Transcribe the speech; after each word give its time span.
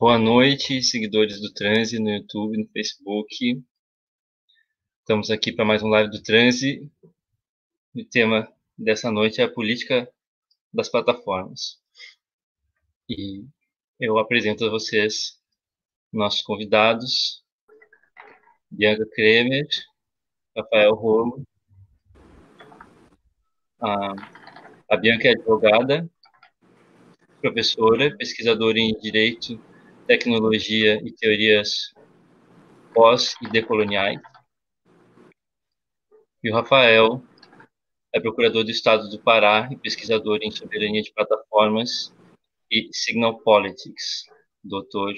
Boa 0.00 0.18
noite, 0.18 0.82
seguidores 0.82 1.42
do 1.42 1.52
Transe 1.52 1.98
no 1.98 2.08
YouTube, 2.08 2.56
no 2.56 2.66
Facebook. 2.70 3.62
Estamos 5.00 5.30
aqui 5.30 5.52
para 5.52 5.66
mais 5.66 5.82
um 5.82 5.88
live 5.88 6.10
do 6.10 6.22
Transe. 6.22 6.90
O 7.94 8.02
tema 8.06 8.50
dessa 8.78 9.10
noite 9.10 9.42
é 9.42 9.44
a 9.44 9.52
política 9.52 10.10
das 10.72 10.88
plataformas. 10.88 11.78
E 13.10 13.44
eu 14.00 14.16
apresento 14.16 14.64
a 14.64 14.70
vocês 14.70 15.38
nossos 16.10 16.40
convidados, 16.40 17.44
Bianca 18.70 19.06
Kremer, 19.14 19.68
Rafael 20.56 20.94
Rolo. 20.94 21.46
A, 23.78 24.14
a 24.88 24.96
Bianca 24.96 25.28
é 25.28 25.32
advogada, 25.32 26.10
professora, 27.42 28.16
pesquisadora 28.16 28.78
em 28.78 28.98
Direito 28.98 29.60
tecnologia 30.10 31.00
e 31.06 31.12
teorias 31.12 31.94
pós 32.92 33.36
e 33.40 33.48
decoloniais. 33.48 34.20
E 36.42 36.50
o 36.50 36.52
Rafael 36.52 37.22
é 38.12 38.18
procurador 38.18 38.64
do 38.64 38.72
Estado 38.72 39.08
do 39.08 39.22
Pará 39.22 39.68
e 39.70 39.76
pesquisador 39.76 40.40
em 40.42 40.50
soberania 40.50 41.00
de 41.00 41.12
plataformas 41.12 42.12
e 42.68 42.90
signal 42.92 43.38
politics, 43.38 44.24
doutor 44.64 45.14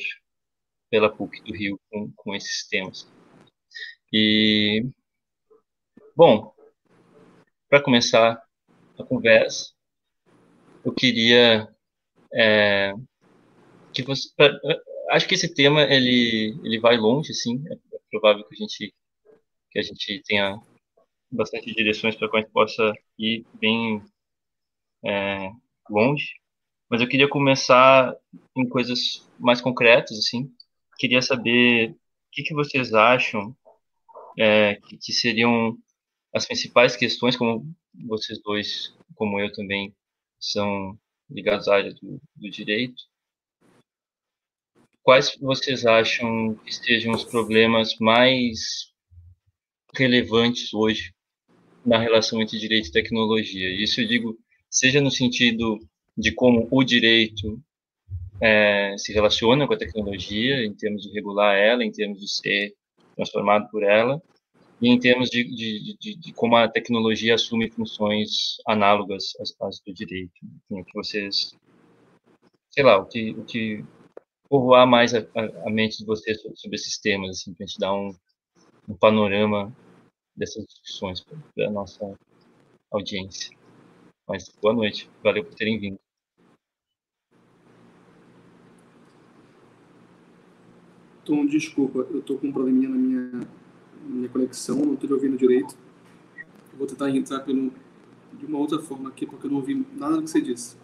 pela 0.91 1.09
PUC 1.09 1.43
do 1.43 1.55
Rio 1.55 1.81
com, 1.91 2.13
com 2.15 2.35
esses 2.35 2.69
temas. 2.69 3.11
E, 4.13 4.87
bom, 6.15 6.55
para 7.67 7.83
começar 7.83 8.43
a 8.99 9.05
conversa, 9.05 9.73
eu 10.85 10.93
queria 10.93 11.75
é, 12.35 12.93
que 13.93 14.03
você, 14.03 14.29
acho 15.11 15.29
que 15.29 15.35
esse 15.35 15.53
tema 15.55 15.83
ele 15.83 16.57
ele 16.65 16.81
vai 16.81 16.97
longe, 16.97 17.33
assim. 17.33 17.63
É, 17.69 17.75
é 17.75 17.99
provável 18.11 18.45
que 18.45 18.55
a 18.55 18.59
gente 18.59 18.95
que 19.71 19.79
a 19.79 19.83
gente 19.83 20.23
tenha 20.27 20.61
bastante 21.31 21.73
direções 21.75 22.15
para 22.17 22.29
que 22.31 22.37
a 22.37 22.41
gente 22.41 22.53
possa 22.53 22.93
ir 23.19 23.45
bem 23.55 24.03
é, 25.05 25.51
longe. 25.89 26.35
Mas 26.91 27.01
eu 27.01 27.09
queria 27.09 27.29
começar 27.29 28.15
em 28.57 28.69
coisas 28.69 29.27
mais 29.39 29.61
concretas, 29.61 30.19
assim. 30.19 30.53
Queria 30.99 31.23
saber 31.23 31.91
o 31.91 31.97
que, 32.31 32.43
que 32.43 32.55
vocês 32.55 32.93
acham 32.93 33.57
é, 34.39 34.77
que, 34.77 34.99
que 34.99 35.13
seriam 35.13 35.77
as 36.35 36.47
principais 36.47 36.97
questões, 36.97 37.37
como 37.37 37.65
vocês 38.07 38.41
dois, 38.43 38.95
como 39.15 39.41
eu 39.41 39.53
também, 39.53 39.95
são 40.39 40.99
ligados 41.31 41.69
à 41.69 41.77
área 41.77 41.95
do, 41.95 42.21
do 42.37 42.51
direito, 42.51 43.03
quais 45.03 45.37
vocês 45.41 45.85
acham 45.85 46.55
que 46.65 46.75
sejam 46.75 47.13
os 47.13 47.25
problemas 47.25 47.97
mais 47.99 48.93
relevantes 49.95 50.73
hoje 50.73 51.13
na 51.85 51.99
relação 51.99 52.41
entre 52.41 52.59
direito 52.59 52.89
e 52.89 52.93
tecnologia? 52.93 53.69
Isso 53.83 54.01
eu 54.01 54.07
digo, 54.07 54.39
seja 54.71 55.01
no 55.01 55.11
sentido 55.11 55.79
de 56.17 56.33
como 56.33 56.69
o 56.71 56.85
direito 56.85 57.61
é, 58.41 58.97
se 58.97 59.13
relaciona 59.13 59.67
com 59.67 59.75
a 59.75 59.79
tecnologia, 59.79 60.65
em 60.65 60.75
termos 60.75 61.03
de 61.03 61.11
regular 61.13 61.57
ela, 61.57 61.85
em 61.85 61.93
termos 61.93 62.21
de 62.21 62.29
ser 62.29 62.75
transformado 63.17 63.69
por 63.71 63.83
ela, 63.83 64.21
e 64.81 64.89
em 64.89 64.99
termos 64.99 65.31
de, 65.31 65.45
de, 65.45 65.97
de, 65.99 66.17
de 66.17 66.33
como 66.33 66.57
a 66.57 66.69
tecnologia 66.69 67.35
assume 67.35 67.71
funções 67.71 68.57
análogas 68.67 69.33
às, 69.41 69.55
às 69.61 69.81
do 69.81 69.93
direito. 69.93 70.33
Enfim, 70.43 70.83
que 70.85 70.95
vocês, 70.95 71.55
sei 72.71 72.83
lá, 72.83 72.99
o 72.99 73.07
que, 73.07 73.31
o 73.31 73.45
que 73.45 73.85
povoar 74.53 74.87
mais 74.87 75.15
a, 75.15 75.21
a, 75.35 75.69
a 75.69 75.71
mente 75.71 75.97
de 75.97 76.05
vocês 76.05 76.43
sobre, 76.43 76.59
sobre, 76.59 76.77
esses 76.77 76.99
temas, 76.99 77.31
assim, 77.31 77.55
para 77.55 77.65
a 77.65 77.67
gente 77.67 77.79
dar 77.79 77.95
um, 77.95 78.15
um 78.87 78.95
panorama 78.95 79.75
dessas 80.37 80.67
discussões 80.67 81.25
para 81.25 81.69
a 81.69 81.71
nossa 81.71 82.15
audiência. 82.91 83.57
Mas 84.29 84.51
boa 84.61 84.75
noite, 84.75 85.09
valeu 85.25 85.43
por 85.43 85.55
terem 85.55 85.79
vindo. 85.79 85.99
Tom, 91.25 91.47
desculpa, 91.47 92.01
eu 92.01 92.19
estou 92.19 92.37
com 92.37 92.49
um 92.49 92.53
probleminha 92.53 92.91
na 92.91 92.97
minha, 92.97 93.49
minha 94.03 94.29
conexão, 94.29 94.77
não 94.77 94.93
estou 94.93 95.11
ouvindo 95.13 95.39
direito. 95.39 95.75
Eu 96.73 96.79
vou 96.79 96.87
tentar 96.87 97.09
entrar 97.09 97.41
pelo, 97.41 97.73
de 98.35 98.45
uma 98.45 98.59
outra 98.59 98.79
forma 98.79 99.09
aqui, 99.09 99.25
porque 99.25 99.47
eu 99.47 99.51
não 99.51 99.61
ouvi 99.61 99.87
nada 99.97 100.17
do 100.17 100.25
que 100.25 100.29
você 100.29 100.43
disse. 100.43 100.77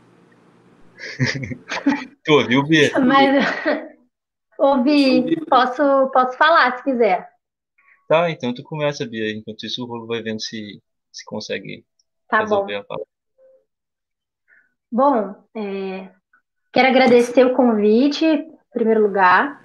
tu 2.28 2.34
ouviu, 2.34 2.62
Bia? 2.62 2.90
Mas 3.00 3.44
ouvi, 4.58 5.34
posso, 5.46 6.10
posso 6.12 6.36
falar 6.36 6.76
se 6.76 6.84
quiser. 6.84 7.26
Tá, 8.06 8.30
então 8.30 8.52
tu 8.52 8.62
começa, 8.62 9.06
Bia. 9.06 9.32
Enquanto 9.34 9.64
isso, 9.64 9.82
o 9.82 9.86
Rolo 9.86 10.06
vai 10.06 10.22
vendo 10.22 10.40
se, 10.40 10.82
se 11.10 11.24
consegue 11.24 11.84
tá 12.28 12.40
resolver 12.40 12.74
bom. 12.74 12.80
a 12.80 12.84
palavra. 12.84 13.08
Bom, 14.90 15.44
é, 15.54 16.10
quero 16.72 16.88
agradecer 16.88 17.44
o 17.44 17.54
convite, 17.54 18.24
em 18.24 18.58
primeiro 18.72 19.02
lugar. 19.02 19.64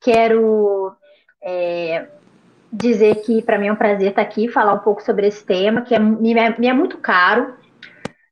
Quero 0.00 0.94
é, 1.42 2.10
dizer 2.70 3.16
que 3.22 3.42
para 3.42 3.58
mim 3.58 3.68
é 3.68 3.72
um 3.72 3.76
prazer 3.76 4.10
estar 4.10 4.22
aqui 4.22 4.48
falar 4.48 4.74
um 4.74 4.80
pouco 4.80 5.02
sobre 5.02 5.26
esse 5.26 5.44
tema, 5.44 5.82
que 5.82 5.94
é, 5.94 5.98
me, 5.98 6.32
é, 6.32 6.58
me 6.58 6.66
é 6.66 6.72
muito 6.72 6.98
caro 6.98 7.54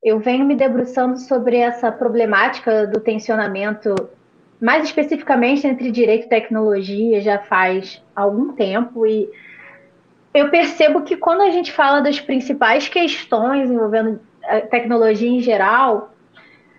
eu 0.03 0.19
venho 0.19 0.47
me 0.47 0.55
debruçando 0.55 1.19
sobre 1.19 1.57
essa 1.57 1.93
problemática 1.93 2.87
do 2.87 3.01
tensionamento, 3.01 3.95
mais 4.61 4.85
especificamente 4.85 5.67
entre 5.67 5.91
direito 5.91 6.27
e 6.27 6.29
tecnologia, 6.29 7.21
já 7.21 7.39
faz 7.39 8.03
algum 8.15 8.53
tempo, 8.53 9.07
e 9.07 9.29
eu 10.33 10.49
percebo 10.49 11.03
que 11.03 11.17
quando 11.17 11.43
a 11.43 11.51
gente 11.51 11.73
fala 11.73 12.01
das 12.01 12.21
principais 12.21 12.89
questões 12.89 13.71
envolvendo 13.71 14.21
a 14.45 14.61
tecnologia 14.61 15.29
em 15.29 15.41
geral, 15.41 16.15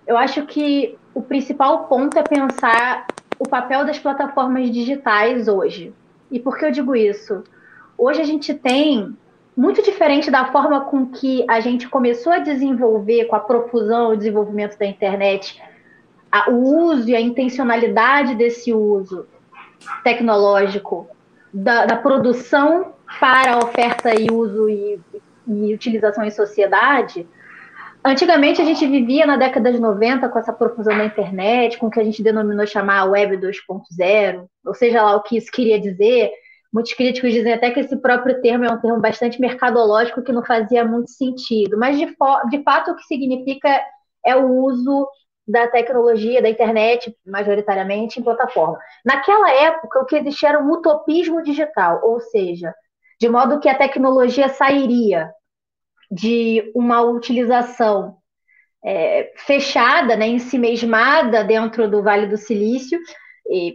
eu 0.08 0.18
acho 0.18 0.46
que 0.46 0.98
o 1.14 1.22
principal 1.22 1.86
ponto 1.86 2.18
é 2.18 2.24
pensar 2.24 3.06
o 3.38 3.48
papel 3.48 3.86
das 3.86 4.00
plataformas 4.00 4.72
digitais 4.72 5.48
hoje. 5.48 5.94
E 6.32 6.40
por 6.40 6.58
que 6.58 6.66
eu 6.66 6.72
digo 6.72 6.96
isso? 6.96 7.44
Hoje 7.98 8.22
a 8.22 8.24
gente 8.24 8.54
tem 8.54 9.16
muito 9.56 9.82
diferente 9.84 10.32
da 10.32 10.52
forma 10.52 10.86
com 10.86 11.08
que 11.08 11.46
a 11.48 11.60
gente 11.60 11.88
começou 11.88 12.32
a 12.32 12.40
desenvolver, 12.40 13.26
com 13.26 13.36
a 13.36 13.40
profusão 13.40 14.14
e 14.14 14.18
desenvolvimento 14.18 14.78
da 14.78 14.86
internet, 14.86 15.62
a, 16.32 16.50
o 16.50 16.86
uso 16.86 17.10
e 17.10 17.16
a 17.16 17.22
intencionalidade 17.22 18.36
desse 18.36 18.74
uso 18.74 19.28
tecnológico, 20.04 21.08
da, 21.54 21.86
da 21.86 21.98
produção 21.98 22.94
para 23.20 23.58
oferta 23.58 24.14
e 24.20 24.32
uso 24.32 24.70
e, 24.70 25.00
e 25.48 25.74
utilização 25.74 26.24
em 26.24 26.32
sociedade. 26.32 27.28
Antigamente 28.04 28.62
a 28.62 28.66
gente 28.66 28.88
vivia 28.88 29.28
na 29.28 29.38
década 29.38 29.72
de 29.72 29.80
90 29.80 30.28
com 30.30 30.40
essa 30.40 30.54
profusão 30.54 30.98
da 30.98 31.06
internet, 31.06 31.78
com 31.78 31.88
o 31.88 31.92
que 31.92 32.00
a 32.00 32.04
gente 32.04 32.24
denominou 32.24 32.66
chamar 32.66 33.06
Web 33.06 33.38
2.0, 33.38 34.46
ou 34.66 34.74
seja 34.74 35.04
lá 35.04 35.16
o 35.16 35.22
que 35.22 35.38
isso 35.38 35.52
queria 35.52 35.80
dizer, 35.80 36.32
Muitos 36.74 36.94
críticos 36.94 37.34
dizem 37.34 37.54
até 37.54 37.70
que 37.72 37.82
esse 37.82 37.98
próprio 37.98 38.42
termo 38.42 38.64
é 38.64 38.72
um 38.72 38.80
termo 38.80 39.00
bastante 39.00 39.42
mercadológico 39.42 40.24
que 40.24 40.32
não 40.32 40.44
fazia 40.44 40.86
muito 40.86 41.12
sentido, 41.12 41.78
mas 41.78 41.98
de, 41.98 42.06
de 42.06 42.64
fato 42.64 42.92
o 42.92 42.96
que 42.96 43.04
significa 43.04 43.82
é 44.26 44.36
o 44.36 44.64
uso 44.64 45.08
da 45.48 45.68
tecnologia, 45.68 46.42
da 46.42 46.50
internet, 46.50 47.14
majoritariamente, 47.26 48.20
em 48.20 48.24
plataforma. 48.24 48.80
Naquela 49.04 49.52
época, 49.52 50.00
o 50.00 50.06
que 50.06 50.16
existia 50.16 50.50
era 50.50 50.64
um 50.64 50.72
utopismo 50.72 51.44
digital, 51.44 52.00
ou 52.04 52.22
seja, 52.22 52.74
de 53.20 53.28
modo 53.28 53.60
que 53.60 53.68
a 53.68 53.78
tecnologia 53.78 54.48
sairia 54.50 55.30
de 56.10 56.72
uma 56.76 57.02
utilização 57.02 58.18
é, 58.84 59.32
fechada, 59.36 60.16
né, 60.16 60.28
em 60.28 60.40
si 60.40 60.58
mesmada 60.58 61.44
dentro 61.44 61.90
do 61.90 62.02
Vale 62.02 62.28
do 62.28 62.38
Silício, 62.38 63.00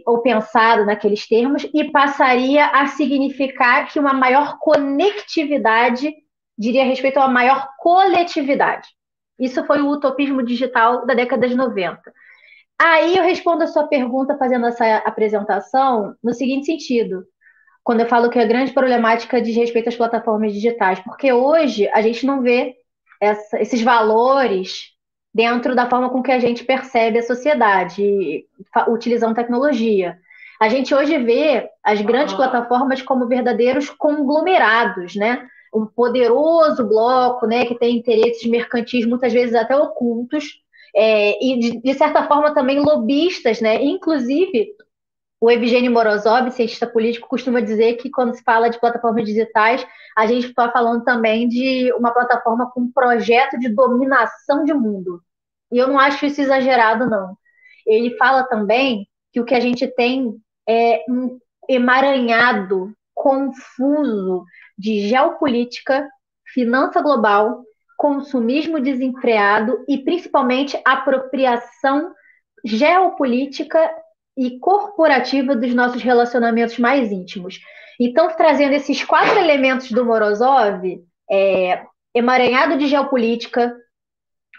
ou 0.05 0.21
pensado 0.21 0.85
naqueles 0.85 1.27
termos, 1.27 1.67
e 1.73 1.91
passaria 1.91 2.65
a 2.67 2.87
significar 2.87 3.87
que 3.87 3.99
uma 3.99 4.13
maior 4.13 4.57
conectividade 4.59 6.13
diria 6.57 6.85
respeito 6.85 7.17
a 7.17 7.25
uma 7.25 7.33
maior 7.33 7.69
coletividade. 7.77 8.87
Isso 9.39 9.63
foi 9.65 9.81
o 9.81 9.89
utopismo 9.89 10.41
digital 10.41 11.05
da 11.05 11.13
década 11.13 11.47
de 11.47 11.55
90. 11.55 12.01
Aí 12.79 13.17
eu 13.17 13.23
respondo 13.23 13.63
a 13.63 13.67
sua 13.67 13.87
pergunta 13.87 14.37
fazendo 14.37 14.65
essa 14.65 14.97
apresentação 14.97 16.15
no 16.23 16.33
seguinte 16.33 16.65
sentido, 16.65 17.23
quando 17.83 18.01
eu 18.01 18.07
falo 18.07 18.29
que 18.29 18.39
a 18.39 18.45
grande 18.45 18.73
problemática 18.73 19.41
diz 19.41 19.55
respeito 19.55 19.89
às 19.89 19.95
plataformas 19.95 20.53
digitais, 20.53 20.99
porque 20.99 21.31
hoje 21.31 21.87
a 21.89 22.01
gente 22.01 22.25
não 22.25 22.41
vê 22.41 22.75
essa, 23.21 23.59
esses 23.61 23.81
valores 23.81 24.96
dentro 25.37 25.75
da 25.75 25.87
forma 25.87 26.09
com 26.09 26.23
que 26.23 26.31
a 26.31 26.39
gente 26.39 26.63
percebe 26.63 27.19
a 27.19 27.23
sociedade, 27.23 28.43
utilizando 28.87 29.35
tecnologia. 29.35 30.17
A 30.59 30.67
gente 30.67 30.95
hoje 30.95 31.15
vê 31.19 31.69
as 31.83 32.01
grandes 32.01 32.33
ah. 32.33 32.37
plataformas 32.37 33.03
como 33.03 33.27
verdadeiros 33.27 33.87
conglomerados, 33.87 35.15
né? 35.15 35.47
Um 35.71 35.85
poderoso 35.85 36.83
bloco, 36.83 37.45
né, 37.45 37.65
que 37.65 37.77
tem 37.77 37.97
interesses 37.97 38.49
mercantis 38.49 39.05
muitas 39.05 39.31
vezes 39.31 39.53
até 39.53 39.77
ocultos, 39.77 40.59
é, 40.95 41.37
e 41.45 41.59
de, 41.59 41.81
de, 41.81 41.93
certa 41.93 42.23
forma 42.27 42.55
também 42.55 42.79
lobistas, 42.79 43.61
né? 43.61 43.83
Inclusive 43.83 44.69
o 45.39 45.51
Evgeny 45.51 45.87
Morozov, 45.87 46.49
cientista 46.49 46.87
político, 46.87 47.27
costuma 47.27 47.59
dizer 47.59 47.97
que 47.97 48.09
quando 48.09 48.33
se 48.33 48.43
fala 48.43 48.69
de 48.69 48.79
plataformas 48.79 49.23
digitais, 49.23 49.85
a 50.17 50.25
gente 50.25 50.47
está 50.47 50.71
falando 50.71 51.03
também 51.03 51.47
de 51.47 51.93
uma 51.93 52.09
plataforma 52.09 52.71
com 52.71 52.81
um 52.81 52.91
projeto 52.91 53.59
de 53.59 53.69
dominação 53.69 54.65
de 54.65 54.73
mundo. 54.73 55.21
E 55.71 55.77
eu 55.77 55.87
não 55.87 55.99
acho 55.99 56.25
isso 56.25 56.41
exagerado, 56.41 57.09
não. 57.09 57.37
Ele 57.85 58.15
fala 58.17 58.43
também 58.43 59.07
que 59.31 59.39
o 59.39 59.45
que 59.45 59.55
a 59.55 59.59
gente 59.59 59.87
tem 59.87 60.35
é 60.67 61.03
um 61.09 61.39
emaranhado, 61.69 62.93
confuso 63.13 64.45
de 64.77 65.07
geopolítica, 65.07 66.07
finança 66.53 67.01
global, 67.01 67.63
consumismo 67.97 68.79
desenfreado 68.79 69.83
e 69.87 69.97
principalmente 69.97 70.79
apropriação 70.85 72.13
geopolítica 72.63 73.89
e 74.37 74.59
corporativa 74.59 75.55
dos 75.55 75.73
nossos 75.73 76.01
relacionamentos 76.01 76.77
mais 76.77 77.11
íntimos. 77.11 77.59
Então, 77.99 78.27
trazendo 78.35 78.73
esses 78.73 79.03
quatro 79.03 79.39
elementos 79.39 79.91
do 79.91 80.05
Morozov, 80.05 80.83
é, 81.29 81.83
emaranhado 82.13 82.77
de 82.77 82.87
geopolítica, 82.87 83.75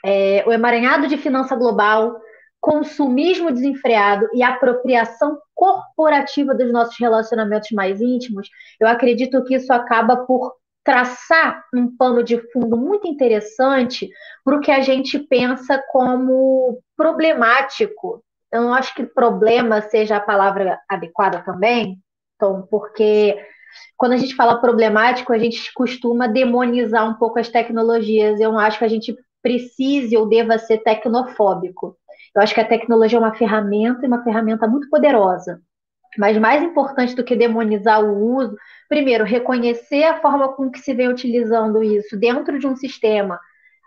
é, 0.08 0.44
o 0.46 0.52
emaranhado 0.52 1.06
de 1.06 1.16
finança 1.16 1.55
global, 1.55 2.19
consumismo 2.60 3.52
desenfreado 3.52 4.28
e 4.32 4.43
apropriação 4.43 5.38
corporativa 5.55 6.55
dos 6.55 6.72
nossos 6.72 6.96
relacionamentos 6.99 7.70
mais 7.72 8.00
íntimos, 8.00 8.49
eu 8.81 8.88
acredito 8.88 9.43
que 9.44 9.55
isso 9.55 9.72
acaba 9.72 10.16
por 10.16 10.55
traçar 10.82 11.62
um 11.75 11.94
pano 11.96 12.22
de 12.22 12.38
fundo 12.50 12.76
muito 12.76 13.06
interessante 13.06 14.08
para 14.44 14.56
o 14.56 14.60
que 14.60 14.70
a 14.70 14.81
gente 14.81 15.19
pensa 15.19 15.82
como 15.93 16.81
problemático 16.96 18.22
eu 18.52 18.62
não 18.62 18.75
acho 18.75 18.94
que 18.94 19.04
problema 19.04 19.82
seja 19.82 20.16
a 20.16 20.20
palavra 20.20 20.81
adequada 20.88 21.43
também, 21.44 21.99
Tom, 22.38 22.62
porque 22.62 23.37
quando 23.96 24.12
a 24.12 24.16
gente 24.16 24.34
fala 24.34 24.61
problemático, 24.61 25.32
a 25.32 25.38
gente 25.38 25.72
costuma 25.75 26.26
demonizar 26.26 27.08
um 27.08 27.14
pouco 27.14 27.38
as 27.38 27.49
tecnologias. 27.49 28.40
Eu 28.40 28.58
acho 28.58 28.78
que 28.78 28.84
a 28.84 28.88
gente 28.88 29.14
precise 29.43 30.17
ou 30.17 30.29
deva 30.29 30.58
ser 30.58 30.79
tecnofóbico. 30.79 31.96
Eu 32.35 32.43
acho 32.43 32.55
que 32.55 32.61
a 32.61 32.69
tecnologia 32.69 33.19
é 33.19 33.20
uma 33.20 33.35
ferramenta 33.35 34.05
e 34.05 34.08
uma 34.08 34.23
ferramenta 34.23 34.67
muito 34.67 34.88
poderosa. 34.88 35.61
Mas 36.17 36.37
mais 36.38 36.62
importante 36.62 37.14
do 37.14 37.25
que 37.25 37.37
demonizar 37.37 38.02
o 38.02 38.37
uso, 38.37 38.56
primeiro, 38.88 39.25
reconhecer 39.25 40.05
a 40.05 40.20
forma 40.20 40.49
com 40.55 40.70
que 40.70 40.79
se 40.79 40.94
vem 40.94 41.08
utilizando 41.08 41.82
isso 41.82 42.19
dentro 42.19 42.58
de 42.58 42.67
um 42.67 42.76
sistema 42.76 43.38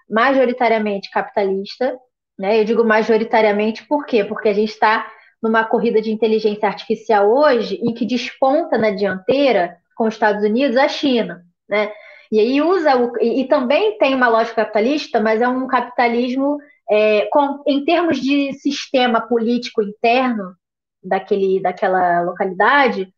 majoritariamente 0.10 1.10
capitalista, 1.10 1.98
né? 2.38 2.60
Eu 2.60 2.66
digo 2.66 2.84
majoritariamente 2.84 3.86
por 3.88 4.06
quê? 4.06 4.24
Porque 4.24 4.50
a 4.50 4.54
gente 4.54 4.70
está 4.70 5.08
numa 5.42 5.64
corrida 5.64 6.02
de 6.02 6.12
inteligência 6.12 6.68
artificial 6.68 7.32
hoje 7.32 7.80
em 7.82 7.94
que 7.94 8.06
desponta 8.06 8.78
na 8.78 8.92
dianteira 8.92 9.78
com 9.96 10.08
os 10.08 10.14
Estados 10.14 10.44
Unidos 10.44 10.78
a 10.78 10.88
China, 10.88 11.44
né? 11.68 11.92
E 12.32 12.40
aí 12.40 12.62
usa 12.62 12.96
o, 12.96 13.18
e, 13.20 13.42
e 13.42 13.48
também 13.48 13.98
tem 13.98 14.16
uma 14.16 14.30
lógica 14.30 14.64
capitalista, 14.64 15.20
mas 15.20 15.42
é 15.42 15.48
um 15.48 15.68
capitalismo 15.68 16.58
é, 16.90 17.28
com, 17.32 17.62
em 17.68 17.84
termos 17.84 18.20
de 18.20 18.54
sistema 18.54 19.22
político 19.22 19.82
interno 19.82 20.56
daquele, 21.04 21.62
daquela 21.62 22.22
localidade, 22.22 23.14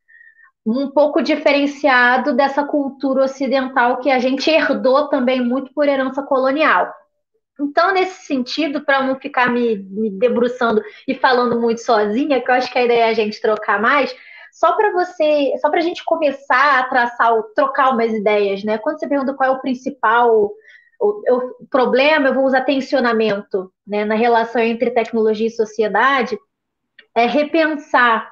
um 0.66 0.90
pouco 0.90 1.22
diferenciado 1.22 2.34
dessa 2.34 2.64
cultura 2.64 3.26
ocidental 3.26 4.00
que 4.00 4.10
a 4.10 4.18
gente 4.20 4.50
herdou 4.50 5.10
também 5.10 5.42
muito 5.42 5.74
por 5.74 5.88
herança 5.88 6.24
colonial. 6.24 6.92
Então, 7.60 7.94
nesse 7.94 8.26
sentido, 8.26 8.82
para 8.82 9.04
não 9.04 9.20
ficar 9.20 9.52
me, 9.52 9.78
me, 9.78 10.10
debruçando 10.10 10.82
e 11.08 11.14
falando 11.14 11.60
muito 11.60 11.82
sozinha, 11.82 12.42
que 12.42 12.50
eu 12.50 12.56
acho 12.56 12.72
que 12.72 12.80
a 12.80 12.86
ideia 12.86 13.06
é 13.06 13.10
a 13.10 13.14
gente 13.14 13.40
trocar 13.40 13.80
mais, 13.80 14.16
só 14.54 14.74
para 14.74 14.92
você, 14.92 15.54
só 15.60 15.70
para 15.70 15.80
a 15.80 15.84
gente 15.84 16.06
começar 16.06 16.80
a 16.80 16.84
traçar, 16.84 17.34
trocar 17.56 17.92
umas 17.92 18.14
ideias, 18.14 18.64
né? 18.64 18.78
Quando 18.78 19.00
você 19.00 19.08
pergunta 19.08 19.34
qual 19.34 19.50
é 19.50 19.54
o 19.54 19.60
principal 19.60 20.52
o, 21.04 21.36
o 21.36 21.68
problema, 21.70 22.30
eu 22.30 22.34
vou 22.34 22.46
usar 22.46 22.62
tensionamento, 22.62 23.70
né, 23.86 24.06
na 24.06 24.16
relação 24.16 24.62
entre 24.62 24.92
tecnologia 24.92 25.48
e 25.48 25.52
sociedade, 25.52 26.38
é 27.16 27.26
repensar 27.26 28.32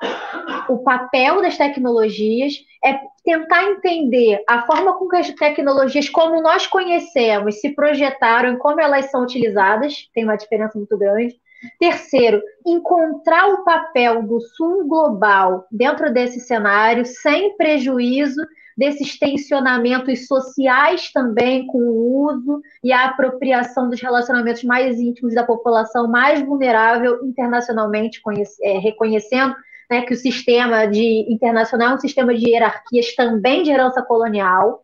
o 0.69 0.79
papel 0.79 1.41
das 1.41 1.57
tecnologias, 1.57 2.53
é 2.83 2.99
tentar 3.23 3.63
entender 3.65 4.43
a 4.47 4.65
forma 4.65 4.97
com 4.97 5.07
que 5.07 5.17
as 5.17 5.29
tecnologias, 5.31 6.09
como 6.09 6.41
nós 6.41 6.65
conhecemos, 6.65 7.59
se 7.59 7.75
projetaram 7.75 8.53
e 8.53 8.57
como 8.57 8.79
elas 8.79 9.11
são 9.11 9.21
utilizadas, 9.21 10.09
tem 10.13 10.23
uma 10.23 10.37
diferença 10.37 10.77
muito 10.77 10.97
grande. 10.97 11.35
Terceiro, 11.79 12.41
encontrar 12.65 13.47
o 13.49 13.63
papel 13.63 14.23
do 14.23 14.39
sul 14.41 14.87
global 14.87 15.65
dentro 15.71 16.11
desse 16.11 16.39
cenário, 16.39 17.05
sem 17.05 17.55
prejuízo 17.55 18.41
desses 18.75 19.19
tensionamentos 19.19 20.25
sociais 20.25 21.11
também 21.11 21.67
com 21.67 21.77
o 21.77 22.25
uso 22.25 22.61
e 22.83 22.91
a 22.91 23.05
apropriação 23.05 23.89
dos 23.89 24.01
relacionamentos 24.01 24.63
mais 24.63 24.99
íntimos 24.99 25.35
da 25.35 25.43
população 25.43 26.07
mais 26.07 26.41
vulnerável 26.41 27.23
internacionalmente, 27.23 28.21
é, 28.61 28.79
reconhecendo 28.79 29.55
né, 29.89 30.01
que 30.01 30.13
o 30.13 30.17
sistema 30.17 30.87
de 30.87 31.31
internacional 31.31 31.91
é 31.91 31.95
um 31.95 31.99
sistema 31.99 32.33
de 32.33 32.49
hierarquias 32.49 33.13
também 33.13 33.61
de 33.61 33.69
herança 33.69 34.01
colonial. 34.01 34.83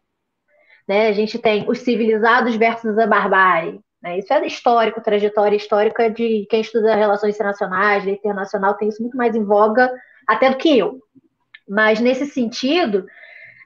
Né? 0.87 1.07
A 1.07 1.13
gente 1.13 1.39
tem 1.39 1.67
os 1.67 1.79
civilizados 1.79 2.55
versus 2.55 2.97
a 2.97 3.07
barbárie. 3.07 3.79
Né? 4.07 4.19
Isso 4.19 4.33
é 4.33 4.47
histórico, 4.47 5.01
trajetória 5.01 5.57
histórica 5.57 6.09
de 6.09 6.47
quem 6.49 6.61
estuda 6.61 6.95
relações 6.95 7.35
internacionais, 7.35 8.05
lei 8.05 8.15
internacional, 8.15 8.75
tem 8.75 8.87
isso 8.87 9.01
muito 9.01 9.17
mais 9.17 9.35
em 9.35 9.43
voga 9.43 9.93
até 10.25 10.49
do 10.49 10.57
que 10.57 10.77
eu. 10.77 10.99
Mas 11.67 11.99
nesse 11.99 12.25
sentido, 12.25 13.05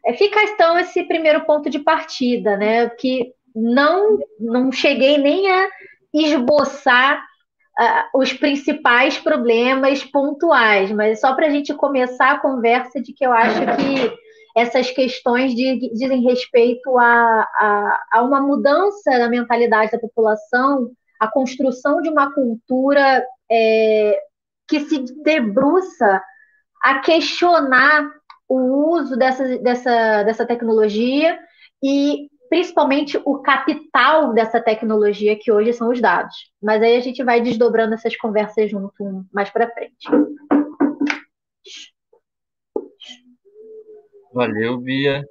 é, 0.03 0.13
fica 0.13 0.41
então 0.43 0.77
esse 0.79 1.03
primeiro 1.03 1.41
ponto 1.45 1.69
de 1.69 1.79
partida, 1.79 2.57
né? 2.57 2.89
Que 2.89 3.31
não, 3.55 4.17
não 4.39 4.71
cheguei 4.71 5.17
nem 5.19 5.51
a 5.51 5.69
esboçar 6.13 7.19
uh, 7.79 8.19
os 8.19 8.33
principais 8.33 9.17
problemas 9.19 10.03
pontuais, 10.03 10.91
mas 10.91 11.19
só 11.19 11.33
para 11.35 11.47
a 11.47 11.49
gente 11.49 11.73
começar 11.75 12.31
a 12.31 12.39
conversa 12.39 12.99
de 12.99 13.13
que 13.13 13.25
eu 13.25 13.31
acho 13.31 13.59
que 13.59 14.17
essas 14.55 14.91
questões 14.91 15.53
de, 15.55 15.91
dizem 15.93 16.23
respeito 16.23 16.97
a, 16.97 17.05
a, 17.05 18.03
a 18.13 18.21
uma 18.23 18.41
mudança 18.41 19.17
na 19.17 19.29
mentalidade 19.29 19.91
da 19.91 19.99
população, 19.99 20.91
a 21.19 21.27
construção 21.27 22.01
de 22.01 22.09
uma 22.09 22.33
cultura 22.33 23.23
é, 23.49 24.19
que 24.67 24.79
se 24.81 25.03
debruça 25.23 26.21
a 26.81 26.99
questionar 26.99 28.09
o 28.47 28.95
uso 28.95 29.15
dessa, 29.15 29.57
dessa, 29.59 30.23
dessa 30.23 30.45
tecnologia 30.45 31.39
e 31.81 32.29
principalmente 32.49 33.17
o 33.23 33.39
capital 33.39 34.33
dessa 34.33 34.59
tecnologia 34.59 35.37
que 35.39 35.51
hoje 35.51 35.71
são 35.71 35.89
os 35.89 36.01
dados. 36.01 36.35
Mas 36.61 36.81
aí 36.81 36.97
a 36.97 36.99
gente 36.99 37.23
vai 37.23 37.39
desdobrando 37.39 37.93
essas 37.93 38.17
conversas 38.17 38.69
junto 38.69 39.25
mais 39.31 39.49
para 39.49 39.71
frente. 39.71 40.05
Valeu, 44.33 44.77
Bia. 44.77 45.25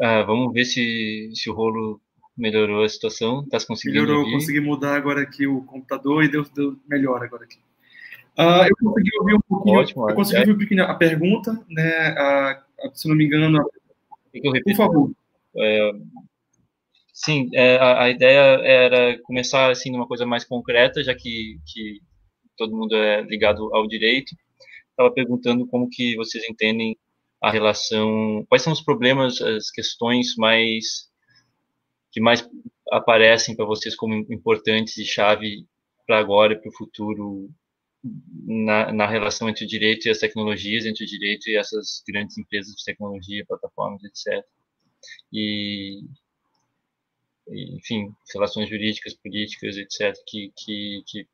Ah, 0.00 0.22
vamos 0.22 0.52
ver 0.52 0.64
se, 0.64 1.30
se 1.34 1.50
o 1.50 1.54
rolo 1.54 2.00
melhorou 2.36 2.82
a 2.82 2.88
situação. 2.88 3.42
Está 3.42 3.58
conseguindo 3.66 4.02
Melhorou, 4.02 4.20
ouvir? 4.20 4.32
consegui 4.32 4.60
mudar 4.60 4.96
agora 4.96 5.22
aqui 5.22 5.46
o 5.46 5.62
computador 5.62 6.24
e 6.24 6.28
deu, 6.28 6.44
deu 6.54 6.76
melhor 6.88 7.22
agora 7.22 7.44
aqui. 7.44 7.58
Uh, 8.38 8.66
eu 8.66 8.76
consegui 8.80 9.10
ouvir 9.18 9.34
um 9.34 9.40
pouquinho, 9.40 9.78
Ótimo, 9.78 10.10
eu 10.10 10.14
consegui 10.14 10.36
é. 10.36 10.40
ouvir 10.40 10.52
um 10.52 10.58
pouquinho 10.58 10.84
a 10.84 10.94
pergunta, 10.94 11.52
né? 11.68 12.14
Uh, 12.14 12.90
se 12.94 13.08
não 13.08 13.14
me 13.14 13.26
engano, 13.26 13.62
por 14.64 14.74
favor. 14.74 15.12
É, 15.54 15.92
sim, 17.12 17.50
é, 17.52 17.76
a, 17.76 18.04
a, 18.04 18.10
ideia 18.10 18.40
era 18.64 19.18
começar 19.22 19.70
assim 19.70 19.92
numa 19.92 20.06
coisa 20.06 20.24
mais 20.24 20.44
concreta, 20.44 21.04
já 21.04 21.14
que, 21.14 21.58
que 21.66 22.00
todo 22.56 22.74
mundo 22.74 22.96
é 22.96 23.20
ligado 23.22 23.74
ao 23.74 23.86
direito. 23.86 24.34
Estava 24.90 25.12
perguntando 25.12 25.66
como 25.66 25.88
que 25.90 26.16
vocês 26.16 26.42
entendem 26.48 26.96
a 27.42 27.50
relação, 27.50 28.44
quais 28.48 28.62
são 28.62 28.72
os 28.72 28.80
problemas, 28.80 29.40
as 29.40 29.70
questões 29.70 30.36
mais 30.36 31.10
que 32.12 32.20
mais 32.20 32.48
aparecem 32.90 33.56
para 33.56 33.64
vocês 33.64 33.96
como 33.96 34.14
importantes 34.30 34.98
e 34.98 35.04
chave 35.04 35.66
para 36.06 36.18
agora 36.18 36.52
e 36.52 36.58
para 36.60 36.68
o 36.68 36.76
futuro 36.76 37.50
na, 38.04 38.92
na, 38.92 39.06
relação 39.06 39.48
entre 39.48 39.64
o 39.64 39.68
direito 39.68 40.06
e 40.06 40.10
as 40.10 40.18
tecnologias, 40.18 40.84
entre 40.84 41.04
o 41.04 41.06
direito 41.06 41.48
e 41.48 41.56
essas 41.56 42.02
grandes 42.06 42.36
empresas 42.36 42.74
de 42.74 42.84
tecnologia, 42.84 43.46
plataformas, 43.46 44.02
etc. 44.04 44.44
E, 45.32 46.02
enfim, 47.48 48.12
relações 48.32 48.68
jurídicas, 48.68 49.14
políticas, 49.14 49.76
etc., 49.76 50.14
que, 50.26 50.52
que, 50.56 51.02
que, 51.06 51.28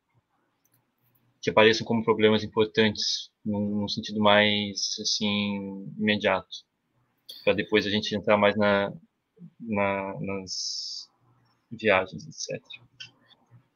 que 1.41 1.49
apareçam 1.49 1.85
como 1.85 2.03
problemas 2.03 2.43
importantes 2.43 3.29
num, 3.45 3.81
num 3.81 3.87
sentido 3.87 4.19
mais 4.19 4.97
assim 5.01 5.85
imediato, 5.97 6.47
para 7.43 7.53
depois 7.53 7.85
a 7.85 7.89
gente 7.89 8.13
entrar 8.15 8.37
mais 8.37 8.55
na, 8.57 8.91
na, 9.59 10.15
nas 10.19 11.07
viagens, 11.71 12.25
etc. 12.27 12.61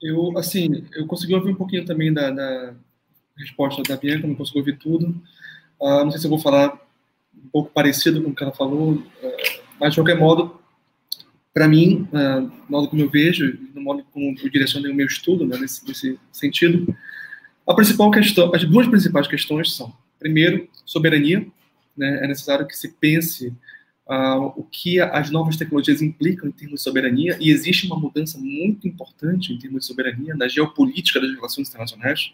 Eu, 0.02 0.38
assim, 0.38 0.86
eu 0.94 1.08
consegui 1.08 1.34
ouvir 1.34 1.52
um 1.52 1.56
pouquinho 1.56 1.86
também 1.86 2.12
da, 2.12 2.30
da 2.30 2.76
resposta 3.38 3.82
da 3.84 3.96
Bianca, 3.96 4.28
não 4.28 4.36
consegui 4.36 4.60
ouvir 4.60 4.78
tudo. 4.78 5.10
Uh, 5.80 6.04
não 6.04 6.12
sei 6.12 6.20
se 6.20 6.26
eu 6.26 6.30
vou 6.30 6.40
falar 6.40 6.74
um 7.34 7.50
pouco 7.50 7.72
parecido 7.72 8.22
com 8.22 8.32
o 8.32 8.36
que 8.36 8.44
ela 8.44 8.52
falou, 8.52 8.94
uh, 8.96 9.04
mas 9.80 9.94
de 9.94 10.00
qualquer 10.00 10.20
modo, 10.20 10.60
para 11.54 11.68
mim, 11.68 12.08
uh, 12.12 12.42
no 12.42 12.52
modo 12.68 12.90
como 12.90 13.02
eu 13.02 13.10
vejo, 13.10 13.58
no 13.74 13.82
modo 13.82 14.04
como 14.12 14.36
eu 14.38 14.50
direcionei 14.50 14.92
o 14.92 14.96
meu 14.96 15.08
estudo 15.08 15.46
né, 15.46 15.58
nesse, 15.58 15.88
nesse 15.88 16.20
sentido, 16.32 16.94
a 17.66 17.74
principal 17.74 18.12
questão, 18.12 18.54
as 18.54 18.64
duas 18.66 18.88
principais 18.88 19.28
questões 19.28 19.76
são, 19.76 19.94
primeiro, 20.20 20.68
soberania. 20.86 21.46
Né, 21.96 22.24
é 22.24 22.28
necessário 22.28 22.68
que 22.68 22.76
se 22.76 22.90
pense 22.94 23.54
uh, 24.08 24.52
o 24.56 24.64
que 24.64 25.00
as 25.00 25.30
novas 25.30 25.56
tecnologias 25.56 26.02
implicam 26.02 26.50
em 26.50 26.52
termos 26.52 26.80
de 26.80 26.84
soberania, 26.84 27.38
e 27.40 27.52
existe 27.52 27.86
uma 27.86 28.00
mudança 28.00 28.38
muito 28.40 28.88
importante 28.88 29.54
em 29.54 29.58
termos 29.58 29.82
de 29.82 29.88
soberania 29.88 30.36
na 30.36 30.48
geopolítica 30.48 31.22
das 31.22 31.34
relações 31.34 31.70
internacionais. 31.70 32.34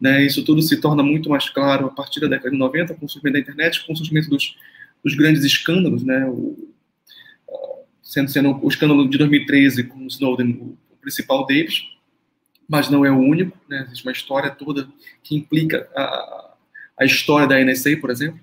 Né, 0.00 0.24
isso 0.24 0.44
tudo 0.44 0.62
se 0.62 0.80
torna 0.80 1.02
muito 1.02 1.28
mais 1.28 1.48
claro 1.48 1.86
a 1.86 1.90
partir 1.90 2.20
da 2.20 2.28
década 2.28 2.50
de 2.50 2.56
90, 2.56 2.94
com 2.94 3.06
o 3.06 3.08
surgimento 3.08 3.34
da 3.34 3.40
internet, 3.40 3.84
com 3.84 3.92
o 3.92 3.96
surgimento 3.96 4.30
dos, 4.30 4.56
dos 5.04 5.14
grandes 5.14 5.44
escândalos, 5.44 6.04
né, 6.04 6.24
o, 6.26 6.68
sendo, 8.02 8.30
sendo 8.30 8.64
o 8.64 8.68
escândalo 8.68 9.08
de 9.08 9.18
2013 9.18 9.84
com 9.84 10.04
o 10.04 10.06
Snowden 10.06 10.50
o, 10.60 10.78
o 10.90 10.96
principal 11.00 11.46
deles, 11.46 11.82
mas 12.68 12.90
não 12.90 13.04
é 13.04 13.10
o 13.10 13.18
único. 13.18 13.56
Né? 13.68 13.84
Existe 13.86 14.04
uma 14.04 14.12
história 14.12 14.50
toda 14.50 14.88
que 15.22 15.34
implica 15.34 15.88
a, 15.96 16.54
a 17.00 17.04
história 17.04 17.46
da 17.46 17.58
NSA, 17.64 17.96
por 17.96 18.10
exemplo. 18.10 18.38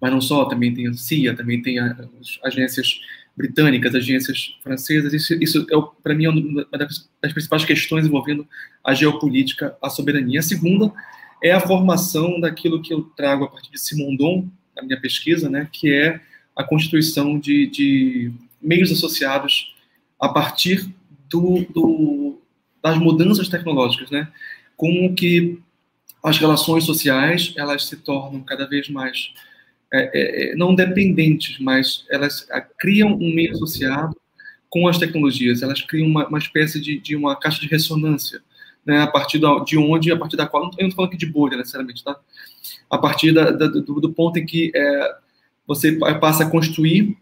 Mas 0.00 0.12
não 0.12 0.20
só, 0.20 0.44
também 0.44 0.74
tem 0.74 0.88
a 0.88 0.92
CIA, 0.92 1.34
também 1.34 1.62
tem 1.62 1.78
as 1.78 1.96
agências 2.42 3.00
britânicas, 3.36 3.94
agências 3.94 4.56
francesas. 4.62 5.12
Isso, 5.14 5.34
isso 5.34 5.66
é, 5.70 6.02
para 6.02 6.14
mim, 6.14 6.24
é 6.24 6.30
uma 6.30 6.66
das, 6.72 7.08
das 7.22 7.32
principais 7.32 7.64
questões 7.64 8.06
envolvendo 8.06 8.46
a 8.82 8.92
geopolítica, 8.92 9.76
a 9.80 9.88
soberania. 9.88 10.40
A 10.40 10.42
segunda 10.42 10.92
é 11.42 11.52
a 11.52 11.60
formação 11.60 12.40
daquilo 12.40 12.82
que 12.82 12.92
eu 12.92 13.02
trago 13.16 13.44
a 13.44 13.48
partir 13.48 13.70
de 13.70 13.80
Simondon, 13.80 14.48
na 14.74 14.82
minha 14.82 15.00
pesquisa, 15.00 15.48
né, 15.48 15.68
que 15.70 15.92
é 15.92 16.20
a 16.54 16.64
constituição 16.64 17.38
de, 17.38 17.66
de 17.66 18.32
meios 18.60 18.90
associados 18.90 19.74
a 20.18 20.28
partir 20.28 20.88
do, 21.28 21.66
do, 21.72 22.40
das 22.86 22.98
mudanças 22.98 23.48
tecnológicas, 23.48 24.10
né? 24.10 24.28
Como 24.76 25.14
que 25.14 25.58
as 26.22 26.38
relações 26.38 26.84
sociais 26.84 27.52
elas 27.56 27.86
se 27.86 27.96
tornam 27.96 28.40
cada 28.42 28.66
vez 28.66 28.88
mais 28.88 29.32
é, 29.92 30.50
é, 30.52 30.56
não 30.56 30.74
dependentes, 30.74 31.58
mas 31.58 32.04
elas 32.10 32.46
a, 32.50 32.60
criam 32.60 33.12
um 33.12 33.34
meio 33.34 33.52
associado 33.52 34.16
com 34.68 34.86
as 34.86 34.98
tecnologias. 34.98 35.62
Elas 35.62 35.82
criam 35.82 36.06
uma, 36.06 36.26
uma 36.28 36.38
espécie 36.38 36.80
de, 36.80 36.98
de, 36.98 37.16
uma 37.16 37.34
caixa 37.36 37.60
de 37.60 37.66
ressonância, 37.66 38.40
né? 38.84 39.02
A 39.02 39.06
partir 39.06 39.40
de 39.40 39.78
onde, 39.78 40.12
a 40.12 40.16
partir 40.16 40.36
da 40.36 40.46
qual, 40.46 40.62
eu 40.62 40.68
não 40.68 40.72
estou 40.74 40.90
falando 40.96 41.08
aqui 41.08 41.16
de 41.16 41.26
bolha 41.26 41.56
necessariamente, 41.56 42.04
tá? 42.04 42.16
A 42.88 42.98
partir 42.98 43.32
da, 43.32 43.50
da, 43.50 43.66
do, 43.66 44.00
do, 44.00 44.12
ponto 44.12 44.38
em 44.38 44.46
que 44.46 44.70
é, 44.74 45.16
você 45.66 45.92
passa 46.20 46.44
a 46.44 46.50
construir 46.50 47.16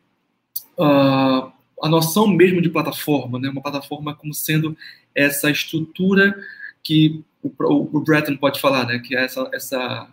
uh, 0.79 1.53
a 1.83 1.89
noção 1.89 2.27
mesmo 2.27 2.61
de 2.61 2.71
plataforma, 2.71 3.39
né? 3.39 3.49
Uma 3.49 3.63
plataforma 3.63 4.15
como 4.15 4.33
sendo 4.35 4.77
essa 5.15 5.51
estrutura 5.51 6.37
que 6.83 7.23
o, 7.43 7.51
o, 7.99 8.01
Breton 8.01 8.37
pode 8.37 8.61
falar, 8.61 8.87
né? 8.87 8.99
Que 8.99 9.17
é 9.17 9.25
essa, 9.25 9.49
essa, 9.53 10.09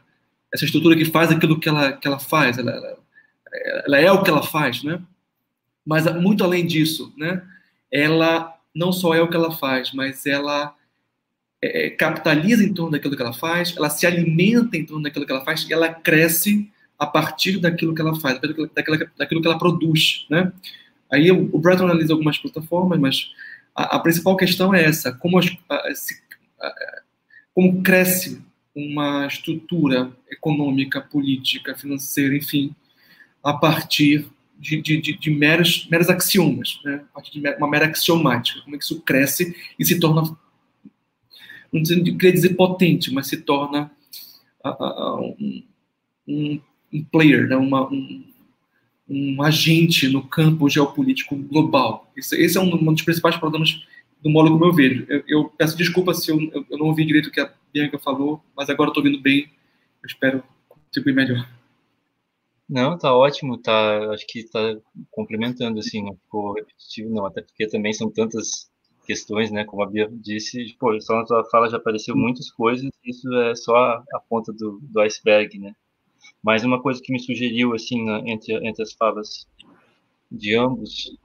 essa 0.54 0.66
estrutura 0.66 0.96
que 0.96 1.06
faz 1.06 1.32
aquilo 1.32 1.60
que 1.60 1.70
ela, 1.70 1.94
que 1.94 2.08
ela 2.08 2.20
faz, 2.20 2.58
ela, 2.58 2.72
ela, 2.72 2.98
ela 3.86 3.98
é 3.98 4.12
o 4.12 4.24
que 4.24 4.30
ela 4.30 4.44
faz, 4.44 4.84
né? 4.84 5.02
Mas 5.86 6.06
muito 6.16 6.44
além 6.44 6.66
disso, 6.66 7.14
né? 7.18 7.42
Ela 7.92 8.56
não 8.74 8.92
só 8.92 9.14
é 9.14 9.22
o 9.22 9.30
que 9.30 9.36
ela 9.36 9.52
faz, 9.52 9.92
mas 9.94 10.26
ela 10.26 10.76
é, 11.62 11.90
capitaliza 11.90 12.64
em 12.64 12.74
torno 12.74 12.92
daquilo 12.92 13.16
que 13.16 13.22
ela 13.22 13.34
faz, 13.34 13.76
ela 13.78 13.90
se 13.90 14.08
alimenta 14.08 14.78
em 14.78 14.86
torno 14.86 15.04
daquilo 15.04 15.26
que 15.26 15.32
ela 15.32 15.46
faz 15.46 15.68
e 15.70 15.74
ela 15.74 15.94
cresce 15.94 16.72
a 16.98 17.06
partir 17.06 17.60
daquilo 17.60 17.94
que 17.94 18.02
ela 18.02 18.20
faz, 18.20 18.40
daquilo, 18.40 18.70
daquilo 19.18 19.42
que 19.42 19.48
ela 19.48 19.58
produz, 19.58 20.26
né? 20.30 20.52
Aí 21.12 21.30
o, 21.30 21.60
Breton 21.60 21.84
analisa 21.84 22.14
algumas 22.14 22.38
plataformas, 22.38 22.98
mas 22.98 23.32
a, 23.76 24.00
principal 24.00 24.36
questão 24.36 24.74
é 24.74 24.84
essa: 24.84 25.12
como, 25.14 25.38
as, 25.40 25.50
se, 25.96 26.22
como 27.54 27.82
cresce 27.82 28.42
uma 28.76 29.28
estrutura 29.28 30.12
econômica, 30.30 31.02
política, 31.02 31.76
financeira, 31.76 32.36
enfim, 32.36 32.74
a 33.44 33.54
partir 33.54 34.28
de, 34.58 34.82
de, 34.82 35.02
de, 35.02 35.18
de 35.18 35.32
meros, 35.32 35.88
meros 35.90 36.10
axiomas, 36.10 36.80
né? 36.86 37.04
a 37.12 37.14
partir 37.16 37.40
de 37.40 37.50
uma 37.56 37.70
mera 37.70 37.86
axiomática. 37.86 38.62
Como 38.62 38.76
é 38.76 38.80
que 38.80 38.86
isso 38.86 39.02
cresce 39.02 39.56
e 39.78 39.86
se 39.86 40.00
torna, 40.00 40.38
não 41.72 41.84
queria 41.84 42.32
dizer 42.32 42.56
potente, 42.56 43.12
mas 43.12 43.28
se 43.28 43.38
torna 43.38 43.92
um, 44.64 45.64
um 46.28 46.62
um 46.94 47.04
player, 47.04 47.48
né, 47.48 47.56
uma, 47.56 47.88
um, 47.90 48.24
um, 49.12 49.44
agente 49.44 50.08
no 50.08 50.26
campo 50.26 50.70
geopolítico 50.70 51.36
global. 51.36 52.12
Esse, 52.16 52.42
esse 52.42 52.58
é 52.58 52.62
um, 52.62 52.74
um, 52.74 52.94
dos 52.94 53.04
principais 53.04 53.36
problemas 53.36 53.86
do 54.22 54.30
modo 54.30 54.52
como 54.52 54.66
eu 54.66 54.74
vejo. 54.74 55.06
Eu, 55.10 55.24
eu 55.28 55.44
peço 55.50 55.78
desculpa 55.78 56.14
se 56.14 56.32
eu, 56.32 56.40
eu, 56.70 56.78
não 56.78 56.88
ouvi 56.88 57.06
direito 57.06 57.28
o 57.28 57.32
que 57.32 57.42
a 57.42 57.54
Bianca 57.74 58.00
falou, 58.00 58.42
mas 58.56 58.70
agora 58.70 58.90
estou 58.90 59.04
ouvindo 59.04 59.22
bem. 59.22 59.50
Eu 60.02 60.08
espero 60.08 60.44
contribuir 60.70 61.14
melhor. 61.14 61.48
Não, 62.70 62.98
tá 62.98 63.14
ótimo, 63.14 63.58
tá, 63.58 64.14
acho 64.14 64.26
que 64.28 64.50
tá 64.50 64.78
complementando, 65.10 65.80
assim, 65.80 66.02
não 66.04 66.16
ficou 66.16 66.54
repetitivo, 66.54 67.14
não, 67.14 67.26
até 67.26 67.42
porque 67.42 67.68
também 67.68 67.92
são 67.92 68.10
tantas 68.10 68.72
questões, 69.06 69.52
né, 69.52 69.66
como 69.66 69.84
a 69.84 69.90
Bia 69.90 70.08
disse, 70.10 70.74
pô, 70.80 71.00
só 71.02 71.18
na 71.18 71.26
tua 71.26 71.44
fala 71.50 71.70
já 71.70 71.76
apareceu 71.76 72.16
muitas 72.16 72.50
coisas, 72.50 72.90
isso 73.04 73.34
é 73.36 73.56
só 73.56 73.76
a, 73.76 74.04
a 74.14 74.20
ponta 74.22 74.54
do, 74.54 74.80
do 74.82 75.02
iceberg, 75.02 75.60
né, 75.60 75.76
mas 76.44 76.64
uma 76.64 76.82
coisa 76.82 77.02
que 77.02 77.12
me 77.12 77.20
sugeriu, 77.20 77.74
assim, 77.74 78.10
entre, 78.26 78.54
entre 78.68 78.84
as 78.84 78.94
falas 78.94 79.48
de 80.32 80.56
ambos, 80.56 81.16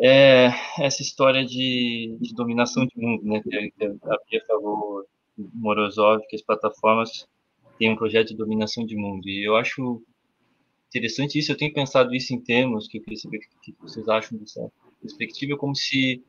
é 0.00 0.50
essa 0.78 1.02
história 1.02 1.44
de, 1.44 2.16
de 2.20 2.34
dominação 2.34 2.86
de 2.86 2.96
mundo, 2.96 3.24
né? 3.24 3.42
Que 3.42 3.56
a 3.84 4.16
Bia 4.30 4.42
falou, 4.46 5.04
Morozov, 5.36 6.22
que 6.28 6.36
as 6.36 6.42
plataformas 6.42 7.26
têm 7.78 7.92
um 7.92 7.96
projeto 7.96 8.28
de 8.28 8.36
dominação 8.36 8.86
de 8.86 8.96
mundo. 8.96 9.28
E 9.28 9.46
eu 9.46 9.56
acho 9.56 10.02
interessante 10.88 11.38
isso, 11.38 11.52
eu 11.52 11.56
tenho 11.56 11.72
pensado 11.72 12.14
isso 12.14 12.32
em 12.32 12.40
termos, 12.40 12.88
que 12.88 12.98
eu 12.98 13.02
queria 13.02 13.18
saber 13.18 13.38
o 13.38 13.60
que 13.60 13.74
vocês 13.80 14.08
acham 14.08 14.38
dessa 14.38 14.70
perspectiva, 15.00 15.56
como 15.56 15.74
se 15.74 16.22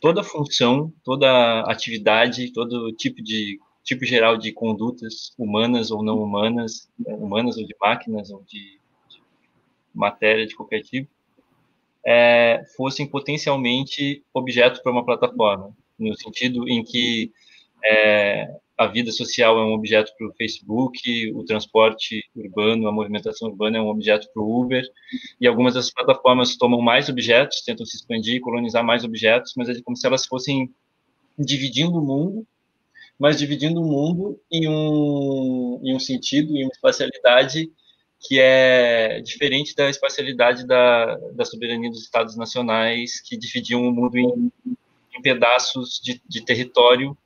toda 0.00 0.22
função, 0.22 0.92
toda 1.04 1.60
atividade, 1.62 2.52
todo 2.52 2.92
tipo 2.92 3.22
de 3.22 3.58
tipo 3.90 4.04
geral 4.04 4.36
de 4.36 4.52
condutas 4.52 5.34
humanas 5.36 5.90
ou 5.90 6.00
não 6.00 6.22
humanas, 6.22 6.88
né, 6.96 7.12
humanas 7.14 7.56
ou 7.56 7.66
de 7.66 7.74
máquinas 7.80 8.30
ou 8.30 8.40
de, 8.46 8.78
de 9.08 9.20
matéria 9.92 10.46
de 10.46 10.54
qualquer 10.54 10.80
tipo, 10.82 11.10
é, 12.06 12.62
fossem 12.76 13.04
potencialmente 13.04 14.22
objetos 14.32 14.80
para 14.80 14.92
uma 14.92 15.04
plataforma, 15.04 15.76
no 15.98 16.16
sentido 16.16 16.68
em 16.68 16.84
que 16.84 17.32
é, 17.84 18.54
a 18.78 18.86
vida 18.86 19.10
social 19.10 19.58
é 19.58 19.64
um 19.64 19.72
objeto 19.72 20.12
para 20.16 20.28
o 20.28 20.32
Facebook, 20.34 21.32
o 21.34 21.44
transporte 21.44 22.22
urbano, 22.36 22.86
a 22.86 22.92
movimentação 22.92 23.48
urbana 23.48 23.78
é 23.78 23.80
um 23.80 23.88
objeto 23.88 24.28
para 24.32 24.40
o 24.40 24.62
Uber, 24.62 24.84
e 25.40 25.48
algumas 25.48 25.74
dessas 25.74 25.92
plataformas 25.92 26.56
tomam 26.56 26.80
mais 26.80 27.08
objetos, 27.08 27.62
tentam 27.62 27.84
se 27.84 27.96
expandir, 27.96 28.40
colonizar 28.40 28.84
mais 28.84 29.02
objetos, 29.02 29.52
mas 29.56 29.68
é 29.68 29.82
como 29.82 29.96
se 29.96 30.06
elas 30.06 30.26
fossem 30.26 30.72
dividindo 31.36 31.98
o 31.98 32.06
mundo 32.06 32.46
mas 33.20 33.38
dividindo 33.38 33.82
o 33.82 33.84
mundo 33.84 34.40
em 34.50 34.66
um, 34.66 35.78
em 35.84 35.94
um 35.94 36.00
sentido, 36.00 36.56
em 36.56 36.64
uma 36.64 36.72
espacialidade 36.72 37.70
que 38.18 38.40
é 38.40 39.20
diferente 39.20 39.74
da 39.74 39.90
espacialidade 39.90 40.66
da, 40.66 41.16
da 41.34 41.44
soberania 41.44 41.90
dos 41.90 42.02
Estados 42.02 42.34
nacionais, 42.34 43.20
que 43.20 43.36
dividiam 43.36 43.86
o 43.86 43.92
mundo 43.92 44.16
em, 44.16 44.50
em 44.66 45.22
pedaços 45.22 46.00
de, 46.02 46.20
de 46.26 46.42
território 46.42 47.16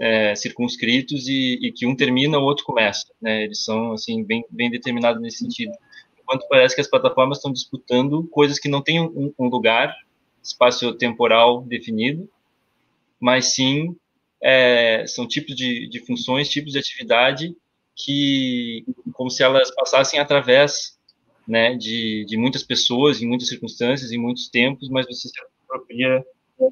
é, 0.00 0.34
circunscritos 0.34 1.28
e, 1.28 1.58
e, 1.62 1.72
que 1.72 1.86
um 1.86 1.94
termina, 1.94 2.38
o 2.38 2.44
outro 2.44 2.64
começa. 2.64 3.06
Né? 3.20 3.44
Eles 3.44 3.62
são 3.62 3.92
assim 3.92 4.24
bem, 4.24 4.44
bem 4.50 4.70
determinados 4.70 5.20
nesse 5.20 5.38
sentido. 5.38 5.72
Enquanto 6.18 6.48
parece 6.48 6.74
que 6.74 6.80
as 6.80 6.88
plataformas 6.88 7.38
estão 7.38 7.52
disputando 7.52 8.26
coisas 8.28 8.58
que 8.58 8.68
não 8.68 8.80
têm 8.80 9.00
um, 9.00 9.32
um 9.38 9.46
lugar 9.48 9.94
espaço-temporal 10.42 11.62
definido, 11.62 12.28
mas 13.20 13.54
sim 13.54 13.94
é, 14.42 15.06
são 15.06 15.26
tipos 15.26 15.54
de, 15.54 15.88
de 15.88 16.00
funções, 16.04 16.48
tipos 16.48 16.72
de 16.72 16.78
atividade 16.78 17.54
que, 17.94 18.84
como 19.12 19.30
se 19.30 19.42
elas 19.42 19.72
passassem 19.74 20.18
através 20.18 20.98
né, 21.46 21.76
de, 21.76 22.24
de 22.26 22.36
muitas 22.36 22.62
pessoas, 22.62 23.22
em 23.22 23.26
muitas 23.26 23.48
circunstâncias, 23.48 24.10
em 24.10 24.18
muitos 24.18 24.48
tempos, 24.48 24.88
mas 24.88 25.06
você 25.06 25.28
se 25.28 25.34
apropria 25.64 26.24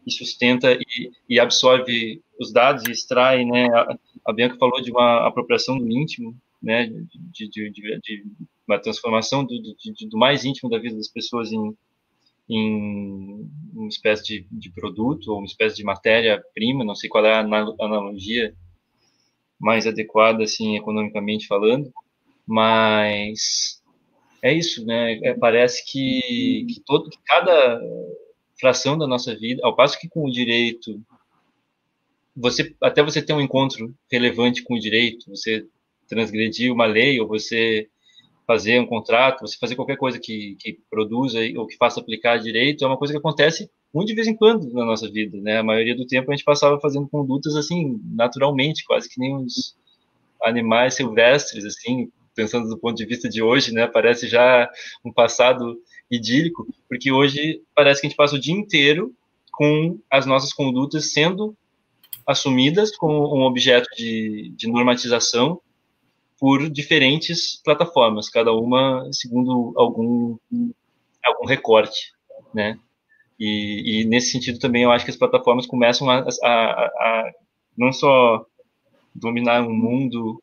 e 0.07 0.12
sustenta 0.12 0.73
e, 0.73 1.11
e 1.29 1.41
absorve 1.41 2.23
os 2.39 2.53
dados 2.53 2.85
e 2.87 2.93
extrai, 2.93 3.45
né, 3.45 3.67
a, 3.73 3.99
a 4.27 4.33
Bianca 4.33 4.57
falou 4.59 4.81
de 4.81 4.91
uma 4.91 5.27
apropriação 5.27 5.79
do 5.79 5.91
íntimo, 5.91 6.37
né, 6.62 6.87
de, 6.87 7.49
de, 7.49 7.71
de, 7.71 8.00
de 8.00 8.25
uma 8.67 8.79
transformação 8.79 9.45
do, 9.45 9.61
do, 9.61 9.75
do, 10.09 10.19
mais 10.19 10.45
íntimo 10.45 10.71
da 10.71 10.79
vida 10.79 10.97
das 10.97 11.09
pessoas 11.09 11.53
em, 11.53 11.77
em 12.50 13.49
uma 13.73 13.88
espécie 13.88 14.25
de, 14.25 14.47
de 14.50 14.71
produto 14.73 15.28
ou 15.28 15.38
uma 15.38 15.47
espécie 15.47 15.76
de 15.76 15.85
matéria-prima, 15.85 16.85
não 16.85 16.95
sei 16.95 17.09
qual 17.09 17.25
é 17.25 17.33
a 17.33 17.40
analogia 17.40 18.54
mais 19.59 19.87
adequada, 19.87 20.42
assim, 20.42 20.76
economicamente 20.76 21.47
falando, 21.47 21.92
mas 22.47 23.80
é 24.42 24.52
isso, 24.52 24.85
né? 24.85 25.19
É, 25.23 25.35
parece 25.35 25.85
que, 25.85 26.66
que, 26.69 26.80
todo, 26.85 27.11
que 27.11 27.19
cada 27.25 27.80
fração 28.59 28.99
da 28.99 29.07
nossa 29.07 29.35
vida, 29.37 29.61
ao 29.64 29.76
passo 29.76 29.99
que 30.00 30.09
com 30.09 30.25
o 30.25 30.30
direito, 30.30 31.00
você 32.35 32.75
até 32.83 33.02
você 33.02 33.23
ter 33.23 33.35
um 33.35 33.40
encontro 33.40 33.95
relevante 34.11 34.62
com 34.62 34.75
o 34.75 34.80
direito, 34.80 35.28
você 35.28 35.66
transgredir 36.09 36.73
uma 36.73 36.87
lei 36.87 37.21
ou 37.21 37.28
você 37.28 37.88
fazer 38.50 38.80
um 38.80 38.87
contrato, 38.87 39.42
você 39.42 39.57
fazer 39.57 39.76
qualquer 39.76 39.97
coisa 39.97 40.19
que, 40.19 40.57
que 40.59 40.76
produza 40.90 41.38
ou 41.57 41.69
que 41.69 41.76
faça 41.76 42.00
aplicar 42.00 42.37
direito, 42.37 42.85
é 42.85 42.88
uma 42.88 42.97
coisa 42.97 43.12
que 43.12 43.19
acontece 43.19 43.71
muito 43.95 44.09
de 44.09 44.14
vez 44.16 44.26
em 44.26 44.35
quando 44.35 44.69
na 44.73 44.85
nossa 44.85 45.09
vida, 45.09 45.38
né? 45.40 45.59
A 45.59 45.62
maioria 45.62 45.95
do 45.95 46.04
tempo 46.04 46.33
a 46.33 46.35
gente 46.35 46.45
passava 46.45 46.80
fazendo 46.80 47.07
condutas 47.07 47.54
assim, 47.54 48.00
naturalmente, 48.12 48.85
quase 48.85 49.09
que 49.09 49.21
nem 49.21 49.37
os 49.37 49.76
animais 50.42 50.95
silvestres, 50.95 51.64
assim, 51.64 52.11
pensando 52.35 52.69
do 52.69 52.76
ponto 52.76 52.97
de 52.97 53.07
vista 53.07 53.28
de 53.28 53.40
hoje, 53.40 53.73
né? 53.73 53.87
Parece 53.87 54.26
já 54.26 54.69
um 55.04 55.12
passado 55.12 55.80
idílico, 56.11 56.66
porque 56.88 57.12
hoje 57.12 57.62
parece 57.73 58.00
que 58.00 58.09
a 58.09 58.11
gente 58.11 58.16
passa 58.16 58.35
o 58.35 58.40
dia 58.40 58.54
inteiro 58.54 59.14
com 59.52 59.97
as 60.11 60.26
nossas 60.26 60.52
condutas 60.52 61.12
sendo 61.12 61.57
assumidas 62.26 62.97
como 62.97 63.33
um 63.33 63.42
objeto 63.42 63.88
de, 63.97 64.52
de 64.57 64.66
normatização 64.66 65.61
por 66.40 66.70
diferentes 66.70 67.61
plataformas, 67.62 68.30
cada 68.30 68.50
uma 68.50 69.06
segundo 69.12 69.75
algum, 69.76 70.38
algum 71.23 71.47
recorte, 71.47 72.12
né? 72.54 72.78
E, 73.38 74.00
e, 74.00 74.04
nesse 74.06 74.32
sentido 74.32 74.59
também 74.59 74.82
eu 74.82 74.90
acho 74.90 75.04
que 75.04 75.11
as 75.11 75.16
plataformas 75.16 75.66
começam 75.66 76.09
a, 76.11 76.26
a, 76.42 76.49
a 76.49 77.30
não 77.76 77.92
só 77.92 78.44
dominar 79.14 79.66
o 79.66 79.73
mundo, 79.73 80.42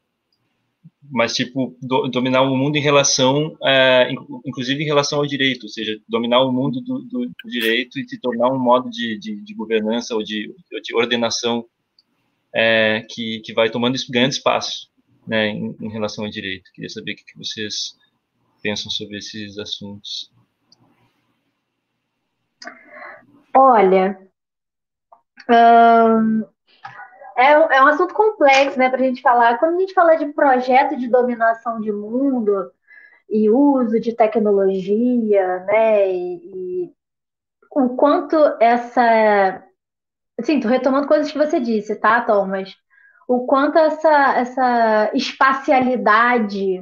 mas 1.09 1.33
tipo 1.33 1.75
do, 1.81 2.07
dominar 2.07 2.41
o 2.43 2.55
mundo 2.55 2.75
em 2.75 2.81
relação, 2.81 3.57
é, 3.63 4.09
inclusive 4.45 4.83
em 4.83 4.87
relação 4.87 5.19
ao 5.19 5.25
direito, 5.25 5.63
ou 5.63 5.69
seja, 5.69 5.99
dominar 6.07 6.43
o 6.43 6.51
mundo 6.51 6.79
do, 6.81 6.99
do, 6.99 7.25
do 7.25 7.49
direito 7.49 7.99
e 7.99 8.07
se 8.07 8.19
tornar 8.19 8.51
um 8.51 8.59
modo 8.59 8.89
de, 8.89 9.17
de, 9.17 9.43
de 9.43 9.53
governança 9.55 10.13
ou 10.15 10.23
de, 10.23 10.53
de 10.83 10.95
ordenação 10.95 11.65
é, 12.53 13.05
que, 13.09 13.39
que 13.39 13.53
vai 13.53 13.69
tomando 13.69 13.95
grande 14.09 14.35
espaço 14.35 14.89
né, 15.27 15.47
em, 15.47 15.75
em, 15.79 15.89
relação 15.89 16.25
ao 16.25 16.31
direito. 16.31 16.71
Queria 16.73 16.89
saber 16.89 17.13
o 17.13 17.15
que 17.15 17.37
vocês 17.37 17.95
pensam 18.61 18.89
sobre 18.89 19.17
esses 19.17 19.57
assuntos. 19.57 20.31
Olha, 23.55 24.19
é, 27.37 27.51
é, 27.51 27.83
um 27.83 27.87
assunto 27.87 28.13
complexo, 28.13 28.77
né, 28.79 28.89
para 28.89 28.99
a 28.99 29.03
gente 29.03 29.21
falar. 29.21 29.57
Quando 29.59 29.75
a 29.75 29.79
gente 29.79 29.93
fala 29.93 30.15
de 30.15 30.27
projeto 30.33 30.97
de 30.97 31.07
dominação 31.07 31.79
de 31.79 31.91
mundo 31.91 32.71
e 33.29 33.49
uso 33.49 33.99
de 33.99 34.15
tecnologia, 34.15 35.59
né, 35.65 36.11
e, 36.11 36.85
e 36.85 36.93
o 37.71 37.95
quanto 37.95 38.35
essa, 38.59 39.63
assim, 40.39 40.59
tô 40.59 40.67
retomando 40.67 41.07
coisas 41.07 41.31
que 41.31 41.37
você 41.37 41.59
disse, 41.59 41.95
tá, 41.95 42.21
Thomas? 42.21 42.75
O 43.27 43.45
quanto 43.45 43.77
essa, 43.77 44.37
essa 44.37 45.11
espacialidade 45.13 46.81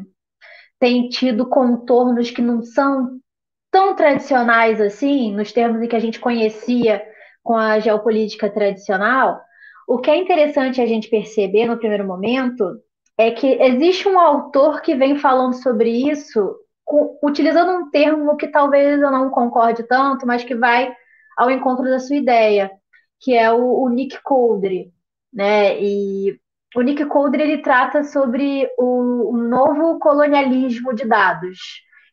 tem 0.79 1.10
tido 1.10 1.49
contornos 1.49 2.29
que 2.29 2.41
não 2.41 2.62
são 2.62 3.19
tão 3.71 3.95
tradicionais 3.95 4.79
assim, 4.79 5.34
nos 5.34 5.51
termos 5.51 5.81
em 5.81 5.88
que 5.88 5.95
a 5.95 5.99
gente 5.99 6.19
conhecia 6.19 7.03
com 7.43 7.58
a 7.58 7.79
geopolítica 7.79 8.49
tradicional, 8.49 9.41
o 9.88 9.99
que 9.99 10.10
é 10.10 10.17
interessante 10.17 10.81
a 10.81 10.86
gente 10.86 11.10
perceber 11.10 11.65
no 11.65 11.77
primeiro 11.77 12.05
momento 12.05 12.79
é 13.17 13.31
que 13.31 13.47
existe 13.62 14.08
um 14.08 14.19
autor 14.19 14.81
que 14.81 14.95
vem 14.95 15.17
falando 15.17 15.53
sobre 15.53 15.89
isso 15.89 16.55
utilizando 17.23 17.71
um 17.71 17.89
termo 17.89 18.38
que 18.38 18.47
talvez 18.47 19.01
eu 19.01 19.12
não 19.12 19.29
concorde 19.31 19.84
tanto, 19.84 20.25
mas 20.27 20.43
que 20.43 20.55
vai 20.55 20.93
ao 21.36 21.49
encontro 21.49 21.86
da 21.86 21.99
sua 21.99 22.15
ideia, 22.15 22.71
que 23.19 23.34
é 23.34 23.51
o, 23.51 23.81
o 23.81 23.89
Nick 23.89 24.21
Coldry 24.23 24.93
né? 25.35 25.77
E 25.81 26.39
o 26.75 26.81
Nick 26.81 27.05
Coldre 27.05 27.43
ele 27.43 27.61
trata 27.61 28.03
sobre 28.03 28.67
o, 28.77 29.33
o 29.33 29.37
novo 29.37 29.99
colonialismo 29.99 30.95
de 30.95 31.05
dados. 31.05 31.59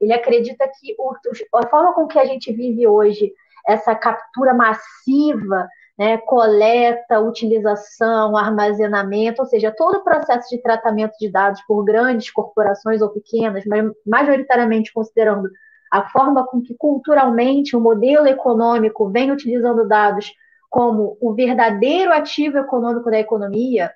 Ele 0.00 0.12
acredita 0.12 0.68
que 0.68 0.96
o, 0.98 1.14
a 1.58 1.68
forma 1.68 1.94
com 1.94 2.08
que 2.08 2.18
a 2.18 2.24
gente 2.24 2.52
vive 2.52 2.86
hoje, 2.88 3.32
essa 3.66 3.94
captura 3.94 4.52
massiva, 4.52 5.68
né, 5.96 6.18
coleta, 6.18 7.20
utilização, 7.20 8.36
armazenamento, 8.36 9.42
ou 9.42 9.46
seja, 9.46 9.70
todo 9.70 9.98
o 9.98 10.04
processo 10.04 10.48
de 10.48 10.60
tratamento 10.60 11.12
de 11.20 11.30
dados 11.30 11.62
por 11.62 11.84
grandes 11.84 12.30
corporações 12.30 13.00
ou 13.00 13.10
pequenas, 13.10 13.64
mas 13.66 13.84
majoritariamente 14.04 14.92
considerando 14.92 15.48
a 15.92 16.08
forma 16.08 16.46
com 16.46 16.62
que 16.62 16.74
culturalmente 16.74 17.76
o 17.76 17.80
modelo 17.80 18.26
econômico 18.26 19.10
vem 19.10 19.30
utilizando 19.30 19.86
dados 19.86 20.32
como 20.72 21.18
o 21.20 21.34
verdadeiro 21.34 22.10
ativo 22.10 22.56
econômico 22.56 23.10
da 23.10 23.18
economia, 23.18 23.92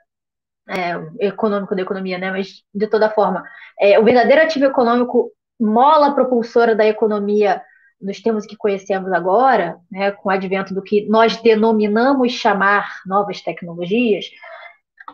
é, 0.68 1.26
econômico 1.26 1.74
da 1.74 1.80
economia, 1.80 2.18
né? 2.18 2.30
Mas 2.30 2.62
de 2.74 2.86
toda 2.86 3.08
forma, 3.08 3.42
é, 3.80 3.98
o 3.98 4.04
verdadeiro 4.04 4.42
ativo 4.42 4.66
econômico, 4.66 5.32
mola 5.58 6.14
propulsora 6.14 6.76
da 6.76 6.84
economia 6.84 7.62
nos 7.98 8.20
termos 8.20 8.44
que 8.44 8.58
conhecemos 8.58 9.10
agora, 9.10 9.78
né, 9.90 10.10
com 10.10 10.28
o 10.28 10.32
advento 10.32 10.74
do 10.74 10.82
que 10.82 11.08
nós 11.08 11.40
denominamos 11.40 12.32
chamar 12.32 12.86
novas 13.06 13.40
tecnologias, 13.40 14.26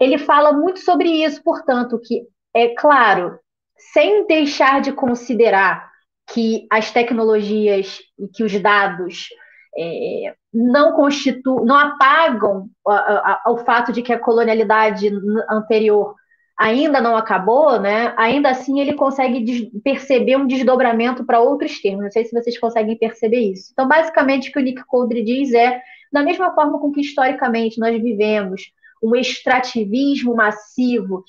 ele 0.00 0.18
fala 0.18 0.52
muito 0.52 0.80
sobre 0.80 1.08
isso, 1.08 1.44
portanto, 1.44 2.00
que 2.00 2.26
é 2.52 2.74
claro, 2.74 3.38
sem 3.92 4.26
deixar 4.26 4.80
de 4.80 4.90
considerar 4.90 5.88
que 6.26 6.66
as 6.72 6.90
tecnologias 6.90 8.00
e 8.18 8.26
que 8.26 8.42
os 8.42 8.60
dados 8.60 9.28
é, 9.76 10.34
não 10.52 10.92
constituem, 10.92 11.64
não 11.64 11.76
apagam 11.76 12.68
o 13.46 13.56
fato 13.58 13.92
de 13.92 14.02
que 14.02 14.12
a 14.12 14.18
colonialidade 14.18 15.10
anterior 15.48 16.14
ainda 16.58 17.00
não 17.00 17.16
acabou, 17.16 17.80
né? 17.80 18.14
Ainda 18.16 18.50
assim 18.50 18.80
ele 18.80 18.94
consegue 18.94 19.70
perceber 19.82 20.36
um 20.36 20.46
desdobramento 20.46 21.24
para 21.24 21.40
outros 21.40 21.80
termos. 21.80 22.04
Não 22.04 22.10
sei 22.10 22.24
se 22.24 22.32
vocês 22.32 22.58
conseguem 22.58 22.96
perceber 22.96 23.40
isso. 23.40 23.70
Então, 23.72 23.88
basicamente, 23.88 24.50
o 24.50 24.52
que 24.52 24.58
o 24.58 24.62
Nick 24.62 24.84
Coldre 24.86 25.24
diz 25.24 25.52
é, 25.52 25.80
da 26.12 26.22
mesma 26.22 26.54
forma 26.54 26.78
com 26.78 26.92
que 26.92 27.00
historicamente 27.00 27.80
nós 27.80 28.00
vivemos 28.00 28.70
um 29.02 29.16
extrativismo 29.16 30.36
massivo 30.36 31.24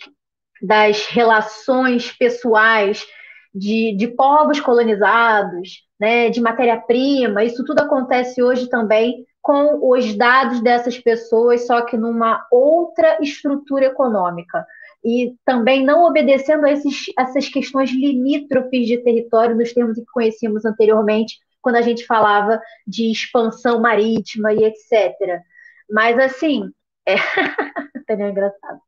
das 0.61 1.07
relações 1.07 2.11
pessoais 2.11 3.05
de, 3.53 3.95
de 3.95 4.07
povos 4.07 4.59
colonizados, 4.59 5.82
né, 5.99 6.29
de 6.29 6.41
matéria-prima, 6.41 7.43
isso 7.43 7.63
tudo 7.63 7.79
acontece 7.81 8.41
hoje 8.41 8.67
também 8.69 9.25
com 9.41 9.91
os 9.91 10.15
dados 10.15 10.61
dessas 10.61 10.97
pessoas, 10.97 11.67
só 11.67 11.81
que 11.81 11.97
numa 11.97 12.45
outra 12.49 13.17
estrutura 13.21 13.85
econômica. 13.87 14.65
E 15.03 15.35
também 15.43 15.83
não 15.83 16.05
obedecendo 16.05 16.65
a 16.65 16.71
esses, 16.71 17.05
essas 17.19 17.49
questões 17.49 17.91
limítrofes 17.91 18.87
de 18.87 18.97
território, 18.99 19.55
nos 19.55 19.73
termos 19.73 19.97
que 19.97 20.05
conhecíamos 20.13 20.63
anteriormente, 20.63 21.39
quando 21.61 21.75
a 21.75 21.81
gente 21.81 22.05
falava 22.05 22.61
de 22.87 23.11
expansão 23.11 23.81
marítima 23.81 24.53
e 24.53 24.63
etc. 24.63 25.41
Mas, 25.89 26.17
assim, 26.17 26.71
é... 27.05 27.15
engraçado. 28.29 28.79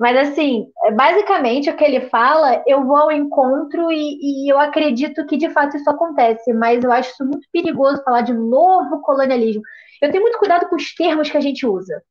Mas, 0.00 0.16
assim, 0.16 0.66
basicamente 0.96 1.68
o 1.68 1.76
que 1.76 1.84
ele 1.84 2.08
fala, 2.08 2.64
eu 2.66 2.86
vou 2.86 2.96
ao 2.96 3.12
encontro 3.12 3.92
e, 3.92 4.46
e, 4.46 4.50
eu 4.50 4.58
acredito 4.58 5.26
que 5.26 5.36
de 5.36 5.50
fato 5.50 5.76
isso 5.76 5.90
acontece, 5.90 6.54
mas 6.54 6.82
eu 6.82 6.90
acho 6.90 7.10
isso 7.10 7.22
muito 7.22 7.46
perigoso 7.52 8.02
falar 8.02 8.22
de 8.22 8.32
novo 8.32 9.02
colonialismo. 9.02 9.60
Eu 10.00 10.10
tenho 10.10 10.22
muito 10.22 10.38
cuidado 10.38 10.70
com 10.70 10.76
os 10.76 10.94
termos 10.94 11.30
que 11.30 11.36
a 11.36 11.40
gente 11.40 11.66
usa 11.66 12.02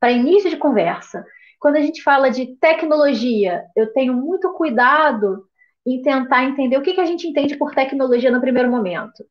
para 0.00 0.12
início 0.12 0.48
de 0.48 0.56
conversa. 0.56 1.22
Quando 1.60 1.76
a 1.76 1.82
gente 1.82 2.02
fala 2.02 2.30
de 2.30 2.56
tecnologia, 2.56 3.64
eu 3.76 3.92
tenho 3.92 4.14
muito 4.14 4.50
cuidado 4.54 5.44
em 5.86 6.00
tentar 6.00 6.44
entender 6.44 6.78
o 6.78 6.82
que, 6.82 6.94
que 6.94 7.02
a 7.02 7.06
gente 7.06 7.28
entende 7.28 7.54
por 7.58 7.74
tecnologia 7.74 8.30
no 8.30 8.40
primeiro 8.40 8.70
momento. 8.70 9.22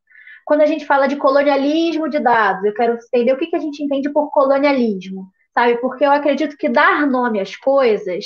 Quando 0.45 0.61
a 0.61 0.67
gente 0.67 0.85
fala 0.85 1.07
de 1.07 1.15
colonialismo 1.15 2.07
de 2.07 2.19
dados, 2.19 2.63
eu 2.63 2.73
quero 2.75 2.99
entender 3.11 3.33
o 3.33 3.37
que, 3.37 3.47
que 3.47 3.55
a 3.55 3.59
gente 3.59 3.83
entende 3.83 4.11
por 4.11 4.29
colonialismo 4.29 5.31
sabe? 5.53 5.77
Porque 5.77 6.05
eu 6.05 6.11
acredito 6.11 6.57
que 6.57 6.69
dar 6.69 7.05
nome 7.07 7.39
às 7.39 7.55
coisas 7.55 8.25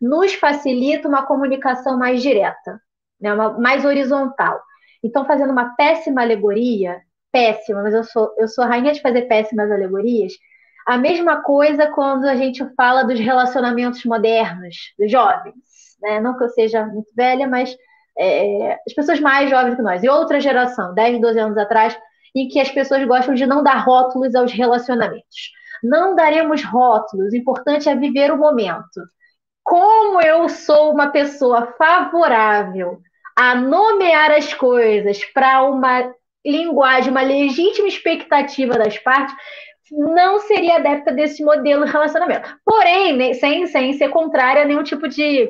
nos 0.00 0.34
facilita 0.34 1.08
uma 1.08 1.26
comunicação 1.26 1.98
mais 1.98 2.22
direta, 2.22 2.80
né? 3.20 3.32
uma, 3.32 3.58
mais 3.58 3.84
horizontal. 3.84 4.60
Então, 5.02 5.26
fazendo 5.26 5.52
uma 5.52 5.74
péssima 5.76 6.22
alegoria, 6.22 7.00
péssima, 7.32 7.82
mas 7.82 7.94
eu 7.94 8.04
sou, 8.04 8.34
eu 8.38 8.48
sou 8.48 8.64
rainha 8.64 8.92
de 8.92 9.00
fazer 9.00 9.22
péssimas 9.22 9.70
alegorias, 9.70 10.32
a 10.86 10.98
mesma 10.98 11.42
coisa 11.42 11.86
quando 11.86 12.26
a 12.26 12.36
gente 12.36 12.64
fala 12.76 13.04
dos 13.04 13.18
relacionamentos 13.18 14.04
modernos, 14.04 14.76
dos 14.98 15.10
jovens. 15.10 15.54
Né? 16.02 16.20
Não 16.20 16.36
que 16.36 16.44
eu 16.44 16.48
seja 16.50 16.84
muito 16.86 17.10
velha, 17.16 17.48
mas 17.48 17.74
é, 18.18 18.78
as 18.86 18.92
pessoas 18.94 19.18
mais 19.20 19.48
jovens 19.48 19.74
que 19.74 19.82
nós, 19.82 20.02
e 20.02 20.08
outra 20.08 20.38
geração, 20.38 20.94
10, 20.94 21.20
12 21.20 21.38
anos 21.38 21.58
atrás, 21.58 21.98
em 22.34 22.48
que 22.48 22.60
as 22.60 22.70
pessoas 22.70 23.04
gostam 23.06 23.34
de 23.34 23.46
não 23.46 23.62
dar 23.62 23.78
rótulos 23.78 24.34
aos 24.34 24.52
relacionamentos. 24.52 25.52
Não 25.84 26.16
daremos 26.16 26.64
rótulos, 26.64 27.32
o 27.32 27.36
importante 27.36 27.88
é 27.90 27.94
viver 27.94 28.32
o 28.32 28.38
momento. 28.38 29.02
como 29.62 30.20
eu 30.20 30.48
sou 30.48 30.92
uma 30.92 31.08
pessoa 31.10 31.74
favorável 31.78 33.00
a 33.36 33.54
nomear 33.54 34.30
as 34.30 34.54
coisas 34.54 35.24
para 35.26 35.62
uma 35.64 36.12
linguagem, 36.44 37.10
uma 37.10 37.22
legítima 37.22 37.88
expectativa 37.88 38.74
das 38.74 38.98
partes, 38.98 39.34
não 39.90 40.40
seria 40.40 40.76
adepta 40.76 41.12
desse 41.12 41.44
modelo 41.44 41.84
de 41.84 41.92
relacionamento. 41.92 42.56
Porém, 42.64 43.34
sem, 43.34 43.66
sem 43.66 43.92
ser 43.94 44.08
contrária 44.10 44.62
a 44.62 44.64
nenhum 44.64 44.82
tipo 44.82 45.08
de. 45.08 45.48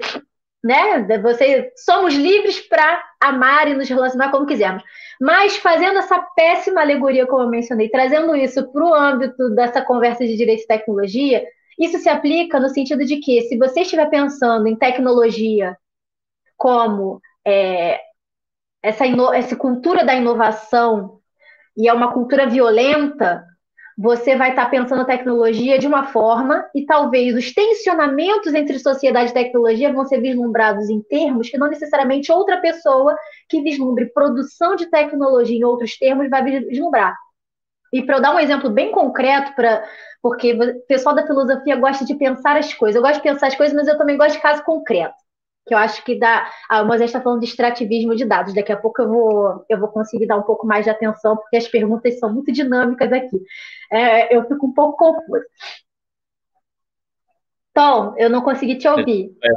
Né? 0.63 1.19
Você, 1.19 1.73
somos 1.77 2.15
livres 2.15 2.61
para 2.61 3.05
amar 3.23 3.69
e 3.69 3.75
nos 3.75 3.89
relacionar 3.89 4.31
como 4.31 4.47
quisermos. 4.47 4.83
Mas 5.21 5.57
fazendo 5.57 5.99
essa 5.99 6.19
péssima 6.37 6.81
alegoria, 6.81 7.27
como 7.27 7.43
eu 7.43 7.49
mencionei, 7.49 7.89
trazendo 7.89 8.35
isso 8.37 8.71
para 8.73 8.85
o 8.85 8.95
âmbito 8.95 9.51
dessa 9.51 9.83
conversa 9.83 10.27
de 10.27 10.37
direito 10.37 10.63
e 10.63 10.67
tecnologia, 10.67 11.45
isso 11.79 11.99
se 11.99 12.09
aplica 12.09 12.61
no 12.61 12.69
sentido 12.69 13.05
de 13.05 13.19
que, 13.19 13.43
se 13.43 13.57
você 13.57 13.81
estiver 13.81 14.09
pensando 14.09 14.67
em 14.67 14.77
tecnologia 14.77 15.77
como 16.57 17.21
é, 17.47 18.01
essa, 18.83 19.05
essa 19.35 19.57
cultura 19.57 20.05
da 20.05 20.15
inovação 20.15 21.21
e 21.77 21.89
é 21.89 21.93
uma 21.93 22.13
cultura 22.13 22.47
violenta, 22.47 23.45
você 23.97 24.37
vai 24.37 24.51
estar 24.51 24.67
pensando 24.67 25.07
tecnologia 25.07 25.79
de 25.79 25.87
uma 25.87 26.07
forma 26.07 26.69
e 26.75 26.85
talvez 26.85 27.35
os 27.37 27.53
tensionamentos 27.53 28.53
entre 28.53 28.79
sociedade 28.79 29.31
e 29.31 29.35
tecnologia 29.35 29.93
vão 29.93 30.05
ser 30.05 30.21
vislumbrados 30.21 30.91
em 30.91 31.01
termos 31.01 31.49
que 31.49 31.59
não 31.59 31.69
necessariamente 31.69 32.33
outra 32.33 32.61
pessoa 32.61 33.17
que 33.49 33.63
vislumbre 33.63 34.07
produção 34.07 34.75
de 34.75 34.87
tecnologia 34.87 35.57
em 35.57 35.65
outros 35.65 35.97
termos 35.97 36.29
vai 36.29 36.43
vislumbrar. 36.43 37.15
E 37.93 38.03
para 38.03 38.17
eu 38.17 38.23
dar 38.23 38.35
um 38.35 38.41
exemplo 38.41 38.69
bem 38.69 38.91
concreto, 38.91 39.55
pra, 39.55 39.85
porque 40.21 40.53
o 40.53 40.87
pessoal 40.89 41.15
da 41.15 41.27
filosofia 41.27 41.77
gosta 41.77 42.05
de 42.05 42.17
pensar 42.17 42.57
as 42.57 42.75
coisas. 42.75 42.97
Eu 42.97 43.03
gosto 43.03 43.17
de 43.17 43.23
pensar 43.23 43.47
as 43.47 43.55
coisas, 43.55 43.77
mas 43.77 43.87
eu 43.87 43.97
também 43.97 44.17
gosto 44.17 44.35
de 44.35 44.43
caso 44.43 44.65
concreto 44.65 45.24
que 45.67 45.75
eu 45.75 45.79
acho 45.79 46.05
que 46.05 46.19
dá. 46.19 46.51
A 46.69 46.79
ah, 46.79 46.85
Moisés 46.85 47.09
está 47.09 47.21
falando 47.21 47.41
de 47.41 47.47
extrativismo 47.47 48.15
de 48.15 48.25
dados. 48.25 48.55
Daqui 48.55 48.73
a 48.73 48.77
pouco 48.77 49.03
eu 49.03 49.09
vou, 49.09 49.65
eu 49.69 49.79
vou 49.79 49.89
conseguir 49.89 50.27
dar 50.27 50.37
um 50.37 50.43
pouco 50.43 50.67
mais 50.67 50.85
de 50.85 50.91
atenção, 50.91 51.37
porque 51.37 51.57
as 51.57 51.69
perguntas 51.69 52.19
são 52.19 52.33
muito 52.33 52.53
dinâmicas 52.53 53.13
aqui. 53.13 53.41
É, 53.91 54.35
eu 54.37 54.47
fico 54.47 54.67
um 54.67 54.75
pouco 54.75 54.97
confusa. 54.97 55.45
Tom, 57.73 58.15
eu 58.19 58.31
não 58.31 58.43
consegui 58.43 58.77
te 58.77 58.87
ouvir. 58.87 59.37
É, 59.43 59.49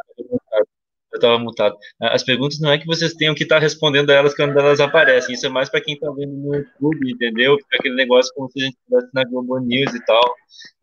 eu 1.11 1.17
estava 1.17 1.37
mutado. 1.39 1.77
As 2.01 2.23
perguntas 2.23 2.59
não 2.59 2.71
é 2.71 2.77
que 2.77 2.85
vocês 2.85 3.13
tenham 3.13 3.35
que 3.35 3.43
estar 3.43 3.55
tá 3.55 3.61
respondendo 3.61 4.09
a 4.09 4.13
elas 4.13 4.35
quando 4.35 4.57
elas 4.57 4.79
aparecem. 4.79 5.35
Isso 5.35 5.45
é 5.45 5.49
mais 5.49 5.69
para 5.69 5.81
quem 5.81 5.93
está 5.93 6.09
vendo 6.11 6.33
no 6.33 6.55
YouTube, 6.55 7.11
entendeu? 7.11 7.57
Fica 7.57 7.77
aquele 7.79 7.95
negócio 7.95 8.33
como 8.33 8.49
se 8.49 8.59
a 8.59 8.65
gente 8.65 8.77
estivesse 8.77 9.09
na 9.13 9.23
Globo 9.23 9.59
News 9.59 9.93
e 9.93 10.05
tal. 10.05 10.35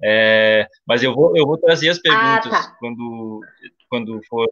É, 0.03 0.67
mas 0.87 1.03
eu 1.03 1.15
vou, 1.15 1.37
eu 1.37 1.47
vou 1.47 1.59
trazer 1.59 1.89
as 1.89 1.99
perguntas 1.99 2.53
ah, 2.53 2.63
tá. 2.63 2.77
quando, 2.79 3.41
quando 3.95 4.21
for 4.29 4.49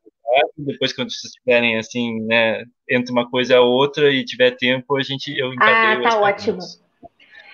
depois 0.56 0.92
quando 0.92 1.10
vocês 1.10 1.32
tiverem 1.32 1.76
assim, 1.76 2.20
né, 2.22 2.64
entre 2.88 3.10
uma 3.10 3.28
coisa 3.28 3.56
a 3.56 3.60
outra 3.60 4.10
e 4.10 4.24
tiver 4.24 4.52
tempo, 4.52 4.96
a 4.96 5.02
gente 5.02 5.36
eu 5.36 5.52
encadeio. 5.52 6.06
Ah, 6.06 6.10
tá 6.10 6.20
ótimo. 6.20 6.58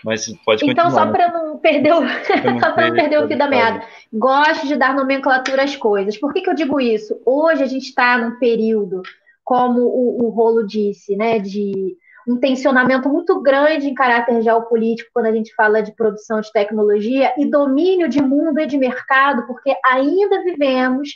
Mas 0.05 0.27
pode 0.45 0.65
então, 0.65 0.85
continuar. 0.85 0.91
Então, 0.91 0.91
só 0.91 1.11
para 1.11 1.33
não 1.33 1.59
perder 1.59 1.93
o, 1.93 2.03
só 2.61 2.73
para 2.73 2.89
não 2.89 2.95
perder 2.95 3.25
o 3.25 3.27
fio 3.27 3.39
da 3.39 3.49
meada, 3.49 3.83
gosto 4.13 4.67
de 4.67 4.77
dar 4.77 4.95
nomenclatura 4.95 5.65
às 5.65 5.75
coisas. 5.75 6.17
Por 6.19 6.33
que, 6.33 6.43
que 6.43 6.51
eu 6.51 6.55
digo 6.55 6.81
isso? 6.81 7.21
Hoje 7.25 7.63
a 7.63 7.67
gente 7.67 7.89
está 7.89 8.19
num 8.19 8.39
período, 8.39 9.03
como 9.43 9.81
o, 9.81 10.27
o 10.27 10.29
Rolo 10.29 10.67
disse, 10.67 11.17
né, 11.17 11.39
de 11.39 11.97
um 12.29 12.37
tensionamento 12.37 13.09
muito 13.09 13.41
grande 13.41 13.89
em 13.89 13.95
caráter 13.95 14.43
geopolítico 14.43 15.11
quando 15.15 15.27
a 15.27 15.33
gente 15.33 15.55
fala 15.55 15.83
de 15.83 15.93
produção 15.93 16.41
de 16.43 16.53
tecnologia 16.53 17.33
e 17.39 17.47
domínio 17.47 18.09
de 18.09 18.23
mundo 18.23 18.61
e 18.61 18.67
de 18.67 18.77
mercado, 18.77 19.47
porque 19.47 19.75
ainda 19.85 20.45
vivemos 20.45 21.09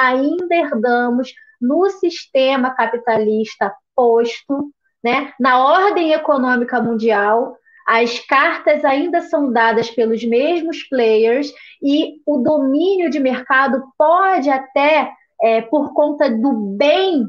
ainda 0.00 0.54
herdamos 0.54 1.32
no 1.60 1.88
sistema 1.90 2.70
capitalista 2.70 3.74
posto, 3.94 4.72
né, 5.02 5.32
na 5.38 5.64
ordem 5.64 6.12
econômica 6.12 6.80
mundial, 6.80 7.56
as 7.86 8.18
cartas 8.20 8.84
ainda 8.84 9.20
são 9.22 9.52
dadas 9.52 9.90
pelos 9.90 10.22
mesmos 10.24 10.82
players 10.84 11.52
e 11.82 12.20
o 12.24 12.38
domínio 12.38 13.10
de 13.10 13.18
mercado 13.18 13.82
pode 13.98 14.48
até, 14.48 15.12
é, 15.42 15.60
por 15.62 15.92
conta 15.92 16.30
do 16.30 16.52
bem 16.52 17.26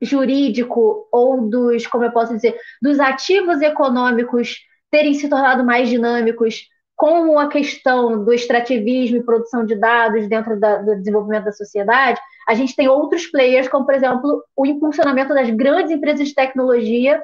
jurídico 0.00 1.08
ou 1.12 1.48
dos, 1.48 1.86
como 1.86 2.04
eu 2.04 2.12
posso 2.12 2.34
dizer, 2.34 2.56
dos 2.80 2.98
ativos 3.00 3.60
econômicos 3.60 4.56
terem 4.90 5.12
se 5.14 5.28
tornado 5.28 5.64
mais 5.64 5.88
dinâmicos, 5.88 6.62
com 6.98 7.38
a 7.38 7.46
questão 7.46 8.24
do 8.24 8.32
extrativismo 8.32 9.18
e 9.18 9.22
produção 9.22 9.64
de 9.64 9.76
dados 9.76 10.28
dentro 10.28 10.58
da, 10.58 10.78
do 10.78 10.96
desenvolvimento 10.96 11.44
da 11.44 11.52
sociedade, 11.52 12.20
a 12.46 12.54
gente 12.54 12.74
tem 12.74 12.88
outros 12.88 13.24
players, 13.26 13.68
como, 13.68 13.86
por 13.86 13.94
exemplo, 13.94 14.44
o 14.56 14.66
impulsionamento 14.66 15.32
das 15.32 15.48
grandes 15.48 15.92
empresas 15.92 16.26
de 16.26 16.34
tecnologia, 16.34 17.22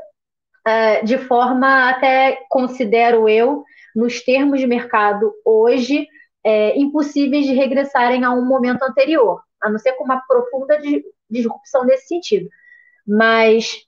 uh, 0.65 1.05
de 1.05 1.19
forma 1.19 1.91
até, 1.91 2.39
considero 2.49 3.29
eu, 3.29 3.65
nos 3.97 4.21
termos 4.23 4.61
de 4.61 4.67
mercado 4.69 5.35
hoje, 5.45 6.07
é, 6.45 6.79
impossíveis 6.79 7.45
de 7.45 7.55
regressarem 7.55 8.23
a 8.23 8.31
um 8.31 8.47
momento 8.47 8.85
anterior, 8.85 9.43
a 9.61 9.69
não 9.69 9.79
ser 9.79 9.95
com 9.95 10.05
uma 10.05 10.21
profunda 10.21 10.79
disrupção 11.29 11.85
nesse 11.85 12.07
sentido. 12.07 12.49
Mas, 13.05 13.79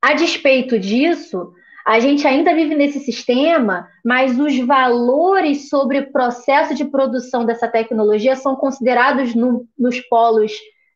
a 0.00 0.14
despeito 0.14 0.78
disso, 0.78 1.52
a 1.86 1.98
gente 1.98 2.26
ainda 2.26 2.54
vive 2.54 2.74
nesse 2.74 3.00
sistema, 3.00 3.88
mas 4.04 4.38
os 4.38 4.58
valores 4.60 5.68
sobre 5.68 5.98
o 5.98 6.12
processo 6.12 6.74
de 6.74 6.84
produção 6.84 7.44
dessa 7.44 7.68
tecnologia 7.68 8.36
são 8.36 8.54
considerados 8.54 9.34
no, 9.34 9.66
nos 9.78 10.00
polos, 10.00 10.52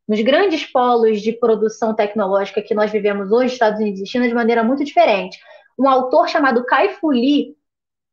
nos 0.09 0.21
grandes 0.21 0.65
polos 0.65 1.21
de 1.21 1.33
produção 1.33 1.95
tecnológica 1.95 2.63
que 2.63 2.75
nós 2.75 2.91
vivemos 2.91 3.33
hoje, 3.33 3.55
Estados 3.55 3.81
Unidos 3.81 4.01
e 4.01 4.07
China, 4.07 4.29
de 4.29 4.35
maneira 4.35 4.63
muito 4.63 4.85
diferente. 4.85 5.39
Um 5.79 5.89
autor 5.89 6.29
chamado 6.29 6.65
Kai 6.65 6.91
Fu 6.91 7.09
Lee, 7.09 7.55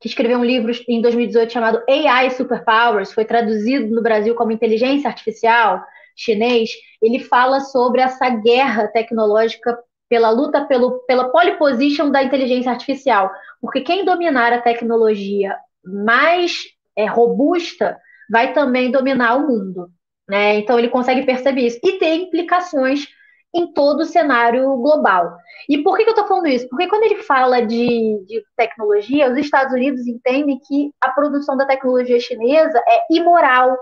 que 0.01 0.07
escreveu 0.07 0.39
um 0.39 0.45
livro 0.45 0.71
em 0.87 1.01
2018 1.01 1.53
chamado 1.53 1.83
AI 1.87 2.31
Superpowers, 2.31 3.13
foi 3.13 3.23
traduzido 3.23 3.93
no 3.93 4.01
Brasil 4.01 4.35
como 4.35 4.51
Inteligência 4.51 5.07
Artificial 5.07 5.81
chinês, 6.15 6.69
ele 7.01 7.19
fala 7.19 7.59
sobre 7.59 8.01
essa 8.01 8.29
guerra 8.29 8.87
tecnológica 8.87 9.77
pela 10.13 10.29
luta 10.29 10.63
pelo, 10.65 10.99
pela 11.07 11.29
pole 11.29 11.57
position 11.57 12.11
da 12.11 12.21
inteligência 12.21 12.69
artificial. 12.69 13.31
Porque 13.59 13.81
quem 13.81 14.05
dominar 14.05 14.53
a 14.53 14.61
tecnologia 14.61 15.57
mais 15.83 16.65
é, 16.95 17.07
robusta 17.07 17.99
vai 18.29 18.53
também 18.53 18.91
dominar 18.91 19.37
o 19.37 19.47
mundo. 19.47 19.89
Né? 20.29 20.59
Então 20.59 20.77
ele 20.77 20.89
consegue 20.89 21.25
perceber 21.25 21.61
isso. 21.61 21.79
E 21.83 21.97
tem 21.97 22.25
implicações 22.25 23.07
em 23.55 23.73
todo 23.73 24.01
o 24.01 24.05
cenário 24.05 24.77
global. 24.77 25.35
E 25.67 25.79
por 25.81 25.97
que, 25.97 26.03
que 26.03 26.09
eu 26.09 26.13
estou 26.13 26.27
falando 26.27 26.47
isso? 26.47 26.69
Porque 26.69 26.87
quando 26.87 27.05
ele 27.05 27.23
fala 27.23 27.65
de, 27.65 28.23
de, 28.27 28.43
tecnologia, 28.55 29.31
os 29.31 29.37
Estados 29.39 29.73
Unidos 29.73 30.05
entendem 30.05 30.59
que 30.59 30.91
a 31.01 31.09
produção 31.09 31.57
da 31.57 31.65
tecnologia 31.65 32.19
chinesa 32.19 32.77
é 32.87 32.99
imoral, 33.09 33.75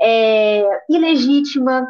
é 0.00 0.64
ilegítima, 0.88 1.86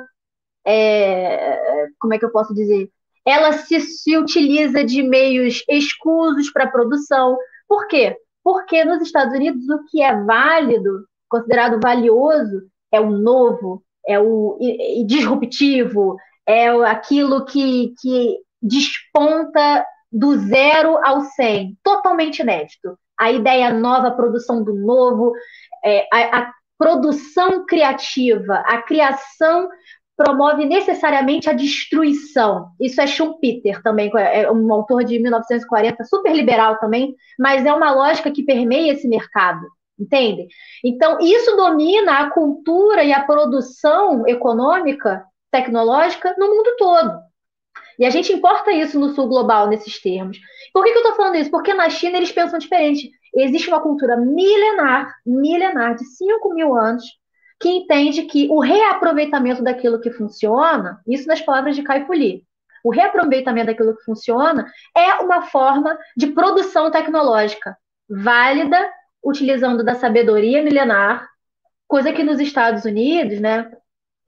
é, 0.66 1.86
como 2.00 2.14
é 2.14 2.18
que 2.18 2.24
eu 2.24 2.32
posso 2.32 2.52
dizer? 2.52 2.90
Ela 3.26 3.52
se, 3.52 3.80
se 3.80 4.16
utiliza 4.16 4.84
de 4.84 5.02
meios 5.02 5.62
escusos 5.68 6.50
para 6.50 6.70
produção. 6.70 7.36
Por 7.68 7.86
quê? 7.86 8.16
Porque 8.42 8.84
nos 8.84 9.02
Estados 9.02 9.34
Unidos 9.34 9.68
o 9.68 9.84
que 9.86 10.02
é 10.02 10.14
válido, 10.24 11.04
considerado 11.28 11.80
valioso, 11.80 12.62
é 12.92 13.00
o 13.00 13.10
novo, 13.10 13.82
é 14.06 14.18
o 14.18 14.58
disruptivo, 15.06 16.16
é 16.46 16.68
aquilo 16.86 17.44
que, 17.44 17.94
que 18.00 18.38
desponta 18.60 19.84
do 20.10 20.36
zero 20.36 20.98
ao 21.04 21.20
cem, 21.20 21.78
totalmente 21.84 22.40
inédito. 22.40 22.98
A 23.18 23.30
ideia 23.30 23.72
nova, 23.72 24.08
a 24.08 24.14
produção 24.14 24.64
do 24.64 24.74
novo, 24.74 25.32
é, 25.84 26.06
a, 26.12 26.40
a 26.40 26.52
produção 26.78 27.66
criativa, 27.66 28.54
a 28.66 28.82
criação 28.82 29.68
promove 30.20 30.66
necessariamente 30.66 31.48
a 31.48 31.54
destruição. 31.54 32.68
Isso 32.78 33.00
é 33.00 33.06
Schumpeter 33.06 33.82
também, 33.82 34.10
é 34.14 34.50
um 34.52 34.70
autor 34.70 35.02
de 35.02 35.18
1940, 35.18 36.04
super 36.04 36.34
liberal 36.34 36.76
também, 36.78 37.14
mas 37.38 37.64
é 37.64 37.72
uma 37.72 37.90
lógica 37.90 38.30
que 38.30 38.42
permeia 38.42 38.92
esse 38.92 39.08
mercado, 39.08 39.66
entende? 39.98 40.46
Então, 40.84 41.18
isso 41.22 41.56
domina 41.56 42.20
a 42.20 42.30
cultura 42.30 43.02
e 43.02 43.14
a 43.14 43.24
produção 43.24 44.28
econômica, 44.28 45.24
tecnológica 45.50 46.34
no 46.38 46.48
mundo 46.48 46.76
todo. 46.76 47.18
E 47.98 48.04
a 48.04 48.10
gente 48.10 48.30
importa 48.30 48.70
isso 48.72 49.00
no 49.00 49.14
sul 49.14 49.26
global, 49.26 49.68
nesses 49.68 50.02
termos. 50.02 50.38
Por 50.74 50.84
que, 50.84 50.92
que 50.92 50.98
eu 50.98 51.02
estou 51.02 51.16
falando 51.16 51.36
isso? 51.36 51.50
Porque 51.50 51.72
na 51.72 51.88
China 51.88 52.18
eles 52.18 52.30
pensam 52.30 52.58
diferente. 52.58 53.10
Existe 53.34 53.68
uma 53.68 53.80
cultura 53.80 54.18
milenar, 54.18 55.14
milenar, 55.24 55.94
de 55.94 56.04
5 56.04 56.52
mil 56.52 56.76
anos, 56.76 57.04
que 57.60 57.68
entende 57.68 58.22
que 58.22 58.48
o 58.50 58.58
reaproveitamento 58.58 59.62
daquilo 59.62 60.00
que 60.00 60.10
funciona, 60.10 61.00
isso 61.06 61.28
nas 61.28 61.42
palavras 61.42 61.76
de 61.76 61.82
Kai 61.82 62.06
Li, 62.10 62.42
o 62.82 62.90
reaproveitamento 62.90 63.66
daquilo 63.66 63.94
que 63.94 64.04
funciona 64.04 64.66
é 64.96 65.14
uma 65.16 65.42
forma 65.42 65.98
de 66.16 66.28
produção 66.28 66.90
tecnológica 66.90 67.76
válida, 68.08 68.90
utilizando 69.22 69.84
da 69.84 69.94
sabedoria 69.94 70.62
milenar, 70.62 71.28
coisa 71.86 72.12
que 72.12 72.22
nos 72.22 72.40
Estados 72.40 72.84
Unidos, 72.86 73.38
né, 73.38 73.70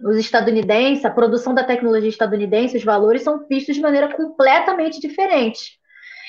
os 0.04 0.16
estadunidenses, 0.16 1.04
a 1.04 1.10
produção 1.10 1.54
da 1.54 1.64
tecnologia 1.64 2.10
estadunidense, 2.10 2.76
os 2.76 2.84
valores 2.84 3.22
são 3.22 3.46
vistos 3.48 3.74
de 3.74 3.80
maneira 3.80 4.14
completamente 4.14 5.00
diferente. 5.00 5.80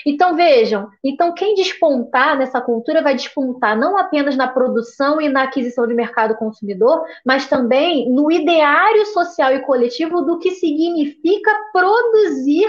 Então 0.06 0.36
vejam, 0.36 0.90
então 1.04 1.34
quem 1.34 1.56
despontar 1.56 2.38
nessa 2.38 2.60
cultura 2.60 3.02
vai 3.02 3.16
despontar 3.16 3.78
não 3.78 3.98
apenas 3.98 4.36
na 4.36 4.48
produção 4.48 5.22
e 5.22 5.30
na 5.30 5.44
aquisição 5.44 5.88
de 5.88 5.94
mercado 5.94 6.36
consumidor, 6.36 7.06
mas 7.26 7.48
também 7.48 8.10
no 8.10 8.32
ideário 8.32 9.06
social 9.08 9.54
e 9.54 9.62
coletivo 9.62 10.22
do 10.22 10.40
que 10.40 10.52
significa 10.52 11.52
produzir 11.72 12.68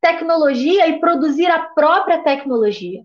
tecnologia 0.00 0.88
e 0.88 1.00
produzir 1.00 1.46
a 1.46 1.60
própria 1.60 2.22
tecnologia. 2.22 3.02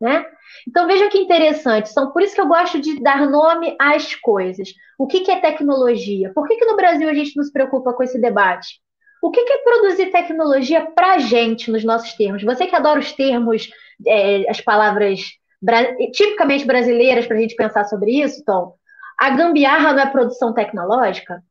Né? 0.00 0.26
Então 0.68 0.86
veja 0.86 1.08
que 1.08 1.18
interessante, 1.18 1.88
são 1.88 2.12
por 2.12 2.22
isso 2.22 2.34
que 2.34 2.40
eu 2.40 2.48
gosto 2.48 2.80
de 2.80 3.00
dar 3.00 3.28
nome 3.28 3.76
às 3.80 4.14
coisas. 4.14 4.68
O 4.98 5.06
que, 5.06 5.20
que 5.20 5.30
é 5.30 5.40
tecnologia? 5.40 6.32
Por 6.34 6.46
que, 6.46 6.56
que 6.56 6.66
no 6.66 6.76
Brasil 6.76 7.08
a 7.08 7.14
gente 7.14 7.36
não 7.36 7.44
se 7.44 7.52
preocupa 7.52 7.92
com 7.92 8.02
esse 8.02 8.20
debate? 8.20 8.80
O 9.22 9.30
que, 9.30 9.40
é 9.40 9.58
produzir 9.58 10.10
tecnologia 10.10 10.86
para 10.94 11.14
a 11.14 11.18
gente 11.18 11.70
nos 11.70 11.84
nossos 11.84 12.12
termos? 12.14 12.42
Você 12.42 12.66
que 12.66 12.76
adora 12.76 13.00
os 13.00 13.12
termos, 13.12 13.68
é, 14.06 14.48
as 14.48 14.60
palavras 14.60 15.20
tipicamente 16.12 16.64
brasileiras 16.64 17.26
para 17.26 17.36
a 17.36 17.40
gente 17.40 17.56
pensar 17.56 17.84
sobre 17.84 18.12
isso, 18.22 18.44
Tom, 18.44 18.74
a 19.18 19.30
gambiarra 19.30 19.92
não 19.92 20.02
é 20.02 20.10
produção 20.10 20.52
tecnológica? 20.52 21.42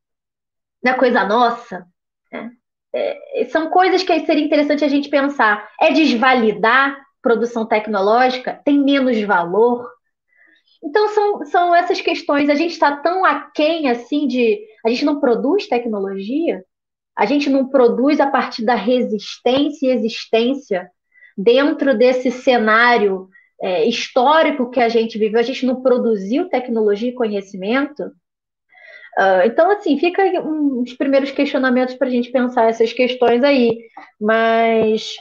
Não 0.82 0.92
é 0.92 0.96
coisa 0.96 1.24
nossa? 1.24 1.86
Né? 2.32 2.50
É, 2.94 3.44
são 3.46 3.68
coisas 3.70 4.02
que 4.02 4.20
seria 4.20 4.44
interessante 4.44 4.84
a 4.84 4.88
gente 4.88 5.08
pensar. 5.08 5.68
É 5.80 5.90
desvalidar 5.90 6.96
produção 7.20 7.66
tecnológica? 7.66 8.60
Tem 8.64 8.78
menos 8.78 9.20
valor? 9.22 9.90
Então, 10.82 11.08
são, 11.08 11.44
são 11.46 11.74
essas 11.74 12.00
questões. 12.00 12.48
A 12.48 12.54
gente 12.54 12.72
está 12.72 12.96
tão 12.96 13.24
aquém 13.24 13.90
assim 13.90 14.26
de. 14.28 14.60
A 14.84 14.88
gente 14.88 15.04
não 15.04 15.18
produz 15.18 15.66
tecnologia? 15.66 16.64
A 17.16 17.24
gente 17.24 17.48
não 17.48 17.68
produz 17.68 18.20
a 18.20 18.26
partir 18.26 18.64
da 18.64 18.74
resistência 18.74 19.86
e 19.86 19.90
existência 19.90 20.90
dentro 21.36 21.96
desse 21.96 22.30
cenário 22.30 23.28
é, 23.60 23.86
histórico 23.86 24.70
que 24.70 24.80
a 24.80 24.88
gente 24.88 25.18
viveu? 25.18 25.40
A 25.40 25.42
gente 25.42 25.64
não 25.64 25.82
produziu 25.82 26.48
tecnologia 26.48 27.08
e 27.08 27.14
conhecimento? 27.14 28.04
Uh, 29.18 29.46
então, 29.46 29.70
assim, 29.70 29.98
fica 29.98 30.22
um, 30.42 30.82
os 30.82 30.92
primeiros 30.92 31.30
questionamentos 31.30 31.94
para 31.94 32.06
a 32.06 32.10
gente 32.10 32.30
pensar 32.30 32.68
essas 32.68 32.92
questões 32.92 33.42
aí. 33.42 33.78
Mas, 34.20 35.14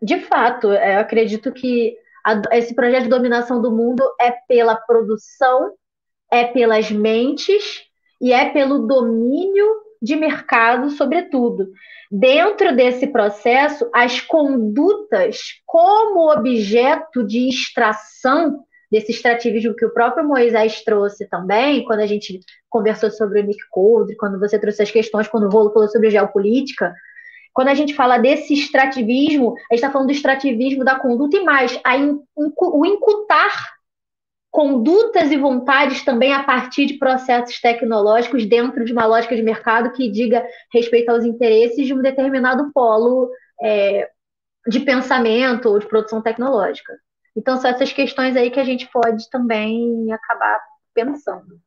de 0.00 0.20
fato, 0.20 0.68
eu 0.68 1.00
acredito 1.00 1.52
que 1.52 1.94
a, 2.24 2.40
esse 2.56 2.74
projeto 2.74 3.04
de 3.04 3.10
dominação 3.10 3.60
do 3.60 3.70
mundo 3.70 4.02
é 4.18 4.30
pela 4.48 4.74
produção, 4.74 5.74
é 6.32 6.44
pelas 6.46 6.90
mentes 6.90 7.82
e 8.22 8.32
é 8.32 8.48
pelo 8.50 8.86
domínio 8.86 9.66
de 10.00 10.16
mercado, 10.16 10.90
sobretudo. 10.90 11.68
Dentro 12.10 12.74
desse 12.74 13.06
processo, 13.06 13.88
as 13.94 14.20
condutas 14.20 15.38
como 15.66 16.32
objeto 16.32 17.24
de 17.24 17.48
extração 17.48 18.64
desse 18.90 19.12
extrativismo 19.12 19.76
que 19.76 19.84
o 19.84 19.94
próprio 19.94 20.26
Moisés 20.26 20.82
trouxe 20.82 21.28
também, 21.28 21.84
quando 21.84 22.00
a 22.00 22.06
gente 22.06 22.40
conversou 22.68 23.10
sobre 23.10 23.40
o 23.40 23.44
Nick 23.44 23.62
Code, 23.70 24.16
quando 24.16 24.40
você 24.40 24.58
trouxe 24.58 24.82
as 24.82 24.90
questões, 24.90 25.28
quando 25.28 25.44
o 25.44 25.50
Rolo 25.50 25.72
falou 25.72 25.88
sobre 25.88 26.10
geopolítica, 26.10 26.92
quando 27.52 27.68
a 27.68 27.74
gente 27.74 27.94
fala 27.94 28.18
desse 28.18 28.54
extrativismo, 28.54 29.54
a 29.70 29.74
gente 29.74 29.82
está 29.82 29.90
falando 29.90 30.08
do 30.08 30.12
extrativismo 30.12 30.84
da 30.84 30.98
conduta 30.98 31.36
e 31.36 31.44
mais, 31.44 31.80
in, 31.96 32.18
o 32.36 32.86
incutar 32.86 33.79
condutas 34.50 35.30
e 35.30 35.36
vontades 35.36 36.04
também 36.04 36.32
a 36.32 36.42
partir 36.42 36.86
de 36.86 36.98
processos 36.98 37.60
tecnológicos 37.60 38.44
dentro 38.46 38.84
de 38.84 38.92
uma 38.92 39.06
lógica 39.06 39.36
de 39.36 39.42
mercado 39.42 39.92
que 39.92 40.10
diga 40.10 40.44
respeito 40.72 41.08
aos 41.10 41.24
interesses 41.24 41.86
de 41.86 41.94
um 41.94 42.02
determinado 42.02 42.70
polo 42.72 43.30
é, 43.62 44.10
de 44.66 44.80
pensamento 44.80 45.68
ou 45.68 45.78
de 45.78 45.86
produção 45.86 46.20
tecnológica. 46.20 46.92
Então, 47.36 47.56
são 47.56 47.70
essas 47.70 47.92
questões 47.92 48.36
aí 48.36 48.50
que 48.50 48.58
a 48.58 48.64
gente 48.64 48.88
pode 48.90 49.30
também 49.30 50.12
acabar 50.12 50.60
pensando. 50.92 51.60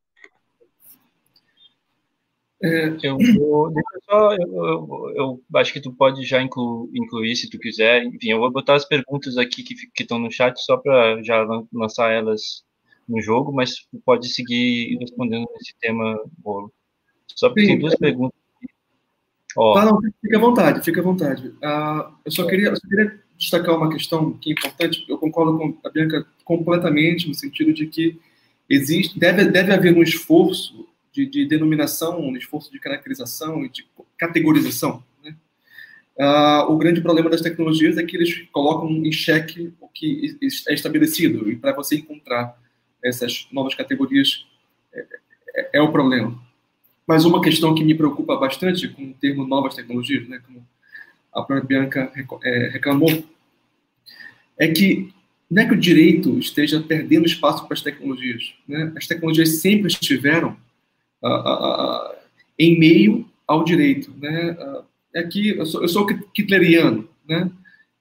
É, 2.62 2.88
eu 3.04 3.17
eu, 3.19 3.74
eu, 4.10 5.13
eu, 5.15 5.43
acho 5.56 5.74
que 5.74 5.82
tu 5.82 5.91
pode 5.93 6.24
já 6.24 6.41
inclu, 6.41 6.89
incluir, 6.93 7.36
se 7.36 7.50
tu 7.50 7.58
quiser. 7.60 8.04
Enfim, 8.04 8.30
eu 8.30 8.39
vou 8.39 8.52
botar 8.52 8.76
as 8.76 8.86
perguntas 8.86 9.38
aqui 9.38 9.63
que 9.63 10.04
estão 10.04 10.19
no 10.19 10.32
chat 10.32 10.58
só 10.60 10.78
para 10.78 11.22
já 11.24 11.46
lançar 11.74 12.12
elas 12.12 12.63
no 13.08 13.22
jogo, 13.22 13.52
mas 13.52 13.88
pode 14.06 14.30
seguir 14.30 14.98
respondendo 15.00 15.48
nesse 15.54 15.76
tema 15.80 16.20
bolo. 16.38 16.72
Só 17.28 17.50
porque 17.50 17.62
Sim, 17.62 17.68
tem 17.68 17.80
duas 17.80 17.94
é. 17.94 17.98
perguntas. 17.98 18.39
Ó. 19.56 19.78
Ah, 19.78 19.86
não, 19.86 20.00
fica 20.22 20.38
à 20.38 20.39
vontade, 20.39 20.84
fica 20.84 21.00
à 21.00 21.04
vontade. 21.04 21.48
Uh, 21.48 22.13
eu, 22.26 22.32
só 22.32 22.46
queria, 22.48 22.70
eu 22.70 22.76
só 22.76 22.88
queria 22.88 23.20
destacar 23.38 23.76
uma 23.76 23.89
questão 23.89 24.34
que 24.34 24.50
é 24.50 24.54
importante, 24.54 25.06
eu 25.08 25.18
concordo 25.18 25.58
com 25.58 25.78
a 25.86 25.89
Bianca 25.89 26.26
completamente, 26.44 27.28
no 27.28 27.34
sentido 27.34 27.74
de 27.74 27.88
que 27.88 28.20
existe, 28.70 29.20
deve, 29.20 29.46
deve 29.46 29.72
haver 29.72 29.96
um 29.96 30.02
esforço 30.02 30.88
de, 31.12 31.26
de 31.26 31.46
denominação, 31.46 32.20
um 32.20 32.36
esforço 32.36 32.72
de 32.72 32.80
caracterização 32.80 33.63
e 33.63 33.70
de 33.70 33.86
categorização. 34.18 35.04
Né? 35.24 35.36
Uh, 36.18 36.72
o 36.72 36.78
grande 36.78 37.02
problema 37.02 37.30
das 37.30 37.42
tecnologias 37.42 37.98
é 37.98 38.04
que 38.04 38.16
eles 38.18 38.48
colocam 38.52 38.89
em 38.89 39.12
xeque 39.12 39.74
o 39.80 39.88
que 39.88 40.38
é 40.68 40.74
estabelecido, 40.74 41.50
e 41.52 41.56
para 41.56 41.74
você 41.74 41.98
encontrar 41.98 42.58
essas 43.04 43.48
novas 43.52 43.76
categorias 43.76 44.46
é, 44.94 45.06
é, 45.56 45.70
é, 45.74 45.82
o 45.82 45.92
problema. 45.92 46.39
Mas 47.06 47.26
uma 47.26 47.42
questão 47.42 47.76
que 47.76 47.84
me 47.84 47.96
preocupa 47.96 48.38
bastante 48.38 48.88
com 48.88 49.04
o 49.04 49.13
termo 49.13 49.46
novas 49.46 49.76
tecnologias, 49.76 50.28
né, 50.28 50.42
como 50.46 50.66
a 51.34 51.42
própria 51.42 51.68
Bianca 51.68 52.12
é, 52.44 52.70
reclamou, 52.70 53.24
é 54.58 54.68
que 54.68 55.13
não 55.50 55.62
é 55.62 55.68
que 55.68 55.74
o 55.74 55.80
direito 55.80 56.39
esteja 56.39 56.82
perdendo 56.82 57.26
espaço 57.26 57.66
para 57.66 57.76
as 57.76 57.82
tecnologias. 57.82 58.54
Né? 58.68 58.92
As 58.96 59.06
tecnologias 59.06 59.58
sempre 59.58 59.88
estiveram 59.88 60.58
uh, 61.22 61.28
uh, 61.28 62.16
em 62.58 62.80
meio 62.80 63.30
ao 63.48 63.63
direito. 63.63 64.12
Né? 64.18 64.58
Aqui 65.16 65.50
eu 65.50 65.66
sou, 65.66 65.82
eu 65.84 65.88
sou 65.88 66.08
hitleriano, 66.36 67.08
né? 67.28 67.52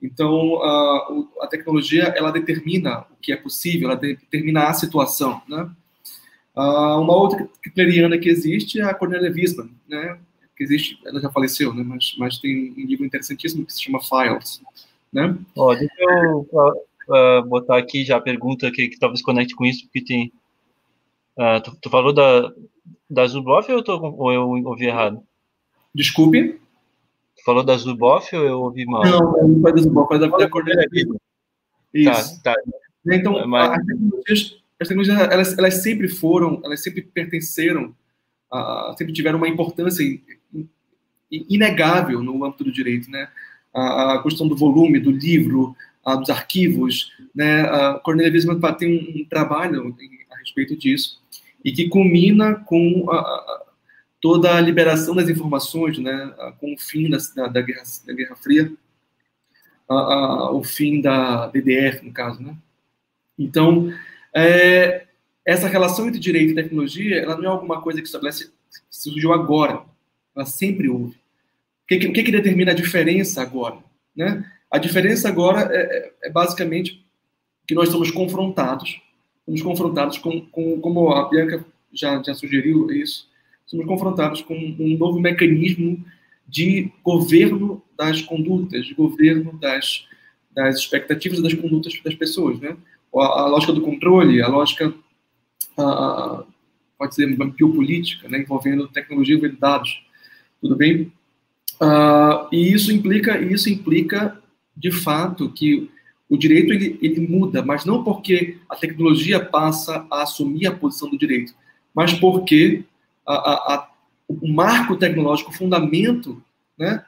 Então 0.02 0.60
a 1.40 1.46
tecnologia 1.48 2.12
ela 2.16 2.32
determina 2.32 3.06
o 3.10 3.16
que 3.20 3.32
é 3.32 3.36
possível, 3.36 3.88
ela 3.90 3.98
determina 3.98 4.66
a 4.66 4.74
situação, 4.74 5.40
né? 5.48 5.70
uma 6.54 7.16
outra 7.16 7.48
hitleriana 7.64 8.18
que 8.18 8.28
existe 8.28 8.80
é 8.80 8.84
a 8.84 8.92
Cornelia 8.92 9.30
Wiesmann, 9.30 9.70
né? 9.88 10.18
Que 10.54 10.64
existe, 10.64 10.98
ela 11.06 11.18
já 11.18 11.30
faleceu, 11.30 11.72
né? 11.72 11.82
Mas, 11.82 12.14
mas 12.18 12.38
tem 12.38 12.74
um 12.76 12.86
livro 12.86 13.06
interessantíssimo 13.06 13.64
que 13.64 13.72
se 13.72 13.82
chama 13.82 14.00
Files, 14.02 14.60
né? 15.10 15.34
Ó, 15.56 15.74
deixa 15.74 15.94
eu 15.98 16.46
uh, 17.08 17.42
botar 17.46 17.78
aqui 17.78 18.04
já 18.04 18.16
a 18.16 18.20
pergunta 18.20 18.70
que, 18.70 18.88
que 18.88 18.98
talvez 18.98 19.22
conecte 19.22 19.54
com 19.54 19.64
isso, 19.64 19.84
porque 19.84 20.04
tem. 20.04 20.32
Uh, 21.38 21.62
tu, 21.64 21.76
tu, 21.80 21.88
falou 21.88 22.12
da, 22.12 22.52
da 23.08 23.26
Zuboff 23.26 23.70
ou 23.72 23.78
eu, 23.78 23.84
tô, 23.84 23.98
ou 23.98 24.32
eu 24.32 24.42
ouvi 24.66 24.84
errado? 24.84 25.22
Desculpe? 25.94 26.60
Falou 27.44 27.64
da 27.64 27.76
Zuboff 27.76 28.34
ou 28.36 28.44
eu 28.44 28.60
ouvi 28.60 28.84
mal? 28.84 29.04
Não, 29.04 29.48
não 29.48 29.60
foi 29.60 29.72
da 29.72 29.82
Zuboff, 29.82 30.08
foi 30.08 30.18
da, 30.18 30.26
da 30.26 30.48
Cordelia 30.48 30.86
Isso. 31.92 32.42
Tá, 32.42 32.54
tá. 32.54 32.60
Então, 33.06 33.46
Mas... 33.46 33.70
as 33.70 33.86
tecnologias, 33.86 34.62
as 34.80 34.88
tecnologias 34.88 35.20
elas, 35.30 35.58
elas 35.58 35.74
sempre 35.82 36.08
foram, 36.08 36.60
elas 36.64 36.82
sempre 36.82 37.02
pertenceram, 37.02 37.94
uh, 38.52 38.96
sempre 38.96 39.12
tiveram 39.12 39.38
uma 39.38 39.48
importância 39.48 40.04
inegável 41.30 42.22
no 42.22 42.44
âmbito 42.44 42.64
do 42.64 42.72
direito, 42.72 43.10
né? 43.10 43.28
A, 43.74 44.14
a 44.14 44.22
questão 44.22 44.46
do 44.46 44.56
volume, 44.56 45.00
do 45.00 45.10
livro, 45.10 45.74
a, 46.04 46.14
dos 46.14 46.30
arquivos, 46.30 47.12
né? 47.34 47.62
A 47.62 47.94
Cornelia 47.94 48.32
Wiesmann 48.32 48.60
tem 48.78 48.88
um, 48.88 49.22
um 49.22 49.24
trabalho 49.24 49.96
a 50.30 50.36
respeito 50.36 50.76
disso 50.76 51.20
e 51.64 51.72
que 51.72 51.88
culmina 51.88 52.54
com 52.54 53.10
a, 53.10 53.16
a, 53.16 53.62
toda 54.22 54.56
a 54.56 54.60
liberação 54.60 55.14
das 55.14 55.28
informações, 55.28 55.98
né, 55.98 56.34
com 56.58 56.72
o 56.72 56.78
fim 56.78 57.10
da, 57.10 57.18
da, 57.48 57.60
Guerra, 57.60 57.82
da 58.06 58.14
Guerra, 58.14 58.36
Fria, 58.36 58.72
o 59.88 60.62
fim 60.62 61.02
da 61.02 61.48
DDR, 61.48 62.02
no 62.02 62.12
caso. 62.12 62.42
Né? 62.42 62.56
Então, 63.38 63.92
é, 64.34 65.06
essa 65.44 65.68
relação 65.68 66.08
entre 66.08 66.20
direito 66.20 66.52
e 66.52 66.54
tecnologia, 66.54 67.20
ela 67.20 67.36
não 67.36 67.44
é 67.44 67.48
alguma 67.48 67.82
coisa 67.82 68.00
que 68.00 68.06
estabelece, 68.06 68.50
surgiu 68.88 69.32
agora, 69.32 69.82
ela 70.34 70.46
sempre 70.46 70.88
houve. 70.88 71.16
O 71.82 71.86
que, 71.88 71.98
que, 71.98 72.22
que 72.22 72.32
determina 72.32 72.70
a 72.70 72.76
diferença 72.76 73.42
agora? 73.42 73.78
Né? 74.16 74.50
A 74.70 74.78
diferença 74.78 75.28
agora 75.28 75.68
é, 75.74 75.80
é, 75.80 76.12
é 76.28 76.30
basicamente 76.30 77.04
que 77.66 77.74
nós 77.74 77.90
somos 77.90 78.10
confrontados 78.10 79.02
somos 79.44 79.62
confrontados 79.62 80.18
com, 80.18 80.40
com 80.46 80.80
como 80.80 81.12
a 81.12 81.28
Bianca 81.28 81.64
já, 81.92 82.22
já 82.22 82.34
sugeriu 82.34 82.90
isso, 82.90 83.28
somos 83.66 83.86
confrontados 83.86 84.42
com 84.42 84.54
um 84.54 84.96
novo 84.98 85.20
mecanismo 85.20 86.04
de 86.46 86.90
governo 87.02 87.82
das 87.96 88.20
condutas, 88.20 88.86
de 88.86 88.94
governo 88.94 89.58
das, 89.58 90.06
das 90.54 90.76
expectativas 90.76 91.38
e 91.38 91.42
das 91.42 91.54
condutas 91.54 91.98
das 92.04 92.14
pessoas, 92.14 92.60
né? 92.60 92.76
A, 93.14 93.42
a 93.42 93.46
lógica 93.46 93.72
do 93.72 93.80
controle, 93.80 94.42
a 94.42 94.48
lógica, 94.48 94.92
a, 95.78 96.44
pode 96.98 97.14
ser 97.14 97.26
biopolítica, 97.36 98.28
né, 98.28 98.40
envolvendo 98.40 98.86
tecnologia 98.86 99.36
e 99.36 99.48
dados, 99.48 100.02
tudo 100.60 100.76
bem? 100.76 101.12
Uh, 101.80 102.46
e 102.52 102.72
isso 102.72 102.92
implica, 102.92 103.40
isso 103.40 103.68
implica, 103.68 104.40
de 104.76 104.92
fato, 104.92 105.50
que 105.50 105.90
o 106.28 106.36
direito 106.36 106.72
ele, 106.72 106.98
ele 107.02 107.26
muda, 107.26 107.62
mas 107.62 107.84
não 107.84 108.04
porque 108.04 108.56
a 108.68 108.76
tecnologia 108.76 109.40
passa 109.40 110.06
a 110.10 110.22
assumir 110.22 110.66
a 110.66 110.72
posição 110.72 111.10
do 111.10 111.18
direito, 111.18 111.54
mas 111.94 112.14
porque 112.14 112.84
a, 113.26 113.34
a, 113.34 113.74
a, 113.74 113.90
o 114.28 114.48
marco 114.48 114.96
tecnológico, 114.96 115.50
o 115.50 115.54
fundamento 115.54 116.42
né, 116.78 117.04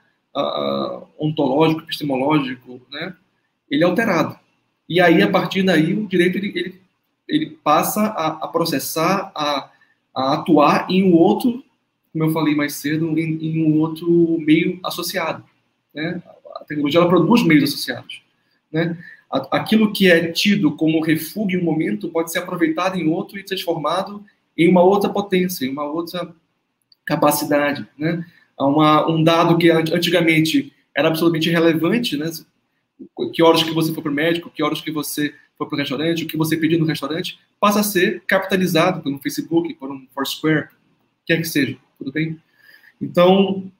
ontológico, 1.18 1.82
epistemológico, 1.82 2.80
né, 2.90 3.14
ele 3.70 3.82
é 3.82 3.86
alterado. 3.86 4.38
E 4.88 5.00
aí, 5.00 5.22
a 5.22 5.30
partir 5.30 5.62
daí, 5.62 5.94
o 5.94 6.06
direito 6.06 6.36
ele, 6.36 6.52
ele, 6.54 6.80
ele 7.28 7.46
passa 7.62 8.06
a, 8.06 8.48
processar, 8.48 9.32
a, 9.34 9.70
a, 10.14 10.34
atuar 10.34 10.90
em 10.90 11.02
um 11.04 11.14
outro, 11.14 11.64
como 12.12 12.24
eu 12.24 12.32
falei 12.32 12.54
mais 12.54 12.74
cedo, 12.74 13.18
em, 13.18 13.38
em 13.42 13.64
um 13.64 13.78
outro 13.80 14.38
meio 14.40 14.78
associado. 14.84 15.42
Né? 15.94 16.22
A 16.56 16.64
tecnologia 16.64 17.00
ela 17.00 17.08
produz 17.08 17.42
meios 17.42 17.64
associados. 17.64 18.22
Né? 18.70 18.96
Aquilo 19.30 19.92
que 19.92 20.10
é 20.10 20.30
tido 20.30 20.72
como 20.76 21.02
refúgio 21.02 21.58
em 21.58 21.62
um 21.62 21.64
momento 21.64 22.08
pode 22.08 22.30
ser 22.30 22.40
aproveitado 22.40 22.96
em 22.96 23.08
outro 23.08 23.38
e 23.38 23.42
transformado 23.42 24.24
em 24.56 24.68
uma 24.68 24.82
outra 24.82 25.10
potência, 25.10 25.64
em 25.64 25.70
uma 25.70 25.84
outra 25.84 26.34
capacidade. 27.04 27.86
Né? 27.98 28.24
Uma, 28.58 29.08
um 29.10 29.22
dado 29.22 29.58
que 29.58 29.70
antigamente 29.70 30.72
era 30.96 31.08
absolutamente 31.08 31.48
irrelevante, 31.48 32.16
né? 32.16 32.30
que 33.32 33.42
horas 33.42 33.62
que 33.62 33.72
você 33.72 33.92
foi 33.92 34.02
para 34.02 34.12
o 34.12 34.14
médico, 34.14 34.50
que 34.50 34.62
horas 34.62 34.80
que 34.80 34.90
você 34.90 35.34
foi 35.56 35.68
para 35.68 35.76
o 35.76 35.78
restaurante, 35.78 36.24
o 36.24 36.26
que 36.26 36.36
você 36.36 36.56
pediu 36.56 36.78
no 36.78 36.86
restaurante, 36.86 37.38
passa 37.60 37.80
a 37.80 37.84
ser 37.84 38.22
capitalizado 38.26 39.02
por 39.02 39.12
um 39.12 39.18
Facebook, 39.18 39.72
por 39.74 39.90
um 39.90 40.06
Foursquare, 40.14 40.68
quer 41.26 41.38
que 41.38 41.44
seja, 41.44 41.76
tudo 41.98 42.12
bem? 42.12 42.40
Então, 43.00 43.70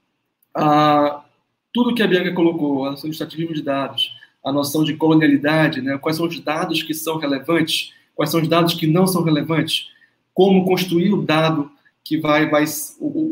a, 0.55 1.25
tudo 1.73 1.95
que 1.95 2.03
a 2.03 2.07
Bianca 2.07 2.33
colocou, 2.33 2.87
a 2.87 2.93
noção 2.93 3.11
de 3.11 3.15
extrativismo 3.15 3.55
de 3.55 3.63
dados, 3.63 4.15
a 4.45 4.53
noção 4.53 4.85
de 4.85 4.95
colonialidade, 4.95 5.81
né? 5.81 5.99
quais 5.99 6.17
são 6.17 6.27
os 6.27 6.39
dados 6.41 6.83
que 6.83 6.95
são 6.95 7.19
relevantes, 7.19 7.93
quais 8.15 8.31
são 8.31 8.41
os 8.41 8.49
dados 8.49 8.75
que 8.75 8.87
não 8.87 9.07
são 9.07 9.23
relevantes, 9.23 9.91
como 10.35 10.65
construir 10.65 11.13
o 11.13 11.23
dado 11.23 11.71
que 12.03 12.19
vai, 12.19 12.51
vai, 12.51 12.65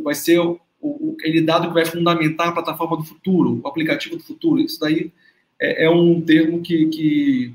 vai 0.03 0.15
ser 0.15 0.39
o, 0.39 0.59
o, 0.81 1.17
aquele 1.19 1.43
dado 1.43 1.69
que 1.69 1.75
vai 1.75 1.85
fundamentar 1.85 2.49
a 2.49 2.53
plataforma 2.53 2.97
do 2.97 3.05
futuro, 3.05 3.61
o 3.63 3.69
aplicativo 3.69 4.17
do 4.17 4.23
futuro. 4.23 4.61
Isso 4.61 4.81
daí 4.81 5.13
é, 5.61 5.85
é 5.85 5.91
um 5.91 6.21
termo 6.21 6.63
que, 6.63 6.87
que, 6.87 7.55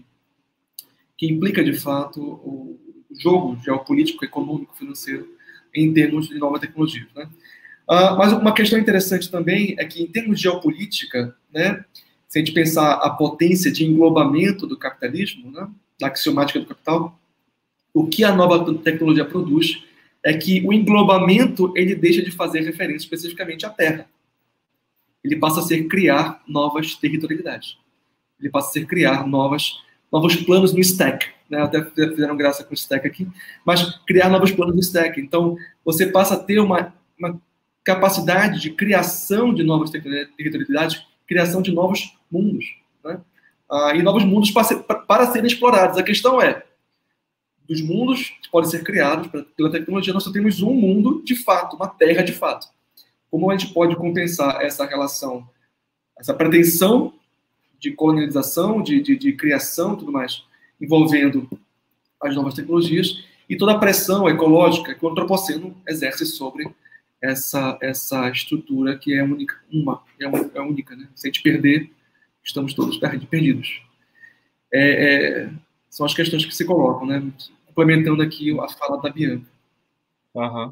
que, 1.18 1.28
implica, 1.28 1.64
de 1.64 1.74
fato, 1.74 2.22
o 2.22 2.78
jogo 3.18 3.58
geopolítico, 3.64 4.24
econômico, 4.24 4.78
financeiro 4.78 5.28
em 5.74 5.92
termos 5.94 6.28
de 6.28 6.38
nova 6.38 6.60
tecnologia. 6.60 7.08
Né? 7.16 7.28
Uh, 7.90 8.18
mas 8.18 8.34
uma 8.34 8.54
questão 8.54 8.78
interessante 8.78 9.32
também 9.32 9.76
é 9.80 9.86
que, 9.86 10.04
em 10.04 10.08
termos 10.08 10.38
de 10.38 10.44
geopolítica, 10.44 11.36
né, 11.52 11.84
se 12.28 12.38
a 12.38 12.42
gente 12.44 12.54
pensar 12.54 12.94
a 12.94 13.10
potência 13.10 13.72
de 13.72 13.86
englobamento 13.86 14.68
do 14.68 14.78
capitalismo, 14.78 15.52
né, 15.52 15.70
da 16.00 16.08
axiomática 16.08 16.60
do 16.60 16.66
capital, 16.66 17.18
o 18.00 18.08
que 18.08 18.24
a 18.24 18.34
nova 18.34 18.74
tecnologia 18.76 19.26
produz 19.26 19.84
é 20.24 20.34
que 20.34 20.66
o 20.66 20.74
englobamento 20.74 21.72
ele 21.76 21.96
deixa 21.96 22.22
de 22.22 22.32
fazer 22.32 22.62
referência 22.62 23.06
especificamente 23.06 23.66
à 23.66 23.70
Terra. 23.70 24.10
Ele 25.24 25.36
passa 25.36 25.60
a 25.60 25.64
ser 25.64 25.88
criar 25.88 26.42
novas 26.48 26.96
territorialidades 26.96 27.78
ele 28.40 28.50
passa 28.50 28.70
a 28.70 28.72
ser 28.72 28.86
criar 28.86 29.28
novas, 29.28 29.80
novos 30.12 30.36
planos 30.36 30.74
no 30.74 30.80
stack. 30.80 31.28
Né? 31.50 31.62
Até 31.62 31.84
fizeram 31.84 32.38
graça 32.38 32.64
com 32.64 32.72
o 32.72 32.78
stack 32.78 33.08
aqui, 33.08 33.28
mas 33.66 34.00
criar 34.06 34.30
novos 34.30 34.52
planos 34.52 34.76
no 34.76 34.82
stack. 34.82 35.20
Então, 35.20 35.58
você 35.84 36.08
passa 36.08 36.36
a 36.36 36.40
ter 36.40 36.60
uma, 36.60 36.94
uma 37.18 37.40
capacidade 37.84 38.62
de 38.62 38.70
criação 38.72 39.54
de 39.54 39.64
novas 39.64 39.90
territorialidades, 39.90 41.04
criação 41.26 41.62
de 41.62 41.72
novos 41.72 42.16
mundos. 42.32 42.66
Né? 43.04 43.20
Ah, 43.70 43.94
e 43.96 44.04
novos 44.04 44.24
mundos 44.24 44.52
para, 44.52 44.64
ser, 44.64 44.84
para 44.84 45.32
serem 45.32 45.48
explorados. 45.48 45.98
A 45.98 46.04
questão 46.04 46.42
é, 46.42 46.64
dos 47.68 47.82
mundos 47.82 48.34
que 48.42 48.50
podem 48.50 48.70
ser 48.70 48.84
criados 48.84 49.30
pela 49.56 49.72
tecnologia, 49.72 50.14
nós 50.14 50.24
só 50.24 50.32
temos 50.32 50.62
um 50.62 50.74
mundo 50.74 51.22
de 51.24 51.36
fato, 51.36 51.76
uma 51.76 51.88
terra 51.88 52.24
de 52.24 52.32
fato. 52.32 52.68
Como 53.30 53.50
a 53.52 53.58
gente 53.58 53.74
pode 53.74 53.96
compensar 53.96 54.62
essa 54.62 54.86
relação, 54.86 55.48
essa 56.18 56.34
pretensão 56.34 57.14
de 57.80 57.92
colonialização, 57.92 58.82
de, 58.82 59.02
de, 59.02 59.16
de 59.18 59.34
criação 59.34 59.96
tudo 59.96 60.12
mais, 60.12 60.44
envolvendo 60.80 61.48
as 62.22 62.36
novas 62.36 62.54
tecnologias 62.54 63.24
e 63.50 63.56
toda 63.56 63.74
a 63.74 63.80
pressão 63.80 64.28
ecológica 64.28 64.96
que 64.96 65.06
o 65.06 65.10
antropoceno 65.10 65.76
exerce 65.88 66.26
sobre 66.26 66.68
essa, 67.22 67.78
essa 67.82 68.30
estrutura 68.30 68.98
que 68.98 69.14
é 69.14 69.24
única, 69.24 69.56
uma, 69.72 70.04
é, 70.20 70.26
é 70.26 70.62
única, 70.62 70.96
né? 70.96 71.08
Se 71.16 71.28
a 71.28 71.30
gente 71.30 71.42
perder, 71.42 71.92
estamos 72.44 72.74
todos 72.74 72.98
perdidos. 72.98 73.82
É, 74.72 74.82
é, 74.82 75.50
são 75.90 76.06
as 76.06 76.14
questões 76.14 76.46
que 76.46 76.56
se 76.56 76.66
colocam, 76.66 77.08
né? 77.08 77.24
Complementando 77.78 78.24
aqui 78.24 78.60
a 78.60 78.68
fala 78.70 79.00
da 79.00 79.12
Bianca. 79.12 79.46
Uhum. 80.34 80.72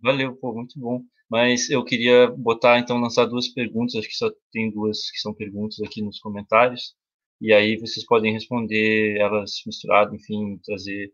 Valeu, 0.00 0.36
pô, 0.36 0.54
muito 0.54 0.78
bom. 0.78 1.02
Mas 1.28 1.68
eu 1.68 1.84
queria 1.84 2.28
botar, 2.28 2.78
então, 2.78 3.00
lançar 3.00 3.24
duas 3.24 3.48
perguntas, 3.48 3.96
acho 3.96 4.06
que 4.06 4.14
só 4.14 4.30
tem 4.52 4.70
duas 4.70 5.10
que 5.10 5.18
são 5.18 5.34
perguntas 5.34 5.80
aqui 5.80 6.00
nos 6.02 6.20
comentários, 6.20 6.94
e 7.40 7.52
aí 7.52 7.76
vocês 7.76 8.06
podem 8.06 8.32
responder 8.32 9.16
elas 9.18 9.54
misturadas, 9.66 10.14
enfim, 10.14 10.56
trazer. 10.64 11.12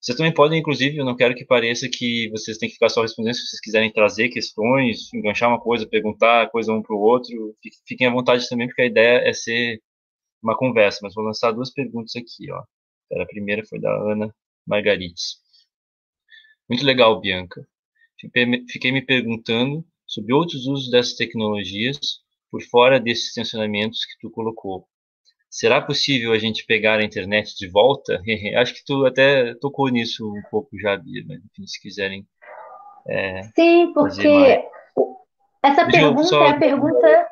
Vocês 0.00 0.16
também 0.16 0.32
podem, 0.32 0.60
inclusive, 0.60 0.96
eu 0.96 1.04
não 1.04 1.16
quero 1.16 1.34
que 1.34 1.44
pareça 1.44 1.88
que 1.88 2.30
vocês 2.30 2.56
têm 2.56 2.68
que 2.68 2.74
ficar 2.74 2.88
só 2.88 3.02
respondendo, 3.02 3.34
se 3.34 3.48
vocês 3.48 3.60
quiserem 3.60 3.92
trazer 3.92 4.28
questões, 4.28 5.12
enganchar 5.12 5.48
uma 5.48 5.60
coisa, 5.60 5.88
perguntar 5.88 6.50
coisa 6.50 6.72
um 6.72 6.80
para 6.80 6.94
o 6.94 7.00
outro, 7.00 7.56
fiquem 7.84 8.06
à 8.06 8.12
vontade 8.12 8.48
também, 8.48 8.68
porque 8.68 8.82
a 8.82 8.86
ideia 8.86 9.28
é 9.28 9.32
ser 9.32 9.82
uma 10.40 10.56
conversa, 10.56 11.00
mas 11.02 11.14
vou 11.14 11.24
lançar 11.24 11.50
duas 11.50 11.72
perguntas 11.72 12.14
aqui, 12.14 12.48
ó. 12.52 12.62
A 13.12 13.26
primeira 13.26 13.64
foi 13.64 13.80
da 13.80 13.90
Ana 13.90 14.34
Margarites. 14.66 15.38
Muito 16.68 16.84
legal, 16.84 17.20
Bianca 17.20 17.66
fiquei 18.68 18.92
me 18.92 19.02
perguntando 19.02 19.84
sobre 20.06 20.34
outros 20.34 20.66
usos 20.66 20.90
dessas 20.90 21.14
tecnologias 21.14 21.98
por 22.50 22.62
fora 22.62 23.00
desses 23.00 23.32
tensionamentos 23.32 24.04
que 24.04 24.18
tu 24.20 24.30
colocou. 24.30 24.86
Será 25.48 25.80
possível 25.80 26.32
a 26.32 26.38
gente 26.38 26.64
pegar 26.66 26.98
a 26.98 27.04
internet 27.04 27.56
de 27.56 27.68
volta? 27.68 28.20
Acho 28.56 28.74
que 28.74 28.84
tu 28.84 29.06
até 29.06 29.54
tocou 29.54 29.88
nisso 29.88 30.28
um 30.28 30.42
pouco 30.50 30.78
já, 30.78 30.96
Bia, 30.96 31.24
mas 31.26 31.38
enfim, 31.38 31.66
se 31.66 31.80
quiserem. 31.80 32.26
É, 33.06 33.42
Sim, 33.54 33.92
porque 33.92 34.62
essa 35.62 35.84
Deixa 35.84 35.98
pergunta 36.00 36.24
só... 36.24 36.44
é 36.44 36.50
a 36.50 36.58
pergunta. 36.58 37.28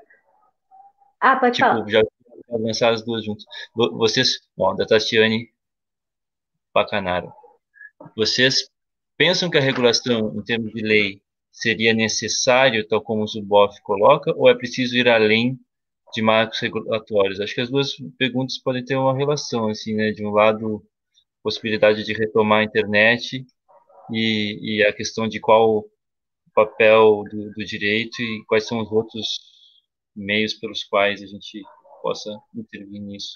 Ah, 1.21 1.37
pode 1.37 1.57
tipo, 1.57 1.69
falar. 1.69 1.89
Já 1.89 2.03
lançar 2.49 2.93
as 2.93 3.05
duas 3.05 3.25
juntas. 3.25 3.45
Vocês, 3.75 4.41
bom, 4.57 4.75
da 4.75 4.87
Tatiane 4.87 5.49
Pacanaro. 6.73 7.33
Vocês 8.17 8.71
pensam 9.17 9.51
que 9.51 9.59
a 9.59 9.61
regulação, 9.61 10.35
em 10.37 10.43
termos 10.43 10.73
de 10.73 10.83
lei, 10.83 11.23
seria 11.51 11.93
necessário, 11.93 12.87
tal 12.87 13.03
como 13.03 13.23
o 13.23 13.27
Zuboff 13.27 13.81
coloca, 13.83 14.33
ou 14.37 14.49
é 14.49 14.55
preciso 14.55 14.97
ir 14.97 15.09
além 15.09 15.59
de 16.15 16.23
marcos 16.23 16.61
regulatórios? 16.61 17.41
Acho 17.41 17.55
que 17.55 17.61
as 17.61 17.71
duas 17.71 17.97
perguntas 18.17 18.59
podem 18.59 18.85
ter 18.85 18.97
uma 18.97 19.17
relação, 19.17 19.69
assim, 19.69 19.95
né? 19.95 20.13
De 20.13 20.25
um 20.25 20.31
lado, 20.31 20.85
possibilidade 21.43 22.05
de 22.05 22.13
retomar 22.13 22.61
a 22.61 22.65
internet 22.65 23.45
e, 24.13 24.79
e 24.79 24.85
a 24.85 24.93
questão 24.93 25.29
de 25.29 25.41
qual 25.41 25.79
o 25.79 25.91
papel 26.55 27.25
do, 27.31 27.53
do, 27.53 27.65
direito 27.65 28.21
e 28.21 28.45
quais 28.47 28.67
são 28.67 28.81
os 28.81 28.91
outros 28.91 29.41
meios 30.15 30.55
pelos 30.55 30.85
quais 30.85 31.23
a 31.23 31.27
gente 31.27 31.63
possa 32.03 32.31
intervir 32.55 33.01
nisso. 33.01 33.35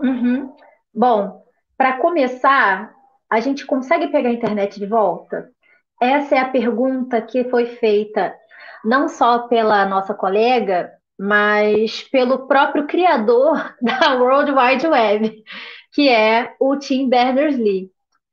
Uhum. 0.00 0.54
Bom, 0.94 1.44
para 1.76 1.98
começar, 1.98 2.92
a 3.30 3.40
gente 3.40 3.66
consegue 3.66 4.08
pegar 4.08 4.28
a 4.28 4.32
internet 4.32 4.78
de 4.78 4.86
volta? 4.86 5.48
Essa 6.00 6.36
é 6.36 6.38
a 6.38 6.48
pergunta 6.48 7.20
que 7.22 7.44
foi 7.44 7.66
feita 7.66 8.34
não 8.84 9.08
só 9.08 9.46
pela 9.46 9.86
nossa 9.86 10.14
colega, 10.14 10.90
mas 11.18 12.02
pelo 12.10 12.46
próprio 12.46 12.86
criador 12.86 13.74
da 13.80 14.14
World 14.14 14.52
Wide 14.52 14.86
Web, 14.86 15.44
que 15.92 16.08
é 16.08 16.54
o 16.58 16.76
Tim 16.76 17.08
Berners-Lee. 17.08 17.90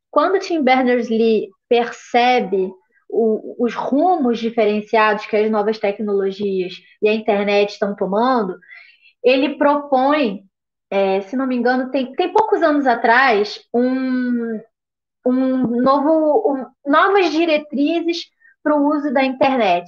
Quando 0.09 0.35
o 0.35 0.39
Tim 0.39 0.63
Berners-Lee 0.63 1.49
percebe 1.67 2.71
o, 3.07 3.63
os 3.63 3.75
rumos 3.75 4.39
diferenciados 4.39 5.25
que 5.25 5.35
as 5.35 5.49
novas 5.51 5.77
tecnologias 5.77 6.73
e 7.01 7.09
a 7.09 7.13
internet 7.13 7.71
estão 7.71 7.95
tomando, 7.95 8.57
ele 9.23 9.57
propõe, 9.57 10.43
é, 10.89 11.21
se 11.21 11.35
não 11.35 11.47
me 11.47 11.55
engano, 11.55 11.91
tem, 11.91 12.13
tem 12.13 12.31
poucos 12.33 12.61
anos 12.61 12.87
atrás, 12.87 13.59
um, 13.73 14.59
um 15.25 15.81
novo, 15.81 16.53
um, 16.53 16.65
novas 16.89 17.31
diretrizes 17.31 18.25
para 18.63 18.75
o 18.75 18.87
uso 18.87 19.13
da 19.13 19.23
internet 19.23 19.85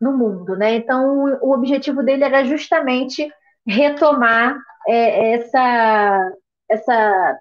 no 0.00 0.16
mundo, 0.16 0.56
né? 0.56 0.74
Então, 0.74 1.38
o, 1.40 1.52
objetivo 1.52 2.02
dele 2.02 2.24
era 2.24 2.44
justamente 2.44 3.32
retomar 3.66 4.56
é, 4.88 5.34
essa, 5.34 6.32
essa, 6.68 7.38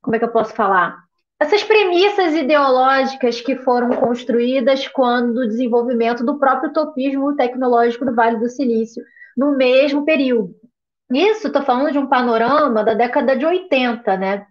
como 0.00 0.14
é 0.16 0.18
que 0.18 0.24
eu 0.24 0.32
posso 0.32 0.54
falar? 0.54 1.02
essas 1.42 1.64
premissas 1.64 2.34
ideológicas 2.34 3.40
que 3.40 3.56
foram 3.56 3.90
construídas 3.90 4.86
quando 4.86 5.38
o 5.38 5.48
desenvolvimento 5.48 6.24
do 6.24 6.38
próprio 6.38 6.70
utopismo 6.70 7.34
tecnológico 7.34 8.04
do 8.04 8.14
Vale 8.14 8.38
do 8.38 8.48
Silício, 8.48 9.02
no 9.36 9.56
mesmo 9.56 10.04
período. 10.04 10.54
Isso, 11.12 11.48
estou 11.48 11.62
falando 11.62 11.92
de 11.92 11.98
um 11.98 12.06
panorama 12.06 12.82
da 12.82 12.94
década 12.94 13.36
de 13.36 13.44
80, 13.44 14.16
né? 14.16 14.46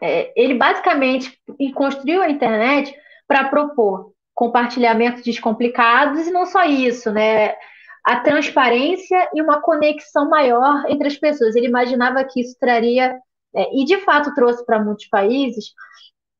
É, 0.00 0.32
ele 0.40 0.54
basicamente 0.54 1.36
construiu 1.74 2.22
a 2.22 2.30
internet 2.30 2.94
para 3.26 3.48
propor 3.48 4.12
compartilhamentos 4.32 5.24
descomplicados 5.24 6.26
e 6.26 6.30
não 6.30 6.46
só 6.46 6.62
isso, 6.64 7.10
né? 7.10 7.56
A 8.04 8.20
transparência 8.20 9.28
e 9.34 9.42
uma 9.42 9.60
conexão 9.60 10.30
maior 10.30 10.84
entre 10.88 11.08
as 11.08 11.16
pessoas. 11.16 11.56
Ele 11.56 11.66
imaginava 11.66 12.22
que 12.24 12.40
isso 12.40 12.56
traria, 12.60 13.18
é, 13.54 13.76
e 13.76 13.84
de 13.84 13.98
fato 13.98 14.32
trouxe 14.34 14.64
para 14.64 14.82
muitos 14.82 15.08
países, 15.08 15.72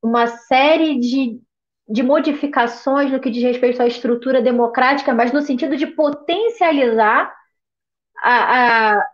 uma 0.01 0.29
série 0.29 1.01
de, 1.01 1.41
de 1.89 2.03
modificações 2.03 3.11
no 3.11 3.19
que 3.21 3.31
diz 3.31 3.43
respeito 3.43 3.83
à 3.83 3.87
estrutura 3.87 4.41
democrática, 4.41 5.13
mas 5.13 5.33
no 5.33 5.43
sentido 5.43 5.77
de 5.77 5.87
potencializar 5.89 7.35
a, 8.23 8.95
a, 8.97 9.07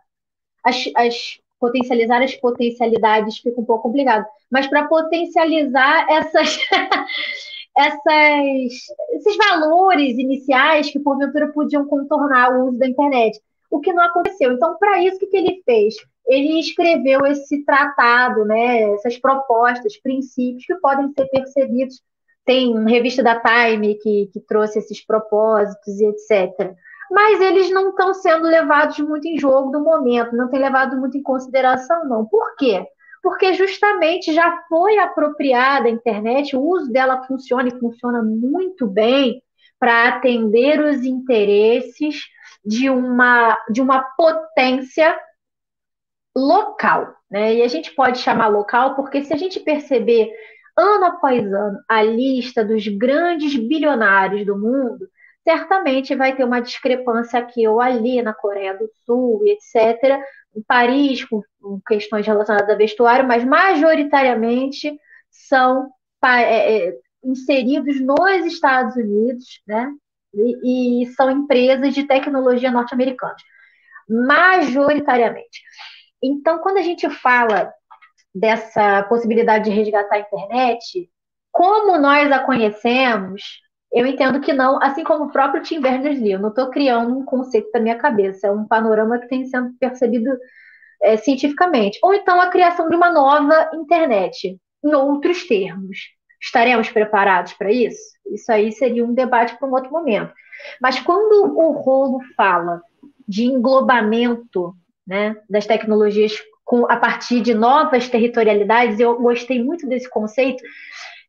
as, 0.65 0.89
as 0.95 1.39
potencializar 1.59 2.21
as 2.21 2.35
potencialidades 2.35 3.37
fica 3.37 3.59
um 3.59 3.65
pouco 3.65 3.83
complicado, 3.83 4.25
mas 4.51 4.67
para 4.67 4.87
potencializar 4.87 6.05
essas, 6.09 6.57
essas, 7.77 8.73
esses 9.13 9.37
valores 9.37 10.17
iniciais 10.17 10.89
que 10.89 10.99
porventura 10.99 11.51
podiam 11.53 11.85
contornar 11.85 12.51
o 12.51 12.67
uso 12.67 12.77
da 12.77 12.87
internet, 12.87 13.39
o 13.71 13.79
que 13.79 13.93
não 13.93 14.03
aconteceu. 14.03 14.51
Então, 14.51 14.77
para 14.77 15.01
isso, 15.01 15.15
o 15.15 15.19
que, 15.19 15.27
que 15.27 15.37
ele 15.37 15.61
fez? 15.65 15.95
ele 16.27 16.59
escreveu 16.59 17.25
esse 17.25 17.63
tratado, 17.63 18.45
né, 18.45 18.93
essas 18.93 19.17
propostas, 19.17 19.97
princípios 19.97 20.65
que 20.65 20.75
podem 20.75 21.11
ser 21.13 21.25
percebidos. 21.27 22.01
Tem 22.43 22.75
uma 22.75 22.89
revista 22.89 23.23
da 23.23 23.39
Time 23.39 23.95
que, 23.95 24.29
que 24.31 24.39
trouxe 24.39 24.79
esses 24.79 25.03
propósitos 25.03 25.99
e 25.99 26.05
etc. 26.05 26.75
Mas 27.15 27.39
eles 27.39 27.71
não 27.71 27.91
estão 27.91 28.13
sendo 28.13 28.45
levados 28.45 28.99
muito 28.99 29.25
em 29.25 29.39
jogo 29.39 29.71
no 29.71 29.81
momento, 29.81 30.35
não 30.35 30.49
tem 30.49 30.59
levado 30.59 30.97
muito 30.97 31.17
em 31.17 31.23
consideração, 31.23 32.03
não. 32.09 32.25
Por 32.25 32.57
quê? 32.57 32.85
Porque 33.23 33.53
justamente 33.53 34.33
já 34.33 34.61
foi 34.67 34.97
apropriada 34.97 35.87
a 35.87 35.91
internet, 35.91 36.57
o 36.57 36.61
uso 36.61 36.91
dela 36.91 37.23
funciona 37.23 37.69
e 37.69 37.79
funciona 37.79 38.21
muito 38.21 38.85
bem 38.85 39.41
para 39.79 40.09
atender 40.09 40.81
os 40.81 41.05
interesses 41.05 42.19
de 42.65 42.89
uma, 42.89 43.57
de 43.71 43.81
uma 43.81 44.01
potência 44.17 45.17
local, 46.35 47.15
né? 47.31 47.55
E 47.55 47.61
a 47.61 47.67
gente 47.69 47.95
pode 47.95 48.17
chamar 48.17 48.49
local 48.49 48.93
porque 48.93 49.23
se 49.23 49.33
a 49.33 49.37
gente 49.37 49.61
perceber 49.61 50.33
ano 50.77 51.05
após 51.05 51.41
ano 51.41 51.79
a 51.87 52.03
lista 52.03 52.61
dos 52.61 52.85
grandes 52.89 53.55
bilionários 53.55 54.45
do 54.45 54.57
mundo, 54.57 55.07
certamente 55.45 56.15
vai 56.15 56.35
ter 56.35 56.43
uma 56.43 56.59
discrepância 56.59 57.39
aqui 57.39 57.67
ou 57.67 57.79
ali 57.79 58.21
na 58.21 58.33
Coreia 58.33 58.75
do 58.75 58.89
Sul, 59.05 59.43
etc. 59.45 60.19
Em 60.55 60.63
Paris, 60.67 61.23
com, 61.23 61.41
questões 61.87 62.25
relacionadas 62.25 62.69
a 62.69 62.75
vestuário, 62.75 63.27
mas 63.27 63.45
majoritariamente 63.45 64.97
são 65.29 65.87
é, 66.23 66.87
é, 66.87 66.93
inseridos 67.23 68.01
nos 68.01 68.45
Estados 68.45 68.95
Unidos, 68.95 69.61
né? 69.67 69.91
E, 70.33 71.03
e 71.03 71.05
são 71.13 71.29
empresas 71.29 71.93
de 71.93 72.03
tecnologia 72.03 72.71
norte-americanas, 72.71 73.41
majoritariamente. 74.09 75.61
Então, 76.21 76.59
quando 76.59 76.77
a 76.77 76.81
gente 76.81 77.07
fala 77.09 77.71
dessa 78.33 79.03
possibilidade 79.03 79.65
de 79.65 79.75
resgatar 79.75 80.15
a 80.15 80.19
internet, 80.19 81.09
como 81.51 81.97
nós 81.97 82.29
a 82.31 82.39
conhecemos, 82.39 83.61
eu 83.91 84.05
entendo 84.05 84.41
que 84.41 84.53
não, 84.53 84.81
assim 84.81 85.03
como 85.03 85.25
o 85.25 85.31
próprio 85.31 85.63
Tim 85.63 85.79
Berners-Lee, 85.79 86.33
eu 86.33 86.39
não 86.39 86.49
estou 86.49 86.69
criando 86.69 87.17
um 87.17 87.23
conceito 87.23 87.71
da 87.71 87.79
minha 87.79 87.95
cabeça, 87.95 88.47
é 88.47 88.51
um 88.51 88.65
panorama 88.65 89.19
que 89.19 89.27
tem 89.27 89.45
sendo 89.45 89.73
percebido 89.79 90.37
é, 91.01 91.17
cientificamente. 91.17 91.99
Ou 92.03 92.13
então 92.13 92.39
a 92.41 92.49
criação 92.49 92.89
de 92.89 92.95
uma 92.95 93.11
nova 93.11 93.69
internet, 93.73 94.59
em 94.83 94.93
outros 94.93 95.47
termos. 95.47 95.97
Estaremos 96.41 96.89
preparados 96.89 97.53
para 97.53 97.71
isso? 97.71 97.99
Isso 98.27 98.51
aí 98.51 98.71
seria 98.71 99.05
um 99.05 99.13
debate 99.13 99.57
para 99.57 99.67
um 99.67 99.73
outro 99.73 99.91
momento. 99.91 100.33
Mas 100.81 100.99
quando 100.99 101.57
o 101.57 101.71
rolo 101.71 102.19
fala 102.35 102.81
de 103.27 103.45
englobamento 103.45 104.75
né, 105.07 105.35
das 105.49 105.65
tecnologias 105.65 106.33
com, 106.65 106.91
a 106.91 106.97
partir 106.97 107.41
de 107.41 107.53
novas 107.53 108.09
territorialidades. 108.09 108.99
Eu 108.99 109.21
gostei 109.21 109.63
muito 109.63 109.87
desse 109.87 110.09
conceito. 110.09 110.63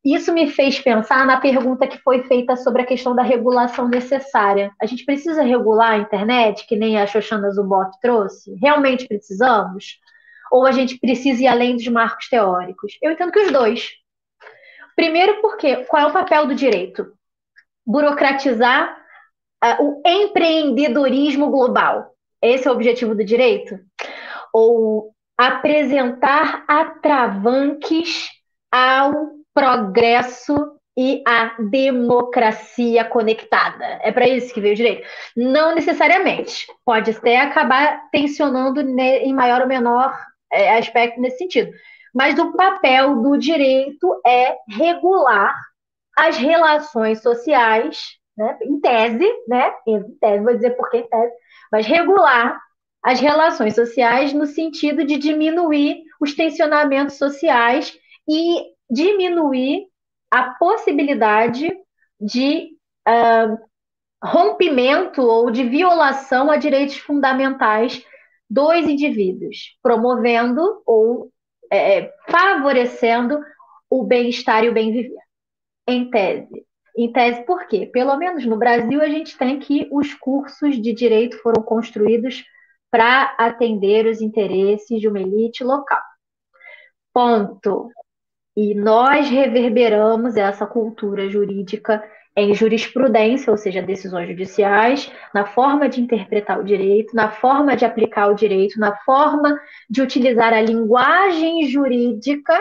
Isso 0.07 0.33
me 0.33 0.49
fez 0.49 0.79
pensar 0.79 1.27
na 1.27 1.41
pergunta 1.41 1.85
que 1.85 1.99
foi 1.99 2.23
feita 2.23 2.55
sobre 2.55 2.83
a 2.83 2.87
questão 2.87 3.13
da 3.13 3.25
regulação 3.25 3.89
necessária. 3.89 4.71
A 4.81 4.87
gente 4.87 5.05
precisa 5.05 5.43
regular 5.43 5.95
a 5.95 5.99
internet, 5.99 6.65
que 6.65 6.77
nem 6.77 6.97
a 6.97 7.09
Shoshana 7.09 7.51
Zuboff 7.51 7.91
trouxe? 8.01 8.55
Realmente 8.55 9.09
precisamos? 9.09 9.99
Ou 10.53 10.65
a 10.65 10.71
gente 10.71 10.97
precisa 11.01 11.43
ir 11.43 11.49
além 11.49 11.75
dos 11.75 11.89
marcos 11.89 12.29
teóricos? 12.29 12.97
Eu 13.03 13.11
entendo 13.11 13.33
que 13.33 13.41
os 13.41 13.51
dois. 13.51 13.91
Primeiro, 14.95 15.41
porque 15.41 15.85
qual 15.87 16.05
é 16.05 16.07
o 16.07 16.13
papel 16.13 16.47
do 16.47 16.55
direito? 16.55 17.13
Burocratizar 17.85 18.97
uh, 19.65 19.83
o 19.83 20.03
empreendedorismo 20.07 21.51
global. 21.51 22.15
Esse 22.41 22.69
é 22.69 22.71
o 22.71 22.75
objetivo 22.75 23.13
do 23.13 23.25
direito? 23.25 23.77
Ou 24.53 25.13
apresentar 25.37 26.65
atravanques 26.69 28.29
ao 28.71 29.36
progresso 29.57 30.55
e 30.99 31.23
à 31.27 31.55
democracia 31.71 33.05
conectada. 33.07 33.99
É 34.03 34.13
para 34.13 34.29
isso 34.29 34.53
que 34.53 34.61
veio 34.61 34.75
o 34.75 34.77
direito? 34.77 35.09
Não 35.35 35.75
necessariamente. 35.75 36.67
Pode 36.85 37.11
até 37.11 37.41
acabar 37.41 38.03
tensionando 38.11 38.81
em 38.81 39.33
maior 39.33 39.63
ou 39.63 39.67
menor 39.67 40.15
é, 40.53 40.77
aspecto 40.77 41.21
nesse 41.21 41.39
sentido. 41.39 41.73
Mas 42.15 42.39
o 42.39 42.53
papel 42.53 43.17
do 43.23 43.39
direito 43.39 44.21
é 44.27 44.57
regular 44.69 45.55
as 46.17 46.37
relações 46.37 47.23
sociais, 47.23 48.17
né, 48.37 48.59
em 48.63 48.79
tese, 48.81 49.27
né, 49.49 49.73
em 49.87 50.03
tese, 50.19 50.45
vou 50.45 50.55
dizer 50.55 50.77
por 50.77 50.91
que 50.91 50.99
em 50.99 51.09
tese, 51.09 51.33
mas 51.73 51.87
regular 51.87 52.59
as 53.03 53.21
relações 53.21 53.75
sociais 53.75 54.33
no 54.33 54.47
sentido 54.47 55.05
de 55.05 55.17
diminuir 55.17 56.03
os 56.21 56.35
tensionamentos 56.35 57.17
sociais 57.17 57.97
e 58.29 58.76
diminuir 58.91 59.87
a 60.31 60.51
possibilidade 60.55 61.73
de 62.21 62.71
uh, 63.09 63.59
rompimento 64.25 65.23
ou 65.23 65.51
de 65.51 65.65
violação 65.65 66.51
a 66.51 66.57
direitos 66.57 66.97
fundamentais 66.99 68.05
dos 68.49 68.87
indivíduos, 68.87 69.77
promovendo 69.83 70.83
ou 70.87 71.31
é, 71.73 72.13
favorecendo 72.29 73.41
o 73.91 74.05
bem-estar 74.05 74.65
e 74.65 74.69
o 74.69 74.73
bem 74.73 74.93
viver, 74.93 75.19
em 75.87 76.11
tese. 76.11 76.65
Em 76.97 77.13
tese, 77.13 77.45
por 77.45 77.67
quê? 77.67 77.87
Pelo 77.87 78.17
menos 78.17 78.47
no 78.47 78.57
Brasil, 78.57 79.03
a 79.03 79.09
gente 79.09 79.37
tem 79.37 79.59
que 79.59 79.89
os 79.93 80.15
cursos 80.15 80.81
de 80.81 80.93
direito 80.95 81.39
foram 81.43 81.63
construídos 81.63 82.43
para 82.91 83.35
atender 83.39 84.07
os 84.07 84.23
interesses 84.23 85.01
de 85.01 85.09
uma 85.09 85.21
elite 85.21 85.63
local. 85.63 86.01
Ponto. 87.13 87.91
E 88.57 88.75
nós 88.75 89.29
reverberamos 89.29 90.37
essa 90.37 90.67
cultura 90.67 91.29
jurídica 91.29 92.03
em 92.35 92.55
jurisprudência, 92.55 93.51
ou 93.51 93.57
seja, 93.57 93.83
decisões 93.83 94.29
judiciais, 94.29 95.11
na 95.33 95.47
forma 95.47 95.89
de 95.89 96.01
interpretar 96.01 96.59
o 96.59 96.65
direito, 96.65 97.15
na 97.15 97.31
forma 97.31 97.77
de 97.77 97.85
aplicar 97.85 98.29
o 98.29 98.35
direito, 98.35 98.79
na 98.79 98.95
forma 98.99 99.59
de 99.89 100.03
utilizar 100.03 100.53
a 100.53 100.61
linguagem 100.61 101.67
jurídica 101.67 102.59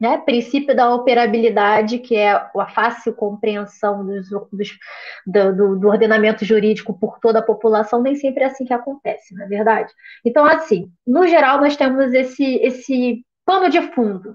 né? 0.00 0.16
Princípio 0.16 0.74
da 0.74 0.92
operabilidade, 0.94 1.98
que 1.98 2.16
é 2.16 2.30
a 2.32 2.66
fácil 2.74 3.12
compreensão 3.12 4.04
dos, 4.06 4.30
dos, 4.50 4.78
do, 5.26 5.78
do, 5.78 5.88
ordenamento 5.88 6.42
jurídico 6.44 6.98
por 6.98 7.18
toda 7.20 7.40
a 7.40 7.44
população, 7.44 8.00
nem 8.00 8.16
sempre 8.16 8.42
é 8.42 8.46
assim 8.46 8.64
que 8.64 8.72
acontece, 8.72 9.34
não 9.34 9.44
é 9.44 9.48
verdade? 9.48 9.92
Então, 10.24 10.46
assim, 10.46 10.90
no 11.06 11.26
geral, 11.26 11.60
nós 11.60 11.76
temos 11.76 12.14
esse, 12.14 12.56
esse 12.62 13.22
pano 13.44 13.68
de 13.68 13.82
fundo. 13.92 14.34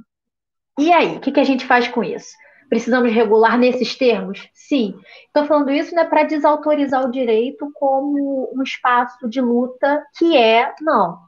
E 0.79 0.91
aí, 0.91 1.17
o 1.17 1.19
que, 1.19 1.31
que 1.31 1.39
a 1.39 1.45
gente 1.45 1.65
faz 1.65 1.87
com 1.87 2.03
isso? 2.03 2.35
Precisamos 2.69 3.11
regular 3.11 3.57
nesses 3.57 3.95
termos? 3.95 4.49
Sim. 4.53 4.95
Estou 5.27 5.45
falando 5.45 5.71
isso 5.71 5.95
né, 5.95 6.03
para 6.03 6.23
desautorizar 6.23 7.05
o 7.05 7.11
direito 7.11 7.71
como 7.75 8.51
um 8.53 8.63
espaço 8.63 9.29
de 9.29 9.39
luta 9.39 10.03
que 10.17 10.35
é, 10.35 10.73
não 10.81 11.25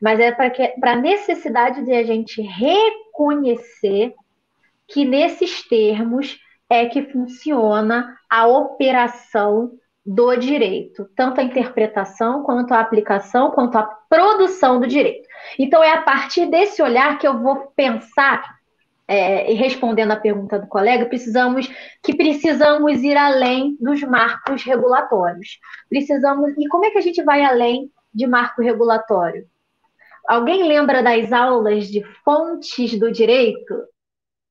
mas 0.00 0.20
é 0.20 0.32
para 0.32 0.92
a 0.92 0.96
necessidade 0.96 1.84
de 1.84 1.92
a 1.92 2.04
gente 2.04 2.40
reconhecer 2.40 4.14
que 4.86 5.04
nesses 5.04 5.66
termos 5.68 6.38
é 6.70 6.86
que 6.86 7.02
funciona 7.10 8.16
a 8.30 8.46
operação 8.46 9.72
do 10.04 10.34
direito, 10.36 11.06
tanto 11.14 11.40
a 11.40 11.44
interpretação, 11.44 12.42
quanto 12.42 12.72
a 12.72 12.80
aplicação, 12.80 13.50
quanto 13.50 13.76
a 13.76 13.82
produção 13.82 14.80
do 14.80 14.86
direito. 14.86 15.28
Então, 15.58 15.82
é 15.82 15.92
a 15.92 16.02
partir 16.02 16.46
desse 16.46 16.82
olhar 16.82 17.18
que 17.18 17.28
eu 17.28 17.38
vou 17.38 17.72
pensar 17.76 18.57
é, 19.08 19.50
e 19.50 19.54
respondendo 19.54 20.10
à 20.10 20.16
pergunta 20.16 20.58
do 20.58 20.66
colega, 20.66 21.06
precisamos 21.06 21.66
que 22.02 22.14
precisamos 22.14 23.02
ir 23.02 23.16
além 23.16 23.74
dos 23.80 24.02
marcos 24.02 24.62
regulatórios. 24.62 25.58
Precisamos. 25.88 26.52
E 26.58 26.68
como 26.68 26.84
é 26.84 26.90
que 26.90 26.98
a 26.98 27.00
gente 27.00 27.22
vai 27.22 27.42
além 27.42 27.90
de 28.12 28.26
marco 28.26 28.60
regulatório? 28.60 29.46
Alguém 30.28 30.68
lembra 30.68 31.02
das 31.02 31.32
aulas 31.32 31.88
de 31.88 32.04
fontes 32.22 32.98
do 32.98 33.10
direito? 33.10 33.74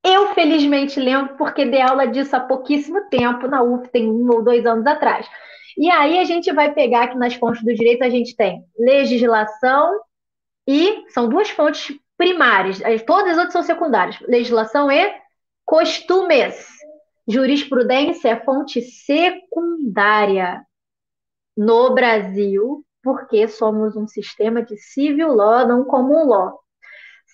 Eu, 0.03 0.33
felizmente, 0.33 0.99
lembro 0.99 1.37
porque 1.37 1.63
dei 1.63 1.81
aula 1.81 2.07
disso 2.07 2.35
há 2.35 2.39
pouquíssimo 2.39 3.07
tempo, 3.09 3.47
na 3.47 3.61
UF, 3.61 3.87
tem 3.89 4.09
um 4.09 4.27
ou 4.31 4.43
dois 4.43 4.65
anos 4.65 4.87
atrás. 4.87 5.27
E 5.77 5.91
aí 5.91 6.17
a 6.17 6.23
gente 6.23 6.51
vai 6.51 6.73
pegar 6.73 7.09
que 7.09 7.17
nas 7.17 7.35
fontes 7.35 7.63
do 7.63 7.75
direito 7.75 8.03
a 8.03 8.09
gente 8.09 8.35
tem 8.35 8.63
legislação 8.79 9.99
e 10.67 11.05
são 11.09 11.29
duas 11.29 11.49
fontes 11.51 11.95
primárias, 12.17 12.81
todas 13.05 13.33
as 13.33 13.37
outras 13.37 13.53
são 13.53 13.63
secundárias. 13.63 14.19
Legislação 14.21 14.91
e 14.91 15.13
costumes. 15.65 16.67
Jurisprudência 17.27 18.29
é 18.29 18.39
fonte 18.39 18.81
secundária 18.81 20.61
no 21.55 21.93
Brasil, 21.93 22.85
porque 23.03 23.47
somos 23.47 23.95
um 23.95 24.07
sistema 24.07 24.63
de 24.63 24.77
civil 24.77 25.33
law, 25.33 25.67
não 25.67 25.83
comum 25.83 26.25
law. 26.25 26.59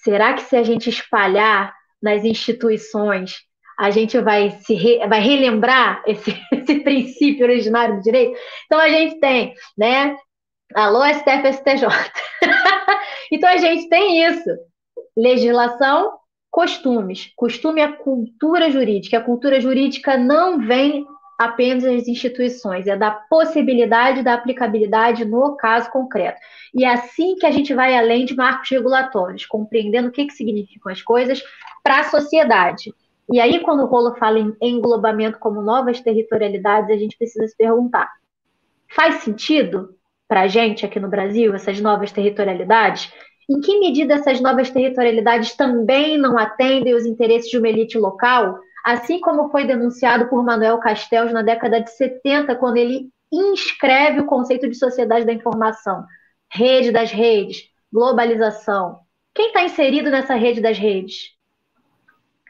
Será 0.04 0.34
que 0.34 0.42
se 0.42 0.56
a 0.56 0.64
gente 0.64 0.90
espalhar 0.90 1.74
nas 2.02 2.24
instituições, 2.24 3.36
a 3.78 3.90
gente 3.92 4.20
vai 4.20 4.52
se 4.52 4.74
re, 4.74 5.06
vai 5.08 5.20
relembrar 5.20 6.04
esse, 6.08 6.32
esse 6.52 6.80
princípio 6.80 7.46
originário 7.46 7.98
do 7.98 8.02
direito? 8.02 8.38
Então 8.66 8.80
a 8.80 8.90
gente 8.90 9.20
tem, 9.20 9.54
né? 9.78 10.16
Alô, 10.74 11.04
STF, 11.06 11.54
STJ. 11.54 11.88
então 13.32 13.50
a 13.50 13.58
gente 13.58 13.88
tem 13.90 14.26
isso. 14.26 14.50
Legislação, 15.16 16.14
costumes. 16.50 17.32
Costume 17.36 17.82
é 17.82 17.92
cultura 17.92 18.70
jurídica. 18.70 19.18
A 19.18 19.24
cultura 19.24 19.60
jurídica 19.60 20.18
não 20.18 20.60
vem 20.60 21.06
apenas 21.38 21.84
das 21.84 22.08
instituições, 22.08 22.88
é 22.88 22.96
da 22.96 23.12
possibilidade 23.12 24.24
da 24.24 24.34
aplicabilidade 24.34 25.26
no 25.26 25.56
caso 25.56 25.90
concreto. 25.90 26.40
E 26.74 26.86
é 26.86 26.94
assim 26.94 27.36
que 27.36 27.46
a 27.46 27.52
gente 27.52 27.74
vai 27.74 27.98
além 27.98 28.26
de 28.26 28.36
marcos 28.36 28.70
regulatórios, 28.70 29.46
compreendendo 29.46 30.10
o 30.10 30.12
que, 30.12 30.26
que 30.26 30.34
significam 30.34 30.92
as 30.92 31.02
coisas 31.02 31.44
para 31.84 32.00
a 32.00 32.04
sociedade. 32.06 32.94
E 33.32 33.40
aí, 33.40 33.60
quando 33.62 33.84
o 33.84 33.86
Rolo 33.86 34.16
fala 34.16 34.40
em 34.40 34.56
englobamento 34.62 35.40
como 35.40 35.62
novas 35.62 36.00
territorialidades, 36.02 36.90
a 36.90 36.98
gente 36.98 37.18
precisa 37.18 37.48
se 37.48 37.56
perguntar: 37.56 38.12
faz 38.88 39.24
sentido 39.24 39.96
para 40.28 40.42
a 40.42 40.48
gente 40.48 40.86
aqui 40.86 41.00
no 41.00 41.10
Brasil 41.10 41.54
essas 41.54 41.80
novas 41.80 42.12
territorialidades? 42.12 43.12
Em 43.50 43.60
que 43.60 43.80
medida 43.80 44.16
essas 44.16 44.40
novas 44.40 44.70
territorialidades 44.70 45.56
também 45.56 46.18
não 46.18 46.38
atendem 46.38 46.94
os 46.94 47.06
interesses 47.06 47.50
de 47.50 47.58
uma 47.58 47.68
elite 47.68 47.98
local? 47.98 48.58
Assim 48.86 49.20
como 49.20 49.50
foi 49.50 49.66
denunciado 49.66 50.28
por 50.28 50.44
Manuel 50.44 50.78
Castells 50.80 51.32
na 51.32 51.42
década 51.42 51.82
de 51.82 51.92
70, 51.92 52.56
quando 52.56 52.78
ele 52.78 53.10
inscreve 53.32 54.20
o 54.20 54.26
conceito 54.26 54.70
de 54.70 54.76
sociedade 54.76 55.26
da 55.26 55.34
informação, 55.34 56.06
rede 56.52 56.92
das 56.92 57.12
redes, 57.12 57.64
globalização. 57.92 59.00
Quem 59.34 59.48
está 59.48 59.64
inserido 59.64 60.12
nessa 60.12 60.36
rede 60.36 60.62
das 60.62 60.78
redes? 60.78 61.32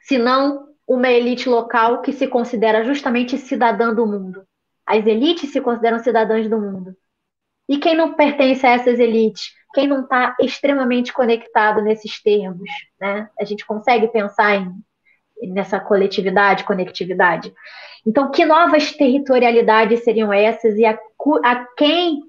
Se 0.01 0.17
não 0.17 0.73
uma 0.87 1.09
elite 1.09 1.47
local 1.47 2.01
que 2.01 2.11
se 2.11 2.27
considera 2.27 2.83
justamente 2.83 3.37
cidadã 3.37 3.93
do 3.93 4.05
mundo. 4.05 4.45
As 4.85 5.05
elites 5.05 5.51
se 5.51 5.61
consideram 5.61 5.99
cidadãs 5.99 6.49
do 6.49 6.59
mundo. 6.59 6.95
E 7.69 7.77
quem 7.77 7.95
não 7.95 8.13
pertence 8.13 8.65
a 8.65 8.71
essas 8.71 8.99
elites? 8.99 9.53
Quem 9.73 9.87
não 9.87 10.01
está 10.01 10.35
extremamente 10.39 11.11
conectado 11.11 11.81
nesses 11.81 12.21
termos? 12.21 12.69
Né? 12.99 13.29
A 13.39 13.43
gente 13.43 13.65
consegue 13.65 14.07
pensar 14.07 14.55
em, 14.55 15.51
nessa 15.51 15.79
coletividade, 15.79 16.63
conectividade. 16.63 17.53
Então, 18.05 18.29
que 18.29 18.45
novas 18.45 18.91
territorialidades 18.91 20.03
seriam 20.03 20.31
essas 20.31 20.75
e 20.77 20.85
a, 20.85 20.97
a 21.43 21.65
quem 21.77 22.21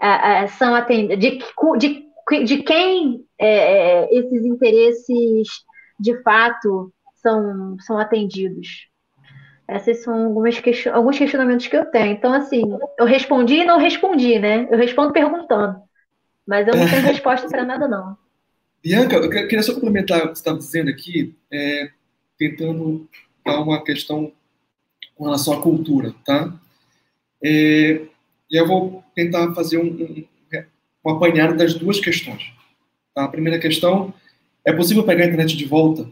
a, 0.00 0.42
a, 0.42 0.46
são 0.48 0.74
atendidas? 0.74 1.18
De, 1.18 1.38
de, 1.78 2.44
de 2.44 2.62
quem 2.62 3.24
é, 3.38 3.48
é, 3.48 4.14
esses 4.14 4.44
interesses 4.44 5.48
de 5.98 6.22
fato 6.22 6.92
são, 7.16 7.76
são 7.80 7.98
atendidos? 7.98 8.88
Esses 9.68 10.02
são 10.02 10.26
algumas 10.26 10.60
question... 10.60 10.94
alguns 10.94 11.18
questionamentos 11.18 11.66
que 11.66 11.76
eu 11.76 11.86
tenho. 11.86 12.12
Então, 12.12 12.32
assim, 12.32 12.62
eu 12.98 13.06
respondi 13.06 13.56
e 13.56 13.64
não 13.64 13.78
respondi, 13.78 14.38
né? 14.38 14.68
Eu 14.70 14.76
respondo 14.76 15.12
perguntando. 15.12 15.80
Mas 16.46 16.66
eu 16.66 16.74
não 16.74 16.88
tenho 16.88 17.02
resposta 17.06 17.48
para 17.48 17.64
nada, 17.64 17.88
não. 17.88 18.16
Bianca, 18.82 19.16
eu 19.16 19.30
queria 19.30 19.62
só 19.62 19.74
complementar 19.74 20.18
o 20.18 20.22
que 20.22 20.34
você 20.34 20.40
estava 20.40 20.58
dizendo 20.58 20.90
aqui, 20.90 21.34
é, 21.50 21.90
tentando 22.38 23.08
dar 23.44 23.60
uma 23.60 23.82
questão 23.82 24.32
com 25.14 25.24
relação 25.24 25.54
à 25.54 25.62
cultura, 25.62 26.14
tá? 26.24 26.52
É, 27.42 28.02
e 28.50 28.56
eu 28.56 28.66
vou 28.66 29.02
tentar 29.14 29.54
fazer 29.54 29.78
um, 29.78 29.86
um, 29.86 30.24
um 31.04 31.10
apanhado 31.10 31.56
das 31.56 31.74
duas 31.74 31.98
questões. 31.98 32.52
Tá? 33.14 33.24
A 33.24 33.28
primeira 33.28 33.58
questão, 33.58 34.12
é 34.64 34.72
possível 34.72 35.04
pegar 35.04 35.24
a 35.24 35.26
internet 35.26 35.56
de 35.56 35.64
volta? 35.64 36.06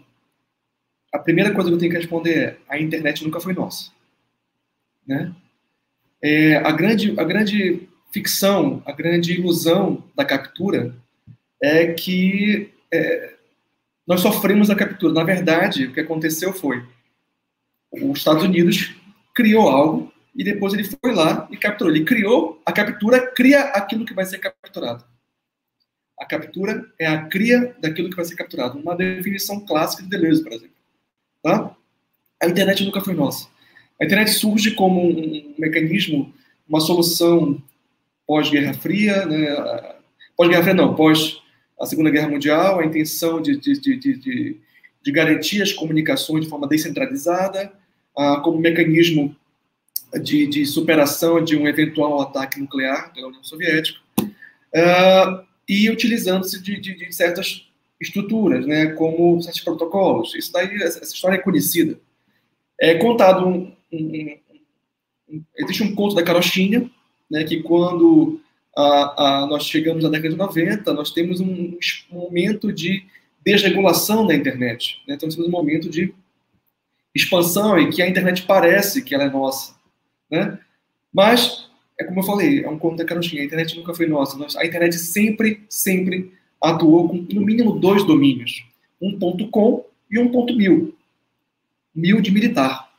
a 1.12 1.18
primeira 1.18 1.52
coisa 1.52 1.68
que 1.68 1.74
eu 1.74 1.78
tenho 1.78 1.92
que 1.92 1.98
responder 1.98 2.38
é: 2.38 2.56
a 2.68 2.80
internet 2.80 3.22
nunca 3.22 3.38
foi 3.38 3.52
nossa. 3.52 3.92
Né? 5.06 5.32
É, 6.22 6.56
a, 6.56 6.72
grande, 6.72 7.18
a 7.20 7.24
grande 7.24 7.88
ficção, 8.12 8.82
a 8.84 8.92
grande 8.92 9.32
ilusão 9.32 10.04
da 10.14 10.24
captura 10.24 10.94
é 11.60 11.92
que 11.92 12.70
é, 12.92 13.34
nós 14.06 14.20
sofremos 14.20 14.68
a 14.68 14.76
captura. 14.76 15.12
Na 15.12 15.24
verdade, 15.24 15.86
o 15.86 15.92
que 15.92 16.00
aconteceu 16.00 16.52
foi: 16.52 16.84
os 17.90 18.18
Estados 18.18 18.44
Unidos 18.44 18.94
criou 19.34 19.68
algo 19.68 20.12
e 20.34 20.44
depois 20.44 20.74
ele 20.74 20.84
foi 20.84 21.14
lá 21.14 21.48
e 21.50 21.56
capturou. 21.56 21.94
Ele 21.94 22.04
criou, 22.04 22.60
a 22.66 22.72
captura 22.72 23.26
cria 23.28 23.60
aquilo 23.70 24.04
que 24.04 24.14
vai 24.14 24.26
ser 24.26 24.38
capturado. 24.38 25.04
A 26.18 26.26
captura 26.26 26.86
é 26.98 27.06
a 27.06 27.26
cria 27.26 27.74
daquilo 27.80 28.10
que 28.10 28.16
vai 28.16 28.24
ser 28.24 28.36
capturado. 28.36 28.78
Uma 28.78 28.94
definição 28.94 29.60
clássica 29.60 30.02
de 30.02 30.08
Deleuze, 30.08 30.42
por 30.42 30.52
exemplo. 30.52 30.76
Tá? 31.42 31.74
A 32.40 32.46
internet 32.46 32.84
nunca 32.84 33.00
foi 33.00 33.14
nossa. 33.14 33.48
A 34.00 34.04
internet 34.04 34.30
surge 34.30 34.72
como 34.72 35.00
um 35.00 35.54
mecanismo, 35.58 36.32
uma 36.68 36.80
solução 36.80 37.60
pós-Guerra 38.26 38.74
Fria, 38.74 39.26
né? 39.26 39.94
pós-Guerra 40.36 40.62
Fria 40.62 40.74
não, 40.74 40.94
pós 40.94 41.42
a 41.80 41.86
Segunda 41.86 42.10
Guerra 42.10 42.28
Mundial, 42.28 42.78
a 42.78 42.86
intenção 42.86 43.42
de, 43.42 43.56
de, 43.56 43.80
de, 43.80 43.96
de, 43.96 44.56
de 45.02 45.12
garantir 45.12 45.62
as 45.62 45.72
comunicações 45.72 46.44
de 46.44 46.50
forma 46.50 46.68
descentralizada, 46.68 47.72
ah, 48.16 48.40
como 48.42 48.58
mecanismo 48.58 49.34
de, 50.22 50.46
de 50.46 50.64
superação 50.64 51.42
de 51.42 51.56
um 51.56 51.66
eventual 51.66 52.20
ataque 52.20 52.60
nuclear 52.60 53.12
pela 53.12 53.28
União 53.28 53.42
Soviética, 53.42 53.98
ah, 54.74 55.44
e 55.68 55.90
utilizando-se 55.90 56.62
de, 56.62 56.78
de, 56.78 56.94
de 56.94 57.12
certas 57.12 57.66
estruturas, 58.00 58.66
né, 58.66 58.86
como 58.92 59.40
certos 59.42 59.60
protocolos. 59.60 60.34
Isso 60.34 60.52
daí, 60.52 60.74
essa 60.82 61.02
história 61.02 61.36
é 61.36 61.42
conhecida. 61.42 61.98
É 62.80 62.94
contado 62.94 63.46
um, 63.46 63.72
um, 63.92 64.38
um, 65.28 65.44
existe 65.56 65.82
um 65.82 65.94
conto 65.94 66.14
da 66.14 66.22
carochinha, 66.22 66.90
né, 67.32 67.44
que 67.44 67.62
quando 67.62 68.38
a, 68.76 69.42
a, 69.42 69.46
nós 69.46 69.64
chegamos 69.64 70.04
na 70.04 70.10
década 70.10 70.28
de 70.28 70.36
90, 70.36 70.92
nós 70.92 71.10
temos 71.10 71.40
um, 71.40 71.78
momento 72.10 72.70
de 72.70 73.06
desregulação 73.42 74.26
da 74.26 74.34
internet. 74.34 75.00
Né? 75.08 75.14
Então, 75.14 75.30
temos 75.30 75.48
um 75.48 75.50
momento 75.50 75.88
de 75.88 76.14
expansão 77.14 77.78
em 77.78 77.88
que 77.88 78.02
a 78.02 78.08
internet 78.08 78.42
parece 78.42 79.02
que 79.02 79.14
ela 79.14 79.24
é 79.24 79.30
nossa. 79.30 79.74
Né? 80.30 80.58
Mas, 81.10 81.70
é 81.98 82.04
como 82.04 82.20
eu 82.20 82.24
falei, 82.24 82.62
é 82.62 82.68
um 82.68 82.78
conto 82.78 82.96
da 82.96 83.04
carochinha, 83.04 83.40
a 83.40 83.46
internet 83.46 83.74
nunca 83.78 83.94
foi 83.94 84.06
nossa. 84.06 84.38
A 84.58 84.66
internet 84.66 84.98
sempre, 84.98 85.64
sempre 85.70 86.34
atuou 86.60 87.08
com 87.08 87.16
no 87.16 87.40
mínimo 87.40 87.78
dois 87.78 88.04
domínios, 88.04 88.62
um 89.00 89.18
ponto 89.18 89.48
com 89.48 89.86
e 90.10 90.18
um 90.18 90.30
ponto 90.30 90.54
mil. 90.54 90.94
Mil 91.94 92.20
de 92.20 92.30
militar. 92.30 92.92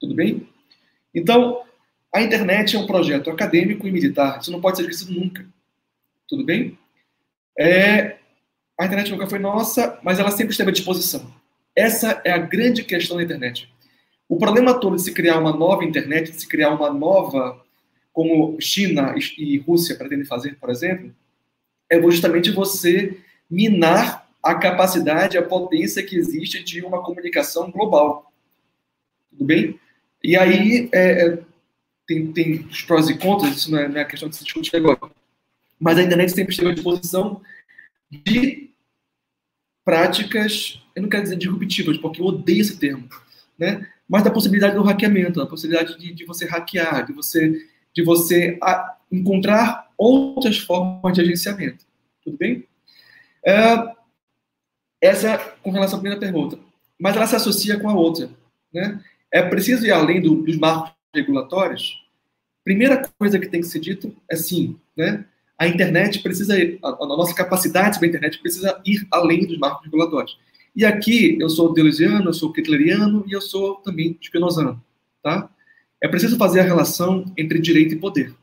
Tudo 0.00 0.14
bem? 0.14 0.48
Então, 1.14 1.63
a 2.14 2.22
internet 2.22 2.76
é 2.76 2.78
um 2.78 2.86
projeto 2.86 3.28
acadêmico 3.28 3.88
e 3.88 3.90
militar. 3.90 4.38
Isso 4.40 4.52
não 4.52 4.60
pode 4.60 4.76
ser 4.76 4.84
esquecido 4.84 5.18
nunca. 5.18 5.44
Tudo 6.28 6.44
bem? 6.44 6.78
É, 7.58 8.18
a 8.78 8.86
internet 8.86 9.10
nunca 9.10 9.26
foi 9.26 9.40
nossa, 9.40 9.98
mas 10.00 10.20
ela 10.20 10.30
sempre 10.30 10.52
esteve 10.52 10.70
à 10.70 10.72
disposição. 10.72 11.34
Essa 11.74 12.22
é 12.24 12.30
a 12.30 12.38
grande 12.38 12.84
questão 12.84 13.16
da 13.16 13.24
internet. 13.24 13.68
O 14.28 14.38
problema 14.38 14.78
todo 14.78 14.94
de 14.94 15.02
se 15.02 15.12
criar 15.12 15.40
uma 15.40 15.52
nova 15.52 15.84
internet, 15.84 16.30
de 16.30 16.40
se 16.40 16.46
criar 16.46 16.70
uma 16.70 16.88
nova, 16.92 17.60
como 18.12 18.56
China 18.60 19.12
e 19.36 19.58
Rússia 19.58 19.96
pretendem 19.96 20.24
fazer, 20.24 20.56
por 20.60 20.70
exemplo, 20.70 21.12
é 21.90 22.00
justamente 22.00 22.52
você 22.52 23.18
minar 23.50 24.30
a 24.40 24.54
capacidade, 24.54 25.36
a 25.36 25.42
potência 25.42 26.00
que 26.00 26.14
existe 26.14 26.62
de 26.62 26.80
uma 26.80 27.02
comunicação 27.02 27.72
global. 27.72 28.32
Tudo 29.30 29.44
bem? 29.44 29.80
E 30.22 30.36
aí 30.36 30.88
é, 30.92 31.26
é, 31.26 31.38
tem, 32.06 32.32
tem 32.32 32.66
os 32.66 32.82
prós 32.82 33.08
e 33.08 33.18
contras, 33.18 33.56
isso 33.56 33.70
não 33.70 33.78
é, 33.78 33.88
não 33.88 34.00
é 34.00 34.04
questão 34.04 34.28
de 34.28 34.36
se 34.36 34.44
discutir 34.44 34.76
agora. 34.76 34.98
Mas 35.78 35.98
a 35.98 36.02
internet 36.02 36.32
sempre 36.32 36.52
esteve 36.52 36.70
à 36.70 36.74
disposição 36.74 37.40
de 38.10 38.70
práticas 39.84 40.80
eu 40.94 41.02
não 41.02 41.08
quero 41.08 41.24
dizer 41.24 41.36
disruptivas, 41.36 41.98
porque 41.98 42.20
eu 42.20 42.26
odeio 42.26 42.60
esse 42.60 42.78
termo, 42.78 43.08
né? 43.58 43.88
mas 44.08 44.22
da 44.22 44.30
possibilidade 44.30 44.76
do 44.76 44.82
hackeamento, 44.82 45.40
da 45.40 45.46
possibilidade 45.46 45.98
de, 45.98 46.12
de 46.12 46.24
você 46.24 46.46
hackear, 46.46 47.06
de 47.06 47.12
você, 47.12 47.66
de 47.92 48.02
você 48.02 48.58
a, 48.62 48.96
encontrar 49.10 49.90
outras 49.98 50.58
formas 50.58 51.14
de 51.14 51.20
agenciamento. 51.20 51.84
Tudo 52.22 52.36
bem? 52.36 52.66
É, 53.44 53.94
essa 55.00 55.32
é 55.32 55.38
com 55.62 55.70
relação 55.70 55.98
à 55.98 56.00
primeira 56.00 56.20
pergunta. 56.20 56.58
Mas 56.98 57.16
ela 57.16 57.26
se 57.26 57.36
associa 57.36 57.78
com 57.78 57.88
a 57.88 57.94
outra. 57.94 58.30
Né? 58.72 59.02
É 59.32 59.42
preciso 59.42 59.86
ir 59.86 59.90
além 59.90 60.20
do, 60.20 60.42
dos 60.42 60.56
marcos 60.56 60.92
regulatórios? 61.14 62.02
Primeira 62.64 63.08
coisa 63.18 63.38
que 63.38 63.48
tem 63.48 63.60
que 63.60 63.66
ser 63.66 63.80
dito 63.80 64.14
é 64.30 64.36
sim, 64.36 64.76
né? 64.96 65.24
a 65.58 65.66
internet 65.66 66.20
precisa, 66.20 66.54
a, 66.82 66.88
a 66.88 67.06
nossa 67.06 67.34
capacidade 67.34 67.94
sobre 67.94 68.08
a 68.08 68.10
internet 68.10 68.38
precisa 68.40 68.80
ir 68.84 69.06
além 69.10 69.46
dos 69.46 69.58
marcos 69.58 69.84
regulatórios. 69.84 70.38
E 70.74 70.84
aqui 70.84 71.38
eu 71.40 71.48
sou 71.48 71.72
deleuziano, 71.72 72.28
eu 72.28 72.34
sou 72.34 72.52
ketleriano 72.52 73.24
e 73.26 73.32
eu 73.32 73.40
sou 73.40 73.76
também 73.76 74.18
spinozano, 74.20 74.82
tá? 75.22 75.48
É 76.02 76.08
preciso 76.08 76.36
fazer 76.36 76.60
a 76.60 76.64
relação 76.64 77.24
entre 77.36 77.60
direito 77.60 77.94
e 77.94 77.98
poder. 77.98 78.34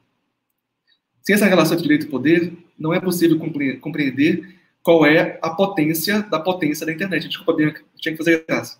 Sem 1.21 1.35
essa 1.35 1.45
relação 1.45 1.73
entre 1.73 1.83
direito 1.83 2.07
e 2.07 2.09
poder, 2.09 2.53
não 2.79 2.93
é 2.93 2.99
possível 2.99 3.37
compreender 3.79 4.55
qual 4.81 5.05
é 5.05 5.37
a 5.41 5.49
potência 5.51 6.21
da 6.23 6.39
potência 6.39 6.85
da 6.85 6.91
internet. 6.91 7.27
Desculpa, 7.27 7.53
Bianca, 7.53 7.83
tinha 7.97 8.13
que 8.13 8.17
fazer 8.17 8.45
graça. 8.47 8.79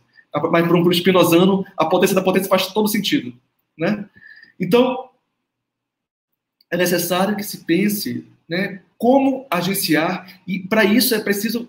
Mas 0.49 0.65
para 0.65 0.77
um 0.77 0.91
spinozano, 0.91 1.65
a 1.77 1.85
potência 1.85 2.15
da 2.15 2.23
potência 2.23 2.49
faz 2.49 2.67
todo 2.67 2.87
sentido, 2.87 3.33
né? 3.81 4.05
Então, 4.59 5.09
é 6.69 6.77
necessário 6.77 7.35
que 7.35 7.43
se 7.43 7.65
pense 7.65 8.27
né, 8.47 8.81
como 8.95 9.47
agenciar, 9.49 10.39
e 10.47 10.59
para 10.59 10.85
isso 10.85 11.15
é 11.15 11.19
preciso, 11.19 11.67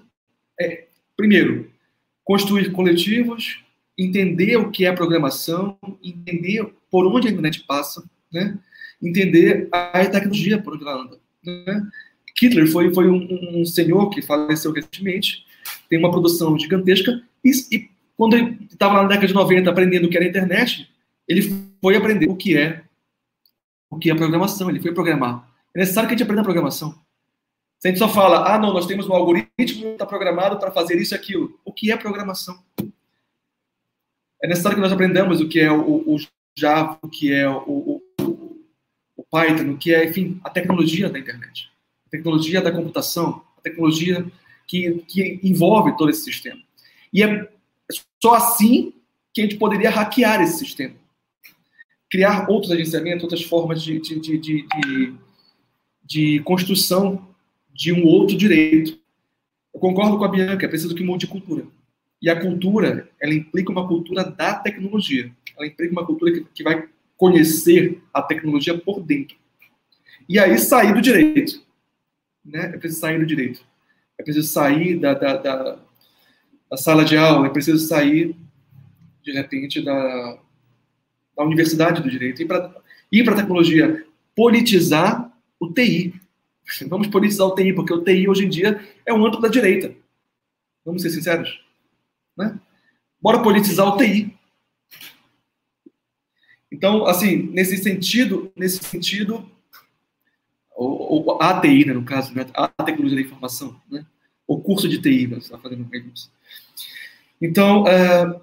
é, 0.61 0.85
primeiro, 1.17 1.71
construir 2.23 2.71
coletivos, 2.71 3.65
entender 3.97 4.57
o 4.57 4.71
que 4.71 4.85
é 4.85 4.93
programação, 4.93 5.79
entender 6.03 6.71
por 6.91 7.07
onde 7.07 7.29
a 7.29 7.31
internet 7.31 7.65
passa, 7.67 8.05
né? 8.31 8.59
entender 9.03 9.69
a 9.73 10.05
tecnologia 10.07 10.61
por 10.61 10.75
onde 10.75 10.83
ela 10.83 11.03
anda. 11.03 11.19
Né? 11.43 11.89
Hitler 12.39 12.71
foi, 12.71 12.93
foi 12.93 13.09
um, 13.09 13.61
um, 13.61 13.65
senhor 13.65 14.11
que 14.11 14.21
faleceu 14.21 14.73
recentemente, 14.73 15.45
tem 15.89 15.99
uma 15.99 16.11
produção 16.11 16.59
gigantesca, 16.59 17.23
e, 17.45 17.51
e 17.73 17.91
quando 18.17 18.37
ele 18.37 18.59
estava 18.71 18.95
na 18.95 19.09
década 19.09 19.27
de 19.27 19.35
90 19.35 19.71
aprendendo 19.71 20.07
o 20.07 20.11
que 20.11 20.17
era 20.17 20.27
internet, 20.27 20.89
ele 21.27 21.72
foi 21.83 21.97
aprender 21.97 22.31
o 22.31 22.37
que 22.37 22.57
é 22.57 22.85
o 23.91 23.99
que 23.99 24.11
é 24.11 24.15
programação, 24.15 24.71
ele 24.71 24.81
foi 24.81 24.95
programar. 24.95 25.47
É 25.75 25.81
necessário 25.81 26.09
que 26.09 26.15
a 26.15 26.17
gente 26.17 26.25
aprenda 26.25 26.41
a 26.41 26.45
programação. 26.45 26.99
Se 27.79 27.89
a 27.89 27.91
gente 27.91 27.99
só 27.99 28.09
fala, 28.09 28.55
ah, 28.55 28.59
não, 28.59 28.73
nós 28.73 28.87
temos 28.87 29.07
um 29.07 29.13
algoritmo 29.13 29.51
que 29.59 29.85
está 29.87 30.07
programado 30.07 30.59
para 30.59 30.71
fazer 30.71 30.97
isso 30.97 31.13
e 31.13 31.17
aquilo. 31.17 31.61
O 31.63 31.73
que 31.73 31.93
é 31.93 31.97
programação? 31.97 32.59
É 34.43 34.49
necessário 34.49 34.77
que 34.77 34.83
nós 34.83 34.93
aprendamos 34.93 35.41
o 35.41 35.49
que 35.49 35.61
é 35.61 35.71
o, 35.71 36.15
o 36.15 36.17
Java, 36.57 36.99
o 37.03 37.09
que 37.09 37.33
é 37.35 37.47
o, 37.49 38.01
o, 38.21 38.63
o, 39.17 39.25
Python, 39.31 39.73
o 39.73 39.77
que 39.77 39.95
é, 39.95 40.09
enfim, 40.09 40.41
a 40.43 40.49
tecnologia 40.49 41.11
da 41.11 41.19
internet, 41.19 41.71
a 42.07 42.11
tecnologia 42.11 42.63
da 42.63 42.73
computação, 42.73 43.43
a 43.59 43.61
tecnologia 43.61 44.25
que, 44.67 45.05
que 45.07 45.41
envolve 45.43 45.97
todo 45.97 46.11
esse 46.11 46.23
sistema. 46.23 46.61
E 47.13 47.23
é 47.23 47.49
só 48.23 48.35
assim 48.35 48.95
que 49.35 49.43
a 49.43 49.45
gente 49.45 49.57
poderia 49.57 49.91
hackear 49.91 50.41
esse 50.41 50.59
sistema. 50.59 51.02
Criar 52.13 52.51
outros 52.51 52.71
agenciamentos, 52.71 53.23
outras 53.23 53.43
formas 53.43 53.83
de, 53.83 53.99
de, 53.99 54.21
de, 54.21 54.39
de, 54.39 55.15
de 56.05 56.41
construção 56.41 57.27
de 57.73 57.91
um 57.91 58.05
outro 58.05 58.37
direito. 58.37 59.01
Eu 59.73 59.81
concordo 59.81 60.19
com 60.19 60.25
a 60.25 60.29
Bianca, 60.29 60.67
é 60.67 60.69
preciso 60.69 60.95
que 60.95 61.03
mude 61.03 61.27
cultura. 61.27 61.65
E 62.21 62.29
a 62.29 62.39
cultura, 62.39 63.09
ela 63.19 63.33
implica 63.33 63.73
uma 63.73 63.89
cultura 63.89 64.25
da 64.25 64.55
tecnologia. 64.55 65.33
Ela 65.57 65.67
implica 65.67 65.91
uma 65.91 66.05
cultura 66.05 66.33
que, 66.33 66.45
que 66.55 66.63
vai 66.63 66.87
conhecer 67.17 68.03
a 68.13 68.21
tecnologia 68.21 68.77
por 68.77 69.01
dentro. 69.01 69.35
E 70.29 70.39
aí 70.39 70.59
sair 70.59 70.93
do 70.93 71.01
direito. 71.01 71.63
Né? 72.45 72.73
É 72.75 72.77
preciso 72.77 73.01
sair 73.01 73.19
do 73.19 73.25
direito. 73.25 73.65
É 74.19 74.23
preciso 74.23 74.49
sair 74.49 74.99
da, 74.99 75.15
da, 75.15 75.37
da, 75.39 75.79
da 76.71 76.77
sala 76.77 77.07
de 77.07 77.17
aula, 77.17 77.47
é 77.47 77.51
preciso 77.51 77.87
sair, 77.87 78.37
de 79.23 79.33
repente, 79.33 79.81
da, 79.81 80.39
da 81.37 81.45
universidade 81.45 82.03
do 82.03 82.11
direito. 82.11 82.43
Ir 82.43 82.47
para 83.25 83.35
a 83.35 83.37
tecnologia. 83.37 84.07
Politizar 84.35 85.33
o 85.59 85.73
TI. 85.73 86.15
Vamos 86.89 87.09
politizar 87.09 87.47
o 87.47 87.55
TI, 87.55 87.73
porque 87.73 87.93
o 87.93 88.03
TI 88.03 88.29
hoje 88.29 88.45
em 88.45 88.49
dia 88.49 88.81
é 89.05 89.13
um 89.13 89.25
âmbito 89.25 89.43
da 89.43 89.49
direita. 89.49 89.95
Vamos 90.85 91.03
ser 91.03 91.11
sinceros? 91.11 91.65
Né? 92.37 92.59
Bora 93.21 93.43
politizar 93.43 93.87
o 93.87 93.97
TI. 93.97 94.35
Então, 96.71 97.07
assim, 97.07 97.51
nesse 97.53 97.77
sentido, 97.77 98.51
nesse 98.57 98.83
sentido, 98.83 99.49
ou, 100.75 101.27
ou 101.27 101.43
a 101.43 101.61
TI, 101.61 101.85
né, 101.85 101.93
no 101.93 102.03
caso, 102.03 102.35
né, 102.35 102.47
a 102.55 102.67
tecnologia 102.69 103.17
da 103.17 103.27
informação, 103.27 103.79
né, 103.91 104.05
o 104.47 104.61
curso 104.61 104.89
de 104.89 105.01
TI, 105.01 105.27
você 105.27 105.37
está 105.37 105.59
fazendo 105.59 105.89
Então, 107.41 107.87
é, 107.87 108.41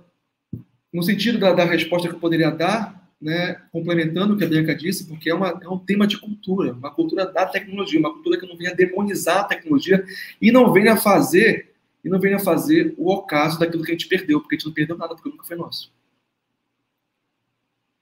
no 0.93 1.03
sentido 1.03 1.37
da, 1.37 1.53
da 1.53 1.65
resposta 1.65 2.07
que 2.07 2.15
eu 2.15 2.19
poderia 2.19 2.49
dar, 2.49 3.09
né, 3.21 3.61
complementando 3.71 4.33
o 4.33 4.37
que 4.37 4.45
a 4.45 4.47
Bianca 4.47 4.73
disse, 4.73 5.07
porque 5.07 5.29
é, 5.29 5.33
uma, 5.33 5.59
é 5.61 5.67
um 5.67 5.77
tema 5.77 6.07
de 6.07 6.17
cultura, 6.17 6.73
uma 6.73 6.91
cultura 6.91 7.25
da 7.25 7.45
tecnologia, 7.45 7.99
uma 7.99 8.13
cultura 8.13 8.39
que 8.39 8.47
não 8.47 8.57
venha 8.57 8.73
demonizar 8.73 9.39
a 9.39 9.43
tecnologia 9.43 10.05
e 10.41 10.51
não 10.51 10.71
venha 10.71 10.95
fazer 10.95 11.75
e 12.03 12.09
não 12.09 12.19
venha 12.19 12.39
fazer 12.39 12.93
o 12.97 13.11
ocaso 13.11 13.59
daquilo 13.59 13.83
que 13.83 13.91
a 13.91 13.93
gente 13.93 14.07
perdeu, 14.07 14.39
porque 14.39 14.55
a 14.55 14.57
gente 14.57 14.67
não 14.67 14.73
perdeu 14.73 14.97
nada, 14.97 15.15
porque 15.15 15.29
nunca 15.29 15.43
foi 15.43 15.57
nosso. 15.57 15.91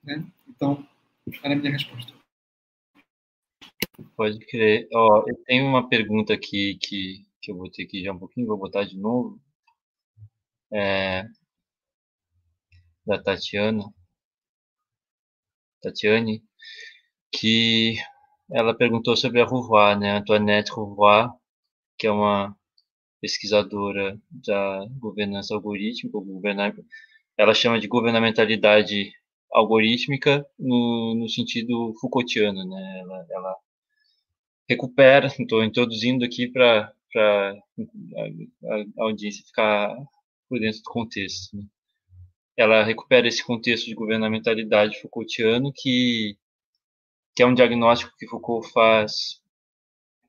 Né? 0.03 0.23
Então, 0.47 0.87
era 1.43 1.53
a 1.53 1.57
minha 1.57 1.71
resposta. 1.71 2.13
Pode 4.15 4.39
crer. 4.45 4.87
Ó, 4.93 5.25
eu 5.27 5.35
tenho 5.45 5.65
uma 5.65 5.89
pergunta 5.89 6.33
aqui 6.33 6.77
que, 6.79 7.25
que 7.41 7.51
eu 7.51 7.55
botei 7.55 7.85
aqui 7.85 8.03
já 8.03 8.13
um 8.13 8.19
pouquinho, 8.19 8.47
vou 8.47 8.57
botar 8.57 8.83
de 8.83 8.95
novo. 8.97 9.39
É, 10.71 11.27
da 13.07 13.17
Tatiana. 13.23 13.85
Tatiane, 15.81 16.43
que 17.31 17.95
ela 18.51 18.75
perguntou 18.75 19.15
sobre 19.15 19.41
a 19.41 19.45
Rouvois, 19.45 19.97
né, 19.99 20.17
Antoinette 20.17 20.71
Rouvois, 20.71 21.29
que 21.97 22.05
é 22.07 22.11
uma 22.11 22.55
pesquisadora 23.21 24.19
da 24.29 24.85
governança 24.99 25.53
algorítmica, 25.55 26.17
ela 27.37 27.53
chama 27.53 27.79
de 27.79 27.87
governamentalidade 27.87 29.11
algorítmica 29.51 30.45
no, 30.59 31.15
no 31.15 31.29
sentido 31.29 31.93
Foucaultiano, 32.01 32.65
né, 32.67 32.99
ela, 32.99 33.27
ela 33.31 33.55
recupera, 34.69 35.27
estou 35.27 35.63
introduzindo 35.63 36.25
aqui 36.25 36.47
para 36.49 36.93
a 37.15 39.03
audiência 39.03 39.45
ficar 39.45 39.95
por 40.49 40.59
dentro 40.59 40.79
do 40.79 40.91
contexto. 40.91 41.55
Né? 41.55 41.63
Ela 42.57 42.83
recupera 42.83 43.27
esse 43.27 43.45
contexto 43.45 43.85
de 43.85 43.93
governamentalidade 43.93 44.99
Foucaultiano 44.99 45.71
que 45.73 46.35
que 47.35 47.43
é 47.43 47.45
um 47.45 47.53
diagnóstico 47.53 48.17
que 48.17 48.27
Foucault 48.27 48.71
faz 48.71 49.41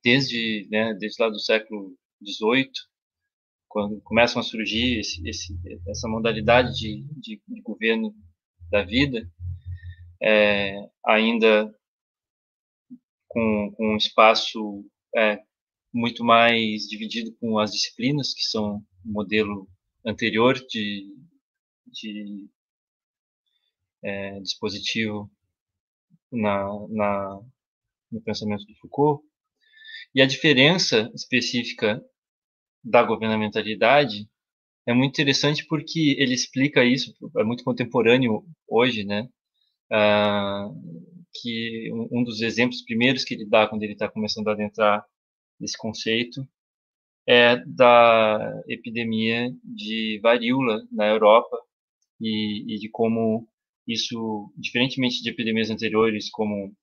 desde 0.05 0.69
né, 0.71 0.95
desde 0.95 1.23
lá 1.23 1.31
do 1.31 1.41
século 1.41 1.97
XVIII 2.23 2.71
quando 3.67 4.01
começam 4.03 4.41
a 4.41 4.45
surgir 4.45 5.01
esse, 5.01 5.27
esse, 5.29 5.59
essa 5.89 6.09
modalidade 6.09 6.75
de, 6.75 7.03
de, 7.17 7.43
de, 7.47 7.61
governo 7.63 8.15
da 8.71 8.83
vida 8.83 9.27
é, 10.23 10.75
ainda 11.05 11.75
com, 13.27 13.73
com 13.75 13.95
um 13.95 13.97
espaço 13.97 14.85
é, 15.17 15.41
muito 15.93 16.25
mais 16.25 16.83
dividido 16.89 17.35
com 17.41 17.59
as 17.59 17.73
disciplinas 17.73 18.35
que 18.35 18.43
são 18.43 18.77
o 19.05 19.13
modelo 19.13 19.69
anterior 20.05 20.55
de, 20.55 21.07
de 21.93 22.49
é, 24.03 24.41
dispositivo 24.41 25.31
na, 26.31 26.65
na, 26.89 27.41
no 28.11 28.21
pensamento 28.23 28.65
de 28.67 28.79
Foucault. 28.79 29.25
E 30.15 30.23
a 30.23 30.27
diferença 30.27 31.11
específica 31.15 32.03
da 32.83 33.03
governamentalidade 33.03 34.29
é 34.87 34.95
muito 34.95 35.13
interessante 35.13 35.67
porque 35.67 36.17
ele 36.19 36.33
explica 36.33 36.85
isso, 36.85 37.15
é 37.37 37.45
muito 37.45 37.63
contemporâneo 37.63 38.45
hoje, 38.67 39.05
né? 39.05 39.29
Ah, 39.91 40.69
que 41.35 41.91
um, 41.93 42.25
dos 42.25 42.41
exemplos 42.41 42.83
primeiros 42.83 43.25
que 43.25 43.35
ele 43.35 43.47
dá 43.47 43.67
quando 43.69 43.83
ele 43.83 43.93
está 43.93 44.09
começando 44.09 44.49
a 44.49 44.53
adentrar 44.53 45.05
nesse 45.61 45.77
conceito 45.77 46.47
é 47.27 47.57
da 47.67 48.63
epidemia 48.67 49.51
de 49.63 50.19
varíola 50.23 50.83
na 50.91 51.07
Europa 51.07 51.59
e, 52.21 52.75
e 52.75 52.79
de 52.79 52.89
como 52.91 53.49
isso, 53.87 54.53
diferentemente 54.57 55.23
de 55.23 55.31
epidemias 55.31 55.71
anteriores, 55.71 56.31
como 56.31 56.75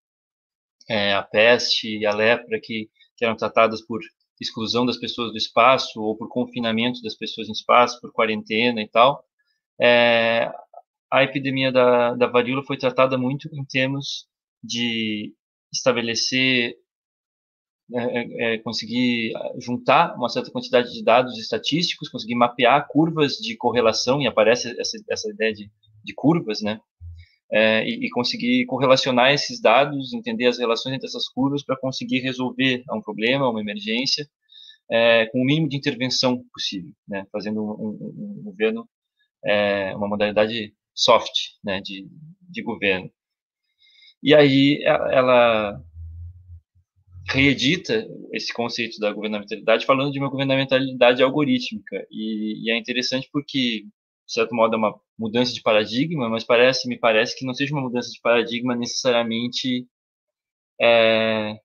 é, 0.89 1.13
a 1.13 1.23
peste 1.23 1.97
e 1.97 2.05
a 2.05 2.13
lepra, 2.13 2.59
que, 2.61 2.89
que 3.17 3.25
eram 3.25 3.35
tratadas 3.35 3.81
por 3.85 3.99
exclusão 4.39 4.85
das 4.85 4.97
pessoas 4.97 5.31
do 5.31 5.37
espaço 5.37 6.01
ou 6.01 6.17
por 6.17 6.27
confinamento 6.29 7.01
das 7.01 7.15
pessoas 7.15 7.47
em 7.47 7.53
espaço, 7.53 7.99
por 8.01 8.11
quarentena 8.11 8.81
e 8.81 8.87
tal, 8.87 9.23
é, 9.79 10.51
a 11.11 11.23
epidemia 11.23 11.71
da, 11.71 12.13
da 12.15 12.27
varíola 12.27 12.63
foi 12.63 12.77
tratada 12.77 13.17
muito 13.17 13.47
em 13.53 13.63
termos 13.65 14.27
de 14.63 15.33
estabelecer, 15.71 16.75
é, 17.93 17.99
é, 17.99 18.55
é, 18.55 18.57
conseguir 18.59 19.33
juntar 19.59 20.15
uma 20.15 20.27
certa 20.27 20.49
quantidade 20.49 20.91
de 20.91 21.03
dados 21.03 21.37
estatísticos, 21.37 22.09
conseguir 22.09 22.33
mapear 22.33 22.87
curvas 22.87 23.33
de 23.33 23.55
correlação, 23.55 24.19
e 24.21 24.27
aparece 24.27 24.75
essa, 24.79 24.97
essa 25.09 25.29
ideia 25.29 25.53
de, 25.53 25.69
de 26.03 26.13
curvas, 26.15 26.61
né? 26.61 26.79
É, 27.51 27.87
e, 27.87 28.07
e, 28.07 28.09
conseguir 28.09 28.65
correlacionar 28.65 29.31
esses 29.31 29.61
dados, 29.61 30.13
entender 30.13 30.47
as 30.47 30.57
relações 30.57 30.95
entre 30.95 31.07
essas 31.07 31.29
curvas 31.29 31.63
para 31.63 31.77
conseguir 31.77 32.19
resolver 32.21 32.83
um 32.91 33.01
problema, 33.01 33.47
uma 33.47 33.61
emergência, 33.61 34.27
é, 34.89 35.27
com 35.27 35.39
o 35.39 35.45
mínimo 35.45 35.69
de 35.69 35.77
intervenção 35.77 36.43
possível, 36.51 36.91
né? 37.07 37.25
Fazendo 37.31 37.63
um, 37.63 37.69
um, 37.69 38.39
um 38.39 38.43
governo, 38.45 38.89
é, 39.45 39.95
uma 39.95 40.07
modalidade 40.07 40.73
soft, 40.95 41.33
né? 41.63 41.81
De, 41.81 42.07
de 42.49 42.63
governo. 42.63 43.11
E 44.23 44.33
aí 44.33 44.81
ela 44.83 45.79
reedita 47.27 48.07
esse 48.31 48.53
conceito 48.53 48.99
da 48.99 49.11
governamentalidade 49.11 49.85
falando 49.85 50.11
de 50.11 50.19
uma 50.19 50.29
governamentalidade 50.29 51.23
algorítmica. 51.23 52.05
E, 52.11 52.67
e, 52.67 52.71
é 52.71 52.77
interessante 52.77 53.27
porque, 53.31 53.83
de 53.83 54.33
certo 54.33 54.55
modo, 54.55 54.75
é 54.75 54.77
uma 54.77 54.95
mudança 55.17 55.53
de 55.53 55.61
paradigma, 55.61 56.29
mas 56.29 56.43
parece, 56.43 56.87
me 56.87 56.97
parece 56.97 57.37
que 57.37 57.45
não 57.45 57.53
seja 57.53 57.73
uma 57.73 57.81
mudança 57.81 58.09
de 58.11 58.19
paradigma 58.21 58.75
necessariamente 58.75 59.87
é, 60.79 61.57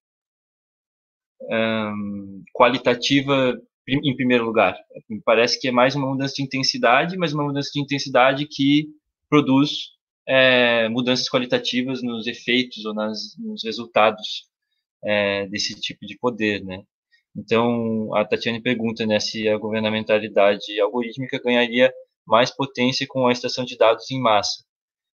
um, 1.42 2.42
qualitativa 2.54 3.60
em 3.88 4.14
primeiro 4.14 4.44
lugar. 4.44 4.76
Me 5.08 5.20
parece 5.22 5.60
que 5.60 5.68
é 5.68 5.72
mais 5.72 5.94
uma 5.96 6.06
mudança 6.06 6.34
de 6.36 6.42
intensidade, 6.42 7.16
mas 7.16 7.32
uma 7.32 7.44
mudança 7.44 7.70
de 7.74 7.80
intensidade 7.80 8.46
que 8.46 8.88
produz 9.28 9.90
é, 10.26 10.88
mudanças 10.88 11.28
qualitativas 11.28 12.02
nos 12.02 12.26
efeitos 12.26 12.84
ou 12.84 12.94
nas, 12.94 13.36
nos 13.38 13.64
resultados 13.64 14.49
é, 15.04 15.46
desse 15.48 15.78
tipo 15.80 16.06
de 16.06 16.18
poder, 16.18 16.64
né? 16.64 16.82
Então, 17.36 18.14
a 18.14 18.24
Tatiane 18.24 18.60
pergunta 18.60 19.06
né, 19.06 19.20
se 19.20 19.48
a 19.48 19.56
governamentalidade 19.56 20.80
algorítmica 20.80 21.40
ganharia 21.42 21.92
mais 22.26 22.50
potência 22.50 23.06
com 23.08 23.26
a 23.26 23.32
extração 23.32 23.64
de 23.64 23.76
dados 23.76 24.10
em 24.10 24.20
massa. 24.20 24.64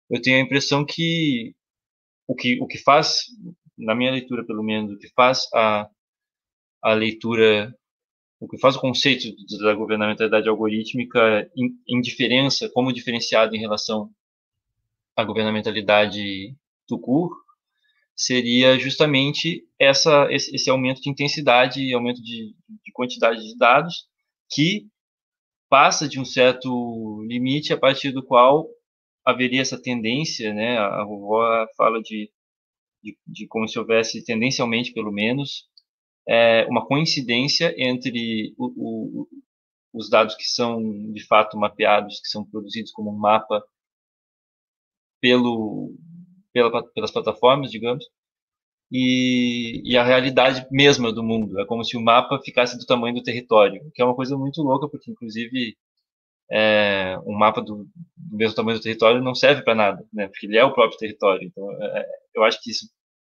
Eu 0.10 0.22
tenho 0.22 0.38
a 0.38 0.42
impressão 0.42 0.86
que 0.86 1.54
o 2.28 2.36
que, 2.36 2.60
o 2.62 2.68
que 2.68 2.78
faz, 2.78 3.26
na 3.78 3.96
minha 3.96 4.12
leitura 4.12 4.46
pelo 4.46 4.64
menos, 4.64 4.94
o 4.94 4.98
que 4.98 5.10
faz 5.16 5.48
a, 5.54 5.90
a 6.82 6.94
leitura, 6.94 7.74
o 8.40 8.48
que 8.48 8.58
faz 8.58 8.76
o 8.76 8.82
conceito 8.82 9.34
da 9.64 9.74
governamentalidade 9.74 10.50
algorítmica 10.50 11.50
em, 11.56 11.70
em 11.88 12.02
diferença, 12.02 12.70
como 12.74 12.94
diferenciado 12.94 13.56
em 13.56 13.60
relação 13.60 14.10
a 15.16 15.24
governamentalidade 15.24 16.56
do 16.88 17.00
CUR 17.00 17.32
seria 18.16 18.78
justamente 18.78 19.66
essa, 19.80 20.28
esse, 20.32 20.55
esse 20.55 20.70
aumento 20.70 21.01
de 21.01 21.09
intensidade 21.09 21.82
e 21.82 21.93
aumento 21.93 22.22
de, 22.22 22.55
de 22.84 22.91
quantidade 22.93 23.41
de 23.41 23.57
dados 23.57 24.05
que 24.51 24.88
passa 25.70 26.07
de 26.07 26.20
um 26.20 26.26
certo 26.26 27.24
limite 27.28 27.74
a 27.74 27.78
partir 27.78 28.12
do 28.12 28.24
qual 28.24 28.68
haveria 29.26 29.62
essa 29.62 29.82
tendência, 29.82 30.53
né? 30.53 30.78
A 30.78 31.03
vovó 31.03 31.66
fala 31.78 32.01
de, 32.01 32.30
de, 33.03 33.18
de 33.26 33.47
como 33.47 33.68
se 33.68 33.80
houvesse 33.80 34.24
tendencialmente, 34.26 34.93
pelo 34.93 35.12
menos, 35.12 35.70
é, 36.28 36.66
uma 36.68 36.86
coincidência 36.86 37.74
entre 37.78 38.53
o, 38.57 38.66
o, 39.24 39.28
os 39.93 40.09
dados 40.09 40.36
que 40.36 40.43
são 40.43 40.82
de 41.14 41.26
fato 41.26 41.57
mapeados, 41.57 42.20
que 42.20 42.28
são 42.28 42.43
produzidos 42.45 42.91
como 42.91 43.12
um 43.12 43.18
mapa 43.18 43.64
pelo, 45.22 45.95
pela, 46.54 46.84
pelas 46.93 47.12
plataformas, 47.12 47.72
digamos, 47.72 48.06
e, 48.91 49.82
e, 49.86 49.97
a 49.97 50.04
realidade 50.04 50.68
mesma 50.70 51.14
do 51.14 51.24
mundo. 51.24 51.60
É 51.60 51.66
como 51.66 51.84
se 51.84 51.95
o 51.95 52.02
mapa 52.02 52.39
ficasse 52.43 52.78
do 52.78 52.86
tamanho 52.86 53.16
do 53.16 53.24
território, 53.24 53.82
que 53.93 54.02
é 54.02 54.06
uma 54.06 54.16
coisa 54.16 54.38
muito 54.38 54.62
louca, 54.62 54.88
porque, 54.89 55.10
inclusive, 55.10 55.78
é, 56.52 57.18
um 57.26 57.34
mapa 57.34 57.62
do, 57.62 57.88
do, 58.18 58.38
mesmo 58.38 58.56
tamanho 58.56 58.78
do 58.78 58.84
território 58.84 59.24
não 59.24 59.34
serve 59.34 59.64
para 59.64 59.76
nada, 59.76 60.06
né? 60.14 60.28
porque 60.28 60.45
ele 60.45 60.58
é 60.58 60.66
o 60.66 60.74
próprio 60.74 60.99
território. 60.99 61.47
Então, 61.47 61.72
é, 61.82 62.06
eu 62.36 62.43
acho 62.43 62.62
que 62.62 62.72
isso 62.72 62.88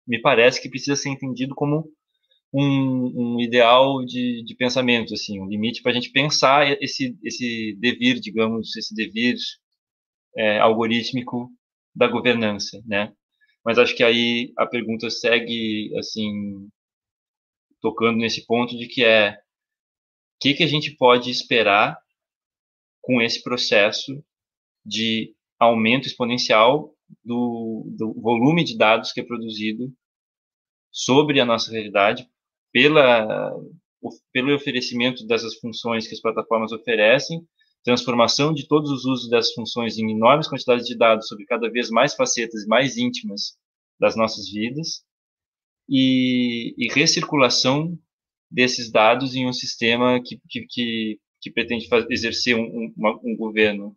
me 0.08 0.20
parece 0.20 0.60
que 0.62 0.70
precisa 0.70 0.96
ser 0.96 1.10
entendido 1.10 1.54
como 1.54 1.88
um, 2.54 3.36
um 3.36 3.40
ideal 3.40 4.04
de, 4.04 4.44
de, 4.44 4.56
pensamento, 4.56 5.14
assim, 5.14 5.40
um 5.40 5.48
limite 5.48 5.82
para 5.82 5.92
a 5.92 5.96
gente 5.96 6.12
pensar 6.12 6.68
esse, 6.82 7.18
esse 7.24 7.78
devir, 7.80 8.20
digamos, 8.20 8.76
esse 8.76 8.94
devir 8.94 9.36
é, 10.36 10.60
algorítmico 10.60 11.50
da 11.96 12.08
governança, 12.08 12.82
né? 12.86 13.14
Mas 13.64 13.78
acho 13.78 13.96
que 13.96 14.04
aí 14.04 14.52
a 14.58 14.66
pergunta 14.66 15.10
segue, 15.10 15.92
assim, 15.98 16.68
tocando 17.80 18.18
nesse 18.18 18.46
ponto 18.46 18.78
de 18.78 18.88
que 18.88 19.04
é 19.04 19.32
o 19.32 19.38
que, 20.42 20.54
que 20.56 20.64
a 20.64 20.68
gente 20.68 20.96
pode 20.96 21.30
esperar 21.30 21.98
com 23.02 23.22
esse 23.22 23.42
processo 23.44 24.24
de 24.86 25.36
aumento 25.60 26.08
exponencial 26.08 26.96
do, 27.24 27.86
do 27.98 28.14
volume 28.20 28.64
de 28.64 28.78
dados 28.78 29.12
que 29.12 29.22
é 29.22 29.24
produzido 29.24 29.94
sobre 30.92 31.40
a 31.40 31.46
nossa 31.46 31.72
realidade 31.72 32.28
pela, 32.72 33.54
pelo 34.32 34.56
oferecimento 34.56 35.26
dessas 35.26 35.56
funções 35.56 36.08
que 36.08 36.14
as 36.14 36.22
plataformas 36.22 36.72
oferecem 36.72 37.46
transformação 37.84 38.54
de 38.54 38.68
todos 38.68 38.92
os 38.92 39.06
usos 39.06 39.30
dessas 39.30 39.54
funções 39.54 39.98
em 39.98 40.12
enormes 40.12 40.48
quantidades 40.48 40.86
de 40.86 40.98
dados 40.98 41.28
sobre 41.28 41.46
cada 41.46 41.70
vez 41.70 41.90
mais 41.90 42.14
facetas 42.14 42.66
mais 42.66 42.98
íntimas 42.98 43.58
das 44.00 44.16
nossas 44.16 44.50
vidas 44.50 45.04
e, 45.90 46.74
e 46.78 46.94
recirculação 46.94 47.98
desses 48.50 48.92
dados 48.92 49.36
em 49.36 49.48
um 49.48 49.54
sistema 49.54 50.22
que, 50.24 50.40
que, 50.50 50.66
que, 50.70 51.20
que 51.42 51.52
pretende 51.52 51.88
fazer, 51.88 52.08
exercer 52.12 52.56
um, 52.56 52.94
um, 52.98 53.20
um 53.24 53.36
governo 53.36 53.96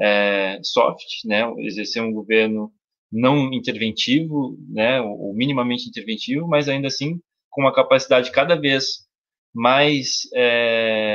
é, 0.00 0.60
soft, 0.62 1.24
né, 1.24 1.42
exercer 1.58 2.02
um 2.02 2.12
governo 2.12 2.72
não 3.10 3.52
interventivo, 3.52 4.56
né, 4.68 5.00
ou 5.00 5.34
minimamente 5.34 5.88
interventivo, 5.88 6.48
mas 6.48 6.68
ainda 6.68 6.86
assim 6.88 7.20
com 7.50 7.60
uma 7.60 7.74
capacidade 7.74 8.32
cada 8.32 8.54
vez 8.54 9.06
mais 9.54 10.22
é, 10.34 11.11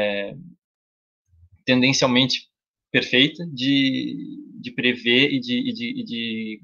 tendencialmente 1.67 2.47
perfeita 2.89 3.45
de, 3.53 4.15
de 4.61 4.71
prever 4.71 5.33
e 5.33 5.39
de, 5.41 5.69
e 5.69 5.73
de, 5.73 5.99
e 5.99 6.03
de, 6.05 6.61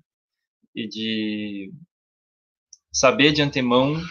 e 0.73 0.87
de 0.87 1.73
saber 2.89 3.33
de 3.33 3.41
antemão 3.41 4.01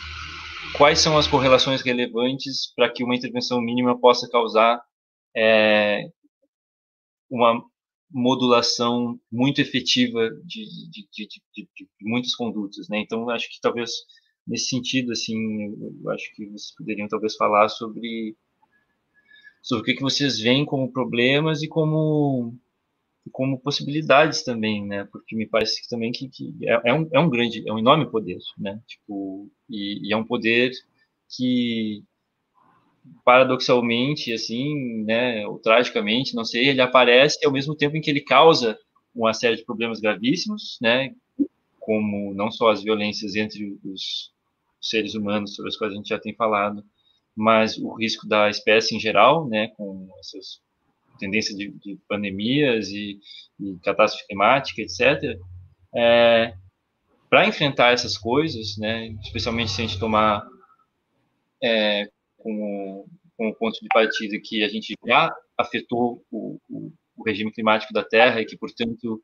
quais 0.77 0.99
são 0.99 1.17
as 1.17 1.27
correlações 1.27 1.81
relevantes 1.81 2.73
para 2.77 2.93
que 2.93 3.03
uma 3.03 3.17
intervenção 3.17 3.59
mínima 3.63 3.99
possa 3.99 4.29
causar 4.29 4.83
é, 5.35 6.05
uma 7.31 7.65
modulação 8.11 9.19
muito 9.31 9.63
efetiva 9.63 10.29
de, 10.45 10.65
de, 10.91 11.09
de, 11.11 11.29
de, 11.55 11.69
de 11.75 11.89
muitas 12.03 12.35
condutas, 12.35 12.87
né? 12.91 12.99
Então, 13.01 13.31
acho 13.31 13.49
que 13.49 13.59
talvez 13.63 13.91
nesse 14.47 14.67
sentido, 14.69 15.13
assim, 15.13 15.39
acho 16.11 16.35
que 16.35 16.45
vocês 16.51 16.75
poderiam 16.77 17.09
talvez 17.09 17.35
falar 17.37 17.71
sobre 17.71 18.37
sobre 19.63 19.83
o 19.83 19.85
que, 19.85 19.95
que 19.95 20.03
vocês 20.03 20.39
veem 20.41 20.65
como 20.67 20.93
problemas 20.93 21.63
e 21.63 21.69
como 21.69 22.55
como 23.31 23.61
possibilidades 23.61 24.43
também, 24.43 24.85
né? 24.85 25.05
Porque 25.13 25.37
me 25.37 25.47
parece 25.47 25.81
que 25.81 25.89
também 25.89 26.11
que, 26.11 26.29
que 26.29 26.53
é, 26.63 26.91
é, 26.91 26.93
um, 26.93 27.09
é 27.13 27.21
um 27.21 27.31
grande, 27.31 27.63
é 27.69 27.73
um 27.73 27.79
enorme 27.79 28.11
poder, 28.11 28.39
né? 28.59 28.81
Tipo, 28.87 29.49
e, 29.71 30.09
e 30.09 30.13
é 30.13 30.17
um 30.17 30.25
poder 30.25 30.73
que 31.29 32.03
paradoxalmente, 33.25 34.33
assim, 34.33 35.03
né, 35.05 35.47
ou 35.47 35.59
tragicamente, 35.59 36.35
não 36.35 36.45
sei, 36.45 36.69
ele 36.69 36.81
aparece 36.81 37.45
ao 37.45 37.53
mesmo 37.53 37.75
tempo 37.75 37.97
em 37.97 38.01
que 38.01 38.11
ele 38.11 38.21
causa 38.21 38.79
uma 39.15 39.33
série 39.33 39.57
de 39.57 39.65
problemas 39.65 40.01
gravíssimos, 40.01 40.79
né, 40.81 41.15
como 41.81 42.33
não 42.35 42.51
só 42.51 42.71
as 42.71 42.83
violências 42.83 43.35
entre 43.35 43.79
os 43.85 44.33
seres 44.81 45.15
humanos, 45.15 45.55
sobre 45.55 45.71
as 45.71 45.77
quais 45.77 45.93
a 45.93 45.97
gente 45.97 46.09
já 46.09 46.19
tem 46.19 46.35
falado, 46.35 46.85
mas 47.37 47.77
o 47.79 47.95
risco 47.95 48.29
da 48.29 48.49
espécie 48.49 48.95
em 48.95 49.01
geral, 49.01 49.49
né, 49.49 49.69
com 49.77 50.09
essas 50.21 50.61
tendências 51.19 51.57
de, 51.57 51.71
de 51.79 51.99
pandemias 52.09 52.89
e, 52.89 53.19
e, 53.61 53.79
catástrofe 53.83 54.27
climática, 54.27 54.83
etc. 54.83 55.39
É, 55.95 56.55
para 57.31 57.47
enfrentar 57.47 57.93
essas 57.93 58.19
coisas, 58.19 58.77
né, 58.77 59.09
especialmente 59.23 59.71
se 59.71 59.81
a 59.83 59.87
gente 59.87 59.99
tomar 59.99 60.47
é, 61.63 62.09
como, 62.37 63.07
como 63.37 63.55
ponto 63.55 63.81
de 63.81 63.89
partida 63.89 64.37
que 64.43 64.63
a 64.65 64.69
gente 64.69 64.95
já 65.07 65.35
afetou 65.57 66.25
o, 66.31 66.59
o, 66.69 66.93
o 67.17 67.25
regime 67.25 67.53
climático 67.53 67.93
da 67.93 68.05
Terra 68.05 68.41
e 68.41 68.45
que, 68.45 68.57
portanto, 68.57 69.23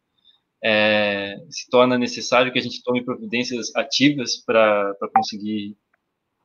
é, 0.62 1.36
se 1.50 1.68
torna 1.68 1.98
necessário 1.98 2.52
que 2.52 2.58
a 2.58 2.62
gente 2.62 2.82
tome 2.82 3.04
providências 3.04 3.74
ativas 3.76 4.36
para 4.44 4.94
conseguir 5.14 5.76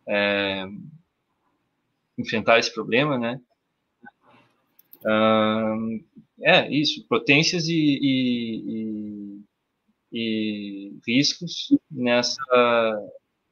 é, 0.07 0.65
enfrentar 2.17 2.59
esse 2.59 2.73
problema, 2.73 3.17
né? 3.17 3.39
Uh, 5.05 6.03
é 6.41 6.69
isso, 6.73 7.05
potências 7.07 7.67
e, 7.67 7.99
e, 8.01 9.39
e, 10.11 10.91
e, 10.91 10.99
riscos 11.05 11.69
nessa 11.91 12.41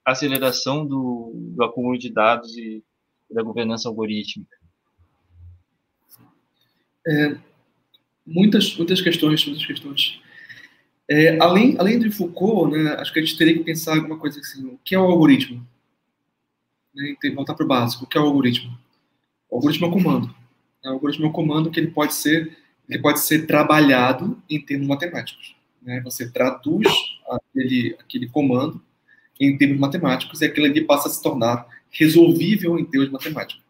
aceleração 0.06 0.86
do, 0.86 1.32
do 1.36 1.64
acúmulo 1.64 1.98
de 1.98 2.12
dados 2.12 2.56
e 2.58 2.84
da 3.30 3.44
governança 3.44 3.88
algorítmica. 3.88 4.56
É, 7.08 7.38
muitas, 8.26 8.76
muitas 8.78 9.02
questões, 9.02 9.46
muitas 9.46 9.66
questões. 9.66 10.22
É, 11.10 11.38
além, 11.42 11.76
além 11.78 12.00
de 12.00 12.10
Foucault, 12.10 12.72
né, 12.72 12.94
acho 12.94 13.12
que 13.12 13.20
a 13.20 13.22
gente 13.22 13.38
teria 13.38 13.54
que 13.54 13.64
pensar 13.64 13.96
alguma 13.96 14.18
coisa 14.18 14.40
assim, 14.40 14.66
o 14.66 14.80
que 14.84 14.96
é 14.96 15.00
o 15.00 15.04
algoritmo? 15.04 15.68
Né, 16.94 17.16
voltar 17.34 17.54
para 17.54 17.66
o 17.66 17.68
básico, 17.68 18.04
o 18.04 18.08
que 18.08 18.18
é 18.18 18.22
o 18.22 18.26
algoritmo? 18.26 18.78
O 19.50 19.56
algoritmo 19.56 19.86
é 19.86 19.90
um 19.90 19.94
comando. 19.94 20.36
O 20.84 20.90
algoritmo 20.90 21.26
é 21.26 21.30
um 21.30 21.32
comando 21.32 21.72
que 21.72 21.80
ele 21.80 21.92
pode 21.92 22.14
ser, 22.14 22.58
ele 22.90 23.00
pode 23.00 23.20
ser 23.22 23.48
trabalhado 23.48 24.42
em 24.50 24.60
termos 24.60 24.88
matemáticos. 24.88 25.56
Né? 25.82 26.02
Você 26.02 26.30
traduz 26.30 26.88
aquele, 27.30 27.96
aquele 28.00 28.28
comando 28.28 28.82
em 29.40 29.58
termos 29.58 29.80
matemáticos 29.80 30.42
e 30.42 30.46
aquilo 30.46 30.68
ali 30.68 30.84
passa 30.84 31.08
a 31.08 31.12
se 31.12 31.22
tornar 31.22 31.66
resolvível 31.90 32.78
em 32.78 32.86
termos 32.86 33.10
matemáticos. 33.10 33.64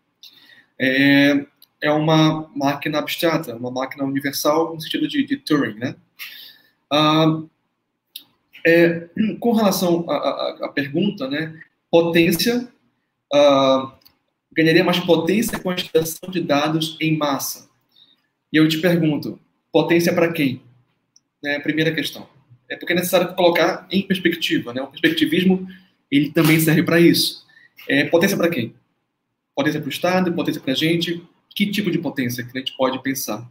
É, 0.80 1.46
é 1.82 1.92
uma 1.92 2.50
máquina 2.56 3.00
abstrata, 3.00 3.56
uma 3.56 3.72
máquina 3.72 4.04
universal 4.04 4.74
no 4.74 4.82
sentido 4.82 5.08
de, 5.08 5.24
de 5.24 5.38
Turing, 5.38 5.76
né? 5.76 5.96
Ah, 6.90 7.42
é, 8.66 9.10
com 9.40 9.54
relação 9.54 10.06
à, 10.10 10.70
pergunta, 10.74 11.28
né? 11.28 11.60
Potência 11.90 12.68
ah, 13.34 13.94
ganharia 14.52 14.84
mais 14.84 15.00
potência 15.00 15.60
com 15.60 15.70
a 15.70 15.76
extração 15.76 16.30
de 16.30 16.42
dados 16.42 16.98
em 17.00 17.18
massa. 17.18 17.70
E 18.52 18.58
eu 18.58 18.68
te 18.68 18.80
pergunto, 18.80 19.40
potência 19.72 20.14
para 20.14 20.32
quem? 20.32 20.62
É 21.44 21.56
a 21.56 21.62
primeira 21.62 21.94
questão. 21.94 22.28
É 22.70 22.76
porque 22.76 22.94
é 22.94 22.96
necessário 22.96 23.34
colocar 23.34 23.88
em 23.90 24.02
perspectiva, 24.02 24.74
né? 24.74 24.82
O 24.82 24.88
perspectivismo 24.88 25.68
ele 26.12 26.32
também 26.32 26.60
serve 26.60 26.84
para 26.84 27.00
isso. 27.00 27.46
É, 27.88 28.06
potência 28.06 28.38
para 28.38 28.50
quem? 28.50 28.76
Potência 29.56 29.80
para 29.80 29.88
o 29.88 29.92
Estado, 29.92 30.34
potência 30.34 30.62
para 30.62 30.74
a 30.74 30.76
gente, 30.76 31.24
que 31.56 31.66
tipo 31.68 31.90
de 31.90 31.98
potência 31.98 32.44
que 32.44 32.58
a 32.58 32.60
gente 32.60 32.76
pode 32.76 33.02
pensar. 33.02 33.50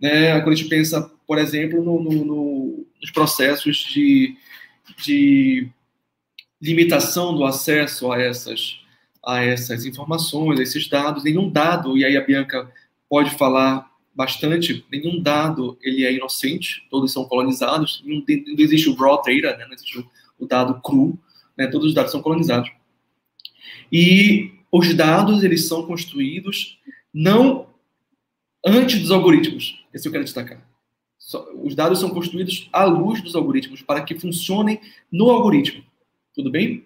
Né? 0.00 0.40
Quando 0.40 0.52
a 0.52 0.56
gente 0.56 0.68
pensa, 0.68 1.10
por 1.26 1.38
exemplo, 1.38 1.82
no, 1.82 2.02
no, 2.02 2.24
no, 2.24 2.86
nos 3.00 3.10
processos 3.10 3.76
de, 3.76 4.36
de 5.04 5.68
limitação 6.60 7.34
do 7.34 7.44
acesso 7.44 8.10
a 8.10 8.20
essas, 8.20 8.81
a 9.24 9.42
essas 9.42 9.84
informações, 9.84 10.58
a 10.58 10.62
esses 10.62 10.88
dados, 10.88 11.24
nenhum 11.24 11.48
dado, 11.48 11.96
e 11.96 12.04
aí 12.04 12.16
a 12.16 12.24
Bianca 12.24 12.70
pode 13.08 13.30
falar 13.30 13.90
bastante, 14.14 14.84
nenhum 14.90 15.22
dado 15.22 15.78
ele 15.80 16.04
é 16.04 16.12
inocente, 16.12 16.86
todos 16.90 17.12
são 17.12 17.24
colonizados, 17.24 18.02
não, 18.04 18.16
não 18.16 18.58
existe 18.58 18.88
o 18.88 18.94
raw 18.94 19.16
data, 19.16 19.56
né? 19.56 19.64
não 19.64 19.72
existe 19.72 19.98
o, 19.98 20.10
o 20.38 20.46
dado 20.46 20.80
cru, 20.80 21.18
né? 21.56 21.66
todos 21.66 21.88
os 21.88 21.94
dados 21.94 22.10
são 22.10 22.20
colonizados. 22.20 22.70
E 23.90 24.52
os 24.70 24.92
dados 24.94 25.42
eles 25.44 25.66
são 25.66 25.86
construídos 25.86 26.78
não 27.12 27.66
antes 28.64 29.00
dos 29.00 29.10
algoritmos. 29.10 29.84
Esse 29.92 30.08
eu 30.08 30.12
quero 30.12 30.24
destacar. 30.24 30.66
Os 31.62 31.74
dados 31.74 32.00
são 32.00 32.10
construídos 32.10 32.68
à 32.72 32.84
luz 32.84 33.22
dos 33.22 33.34
algoritmos 33.34 33.82
para 33.82 34.02
que 34.02 34.18
funcionem 34.18 34.80
no 35.10 35.30
algoritmo. 35.30 35.84
Tudo 36.34 36.50
bem? 36.50 36.84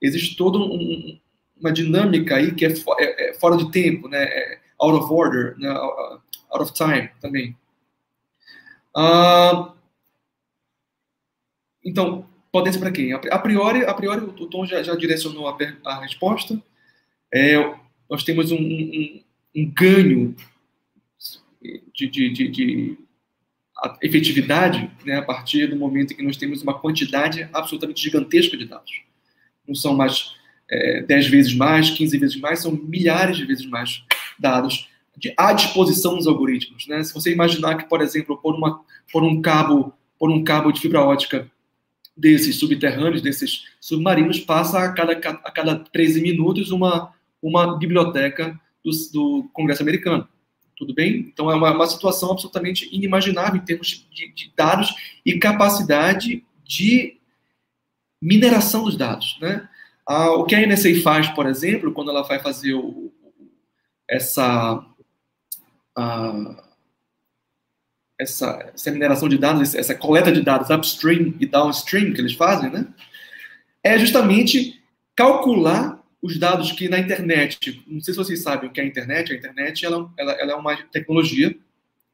Existe 0.00 0.36
toda 0.36 0.58
um, 0.58 1.18
uma 1.60 1.72
dinâmica 1.72 2.36
aí 2.36 2.54
que 2.54 2.66
é, 2.66 2.72
é, 2.98 3.30
é, 3.30 3.34
fora 3.34 3.56
de 3.56 3.70
tempo, 3.70 4.08
né? 4.08 4.24
É 4.24 4.60
out 4.80 4.96
of 4.96 5.12
order, 5.12 5.58
né? 5.58 5.68
out 5.70 6.62
of 6.62 6.72
time 6.72 7.10
também. 7.20 7.56
Uh, 8.96 9.72
então, 11.84 12.28
potência 12.50 12.80
para 12.80 12.92
quem? 12.92 13.12
A 13.12 13.38
priori, 13.38 13.84
a 13.84 13.94
priori 13.94 14.20
o 14.24 14.46
Tom 14.46 14.64
já, 14.64 14.82
já 14.82 14.94
direcionou 14.94 15.48
a, 15.48 15.56
a 15.84 16.00
resposta. 16.00 16.60
É, 17.32 17.56
nós 18.08 18.22
temos 18.22 18.50
um, 18.50 18.56
um, 18.56 19.22
um 19.56 19.70
ganho 19.70 20.34
de, 21.92 22.08
de, 22.08 22.30
de, 22.30 22.48
de 22.48 22.98
efetividade 24.02 24.90
né, 25.04 25.16
a 25.16 25.22
partir 25.22 25.66
do 25.68 25.76
momento 25.76 26.12
em 26.12 26.16
que 26.16 26.22
nós 26.22 26.36
temos 26.36 26.62
uma 26.62 26.78
quantidade 26.78 27.48
absolutamente 27.52 28.02
gigantesca 28.02 28.56
de 28.56 28.64
dados. 28.64 29.02
Não 29.66 29.74
são 29.74 29.94
mais 29.94 30.37
é, 30.70 31.02
10 31.02 31.26
vezes 31.28 31.54
mais, 31.54 31.90
15 31.90 32.18
vezes 32.18 32.40
mais, 32.40 32.60
são 32.60 32.72
milhares 32.72 33.36
de 33.36 33.44
vezes 33.44 33.66
mais 33.66 34.02
dados 34.38 34.88
de, 35.16 35.34
à 35.36 35.52
disposição 35.52 36.16
dos 36.16 36.26
algoritmos. 36.26 36.86
Né? 36.86 37.02
Se 37.02 37.12
você 37.12 37.32
imaginar 37.32 37.76
que, 37.76 37.88
por 37.88 38.00
exemplo, 38.00 38.38
por, 38.38 38.54
uma, 38.54 38.80
por, 39.12 39.22
um 39.22 39.42
cabo, 39.42 39.92
por 40.18 40.30
um 40.30 40.44
cabo 40.44 40.70
de 40.70 40.80
fibra 40.80 41.02
ótica 41.02 41.50
desses 42.16 42.56
subterrâneos, 42.56 43.22
desses 43.22 43.64
submarinos, 43.80 44.40
passa 44.40 44.80
a 44.80 44.92
cada, 44.92 45.12
a 45.12 45.50
cada 45.50 45.76
13 45.76 46.20
minutos 46.20 46.70
uma, 46.70 47.12
uma 47.42 47.78
biblioteca 47.78 48.58
do, 48.84 48.90
do 49.12 49.50
Congresso 49.52 49.82
americano. 49.82 50.28
Tudo 50.76 50.94
bem? 50.94 51.28
Então 51.32 51.50
é 51.50 51.56
uma, 51.56 51.72
uma 51.72 51.86
situação 51.86 52.30
absolutamente 52.30 52.88
inimaginável 52.94 53.60
em 53.60 53.64
termos 53.64 54.06
de, 54.12 54.32
de, 54.32 54.52
dados 54.56 54.94
e 55.26 55.38
capacidade 55.38 56.44
de 56.64 57.16
mineração 58.22 58.84
dos 58.84 58.96
dados. 58.96 59.36
Né? 59.40 59.68
Ah, 60.10 60.30
o 60.32 60.44
que 60.44 60.54
a 60.54 60.66
NSA 60.66 61.02
faz, 61.02 61.28
por 61.28 61.46
exemplo, 61.46 61.92
quando 61.92 62.10
ela 62.10 62.22
vai 62.22 62.38
fazer 62.38 62.72
o, 62.72 63.12
essa, 64.08 64.82
essa, 68.18 68.72
essa 68.74 68.90
mineração 68.90 69.28
de 69.28 69.36
dados, 69.36 69.74
essa 69.74 69.94
coleta 69.94 70.32
de 70.32 70.40
dados 70.40 70.70
upstream 70.70 71.34
e 71.38 71.44
downstream 71.44 72.14
que 72.14 72.22
eles 72.22 72.32
fazem, 72.32 72.70
né? 72.70 72.86
é 73.82 73.98
justamente 73.98 74.80
calcular 75.14 76.02
os 76.20 76.38
dados 76.38 76.72
que 76.72 76.88
na 76.88 76.98
internet, 76.98 77.82
não 77.86 78.00
sei 78.00 78.12
se 78.12 78.18
vocês 78.18 78.42
sabem 78.42 78.68
o 78.68 78.72
que 78.72 78.80
é 78.80 78.84
a 78.84 78.86
internet, 78.86 79.32
a 79.32 79.36
internet 79.36 79.84
ela, 79.84 80.10
ela, 80.16 80.32
ela 80.32 80.52
é 80.52 80.54
uma 80.54 80.76
tecnologia 80.76 81.56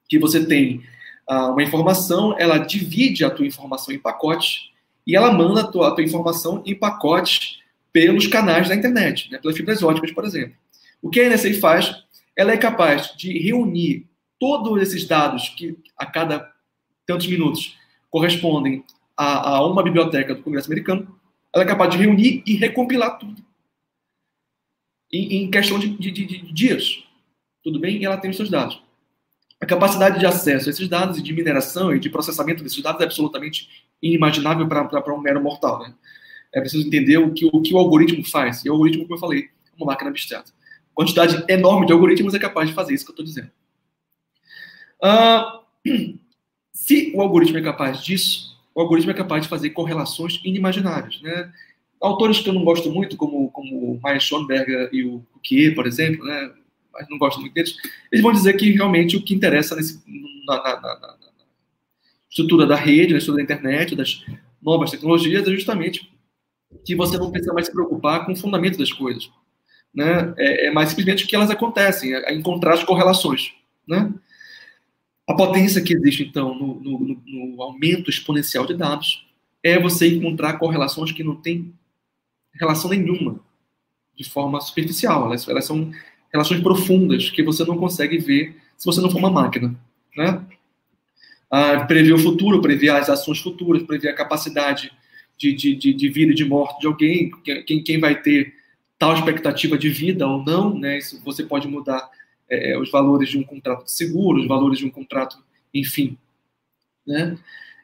que 0.08 0.18
você 0.18 0.44
tem 0.44 0.84
uh, 1.28 1.52
uma 1.52 1.62
informação, 1.62 2.38
ela 2.38 2.58
divide 2.58 3.24
a 3.24 3.30
tua 3.30 3.46
informação 3.46 3.94
em 3.94 3.98
pacotes 3.98 4.70
e 5.06 5.16
ela 5.16 5.32
manda 5.32 5.62
a 5.62 5.66
tua, 5.66 5.88
a 5.88 5.90
tua 5.92 6.04
informação 6.04 6.62
em 6.66 6.74
pacotes 6.74 7.60
pelos 7.94 8.26
canais 8.26 8.68
da 8.68 8.74
internet, 8.74 9.30
né, 9.30 9.38
pelas 9.38 9.56
fibras 9.56 9.80
óticas, 9.80 10.10
por 10.10 10.24
exemplo. 10.24 10.56
O 11.00 11.08
que 11.08 11.20
a 11.20 11.30
NSA 11.30 11.54
faz? 11.60 11.94
Ela 12.36 12.50
é 12.50 12.56
capaz 12.56 13.14
de 13.16 13.38
reunir 13.38 14.08
todos 14.40 14.82
esses 14.82 15.06
dados 15.06 15.50
que 15.50 15.78
a 15.96 16.04
cada 16.04 16.52
tantos 17.06 17.28
minutos 17.28 17.78
correspondem 18.10 18.84
a, 19.16 19.50
a 19.50 19.66
uma 19.66 19.80
biblioteca 19.80 20.34
do 20.34 20.42
Congresso 20.42 20.66
americano, 20.66 21.16
ela 21.54 21.62
é 21.62 21.66
capaz 21.66 21.90
de 21.90 21.98
reunir 21.98 22.42
e 22.44 22.56
recompilar 22.56 23.16
tudo 23.16 23.40
em, 25.12 25.44
em 25.44 25.50
questão 25.50 25.78
de, 25.78 25.88
de, 25.88 26.10
de, 26.10 26.52
dias. 26.52 27.04
Tudo 27.62 27.78
bem? 27.78 27.98
E 27.98 28.04
ela 28.04 28.16
tem 28.16 28.30
os 28.30 28.36
seus 28.36 28.50
dados. 28.50 28.82
A 29.60 29.66
capacidade 29.66 30.18
de 30.18 30.26
acesso 30.26 30.68
a 30.68 30.70
esses 30.70 30.88
dados 30.88 31.16
e 31.16 31.22
de 31.22 31.32
mineração 31.32 31.94
e 31.94 32.00
de 32.00 32.10
processamento 32.10 32.62
desses 32.64 32.82
dados 32.82 33.00
é 33.00 33.04
absolutamente 33.04 33.68
inimaginável 34.02 34.66
para 34.66 35.14
um 35.14 35.20
mero 35.20 35.40
mortal. 35.40 35.78
Né? 35.78 35.94
É 36.54 36.60
preciso 36.60 36.86
entender 36.86 37.18
o 37.18 37.32
que, 37.32 37.44
o 37.44 37.60
que 37.60 37.74
o 37.74 37.78
algoritmo 37.78 38.24
faz. 38.24 38.64
E 38.64 38.70
o 38.70 38.72
algoritmo, 38.72 39.04
como 39.04 39.16
eu 39.16 39.20
falei, 39.20 39.40
é 39.42 39.76
uma 39.76 39.86
máquina 39.86 40.10
abstrata. 40.10 40.52
Quantidade 40.94 41.44
enorme 41.48 41.86
de 41.86 41.92
algoritmos 41.92 42.34
é 42.34 42.38
capaz 42.38 42.68
de 42.68 42.74
fazer 42.74 42.94
isso 42.94 43.04
que 43.04 43.10
eu 43.10 43.14
estou 43.14 43.24
dizendo. 43.24 43.50
Uh, 45.02 46.18
se 46.72 47.12
o 47.14 47.20
algoritmo 47.20 47.58
é 47.58 47.62
capaz 47.62 48.02
disso, 48.04 48.56
o 48.72 48.80
algoritmo 48.80 49.10
é 49.10 49.14
capaz 49.14 49.42
de 49.42 49.48
fazer 49.48 49.70
correlações 49.70 50.40
inimagináveis. 50.44 51.20
Né? 51.20 51.52
Autores 52.00 52.38
que 52.38 52.48
eu 52.48 52.54
não 52.54 52.64
gosto 52.64 52.90
muito, 52.90 53.16
como, 53.16 53.50
como 53.50 53.92
o 53.92 54.00
Maya 54.00 54.20
Schoenberger 54.20 54.90
e 54.92 55.04
o 55.04 55.24
Kier, 55.42 55.74
por 55.74 55.86
exemplo, 55.86 56.24
né, 56.24 56.52
mas 56.92 57.08
não 57.08 57.18
gosto 57.18 57.40
muito 57.40 57.52
deles, 57.52 57.76
eles 58.12 58.22
vão 58.22 58.32
dizer 58.32 58.54
que 58.54 58.70
realmente 58.70 59.16
o 59.16 59.22
que 59.22 59.34
interessa 59.34 59.74
nesse, 59.74 60.00
na, 60.46 60.56
na, 60.62 60.80
na, 60.80 61.00
na, 61.00 61.16
estrutura 62.30 62.66
da 62.66 62.76
rede, 62.76 63.12
na 63.12 63.18
estrutura 63.18 63.44
da 63.44 63.52
internet, 63.52 63.94
das 63.94 64.24
novas 64.62 64.90
tecnologias, 64.90 65.46
é 65.46 65.50
justamente 65.50 66.13
que 66.84 66.94
você 66.94 67.18
não 67.18 67.30
precisa 67.30 67.52
mais 67.52 67.66
se 67.66 67.72
preocupar 67.72 68.24
com 68.24 68.32
o 68.32 68.36
fundamento 68.36 68.78
das 68.78 68.92
coisas. 68.92 69.30
Né? 69.94 70.34
É, 70.36 70.66
é 70.66 70.70
mais 70.72 70.88
simplesmente 70.88 71.26
que 71.26 71.36
elas 71.36 71.50
acontecem, 71.50 72.14
é 72.14 72.34
encontrar 72.34 72.74
as 72.74 72.84
correlações. 72.84 73.52
Né? 73.86 74.12
A 75.26 75.34
potência 75.34 75.82
que 75.82 75.94
existe, 75.94 76.24
então, 76.24 76.54
no, 76.54 76.80
no, 76.80 77.20
no 77.24 77.62
aumento 77.62 78.10
exponencial 78.10 78.66
de 78.66 78.74
dados 78.74 79.26
é 79.62 79.78
você 79.80 80.14
encontrar 80.14 80.58
correlações 80.58 81.12
que 81.12 81.24
não 81.24 81.36
têm 81.36 81.72
relação 82.52 82.90
nenhuma 82.90 83.40
de 84.16 84.28
forma 84.28 84.60
superficial. 84.60 85.26
Elas, 85.26 85.48
elas 85.48 85.64
são 85.64 85.90
relações 86.32 86.60
profundas 86.60 87.30
que 87.30 87.42
você 87.42 87.64
não 87.64 87.78
consegue 87.78 88.18
ver 88.18 88.56
se 88.76 88.84
você 88.84 89.00
não 89.00 89.10
for 89.10 89.18
uma 89.18 89.30
máquina. 89.30 89.74
Né? 90.16 90.44
Ah, 91.50 91.84
prever 91.86 92.12
o 92.12 92.18
futuro, 92.18 92.60
prever 92.60 92.90
as 92.90 93.08
ações 93.08 93.40
futuras, 93.40 93.82
prever 93.82 94.08
a 94.08 94.14
capacidade 94.14 94.92
de, 95.36 95.52
de, 95.52 95.74
de, 95.74 95.92
de 95.92 96.08
vida 96.08 96.32
e 96.32 96.34
de 96.34 96.44
morte 96.44 96.80
de 96.80 96.86
alguém, 96.86 97.30
quem, 97.66 97.82
quem 97.82 98.00
vai 98.00 98.20
ter 98.20 98.54
tal 98.98 99.14
expectativa 99.14 99.76
de 99.76 99.88
vida 99.88 100.26
ou 100.26 100.42
não, 100.42 100.78
né? 100.78 100.98
Isso 100.98 101.20
você 101.24 101.42
pode 101.42 101.68
mudar 101.68 102.08
é, 102.48 102.72
é, 102.72 102.78
os 102.78 102.90
valores 102.90 103.28
de 103.28 103.38
um 103.38 103.42
contrato 103.42 103.84
de 103.84 103.92
seguro, 103.92 104.40
os 104.40 104.48
valores 104.48 104.78
de 104.78 104.86
um 104.86 104.90
contrato, 104.90 105.38
enfim, 105.72 106.16
né? 107.06 107.36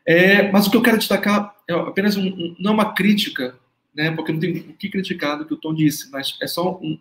É, 0.06 0.50
mas 0.50 0.66
o 0.66 0.70
que 0.70 0.76
eu 0.76 0.82
quero 0.82 0.98
destacar 0.98 1.54
é 1.68 1.74
apenas 1.74 2.16
um, 2.16 2.26
um, 2.26 2.56
não 2.58 2.72
uma 2.72 2.94
crítica, 2.94 3.58
né? 3.94 4.10
Porque 4.10 4.32
não 4.32 4.40
tem 4.40 4.52
o 4.52 4.72
que 4.74 4.88
criticar 4.88 5.38
do 5.38 5.44
que 5.44 5.54
o 5.54 5.58
Tom 5.58 5.74
disse, 5.74 6.10
mas 6.10 6.36
é 6.40 6.46
só 6.46 6.78
um, 6.80 6.98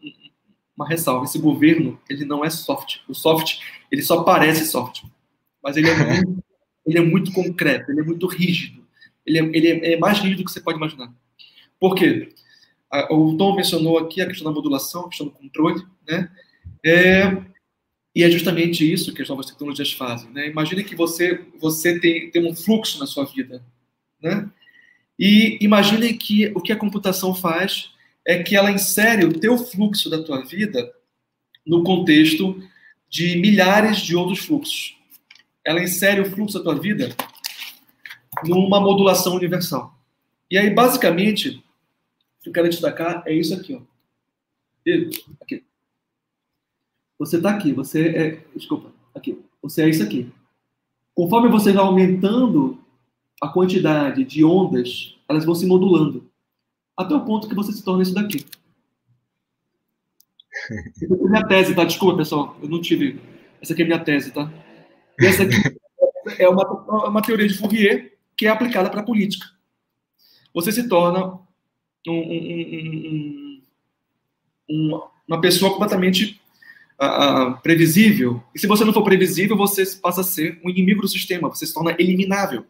uma 0.75 0.87
ressalva. 0.87 1.25
Esse 1.25 1.39
governo 1.39 1.99
ele 2.09 2.25
não 2.25 2.43
é 2.43 2.49
soft. 2.49 2.97
O 3.07 3.13
soft 3.13 3.59
ele 3.91 4.01
só 4.01 4.23
parece 4.23 4.65
soft, 4.65 5.03
mas 5.63 5.77
ele 5.77 5.89
é 5.89 5.95
muito, 5.95 6.43
ele 6.85 6.97
é 6.97 7.01
muito 7.01 7.31
concreto, 7.31 7.91
ele 7.91 8.01
é 8.01 8.03
muito 8.03 8.27
rígido. 8.27 8.78
Ele 9.29 9.39
é, 9.39 9.43
ele 9.43 9.67
é, 9.67 9.93
é 9.93 9.97
mais 9.97 10.19
rígido 10.19 10.39
do 10.39 10.45
que 10.45 10.51
você 10.51 10.61
pode 10.61 10.77
imaginar. 10.77 11.13
Por 11.79 11.95
quê? 11.95 12.33
o 13.11 13.37
Tom 13.37 13.55
mencionou 13.55 13.99
aqui 13.99 14.19
a 14.19 14.27
questão 14.27 14.45
da 14.45 14.55
modulação, 14.55 15.05
a 15.05 15.09
questão 15.09 15.27
do 15.27 15.33
controle, 15.33 15.85
né? 16.07 16.29
É, 16.83 17.37
e 18.15 18.23
é 18.23 18.31
justamente 18.31 18.91
isso 18.91 19.13
que 19.13 19.21
as 19.21 19.29
novas 19.29 19.45
tecnologias 19.45 19.93
fazem, 19.93 20.31
né? 20.31 20.47
Imagine 20.47 20.83
que 20.83 20.95
você 20.95 21.45
você 21.59 21.99
tem, 21.99 22.31
tem 22.31 22.49
um 22.49 22.55
fluxo 22.55 22.99
na 22.99 23.05
sua 23.05 23.25
vida, 23.25 23.63
né? 24.21 24.49
E 25.17 25.57
imagine 25.61 26.13
que 26.13 26.47
o 26.55 26.61
que 26.61 26.71
a 26.71 26.77
computação 26.77 27.35
faz 27.35 27.91
é 28.25 28.41
que 28.41 28.55
ela 28.55 28.71
insere 28.71 29.25
o 29.25 29.39
teu 29.39 29.57
fluxo 29.57 30.09
da 30.09 30.23
tua 30.23 30.43
vida 30.43 30.91
no 31.65 31.83
contexto 31.83 32.61
de 33.09 33.37
milhares 33.37 33.97
de 33.97 34.15
outros 34.15 34.39
fluxos. 34.39 34.95
Ela 35.63 35.83
insere 35.83 36.21
o 36.21 36.31
fluxo 36.31 36.57
da 36.57 36.63
tua 36.63 36.79
vida 36.79 37.15
numa 38.45 38.79
modulação 38.79 39.35
universal. 39.35 39.95
E 40.49 40.57
aí, 40.57 40.69
basicamente, 40.69 41.63
que 42.41 42.49
eu 42.49 42.53
quero 42.53 42.69
destacar 42.69 43.23
é 43.25 43.33
isso 43.33 43.53
aqui, 43.53 43.75
ó. 43.75 43.81
Aqui. 45.41 45.63
Você 47.19 47.37
está 47.37 47.51
aqui, 47.51 47.73
você 47.73 48.07
é. 48.09 48.45
Desculpa, 48.55 48.91
aqui. 49.13 49.39
Você 49.61 49.83
é 49.83 49.89
isso 49.89 50.01
aqui. 50.01 50.31
Conforme 51.13 51.49
você 51.49 51.71
vai 51.73 51.83
aumentando 51.83 52.79
a 53.41 53.47
quantidade 53.47 54.23
de 54.23 54.43
ondas, 54.43 55.17
elas 55.27 55.45
vão 55.45 55.53
se 55.53 55.65
modulando. 55.65 56.29
Até 56.95 57.13
o 57.13 57.25
ponto 57.25 57.47
que 57.47 57.55
você 57.55 57.71
se 57.71 57.83
torna 57.83 58.03
isso 58.03 58.13
daqui. 58.13 58.45
Essa 60.71 61.05
é 61.05 61.29
minha 61.29 61.47
tese, 61.47 61.75
tá? 61.75 61.83
Desculpa, 61.83 62.17
pessoal. 62.17 62.57
Eu 62.61 62.69
não 62.69 62.81
tive. 62.81 63.19
Essa 63.61 63.73
aqui 63.73 63.83
é 63.83 63.85
minha 63.85 64.03
tese, 64.03 64.31
tá? 64.31 64.51
E 65.19 65.25
essa 65.25 65.43
aqui 65.43 65.55
é 66.39 66.47
uma, 66.49 67.07
uma 67.07 67.21
teoria 67.21 67.47
de 67.47 67.57
Fourier 67.57 68.17
que 68.39 68.47
é 68.47 68.49
aplicada 68.49 68.89
para 68.89 69.01
a 69.01 69.03
política. 69.03 69.45
Você 70.53 70.71
se 70.71 70.87
torna 70.87 71.37
um, 72.07 72.13
um, 72.13 73.61
um, 74.69 75.01
uma 75.27 75.41
pessoa 75.41 75.73
completamente 75.73 76.39
uh, 77.01 77.59
previsível. 77.61 78.41
E 78.55 78.59
se 78.59 78.65
você 78.65 78.85
não 78.85 78.93
for 78.93 79.03
previsível, 79.03 79.57
você 79.57 79.85
passa 79.97 80.21
a 80.21 80.23
ser 80.23 80.57
um 80.63 80.69
inimigo 80.69 81.01
do 81.01 81.07
sistema, 81.09 81.49
você 81.49 81.65
se 81.65 81.73
torna 81.73 81.93
eliminável. 81.99 82.65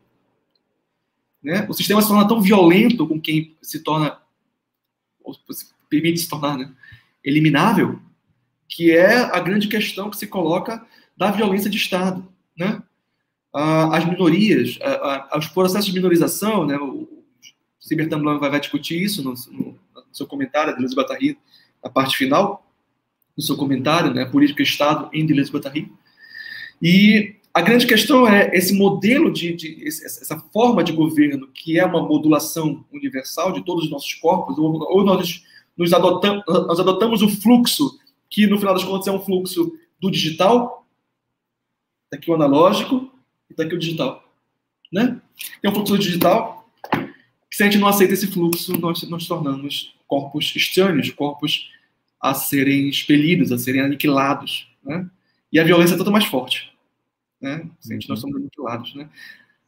Né? 1.43 1.67
O 1.69 1.73
sistema 1.75 2.01
se 2.01 2.07
torna 2.07 2.27
tão 2.27 2.41
violento 2.41 3.05
com 3.05 3.21
quem 3.21 3.55
se 3.61 3.83
torna, 3.83 4.19
ou 5.23 5.35
se 5.35 5.67
permite 5.87 6.17
se 6.17 6.27
tornar, 6.27 6.57
né? 6.57 6.73
eliminável, 7.23 7.99
que 8.67 8.89
é 8.89 9.17
a 9.17 9.39
grande 9.39 9.67
questão 9.67 10.09
que 10.09 10.17
se 10.17 10.25
coloca 10.25 10.83
da 11.15 11.29
violência 11.29 11.69
de 11.69 11.77
Estado. 11.77 12.27
Né? 12.57 12.81
Uh, 13.59 13.91
as 13.91 14.05
minorias, 14.05 14.77
uh, 14.77 15.35
uh, 15.35 15.37
os 15.37 15.49
processos 15.49 15.87
de 15.87 15.93
minorização, 15.93 16.65
né? 16.65 16.77
o, 16.77 17.09
Cibertam 17.77 18.23
vai, 18.23 18.49
vai 18.49 18.59
discutir 18.59 19.01
isso 19.03 19.21
no, 19.21 19.33
no, 19.51 19.71
no 19.95 20.05
seu 20.13 20.25
comentário, 20.25 20.73
Deleuze 20.75 20.95
Guattari, 20.95 21.37
na 21.83 21.89
parte 21.89 22.15
final, 22.15 22.65
no 23.35 23.43
seu 23.43 23.57
comentário, 23.57 24.13
né, 24.13 24.23
Política 24.23 24.61
e 24.61 24.65
Estado 24.65 25.09
em 25.11 25.25
Deleuze 25.25 25.51
Guattari. 25.51 25.91
E 26.81 27.35
a 27.53 27.59
grande 27.59 27.85
questão 27.85 28.25
é 28.25 28.49
esse 28.55 28.73
modelo 28.73 29.29
de, 29.29 29.53
de, 29.53 29.85
essa 29.85 30.39
forma 30.53 30.81
de 30.81 30.93
governo 30.93 31.49
que 31.49 31.77
é 31.77 31.85
uma 31.85 32.01
modulação 32.01 32.85
universal 32.93 33.51
de 33.51 33.65
todos 33.65 33.85
os 33.85 33.91
nossos 33.91 34.13
corpos, 34.13 34.57
ou, 34.57 34.73
ou 34.89 35.03
nós 35.03 35.43
nos 35.75 35.91
adotamos, 35.91 36.45
nós 36.47 36.79
adotamos 36.79 37.21
o 37.21 37.27
fluxo 37.27 37.99
que 38.29 38.47
no 38.47 38.57
final 38.57 38.73
das 38.73 38.85
contas 38.85 39.07
é 39.07 39.11
um 39.11 39.19
fluxo 39.19 39.73
do 39.99 40.09
digital, 40.09 40.87
daqui 42.09 42.31
o 42.31 42.35
analógico 42.35 43.08
e 43.49 43.55
daqui 43.55 43.75
o 43.75 43.79
digital, 43.79 44.23
né? 44.91 45.19
Tem 45.61 45.71
um 45.71 45.73
fluxo 45.73 45.97
digital 45.97 46.59
se 47.51 47.63
a 47.63 47.65
gente 47.65 47.79
não 47.79 47.87
aceita 47.87 48.13
esse 48.13 48.27
fluxo, 48.27 48.79
nós 48.79 49.03
nos 49.03 49.27
tornamos 49.27 49.95
corpos 50.07 50.55
estranhos, 50.55 51.09
corpos 51.11 51.69
a 52.21 52.33
serem 52.33 52.87
expelidos, 52.87 53.51
a 53.51 53.57
serem 53.57 53.81
aniquilados, 53.81 54.67
né? 54.83 55.09
E 55.51 55.59
a 55.59 55.63
violência 55.63 55.95
é 55.95 55.97
tanto 55.97 56.11
mais 56.11 56.25
forte, 56.25 56.71
né? 57.41 57.69
Se 57.79 57.91
a 57.91 57.93
gente, 57.95 58.07
nós 58.07 58.19
somos 58.19 58.35
aniquilados, 58.35 58.93
né? 58.95 59.09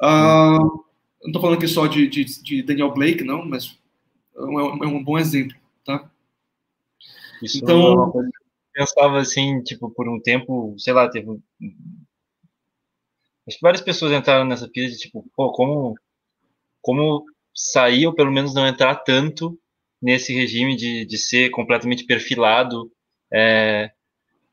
Uh, 0.01 0.85
não 1.21 1.27
estou 1.27 1.41
falando 1.41 1.57
aqui 1.57 1.67
só 1.67 1.87
de, 1.87 2.07
de, 2.07 2.23
de, 2.23 2.63
Daniel 2.63 2.93
Blake, 2.93 3.23
não, 3.23 3.45
mas 3.45 3.77
é 4.35 4.41
um, 4.41 4.83
é 4.83 4.87
um 4.87 5.03
bom 5.03 5.17
exemplo, 5.17 5.55
tá? 5.83 6.09
Isso 7.41 7.57
então, 7.57 8.13
é 8.15 8.19
eu 8.19 8.29
pensava 8.73 9.19
assim, 9.19 9.61
tipo, 9.63 9.89
por 9.89 10.07
um 10.07 10.19
tempo, 10.19 10.75
sei 10.77 10.93
lá, 10.93 11.09
teve 11.09 11.39
acho 13.47 13.57
que 13.57 13.61
várias 13.61 13.81
pessoas 13.81 14.11
entraram 14.11 14.45
nessa 14.45 14.67
pista 14.67 14.91
de 14.91 15.03
tipo, 15.03 15.25
pô, 15.35 15.51
como 15.51 15.95
como 16.81 17.25
sair 17.53 18.07
ou 18.07 18.13
pelo 18.13 18.31
menos 18.31 18.53
não 18.53 18.67
entrar 18.67 18.95
tanto 18.95 19.57
nesse 20.01 20.33
regime 20.33 20.75
de, 20.75 21.05
de 21.05 21.17
ser 21.17 21.49
completamente 21.51 22.05
perfilado 22.05 22.91
é, 23.31 23.91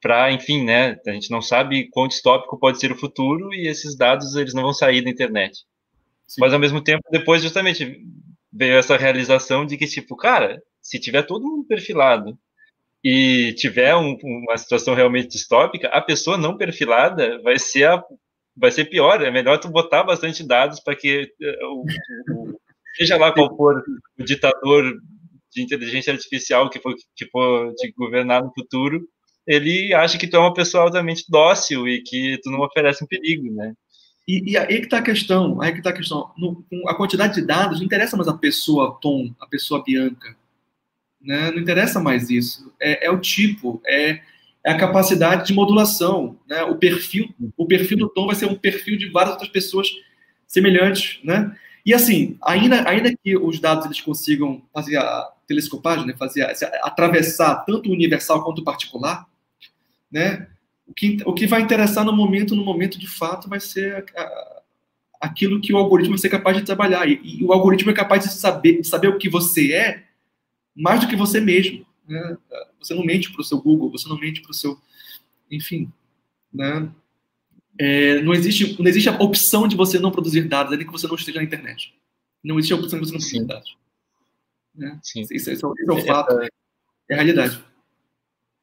para, 0.00 0.30
enfim, 0.30 0.64
né, 0.64 0.98
a 1.06 1.10
gente 1.12 1.30
não 1.30 1.40
sabe 1.40 1.88
quão 1.88 2.06
distópico 2.06 2.58
pode 2.58 2.78
ser 2.78 2.92
o 2.92 2.98
futuro 2.98 3.52
e 3.54 3.66
esses 3.66 3.96
dados 3.96 4.36
eles 4.36 4.54
não 4.54 4.62
vão 4.62 4.72
sair 4.72 5.02
da 5.02 5.10
internet. 5.10 5.64
Sim. 6.26 6.40
Mas 6.40 6.52
ao 6.52 6.58
mesmo 6.58 6.82
tempo, 6.82 7.02
depois 7.10 7.42
justamente 7.42 8.04
veio 8.52 8.76
essa 8.76 8.96
realização 8.96 9.64
de 9.64 9.76
que 9.76 9.86
tipo, 9.86 10.16
cara, 10.16 10.62
se 10.80 10.98
tiver 10.98 11.22
todo 11.22 11.46
mundo 11.46 11.66
perfilado 11.66 12.38
e 13.02 13.54
tiver 13.54 13.96
um, 13.96 14.16
uma 14.22 14.56
situação 14.56 14.94
realmente 14.94 15.28
distópica, 15.28 15.88
a 15.88 16.00
pessoa 16.00 16.36
não 16.36 16.56
perfilada 16.56 17.40
vai 17.42 17.58
ser 17.58 17.88
a, 17.88 18.04
vai 18.58 18.70
ser 18.70 18.86
pior. 18.86 19.22
É 19.22 19.30
melhor 19.30 19.58
tu 19.58 19.68
botar 19.68 20.02
bastante 20.02 20.46
dados 20.46 20.80
para 20.80 20.96
que 20.96 21.32
eh, 21.40 21.64
o, 21.64 21.84
o, 22.34 22.60
seja 22.96 23.16
lá 23.16 23.32
qual 23.32 23.56
for 23.56 23.82
o 24.18 24.24
ditador 24.24 24.98
de 25.52 25.62
inteligência 25.62 26.12
artificial 26.12 26.68
que 26.68 26.80
for, 26.80 26.94
que 27.16 27.26
for 27.30 27.72
te 27.74 27.92
governar 27.96 28.42
no 28.42 28.52
futuro, 28.52 29.08
ele 29.46 29.94
acha 29.94 30.18
que 30.18 30.26
tu 30.26 30.36
é 30.36 30.40
uma 30.40 30.52
pessoa 30.52 30.84
altamente 30.84 31.24
dócil 31.28 31.88
e 31.88 32.02
que 32.02 32.38
tu 32.42 32.50
não 32.50 32.60
oferece 32.60 33.02
um 33.02 33.06
perigo, 33.06 33.50
né? 33.54 33.72
E, 34.26 34.52
e 34.52 34.58
aí 34.58 34.78
que 34.80 34.84
está 34.84 34.98
a 34.98 35.02
questão, 35.02 35.62
aí 35.62 35.72
que 35.72 35.80
tá 35.80 35.88
a 35.88 35.94
questão. 35.94 36.30
No, 36.36 36.62
a 36.86 36.94
quantidade 36.94 37.34
de 37.34 37.46
dados 37.46 37.78
não 37.78 37.86
interessa 37.86 38.16
mais 38.16 38.28
a 38.28 38.36
pessoa 38.36 38.98
Tom, 39.00 39.32
a 39.40 39.46
pessoa 39.46 39.82
Bianca, 39.82 40.36
né? 41.20 41.50
Não 41.50 41.58
interessa 41.58 41.98
mais 41.98 42.28
isso. 42.28 42.70
É, 42.80 43.06
é 43.06 43.10
o 43.10 43.18
tipo, 43.18 43.80
é, 43.86 44.20
é, 44.64 44.72
a 44.72 44.76
capacidade 44.76 45.46
de 45.46 45.54
modulação, 45.54 46.38
né? 46.48 46.62
O 46.64 46.76
perfil, 46.76 47.34
o 47.56 47.66
perfil 47.66 47.98
do 47.98 48.08
Tom 48.08 48.26
vai 48.26 48.34
ser 48.34 48.46
um 48.46 48.54
perfil 48.54 48.96
de 48.96 49.08
várias 49.10 49.32
outras 49.32 49.50
pessoas 49.50 49.88
semelhantes, 50.46 51.20
né? 51.22 51.54
E 51.84 51.94
assim, 51.94 52.36
ainda, 52.42 52.88
ainda 52.88 53.14
que 53.16 53.36
os 53.36 53.60
dados 53.60 53.86
eles 53.86 54.00
consigam 54.00 54.62
fazer 54.74 54.98
a 54.98 55.32
telescopagem, 55.46 56.06
né, 56.06 56.14
fazer 56.18 56.42
a, 56.42 56.52
atravessar 56.86 57.64
tanto 57.64 57.88
o 57.88 57.92
universal 57.92 58.44
quanto 58.44 58.60
o 58.60 58.64
particular, 58.64 59.26
né, 60.12 60.46
o 60.86 60.92
que, 60.92 61.18
o 61.24 61.32
que 61.32 61.46
vai 61.46 61.62
interessar 61.62 62.04
no 62.04 62.12
momento, 62.12 62.54
no 62.54 62.64
momento 62.64 62.98
de 62.98 63.06
fato, 63.06 63.48
vai 63.48 63.58
ser 63.58 64.04
a, 64.14 64.20
a, 64.20 64.62
aquilo 65.20 65.60
que 65.60 65.72
o 65.72 65.78
algoritmo 65.78 66.14
vai 66.14 66.18
ser 66.18 66.28
capaz 66.28 66.56
de 66.58 66.64
trabalhar. 66.64 67.08
E, 67.08 67.20
e, 67.22 67.44
o 67.44 67.52
algoritmo 67.52 67.90
é 67.90 67.94
capaz 67.94 68.24
de 68.24 68.32
saber, 68.32 68.82
de 68.82 68.86
saber 68.86 69.08
o 69.08 69.18
que 69.18 69.28
você 69.28 69.72
é 69.72 70.04
mais 70.76 71.00
do 71.00 71.08
que 71.08 71.16
você 71.16 71.40
mesmo. 71.40 71.86
Né? 72.08 72.36
Você 72.80 72.94
não 72.94 73.04
mente 73.04 73.30
para 73.30 73.40
o 73.40 73.44
seu 73.44 73.60
Google, 73.60 73.90
você 73.90 74.08
não 74.08 74.18
mente 74.18 74.40
para 74.40 74.50
o 74.50 74.54
seu. 74.54 74.80
Enfim. 75.50 75.92
Né? 76.52 76.90
É, 77.78 78.20
não, 78.22 78.32
existe, 78.34 78.80
não 78.80 78.88
existe 78.88 79.08
a 79.08 79.18
opção 79.18 79.68
de 79.68 79.76
você 79.76 79.98
não 79.98 80.10
produzir 80.10 80.48
dados, 80.48 80.76
nem 80.76 80.86
que 80.86 80.92
você 80.92 81.06
não 81.06 81.14
esteja 81.14 81.38
na 81.38 81.44
internet. 81.44 81.94
Não 82.42 82.58
existe 82.58 82.72
a 82.72 82.76
opção 82.76 82.98
de 82.98 83.06
você 83.06 83.12
não 83.12 83.20
produzir 83.20 83.38
Sim. 83.40 83.46
dados. 83.46 83.76
Né? 84.74 84.98
Sim. 85.02 85.20
Isso, 85.30 85.50
isso, 85.50 85.66
é 85.66 85.92
um 85.92 85.98
é, 85.98 86.04
fato, 86.04 86.40
é, 86.40 86.48
é 87.10 87.14
a 87.14 87.16
realidade. 87.16 87.62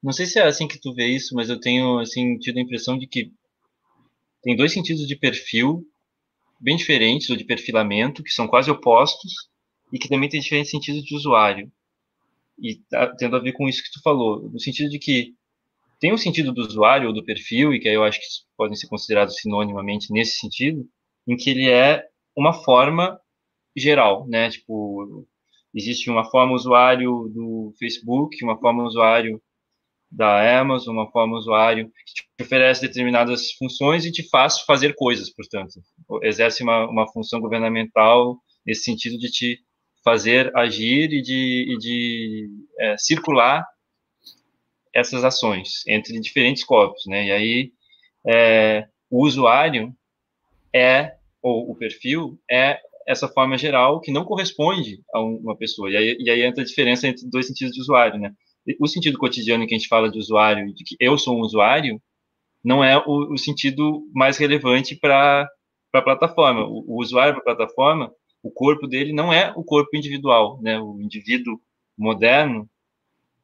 Não 0.02 0.12
sei 0.12 0.26
se 0.26 0.39
é 0.39 0.43
assim 0.43 0.68
que 0.68 0.80
tu 0.80 0.93
vê 0.93 1.08
isso, 1.08 1.34
mas 1.36 1.50
eu 1.50 1.60
tenho 1.60 2.00
assim, 2.00 2.38
tido 2.38 2.58
a 2.58 2.62
impressão 2.62 2.98
de 2.98 3.08
que 3.08 3.32
tem 4.43 4.56
dois 4.56 4.72
sentidos 4.72 5.08
de 5.08 5.16
perfil 5.16 5.88
bem 6.60 6.78
diferentes, 6.78 7.30
ou 7.30 7.36
de 7.36 7.43
perfilamento, 7.43 8.24
que 8.24 8.32
são 8.32 8.48
quase 8.48 8.72
opostos, 8.72 9.34
e 9.91 10.00
que 10.00 10.10
também 10.10 10.30
tem 10.30 10.39
diferentes 10.39 10.72
sentidos 10.72 11.04
de 11.04 11.16
usuário. 11.16 11.72
E 12.60 12.76
tá 12.89 13.14
tendo 13.16 13.36
a 13.36 13.39
ver 13.39 13.51
com 13.53 13.68
isso 13.68 13.84
que 13.84 13.91
tu 13.91 14.01
falou, 14.01 14.49
no 14.49 14.60
sentido 14.60 14.89
de 14.89 14.99
que 14.99 15.34
tem 15.99 16.14
o 16.14 16.18
sentido 16.18 16.53
do 16.53 16.62
usuário 16.62 17.08
ou 17.08 17.14
do 17.14 17.24
perfil, 17.24 17.74
e 17.74 17.80
que 17.80 17.88
aí 17.89 17.95
eu 17.95 18.03
acho 18.03 18.20
que 18.20 18.26
podem 18.58 18.76
ser 18.76 18.88
considerados 18.88 19.38
sinonimamente 19.38 20.12
nesse 20.12 20.38
sentido, 20.39 20.88
em 21.28 21.36
que 21.36 21.49
ele 21.49 21.70
é 21.70 22.03
uma 22.36 22.53
forma 22.53 23.20
geral, 23.76 24.28
né? 24.28 24.49
Tipo, 24.49 25.26
existe 25.74 26.10
uma 26.10 26.30
forma 26.30 26.53
usuário 26.53 27.30
do 27.34 27.74
Facebook, 27.80 28.43
uma 28.43 28.58
forma 28.60 28.84
usuário 28.84 29.41
da 30.10 30.60
Amazon, 30.60 30.95
uma 30.95 31.12
forma 31.12 31.38
usuário 31.38 31.88
que 31.88 32.14
te 32.14 32.43
oferece 32.43 32.82
determinadas 32.82 33.51
funções 33.53 34.06
e 34.06 34.12
te 34.12 34.28
faz 34.30 34.62
fazer 34.62 34.95
coisas, 34.95 35.34
portanto. 35.34 35.82
Exerce 36.24 36.64
uma, 36.64 36.89
uma 36.89 37.12
função 37.12 37.41
governamental 37.41 38.38
nesse 38.66 38.84
sentido 38.84 39.18
de 39.18 39.30
te 39.30 39.60
fazer 40.06 40.56
agir 40.56 41.12
e 41.12 41.22
de, 41.22 41.74
e 41.74 41.78
de 41.80 42.49
é, 42.80 42.95
circular 42.97 43.66
essas 44.93 45.26
ações 45.26 45.86
entre 45.88 46.20
diferentes 46.22 46.64
corpos, 46.64 47.03
né? 47.08 47.26
E 47.26 47.32
aí 47.32 47.72
é, 48.26 48.88
o 49.10 49.26
usuário 49.26 49.91
é 50.74 51.16
ou 51.41 51.72
o 51.72 51.76
perfil 51.76 52.39
é 52.49 52.80
essa 53.08 53.28
forma 53.28 53.58
geral 53.58 53.99
que 53.99 54.12
não 54.12 54.24
corresponde 54.24 55.01
a 55.14 55.22
uma 55.22 55.56
pessoa. 55.56 55.89
E 55.89 55.97
aí, 55.97 56.18
e 56.20 56.30
aí 56.30 56.43
entra 56.43 56.64
a 56.64 56.66
diferença 56.66 57.08
entre 57.08 57.28
dois 57.30 57.47
sentidos 57.47 57.74
de 57.74 57.82
usuário, 57.82 58.20
né? 58.20 58.32
O 58.80 58.88
sentido 58.88 59.20
cotidiano 59.20 59.68
que 59.68 59.76
a 59.76 59.78
gente 59.78 59.88
fala 59.88 60.10
de 60.10 60.18
usuário, 60.18 60.74
de 60.74 60.84
que 60.84 60.95
eu 60.99 61.18
sou 61.18 61.38
um 61.38 61.41
usuário, 61.41 62.01
não 62.64 62.84
é 62.84 62.97
o, 62.97 63.34
o 63.34 63.38
sentido 63.38 64.10
mais 64.12 64.38
relevante 64.38 64.95
para 64.95 65.47
a 65.93 66.01
plataforma. 66.01 66.66
O, 66.66 66.95
o 66.95 66.99
usuário 66.99 67.34
para 67.36 67.41
a 67.53 67.56
plataforma, 67.56 68.12
o 68.46 68.52
corpo 68.52 68.86
dele 68.86 69.12
não 69.12 69.34
é 69.34 69.52
o 69.56 69.64
corpo 69.64 69.98
individual, 69.98 70.62
né? 70.62 70.80
O 70.80 71.02
indivíduo 71.02 71.60
moderno 71.98 72.70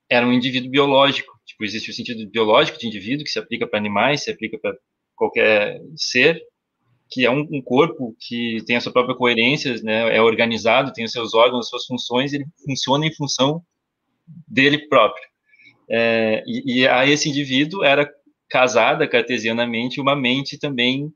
era 0.07 0.27
um 0.27 0.31
indivíduo 0.31 0.69
biológico. 0.69 1.39
Tipo, 1.43 1.65
existe 1.65 1.89
o 1.89 1.93
sentido 1.93 2.29
biológico 2.29 2.77
de 2.77 2.85
indivíduo 2.85 3.25
que 3.25 3.31
se 3.31 3.39
aplica 3.39 3.65
para 3.65 3.79
animais, 3.79 4.23
se 4.23 4.29
aplica 4.29 4.59
para 4.59 4.75
qualquer 5.15 5.81
ser, 5.95 6.39
que 7.09 7.25
é 7.25 7.31
um, 7.31 7.47
um, 7.51 7.63
corpo 7.63 8.15
que 8.19 8.63
tem 8.67 8.75
a 8.75 8.81
sua 8.81 8.93
própria 8.93 9.15
coerência, 9.15 9.73
né, 9.81 10.15
é 10.15 10.21
organizado, 10.21 10.93
tem 10.93 11.03
os 11.03 11.11
seus 11.11 11.33
órgãos, 11.33 11.65
as 11.65 11.69
suas 11.69 11.85
funções, 11.85 12.31
ele 12.31 12.45
funciona 12.63 13.05
em 13.07 13.13
função 13.13 13.63
dele 14.47 14.87
próprio. 14.87 15.23
É, 15.89 16.43
e, 16.45 16.81
e, 16.81 16.87
a 16.87 17.07
esse 17.07 17.27
indivíduo 17.27 17.83
era 17.83 18.07
casada 18.47 19.07
cartesianamente 19.07 19.99
uma 19.99 20.15
mente 20.15 20.59
também 20.59 21.11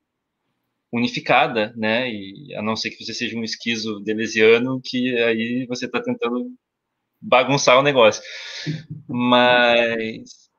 unificada, 0.95 1.73
né? 1.75 2.09
E 2.09 2.55
a 2.55 2.61
não 2.61 2.75
ser 2.75 2.91
que 2.91 3.03
você 3.03 3.13
seja 3.13 3.37
um 3.37 3.43
esquizo 3.43 3.99
delesiano, 3.99 4.81
que 4.83 5.17
aí 5.23 5.65
você 5.67 5.85
está 5.85 6.01
tentando 6.01 6.51
bagunçar 7.21 7.77
o 7.77 7.83
negócio. 7.83 8.23
Mas 9.07 10.49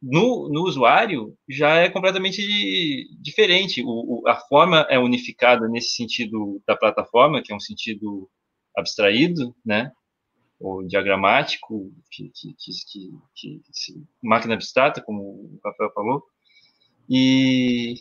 no, 0.00 0.48
no 0.50 0.62
usuário 0.64 1.36
já 1.48 1.76
é 1.76 1.90
completamente 1.90 2.42
diferente. 3.20 3.82
O, 3.82 4.22
o, 4.22 4.28
a 4.28 4.36
forma 4.36 4.86
é 4.88 4.98
unificada 4.98 5.68
nesse 5.68 5.94
sentido 5.94 6.62
da 6.66 6.76
plataforma, 6.76 7.42
que 7.42 7.52
é 7.52 7.56
um 7.56 7.60
sentido 7.60 8.28
abstraído, 8.76 9.54
né? 9.64 9.92
Ou 10.58 10.86
diagramático, 10.86 11.92
que, 12.10 12.30
que, 12.34 12.54
que, 12.54 13.60
que, 13.74 14.02
máquina 14.22 14.54
abstrata, 14.54 15.02
como 15.02 15.20
o 15.20 15.60
Rafael 15.62 15.92
falou. 15.92 16.22
E 17.08 17.96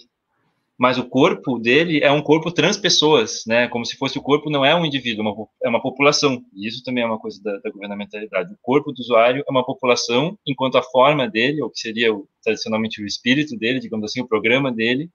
mas 0.83 0.97
o 0.97 1.07
corpo 1.07 1.57
dele 1.57 2.03
é 2.03 2.11
um 2.11 2.21
corpo 2.21 2.51
transpessoas, 2.51 3.45
né? 3.47 3.69
Como 3.69 3.85
se 3.85 3.95
fosse 3.95 4.17
o 4.17 4.21
corpo 4.21 4.49
não 4.49 4.65
é 4.65 4.75
um 4.75 4.85
indivíduo, 4.85 5.21
uma, 5.21 5.47
é 5.63 5.69
uma 5.69 5.81
população. 5.81 6.43
E 6.53 6.67
isso 6.67 6.83
também 6.83 7.05
é 7.05 7.07
uma 7.07 7.17
coisa 7.17 7.41
da, 7.41 7.57
da, 7.59 7.71
governamentalidade. 7.71 8.53
O 8.53 8.57
corpo 8.61 8.91
do 8.91 8.99
usuário 8.99 9.45
é 9.47 9.49
uma 9.49 9.65
população, 9.65 10.37
enquanto 10.45 10.77
a 10.77 10.83
forma 10.83 11.25
dele, 11.25 11.61
ou 11.61 11.69
que 11.69 11.79
seria 11.79 12.13
o, 12.13 12.27
tradicionalmente 12.43 13.01
o 13.01 13.05
espírito 13.05 13.55
dele, 13.55 13.79
digamos 13.79 14.11
assim, 14.11 14.19
o 14.19 14.27
programa 14.27 14.73
dele, 14.73 15.09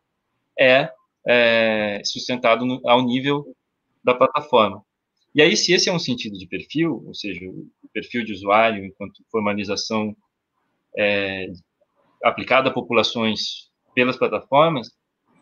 é, 0.58 0.90
é 1.26 2.00
sustentado 2.02 2.64
no, 2.64 2.80
ao 2.88 3.02
nível 3.02 3.44
da 4.02 4.14
plataforma. 4.14 4.82
E 5.34 5.42
aí, 5.42 5.54
se 5.54 5.74
esse 5.74 5.90
é 5.90 5.92
um 5.92 5.98
sentido 5.98 6.38
de 6.38 6.46
perfil, 6.46 7.04
ou 7.06 7.12
seja, 7.12 7.44
o 7.44 7.88
perfil 7.92 8.24
de 8.24 8.32
usuário 8.32 8.86
enquanto 8.86 9.22
formalização 9.30 10.16
é, 10.96 11.48
aplicada 12.24 12.70
a 12.70 12.72
populações 12.72 13.68
pelas 13.94 14.16
plataformas, 14.16 14.96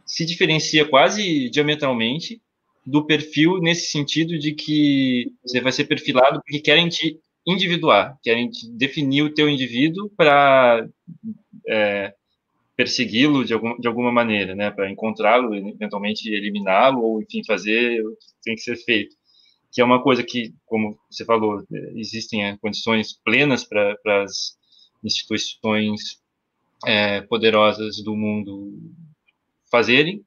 se 0.07 0.25
diferencia 0.25 0.89
quase 0.89 1.51
diametralmente 1.51 2.41
do 2.87 3.05
perfil 3.05 3.59
nesse 3.59 3.91
sentido 3.91 4.39
de 4.39 4.55
que 4.55 5.33
você 5.45 5.61
vai 5.61 5.73
ser 5.73 5.85
perfilado 5.85 6.41
porque 6.41 6.61
querem 6.61 6.89
te 6.89 7.19
individuar, 7.45 8.17
querem 8.23 8.49
te 8.49 8.69
definir 8.71 9.23
o 9.23 9.35
teu 9.35 9.49
indivíduo 9.49 10.09
para 10.17 10.89
é, 11.69 12.15
persegui-lo 12.77 13.45
de, 13.45 13.55
algum, 13.55 13.77
de 13.79 13.89
alguma 13.89 14.13
maneira, 14.13 14.55
né, 14.55 14.71
para 14.71 14.91
encontrá-lo, 14.91 15.55
eventualmente 15.55 16.29
eliminá-lo 16.29 17.03
ou 17.03 17.23
enfim 17.23 17.43
fazer 17.45 18.01
o 18.03 18.11
que 18.11 18.27
tem 18.43 18.55
que 18.55 18.61
ser 18.61 18.77
feito, 18.77 19.17
que 19.73 19.81
é 19.81 19.85
uma 19.85 20.03
coisa 20.03 20.23
que, 20.23 20.55
como 20.65 20.97
você 21.11 21.25
falou, 21.25 21.65
existem 21.97 22.45
é, 22.45 22.57
condições 22.59 23.13
plenas 23.25 23.65
para 23.65 23.97
as 24.23 24.57
instituições 25.03 26.21
é, 26.85 27.23
poderosas 27.23 28.03
do 28.03 28.15
mundo 28.15 28.73
fazerem, 29.71 30.23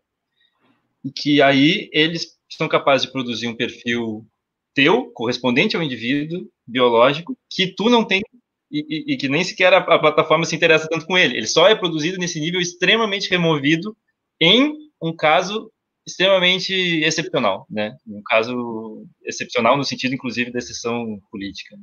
e 1.04 1.12
que 1.12 1.42
aí 1.42 1.90
eles 1.94 2.38
são 2.50 2.68
capazes 2.68 3.06
de 3.06 3.12
produzir 3.12 3.48
um 3.48 3.56
perfil 3.56 4.26
teu, 4.74 5.12
correspondente 5.12 5.76
ao 5.76 5.84
indivíduo 5.84 6.50
biológico, 6.66 7.38
que 7.50 7.68
tu 7.68 7.90
não 7.90 8.06
tem 8.06 8.22
e, 8.72 8.86
e, 8.88 9.14
e 9.14 9.18
que 9.18 9.28
nem 9.28 9.44
sequer 9.44 9.74
a, 9.74 9.78
a, 9.78 10.00
plataforma 10.00 10.46
se 10.46 10.56
interessa 10.56 10.88
tanto 10.88 11.06
com 11.06 11.18
ele. 11.18 11.38
Ele 11.38 11.48
só 11.48 11.68
é 11.68 11.76
produzido 11.76 12.18
nesse 12.18 12.40
nível 12.40 12.62
extremamente 12.62 13.30
removido 13.30 13.96
em 14.40 14.74
um 15.02 15.16
caso 15.16 15.72
extremamente 16.06 16.74
excepcional, 17.04 17.66
né? 17.70 17.96
Um 18.08 18.22
caso 18.24 19.06
excepcional 19.24 19.78
no 19.78 19.84
sentido, 19.84 20.14
inclusive, 20.14 20.52
da 20.52 20.60
exceção 20.60 21.20
política. 21.32 21.76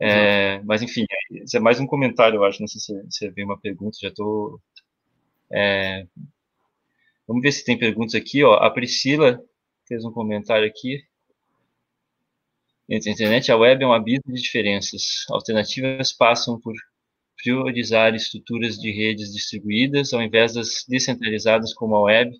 É, 0.00 0.60
mas, 0.64 0.82
enfim, 0.82 1.04
isso 1.30 1.56
é 1.56 1.60
mais 1.60 1.80
um 1.80 1.86
comentário, 1.86 2.36
eu 2.36 2.44
acho. 2.44 2.60
Não 2.60 2.66
sei 2.66 2.80
se 2.80 2.92
você 3.10 3.30
vê 3.30 3.44
uma 3.44 3.58
pergunta, 3.58 3.98
já 4.00 4.08
estou 4.08 4.60
é, 5.52 6.06
vamos 7.26 7.42
ver 7.42 7.52
se 7.52 7.64
tem 7.64 7.78
perguntas 7.78 8.14
aqui. 8.14 8.42
Ó. 8.44 8.54
A 8.54 8.70
Priscila 8.70 9.40
fez 9.86 10.04
um 10.04 10.12
comentário 10.12 10.66
aqui. 10.66 11.02
Entre 12.88 13.10
a 13.10 13.12
internet 13.12 13.48
e 13.48 13.52
a 13.52 13.56
web 13.56 13.82
é 13.82 13.86
um 13.86 13.92
abismo 13.92 14.32
de 14.32 14.40
diferenças. 14.40 15.24
Alternativas 15.30 16.12
passam 16.12 16.60
por 16.60 16.74
priorizar 17.42 18.14
estruturas 18.14 18.76
de 18.76 18.90
redes 18.90 19.32
distribuídas 19.32 20.12
ao 20.12 20.22
invés 20.22 20.54
das 20.54 20.84
descentralizadas 20.88 21.74
como 21.74 21.96
a 21.96 22.02
web. 22.02 22.36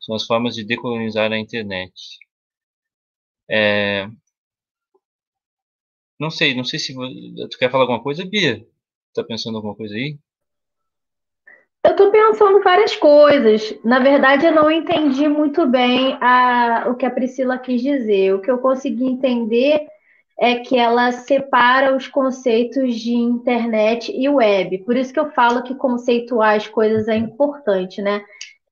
São 0.00 0.14
as 0.14 0.24
formas 0.24 0.54
de 0.54 0.64
decolonizar 0.64 1.30
a 1.32 1.38
internet. 1.38 1.92
É... 3.48 4.08
Não 6.18 6.30
sei, 6.30 6.54
não 6.54 6.64
sei 6.64 6.78
se 6.78 6.94
tu 6.94 7.58
quer 7.58 7.70
falar 7.70 7.84
alguma 7.84 8.02
coisa, 8.02 8.24
Bia. 8.24 8.64
Tá 9.14 9.24
pensando 9.24 9.56
alguma 9.56 9.74
coisa 9.74 9.94
aí? 9.94 10.18
Eu 11.82 11.92
estou 11.92 12.10
pensando 12.10 12.62
várias 12.62 12.94
coisas. 12.94 13.74
Na 13.82 13.98
verdade, 13.98 14.44
eu 14.44 14.52
não 14.52 14.70
entendi 14.70 15.26
muito 15.26 15.66
bem 15.66 16.16
a, 16.20 16.84
o 16.88 16.94
que 16.94 17.06
a 17.06 17.10
Priscila 17.10 17.58
quis 17.58 17.80
dizer. 17.80 18.34
O 18.34 18.40
que 18.40 18.50
eu 18.50 18.58
consegui 18.58 19.06
entender 19.06 19.86
é 20.38 20.56
que 20.56 20.76
ela 20.76 21.10
separa 21.10 21.96
os 21.96 22.06
conceitos 22.06 22.96
de 22.96 23.14
internet 23.14 24.12
e 24.14 24.28
web. 24.28 24.78
Por 24.84 24.94
isso 24.94 25.12
que 25.12 25.20
eu 25.20 25.30
falo 25.32 25.62
que 25.62 25.74
conceituar 25.74 26.56
as 26.56 26.66
coisas 26.66 27.08
é 27.08 27.16
importante, 27.16 28.02
né? 28.02 28.22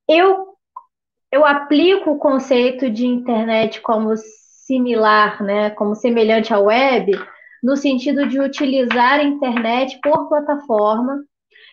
Eu, 0.06 0.46
eu 1.32 1.46
aplico 1.46 2.10
o 2.10 2.18
conceito 2.18 2.90
de 2.90 3.06
internet 3.06 3.80
como 3.80 4.14
similar, 4.16 5.42
né? 5.42 5.70
Como 5.70 5.94
semelhante 5.94 6.52
à 6.52 6.58
web, 6.58 7.12
no 7.62 7.74
sentido 7.74 8.26
de 8.26 8.38
utilizar 8.38 9.20
a 9.20 9.24
internet 9.24 9.98
por 10.02 10.28
plataforma 10.28 11.22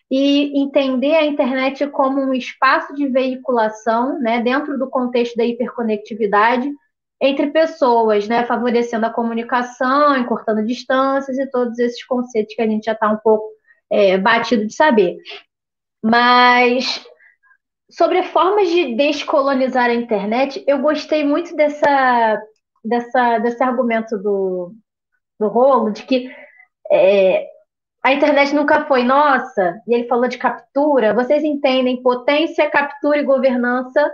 e 0.09 0.59
entender 0.59 1.15
a 1.15 1.25
internet 1.25 1.87
como 1.87 2.21
um 2.21 2.33
espaço 2.33 2.93
de 2.93 3.07
veiculação, 3.07 4.19
né, 4.19 4.41
dentro 4.41 4.77
do 4.77 4.89
contexto 4.89 5.35
da 5.35 5.45
hiperconectividade 5.45 6.71
entre 7.21 7.47
pessoas, 7.47 8.27
né, 8.27 8.45
favorecendo 8.45 9.05
a 9.05 9.13
comunicação, 9.13 10.17
encurtando 10.17 10.65
distâncias 10.65 11.37
e 11.37 11.49
todos 11.49 11.79
esses 11.79 12.03
conceitos 12.05 12.53
que 12.53 12.61
a 12.61 12.67
gente 12.67 12.85
já 12.85 12.91
está 12.91 13.09
um 13.09 13.17
pouco 13.17 13.49
é, 13.89 14.17
batido 14.17 14.65
de 14.65 14.73
saber. 14.73 15.17
Mas 16.03 17.03
sobre 17.89 18.21
formas 18.23 18.69
de 18.69 18.95
descolonizar 18.95 19.89
a 19.89 19.93
internet, 19.93 20.63
eu 20.67 20.79
gostei 20.79 21.23
muito 21.23 21.55
dessa, 21.55 22.41
dessa, 22.83 23.39
desse 23.39 23.63
argumento 23.63 24.17
do, 24.17 24.73
do 25.39 25.47
Rolo, 25.47 25.91
de 25.91 26.03
que 26.03 26.29
é, 26.91 27.47
a 28.05 28.13
internet 28.13 28.53
nunca 28.53 28.85
foi 28.85 29.03
nossa, 29.03 29.81
e 29.87 29.95
ele 29.95 30.07
falou 30.07 30.27
de 30.27 30.37
captura, 30.37 31.11
vocês 31.11 31.43
entendem 31.43 32.03
potência, 32.03 32.69
captura 32.69 33.17
e 33.17 33.23
governança, 33.23 34.11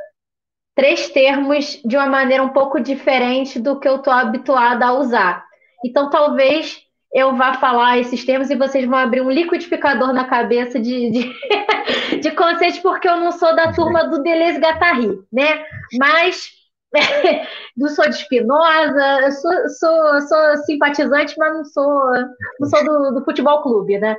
três 0.73 1.09
termos 1.09 1.77
de 1.83 1.97
uma 1.97 2.05
maneira 2.07 2.41
um 2.41 2.53
pouco 2.53 2.79
diferente 2.79 3.59
do 3.59 3.77
que 3.81 3.89
eu 3.89 3.97
estou 3.97 4.13
habituada 4.13 4.85
a 4.85 4.93
usar. 4.93 5.43
Então, 5.83 6.09
talvez 6.09 6.81
eu 7.13 7.35
vá 7.35 7.55
falar 7.55 7.99
esses 7.99 8.23
termos 8.23 8.49
e 8.49 8.55
vocês 8.55 8.85
vão 8.85 8.97
abrir 8.97 9.19
um 9.19 9.29
liquidificador 9.29 10.13
na 10.13 10.23
cabeça 10.23 10.79
de, 10.79 11.11
de, 11.11 11.35
de 12.21 12.31
conceitos, 12.31 12.79
porque 12.79 13.09
eu 13.09 13.17
não 13.17 13.33
sou 13.33 13.53
da 13.53 13.73
turma 13.73 14.05
do 14.05 14.23
Deleuze 14.23 14.57
Guattari, 14.57 15.19
né? 15.29 15.65
Mas 15.99 16.49
não 17.77 17.89
sou 17.89 18.09
de 18.09 18.15
Espinosa, 18.15 19.31
sou, 19.31 19.69
sou, 19.69 20.21
sou 20.21 20.57
simpatizante, 20.65 21.35
mas 21.37 21.53
não 21.53 21.65
sou, 21.65 22.11
não 22.59 22.69
sou 22.69 22.83
do, 22.83 23.19
do 23.19 23.25
futebol 23.25 23.61
clube, 23.61 23.97
né? 23.97 24.17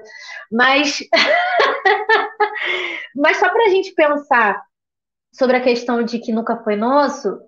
Mas, 0.51 1.01
mas 3.15 3.37
só 3.37 3.49
para 3.49 3.65
a 3.65 3.69
gente 3.69 3.95
pensar 3.95 4.63
sobre 5.33 5.57
a 5.57 5.63
questão 5.63 6.03
de 6.03 6.19
que 6.19 6.33
nunca 6.33 6.63
foi 6.63 6.77
nosso, 6.77 7.41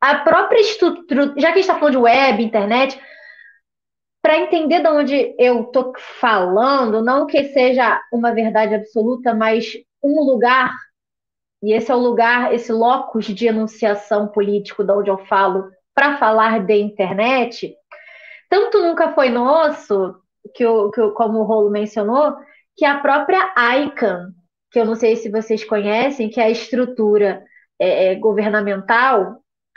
a 0.00 0.16
própria 0.16 0.60
estrutura, 0.60 1.34
já 1.36 1.42
que 1.46 1.46
a 1.46 1.48
gente 1.48 1.60
está 1.60 1.78
falando 1.78 1.92
de 1.92 1.98
web, 1.98 2.42
internet, 2.42 3.00
para 4.20 4.38
entender 4.38 4.80
de 4.80 4.88
onde 4.88 5.34
eu 5.38 5.62
estou 5.62 5.92
falando, 6.20 7.02
não 7.02 7.26
que 7.26 7.52
seja 7.52 8.00
uma 8.12 8.32
verdade 8.32 8.74
absoluta, 8.74 9.34
mas 9.34 9.72
um 10.02 10.20
lugar, 10.22 10.72
e 11.62 11.72
esse 11.72 11.90
é 11.90 11.94
o 11.94 11.98
lugar, 11.98 12.52
esse 12.52 12.72
locus 12.72 13.26
de 13.26 13.46
enunciação 13.46 14.26
político 14.26 14.82
de 14.82 14.92
onde 14.92 15.10
eu 15.10 15.18
falo, 15.26 15.70
para 15.94 16.18
falar 16.18 16.64
de 16.64 16.74
internet, 16.74 17.74
tanto 18.48 18.82
nunca 18.82 19.12
foi 19.12 19.28
nosso, 19.28 20.16
que, 20.54 20.66
o, 20.66 20.90
que 20.90 21.00
o, 21.00 21.12
como 21.12 21.38
o 21.38 21.44
Rolo 21.44 21.70
mencionou, 21.70 22.34
que 22.76 22.84
a 22.84 22.98
própria 22.98 23.52
ICANN, 23.56 24.32
que 24.70 24.80
eu 24.80 24.84
não 24.84 24.94
sei 24.94 25.16
se 25.16 25.30
vocês 25.30 25.64
conhecem, 25.64 26.28
que 26.28 26.40
é 26.40 26.44
a 26.44 26.50
estrutura 26.50 27.44
é, 27.78 28.08
é 28.08 28.14
governamental, 28.16 29.36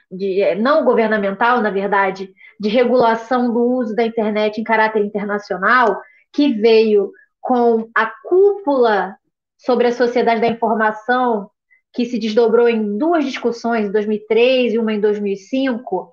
de, 0.09 0.41
é, 0.41 0.55
não 0.55 0.83
governamental, 0.85 1.61
na 1.61 1.69
verdade, 1.69 2.33
de 2.59 2.69
regulação 2.69 3.53
do 3.53 3.61
uso 3.61 3.95
da 3.95 4.05
internet 4.05 4.59
em 4.59 4.63
caráter 4.63 5.03
internacional, 5.03 6.01
que 6.33 6.53
veio 6.53 7.11
com 7.41 7.89
a 7.93 8.11
cúpula 8.23 9.15
sobre 9.57 9.87
a 9.87 9.91
sociedade 9.91 10.41
da 10.41 10.47
informação, 10.47 11.49
que 11.95 12.05
se 12.05 12.19
desdobrou 12.19 12.67
em 12.67 12.97
duas 12.97 13.23
discussões, 13.23 13.87
em 13.87 13.91
2003 13.91 14.73
e 14.73 14.77
uma 14.77 14.91
em 14.93 14.99
2005, 14.99 16.11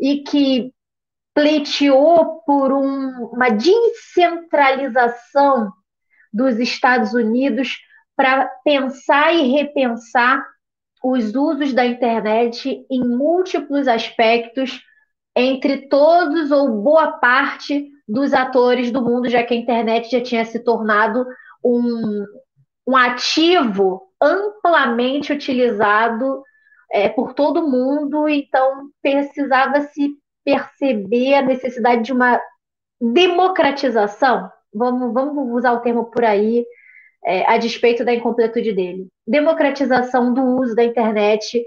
e 0.00 0.24
que 0.24 0.72
pleiteou 1.32 2.40
por 2.44 2.72
um, 2.72 3.28
uma 3.32 3.50
descentralização 3.50 5.72
dos 6.32 6.58
Estados 6.58 7.14
Unidos 7.14 7.78
para 8.16 8.46
pensar 8.64 9.32
e 9.34 9.52
repensar 9.52 10.44
os 11.02 11.34
usos 11.34 11.72
da 11.72 11.86
internet 11.86 12.84
em 12.90 13.00
múltiplos 13.00 13.86
aspectos 13.86 14.82
entre 15.36 15.88
todos 15.88 16.50
ou 16.50 16.82
boa 16.82 17.12
parte 17.18 17.88
dos 18.08 18.32
atores 18.32 18.90
do 18.90 19.02
mundo, 19.02 19.28
já 19.28 19.42
que 19.42 19.52
a 19.54 19.56
internet 19.56 20.10
já 20.10 20.20
tinha 20.20 20.44
se 20.44 20.60
tornado 20.60 21.24
um, 21.64 22.24
um 22.86 22.96
ativo 22.96 24.02
amplamente 24.20 25.32
utilizado 25.32 26.42
é, 26.92 27.08
por 27.08 27.34
todo 27.34 27.68
mundo, 27.68 28.28
então 28.28 28.88
precisava 29.02 29.80
se 29.80 30.10
perceber 30.44 31.34
a 31.34 31.42
necessidade 31.42 32.02
de 32.02 32.12
uma 32.12 32.40
democratização, 33.00 34.50
vamos, 34.72 35.12
vamos 35.12 35.52
usar 35.56 35.72
o 35.72 35.80
termo 35.80 36.10
por 36.10 36.24
aí, 36.24 36.64
é, 37.24 37.50
a 37.50 37.56
despeito 37.56 38.04
da 38.04 38.14
incompletude 38.14 38.72
dele. 38.72 39.08
Democratização 39.26 40.32
do 40.32 40.42
uso 40.60 40.74
da 40.74 40.84
internet 40.84 41.66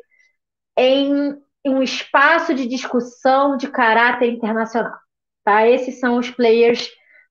em 0.78 1.36
um 1.66 1.82
espaço 1.82 2.54
de 2.54 2.68
discussão 2.68 3.58
de 3.58 3.68
caráter 3.68 4.30
internacional. 4.30 4.98
Tá? 5.44 5.68
Esses 5.68 6.00
são 6.00 6.18
os 6.18 6.30
players 6.30 6.90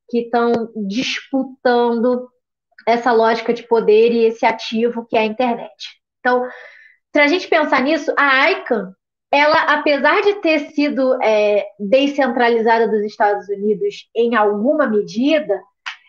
que 0.09 0.21
estão 0.21 0.71
disputando 0.87 2.29
essa 2.87 3.13
lógica 3.13 3.53
de 3.53 3.65
poder 3.65 4.13
e 4.13 4.25
esse 4.27 4.47
ativo 4.47 5.05
que 5.07 5.17
é 5.17 5.21
a 5.21 5.27
internet. 5.27 6.01
Então, 6.21 6.47
para 7.13 7.25
a 7.25 7.29
gente 7.29 7.49
pensar 7.49 7.83
nisso, 7.83 8.13
a 8.17 8.51
ICANN, 8.53 8.93
ela, 9.33 9.75
apesar 9.75 10.23
de 10.23 10.35
ter 10.35 10.71
sido 10.71 11.21
é, 11.23 11.67
descentralizada 11.79 12.89
dos 12.89 13.03
Estados 13.03 13.49
Unidos 13.49 14.09
em 14.15 14.37
alguma 14.37 14.87
medida, 14.87 15.61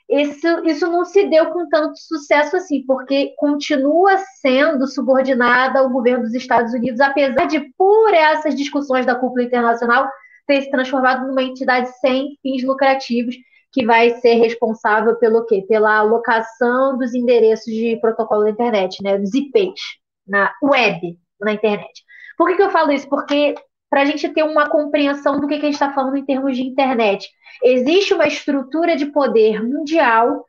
isso, 0.10 0.48
isso 0.66 0.90
não 0.90 1.04
se 1.04 1.28
deu 1.28 1.48
com 1.48 1.68
tanto 1.68 1.98
sucesso 1.98 2.56
assim, 2.56 2.86
porque 2.86 3.34
continua 3.38 4.18
sendo 4.40 4.88
subordinada 4.88 5.80
ao 5.80 5.90
governo 5.90 6.24
dos 6.24 6.34
Estados 6.34 6.74
Unidos, 6.74 7.02
apesar 7.02 7.46
de, 7.46 7.60
por 7.78 8.14
essas 8.14 8.56
discussões 8.56 9.06
da 9.06 9.16
cúpula 9.16 9.44
internacional, 9.44 10.10
ter 10.46 10.62
se 10.62 10.72
transformado 10.72 11.28
numa 11.28 11.44
entidade 11.44 11.90
sem 12.00 12.38
fins 12.42 12.64
lucrativos, 12.64 13.36
que 13.72 13.86
vai 13.86 14.12
ser 14.22 14.36
responsável 14.36 15.16
pelo 15.16 15.46
quê? 15.46 15.66
Pela 15.68 15.98
alocação 15.98 16.98
dos 16.98 17.14
endereços 17.14 17.74
de 17.74 17.98
protocolo 18.02 18.44
da 18.44 18.52
internet, 18.52 19.04
né? 19.04 19.18
Dos 19.18 19.34
IPs, 19.34 19.82
na 20.28 20.54
web, 20.64 21.18
na 21.40 21.54
internet. 21.54 22.04
Por 22.38 22.48
que, 22.48 22.56
que 22.56 22.64
eu 22.64 22.72
falo 22.72 22.92
isso? 22.92 23.08
Porque 23.10 23.56
para 23.90 24.02
a 24.02 24.06
gente 24.06 24.28
ter 24.30 24.44
uma 24.44 24.70
compreensão 24.70 25.40
do 25.40 25.48
que, 25.48 25.56
que 25.56 25.62
a 25.62 25.66
gente 25.66 25.74
está 25.74 25.94
falando 25.94 26.18
em 26.18 26.26
termos 26.26 26.56
de 26.56 26.64
internet. 26.64 27.30
Existe 27.64 28.14
uma 28.14 28.28
estrutura 28.28 28.96
de 28.96 29.06
poder 29.08 29.64
mundial 29.64 30.46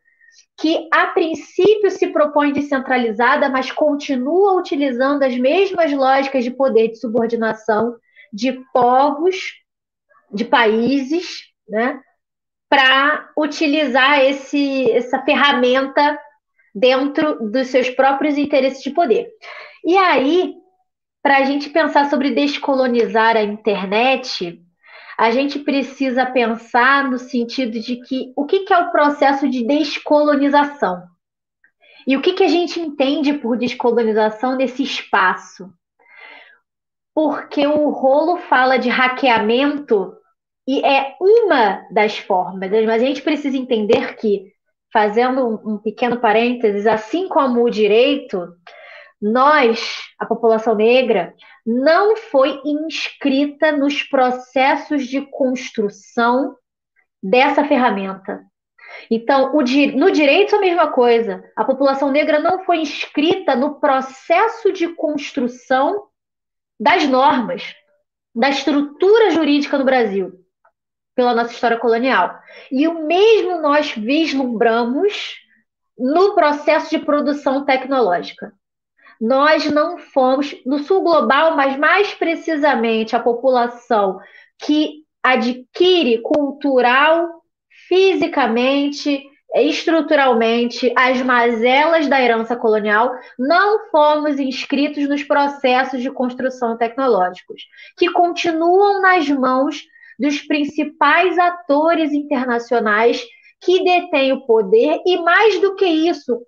que, 0.56 0.88
a 0.92 1.06
princípio, 1.08 1.90
se 1.90 2.08
propõe 2.08 2.52
descentralizada, 2.52 3.48
mas 3.48 3.70
continua 3.70 4.58
utilizando 4.58 5.22
as 5.22 5.36
mesmas 5.36 5.92
lógicas 5.92 6.44
de 6.44 6.50
poder 6.50 6.88
de 6.88 6.96
subordinação 6.96 7.96
de 8.32 8.60
povos, 8.72 9.36
de 10.32 10.44
países, 10.44 11.44
né, 11.68 12.00
para 12.68 13.30
utilizar 13.36 14.20
esse, 14.20 14.90
essa 14.92 15.22
ferramenta 15.22 16.18
dentro 16.74 17.50
dos 17.50 17.68
seus 17.68 17.88
próprios 17.90 18.36
interesses 18.36 18.82
de 18.82 18.90
poder. 18.90 19.28
E 19.84 19.96
aí, 19.96 20.54
para 21.22 21.38
a 21.38 21.44
gente 21.44 21.70
pensar 21.70 22.10
sobre 22.10 22.30
descolonizar 22.30 23.36
a 23.36 23.42
internet, 23.42 24.62
a 25.18 25.30
gente 25.30 25.58
precisa 25.58 26.26
pensar 26.26 27.10
no 27.10 27.18
sentido 27.18 27.80
de 27.80 27.96
que 27.96 28.32
o 28.36 28.44
que, 28.44 28.60
que 28.60 28.72
é 28.72 28.78
o 28.78 28.92
processo 28.92 29.48
de 29.48 29.66
descolonização? 29.66 31.02
E 32.06 32.16
o 32.16 32.22
que, 32.22 32.32
que 32.34 32.44
a 32.44 32.48
gente 32.48 32.80
entende 32.80 33.34
por 33.34 33.58
descolonização 33.58 34.56
nesse 34.56 34.82
espaço? 34.82 35.72
Porque 37.14 37.66
o 37.66 37.90
rolo 37.90 38.36
fala 38.36 38.78
de 38.78 38.88
hackeamento 38.88 40.17
e 40.68 40.84
é 40.84 41.16
uma 41.18 41.86
das 41.90 42.18
formas, 42.18 42.70
mas 42.70 43.02
a 43.02 43.06
gente 43.06 43.22
precisa 43.22 43.56
entender 43.56 44.16
que, 44.16 44.52
fazendo 44.92 45.62
um 45.66 45.78
pequeno 45.78 46.20
parênteses, 46.20 46.86
assim 46.86 47.26
como 47.26 47.64
o 47.64 47.70
direito, 47.70 48.46
nós, 49.18 50.02
a 50.18 50.26
população 50.26 50.74
negra, 50.74 51.34
não 51.64 52.14
foi 52.16 52.60
inscrita 52.66 53.72
nos 53.72 54.02
processos 54.02 55.06
de 55.06 55.22
construção 55.22 56.54
dessa 57.22 57.64
ferramenta. 57.64 58.44
Então, 59.10 59.54
no 59.54 60.10
direito 60.10 60.54
a 60.54 60.60
mesma 60.60 60.92
coisa. 60.92 61.42
A 61.56 61.64
população 61.64 62.10
negra 62.10 62.40
não 62.40 62.62
foi 62.64 62.82
inscrita 62.82 63.56
no 63.56 63.80
processo 63.80 64.70
de 64.70 64.88
construção 64.88 66.08
das 66.78 67.08
normas, 67.08 67.74
da 68.34 68.50
estrutura 68.50 69.30
jurídica 69.30 69.78
no 69.78 69.84
Brasil, 69.86 70.46
pela 71.18 71.34
nossa 71.34 71.50
história 71.50 71.76
colonial. 71.76 72.38
E 72.70 72.86
o 72.86 73.04
mesmo 73.04 73.60
nós 73.60 73.90
vislumbramos 73.90 75.34
no 75.98 76.32
processo 76.36 76.90
de 76.90 77.04
produção 77.04 77.64
tecnológica 77.64 78.52
nós 79.20 79.68
não 79.68 79.98
fomos, 79.98 80.54
no 80.64 80.78
sul 80.78 81.02
global, 81.02 81.56
mas 81.56 81.76
mais 81.76 82.14
precisamente 82.14 83.16
a 83.16 83.20
população 83.20 84.20
que 84.56 85.02
adquire 85.20 86.22
cultural, 86.22 87.42
fisicamente, 87.88 89.20
estruturalmente 89.56 90.92
as 90.96 91.20
mazelas 91.20 92.06
da 92.06 92.22
herança 92.22 92.54
colonial, 92.54 93.10
não 93.36 93.88
fomos 93.90 94.38
inscritos 94.38 95.08
nos 95.08 95.24
processos 95.24 96.00
de 96.00 96.12
construção 96.12 96.76
tecnológicos, 96.76 97.62
que 97.96 98.12
continuam 98.12 99.02
nas 99.02 99.28
mãos 99.28 99.84
dos 100.18 100.40
principais 100.42 101.38
atores 101.38 102.12
internacionais 102.12 103.22
que 103.60 103.82
detêm 103.84 104.32
o 104.32 104.46
poder 104.46 105.00
e, 105.06 105.18
mais 105.18 105.60
do 105.60 105.74
que 105.74 105.86
isso, 105.86 106.40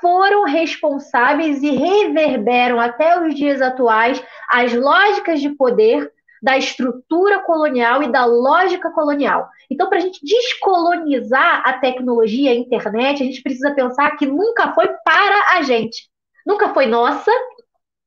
foram 0.00 0.44
responsáveis 0.44 1.62
e 1.62 1.70
reverberam 1.70 2.80
até 2.80 3.20
os 3.20 3.34
dias 3.34 3.60
atuais 3.60 4.22
as 4.50 4.72
lógicas 4.72 5.40
de 5.40 5.50
poder 5.50 6.12
da 6.42 6.56
estrutura 6.56 7.40
colonial 7.40 8.02
e 8.02 8.12
da 8.12 8.24
lógica 8.24 8.90
colonial. 8.90 9.48
Então, 9.70 9.88
para 9.88 9.98
a 9.98 10.00
gente 10.00 10.20
descolonizar 10.24 11.62
a 11.66 11.74
tecnologia, 11.74 12.52
a 12.52 12.54
internet, 12.54 13.22
a 13.22 13.26
gente 13.26 13.42
precisa 13.42 13.72
pensar 13.72 14.16
que 14.16 14.26
nunca 14.26 14.72
foi 14.72 14.88
para 15.04 15.56
a 15.56 15.62
gente, 15.62 16.08
nunca 16.46 16.72
foi 16.72 16.86
nossa 16.86 17.30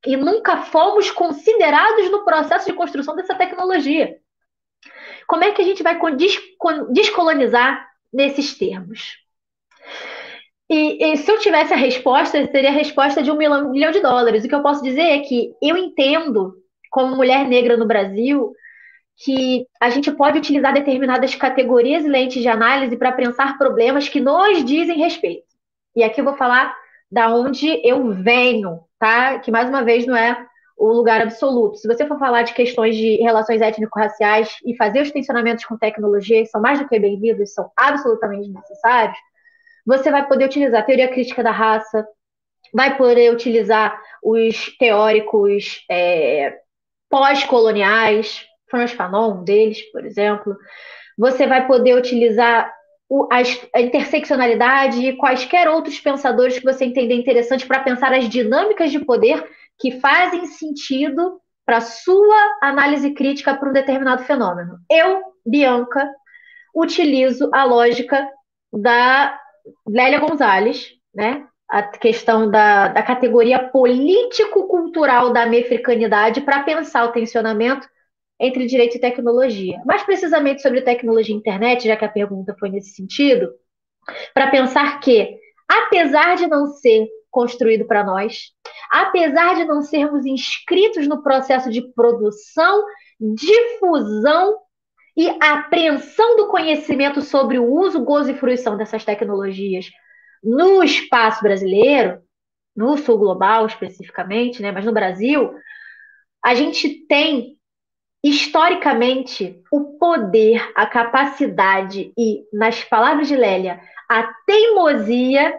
e 0.06 0.16
nunca 0.16 0.62
fomos 0.62 1.10
considerados 1.10 2.10
no 2.10 2.24
processo 2.24 2.66
de 2.66 2.72
construção 2.72 3.14
dessa 3.14 3.34
tecnologia. 3.34 4.16
Como 5.32 5.44
é 5.44 5.52
que 5.52 5.62
a 5.62 5.64
gente 5.64 5.82
vai 5.82 5.98
descolonizar 6.90 7.88
nesses 8.12 8.54
termos? 8.58 9.16
E, 10.68 11.02
e, 11.02 11.16
se 11.16 11.32
eu 11.32 11.38
tivesse 11.38 11.72
a 11.72 11.76
resposta, 11.76 12.46
seria 12.50 12.68
a 12.68 12.74
resposta 12.74 13.22
de 13.22 13.30
um 13.30 13.38
milhão, 13.38 13.70
milhão 13.70 13.90
de 13.90 14.00
dólares. 14.00 14.44
O 14.44 14.48
que 14.48 14.54
eu 14.54 14.60
posso 14.60 14.82
dizer 14.82 15.00
é 15.00 15.20
que 15.20 15.54
eu 15.62 15.74
entendo 15.78 16.52
como 16.90 17.16
mulher 17.16 17.48
negra 17.48 17.78
no 17.78 17.86
Brasil, 17.86 18.52
que 19.24 19.66
a 19.80 19.88
gente 19.88 20.12
pode 20.12 20.36
utilizar 20.36 20.74
determinadas 20.74 21.34
categorias 21.34 22.04
e 22.04 22.08
lentes 22.08 22.42
de 22.42 22.48
análise 22.48 22.94
para 22.98 23.12
pensar 23.12 23.56
problemas 23.56 24.10
que 24.10 24.20
nos 24.20 24.62
dizem 24.62 24.98
respeito. 24.98 25.46
E 25.96 26.04
aqui 26.04 26.20
eu 26.20 26.26
vou 26.26 26.36
falar 26.36 26.76
da 27.10 27.34
onde 27.34 27.80
eu 27.82 28.12
venho, 28.12 28.80
tá? 28.98 29.38
Que 29.38 29.50
mais 29.50 29.66
uma 29.66 29.82
vez 29.82 30.04
não 30.04 30.14
é 30.14 30.46
o 30.82 30.92
lugar 30.92 31.22
absoluto. 31.22 31.78
Se 31.78 31.86
você 31.86 32.04
for 32.08 32.18
falar 32.18 32.42
de 32.42 32.54
questões 32.54 32.96
de 32.96 33.14
relações 33.22 33.60
étnico-raciais 33.60 34.56
e 34.66 34.76
fazer 34.76 35.00
os 35.00 35.12
tensionamentos 35.12 35.64
com 35.64 35.78
tecnologia, 35.78 36.42
que 36.42 36.48
são 36.48 36.60
mais 36.60 36.80
do 36.80 36.88
que 36.88 36.98
bem-vindos, 36.98 37.54
são 37.54 37.70
absolutamente 37.76 38.48
necessários, 38.48 39.16
você 39.86 40.10
vai 40.10 40.26
poder 40.26 40.46
utilizar 40.46 40.80
a 40.80 40.84
teoria 40.84 41.06
crítica 41.06 41.40
da 41.40 41.52
raça, 41.52 42.04
vai 42.74 42.96
poder 42.96 43.32
utilizar 43.32 43.96
os 44.20 44.76
teóricos 44.76 45.84
é, 45.88 46.58
pós-coloniais, 47.08 48.44
Franz 48.68 48.90
Fanon, 48.90 49.34
um 49.34 49.44
deles, 49.44 49.82
por 49.92 50.04
exemplo. 50.04 50.56
Você 51.16 51.46
vai 51.46 51.64
poder 51.64 51.94
utilizar 51.96 52.68
a, 53.30 53.80
interseccionalidade 53.80 55.06
e 55.06 55.16
quaisquer 55.16 55.68
outros 55.68 56.00
pensadores 56.00 56.58
que 56.58 56.64
você 56.64 56.84
entender 56.84 57.14
interessante 57.14 57.66
para 57.66 57.84
pensar 57.84 58.12
as 58.12 58.28
dinâmicas 58.28 58.90
de 58.90 58.98
poder 58.98 59.46
que 59.78 60.00
fazem 60.00 60.46
sentido 60.46 61.40
para 61.64 61.80
sua 61.80 62.58
análise 62.60 63.12
crítica 63.12 63.54
para 63.54 63.68
um 63.68 63.72
determinado 63.72 64.24
fenômeno. 64.24 64.78
Eu, 64.90 65.22
Bianca, 65.46 66.08
utilizo 66.74 67.50
a 67.52 67.64
lógica 67.64 68.28
da 68.72 69.38
Lélia 69.86 70.18
Gonzalez, 70.18 70.90
né? 71.14 71.46
a 71.72 71.82
questão 71.82 72.50
da, 72.50 72.88
da 72.88 73.02
categoria 73.02 73.58
político-cultural 73.58 75.32
da 75.32 75.46
mefricanidade 75.46 76.42
para 76.42 76.62
pensar 76.62 77.04
o 77.04 77.12
tensionamento 77.12 77.88
entre 78.38 78.66
direito 78.66 78.96
e 78.96 79.00
tecnologia. 79.00 79.80
Mais 79.86 80.02
precisamente 80.02 80.60
sobre 80.60 80.82
tecnologia 80.82 81.34
e 81.34 81.38
internet, 81.38 81.86
já 81.86 81.96
que 81.96 82.04
a 82.04 82.10
pergunta 82.10 82.54
foi 82.58 82.68
nesse 82.68 82.90
sentido, 82.90 83.50
para 84.34 84.50
pensar 84.50 85.00
que, 85.00 85.38
apesar 85.66 86.36
de 86.36 86.46
não 86.46 86.66
ser 86.66 87.06
construído 87.32 87.86
para 87.86 88.04
nós, 88.04 88.52
apesar 88.90 89.56
de 89.56 89.64
não 89.64 89.82
sermos 89.82 90.26
inscritos 90.26 91.08
no 91.08 91.22
processo 91.22 91.70
de 91.70 91.82
produção, 91.94 92.84
difusão 93.18 94.58
e 95.16 95.28
apreensão 95.42 96.36
do 96.36 96.48
conhecimento 96.48 97.22
sobre 97.22 97.58
o 97.58 97.66
uso, 97.66 98.04
gozo 98.04 98.30
e 98.30 98.38
fruição 98.38 98.76
dessas 98.76 99.04
tecnologias 99.04 99.90
no 100.44 100.82
espaço 100.82 101.42
brasileiro, 101.42 102.20
no 102.76 102.96
sul 102.96 103.18
global 103.18 103.66
especificamente, 103.66 104.60
né, 104.60 104.70
mas 104.70 104.84
no 104.84 104.92
Brasil, 104.92 105.54
a 106.44 106.54
gente 106.54 107.06
tem 107.06 107.56
historicamente 108.24 109.60
o 109.70 109.98
poder, 109.98 110.70
a 110.74 110.86
capacidade 110.86 112.12
e, 112.16 112.44
nas 112.52 112.84
palavras 112.84 113.28
de 113.28 113.36
Lélia, 113.36 113.80
a 114.08 114.32
teimosia 114.46 115.54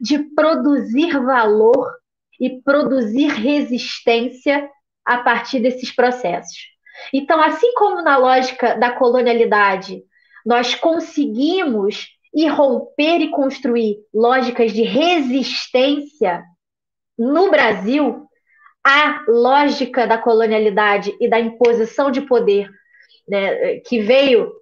de 0.00 0.18
produzir 0.34 1.18
valor 1.18 1.94
e 2.40 2.60
produzir 2.62 3.28
resistência 3.28 4.68
a 5.04 5.18
partir 5.18 5.60
desses 5.60 5.94
processos. 5.94 6.56
Então, 7.12 7.40
assim 7.40 7.72
como 7.74 8.02
na 8.02 8.16
lógica 8.16 8.74
da 8.74 8.90
colonialidade, 8.90 10.02
nós 10.44 10.74
conseguimos 10.74 12.08
e 12.34 12.46
romper 12.46 13.20
e 13.20 13.30
construir 13.30 13.96
lógicas 14.12 14.72
de 14.72 14.82
resistência 14.82 16.42
no 17.18 17.50
Brasil 17.50 18.26
à 18.84 19.24
lógica 19.26 20.06
da 20.06 20.18
colonialidade 20.18 21.16
e 21.20 21.28
da 21.28 21.40
imposição 21.40 22.10
de 22.10 22.20
poder 22.20 22.70
né, 23.28 23.78
que 23.80 24.00
veio 24.00 24.52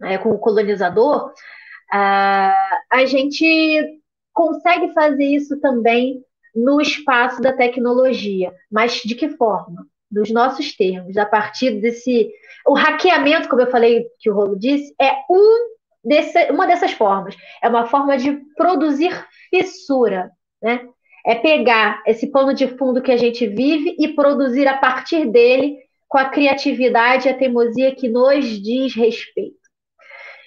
né, 0.00 0.18
com 0.18 0.30
o 0.30 0.38
colonizador, 0.38 1.28
uh, 1.28 2.78
a 2.90 3.06
gente 3.06 3.97
consegue 4.38 4.92
fazer 4.92 5.24
isso 5.24 5.60
também 5.60 6.22
no 6.54 6.80
espaço 6.80 7.42
da 7.42 7.52
tecnologia. 7.52 8.52
Mas 8.70 9.02
de 9.02 9.16
que 9.16 9.30
forma? 9.30 9.84
Dos 10.08 10.30
nossos 10.30 10.76
termos, 10.76 11.16
a 11.16 11.26
partir 11.26 11.80
desse. 11.80 12.30
O 12.64 12.72
hackeamento, 12.72 13.48
como 13.48 13.62
eu 13.62 13.70
falei, 13.70 14.06
que 14.20 14.30
o 14.30 14.34
Rolo 14.34 14.56
disse, 14.56 14.94
é 15.00 15.12
um 15.28 15.68
desse, 16.04 16.50
uma 16.52 16.68
dessas 16.68 16.92
formas. 16.92 17.36
É 17.60 17.68
uma 17.68 17.86
forma 17.86 18.16
de 18.16 18.32
produzir 18.56 19.12
fissura, 19.50 20.30
né? 20.62 20.86
É 21.26 21.34
pegar 21.34 22.00
esse 22.06 22.30
pano 22.30 22.54
de 22.54 22.68
fundo 22.68 23.02
que 23.02 23.12
a 23.12 23.16
gente 23.16 23.44
vive 23.46 23.96
e 23.98 24.14
produzir 24.14 24.68
a 24.68 24.78
partir 24.78 25.26
dele 25.26 25.76
com 26.06 26.16
a 26.16 26.26
criatividade 26.26 27.26
e 27.26 27.30
a 27.30 27.36
teimosia 27.36 27.94
que 27.94 28.08
nos 28.08 28.46
diz 28.62 28.94
respeito. 28.94 29.67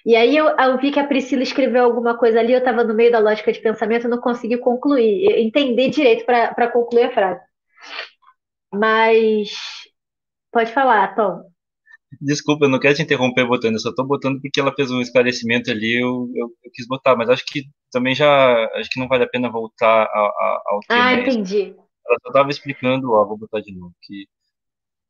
E 0.05 0.15
aí 0.15 0.35
eu, 0.35 0.47
eu 0.47 0.77
vi 0.79 0.91
que 0.91 0.99
a 0.99 1.07
Priscila 1.07 1.43
escreveu 1.43 1.83
alguma 1.83 2.17
coisa 2.17 2.39
ali, 2.39 2.53
eu 2.53 2.59
estava 2.59 2.83
no 2.83 2.93
meio 2.93 3.11
da 3.11 3.19
lógica 3.19 3.51
de 3.51 3.61
pensamento, 3.61 4.07
não 4.07 4.19
consegui 4.19 4.57
concluir, 4.57 5.25
entender 5.39 5.89
direito 5.89 6.25
para 6.25 6.71
concluir 6.71 7.03
a 7.03 7.13
frase. 7.13 7.41
Mas 8.73 9.51
pode 10.51 10.71
falar, 10.71 11.15
Tom. 11.15 11.43
Desculpa, 12.19 12.65
eu 12.65 12.69
não 12.69 12.79
quero 12.79 12.95
te 12.95 13.01
interromper 13.01 13.45
botando, 13.45 13.73
eu 13.73 13.79
só 13.79 13.93
tô 13.93 14.03
botando 14.03 14.41
porque 14.41 14.59
ela 14.59 14.73
fez 14.73 14.91
um 14.91 14.99
esclarecimento 14.99 15.71
ali, 15.71 16.01
eu, 16.01 16.29
eu, 16.35 16.51
eu 16.63 16.71
quis 16.73 16.85
botar, 16.85 17.15
mas 17.15 17.29
acho 17.29 17.45
que 17.45 17.63
também 17.89 18.13
já, 18.13 18.65
acho 18.75 18.89
que 18.89 18.99
não 18.99 19.07
vale 19.07 19.23
a 19.23 19.29
pena 19.29 19.49
voltar 19.49 20.03
a, 20.03 20.19
a, 20.19 20.61
ao 20.65 20.79
tema. 20.81 21.05
Ah, 21.05 21.13
entendi. 21.13 21.73
Ela 22.05 22.17
só 22.21 22.29
estava 22.29 22.49
explicando, 22.49 23.11
ó, 23.13 23.25
vou 23.25 23.37
botar 23.37 23.61
de 23.61 23.73
novo, 23.73 23.93
que 24.01 24.25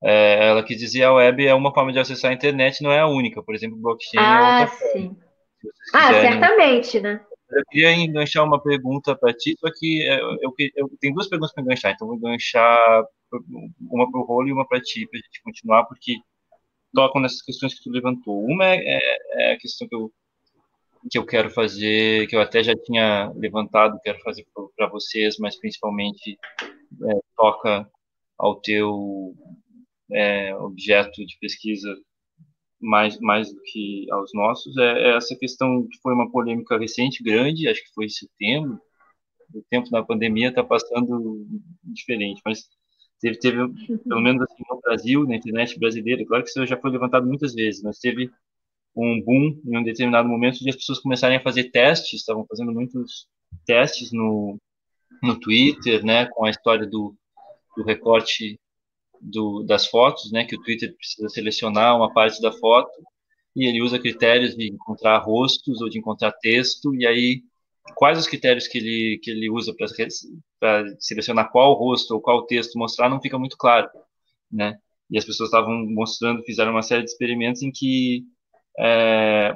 é, 0.04 0.48
ela 0.48 0.64
quis 0.64 0.78
dizer 0.78 1.04
a 1.04 1.14
web 1.14 1.46
é 1.46 1.54
uma 1.54 1.74
forma 1.74 1.94
de 1.94 2.00
acessar 2.00 2.32
a 2.32 2.34
internet, 2.34 2.82
não 2.82 2.92
é 2.92 3.00
a 3.00 3.08
única, 3.08 3.44
por 3.44 3.54
exemplo, 3.54 3.78
blockchain 3.78 4.20
ah, 4.20 4.60
é 4.60 4.62
outra 4.62 4.76
sim. 4.78 5.08
Forma. 5.08 5.18
Ah, 5.94 6.14
certamente, 6.14 7.00
né? 7.00 7.22
Eu 7.52 7.64
queria 7.70 7.94
enganchar 7.94 8.46
uma 8.46 8.62
pergunta 8.62 9.16
para 9.16 9.34
ti, 9.34 9.56
só 9.60 9.70
que 9.78 10.02
é, 10.08 10.22
eu, 10.22 10.38
eu, 10.42 10.54
eu 10.76 10.92
tenho 11.00 11.14
duas 11.14 11.28
perguntas 11.28 11.54
para 11.54 11.64
enganchar, 11.64 11.92
então 11.92 12.08
vou 12.08 12.18
enganchar 12.18 13.04
uma 13.90 14.10
para 14.10 14.20
o 14.20 14.24
rolo 14.24 14.48
e 14.48 14.54
uma 14.54 14.68
para 14.68 14.82
ti, 14.82 15.08
para 15.08 15.20
a 15.20 15.24
gente 15.24 15.44
continuar, 15.44 15.84
porque 15.86 16.16
tocam 16.94 17.22
nessas 17.22 17.42
questões 17.42 17.74
que 17.74 17.84
tu 17.84 17.92
levantou. 17.92 18.44
Uma 18.46 18.66
é, 18.66 18.78
é, 18.78 19.00
é 19.34 19.54
a 19.54 19.58
questão 19.58 19.88
que 19.88 19.96
eu, 19.96 20.12
que 21.10 21.18
eu 21.18 21.26
quero 21.26 21.50
fazer, 21.50 22.28
que 22.28 22.36
eu 22.36 22.42
até 22.42 22.64
já 22.64 22.74
tinha 22.76 23.32
levantado, 23.36 24.00
quero 24.04 24.20
fazer 24.22 24.46
para 24.76 24.88
vocês, 24.88 25.38
mas 25.38 25.58
principalmente 25.58 26.38
é, 26.62 27.20
toca 27.36 27.90
ao 28.38 28.56
teu 28.62 29.36
é, 30.12 30.56
objeto 30.56 31.26
de 31.26 31.38
pesquisa 31.40 31.96
mais, 32.80 33.20
mais 33.20 33.54
do 33.54 33.62
que 33.64 34.08
aos 34.12 34.32
nossos, 34.34 34.76
é, 34.78 35.12
é, 35.12 35.18
essa 35.18 35.36
questão 35.36 35.88
que 35.88 36.00
foi 36.02 36.14
uma 36.14 36.32
polêmica 36.32 36.78
recente, 36.78 37.24
grande, 37.24 37.68
acho 37.68 37.84
que 37.84 37.94
foi 37.94 38.06
em 38.06 38.10
setembro, 38.10 38.80
o 39.54 39.62
tempo 39.70 39.90
da 39.90 40.04
pandemia 40.04 40.50
está 40.50 40.64
passando 40.64 41.46
diferente, 41.84 42.42
mas 42.46 42.68
teve, 43.20 43.38
teve 43.38 43.58
pelo 44.08 44.22
menos 44.22 44.42
assim, 44.44 44.64
no 44.70 44.82
Brasil, 44.82 45.28
na 45.28 45.36
internet 45.36 45.78
brasileira, 45.78 46.26
claro 46.26 46.44
que 46.44 46.50
isso 46.50 46.66
já 46.66 46.78
foi 46.78 46.92
levantado 46.92 47.28
muitas 47.28 47.54
vezes, 47.54 47.84
mas 47.84 48.00
teve 48.00 48.32
um 48.96 49.22
boom 49.22 49.62
em 49.66 49.78
um 49.78 49.84
determinado 49.84 50.28
momento 50.28 50.60
de 50.60 50.70
as 50.70 50.76
pessoas 50.76 51.00
começarem 51.00 51.38
a 51.38 51.44
fazer 51.44 51.66
testes, 51.66 52.20
estavam 52.22 52.46
fazendo 52.48 52.74
muitos 52.74 53.28
testes 53.66 54.12
no, 54.12 54.60
no 55.22 55.40
Twitter, 55.40 56.04
né, 56.04 56.26
com 56.26 56.46
a 56.46 56.50
história 56.50 56.88
do, 56.88 57.16
do 57.76 57.84
recorte 57.84 58.60
do, 59.22 59.64
das 59.64 59.88
fotos, 59.88 60.32
né, 60.32 60.46
que 60.46 60.56
o 60.56 60.62
Twitter 60.62 60.96
precisa 60.96 61.30
selecionar 61.30 61.96
uma 61.96 62.12
parte 62.12 62.42
da 62.42 62.52
foto 62.52 62.92
e 63.56 63.68
ele 63.68 63.82
usa 63.82 64.00
critérios 64.00 64.56
de 64.56 64.68
encontrar 64.72 65.18
rostos 65.20 65.82
ou 65.82 65.90
de 65.90 66.00
encontrar 66.00 66.32
texto 66.32 66.96
e 66.96 67.06
aí 67.06 67.44
quais 67.96 68.18
os 68.18 68.28
critérios 68.28 68.68
que 68.68 68.78
ele, 68.78 69.20
que 69.22 69.32
ele 69.32 69.50
usa 69.50 69.74
para 70.60 70.86
selecionar 71.00 71.52
qual 71.52 71.74
rosto 71.74 72.14
ou 72.14 72.22
qual 72.22 72.46
texto 72.46 72.78
mostrar 72.78 73.10
não 73.10 73.22
fica 73.22 73.38
muito 73.38 73.58
claro, 73.58 73.90
né? 74.52 74.78
E 75.10 75.18
as 75.18 75.26
pessoas 75.26 75.50
estavam 75.50 75.86
mostrando, 75.90 76.44
fizeram 76.44 76.72
uma 76.72 76.82
série 76.82 77.04
de 77.04 77.10
experimentos 77.10 77.62
em 77.62 77.72
que 77.72 78.24
é, 78.80 79.54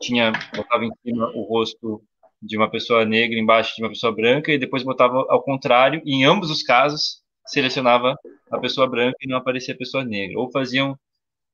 tinha 0.00 0.32
botava 0.54 0.84
em 0.84 0.90
cima 1.04 1.30
o 1.34 1.42
rosto 1.42 2.02
de 2.42 2.56
uma 2.56 2.70
pessoa 2.70 3.04
negra 3.04 3.38
embaixo 3.38 3.74
de 3.76 3.82
uma 3.82 3.88
pessoa 3.88 4.14
branca 4.14 4.52
e 4.52 4.58
depois 4.58 4.82
botava 4.82 5.24
ao 5.28 5.42
contrário 5.42 6.02
e 6.04 6.14
em 6.14 6.24
ambos 6.24 6.50
os 6.50 6.62
casos 6.62 7.22
selecionava 7.46 8.14
a 8.50 8.58
pessoa 8.58 8.88
branca 8.88 9.16
e 9.22 9.28
não 9.28 9.38
aparecia 9.38 9.74
a 9.74 9.78
pessoa 9.78 10.04
negra 10.04 10.38
ou 10.38 10.50
faziam 10.50 10.98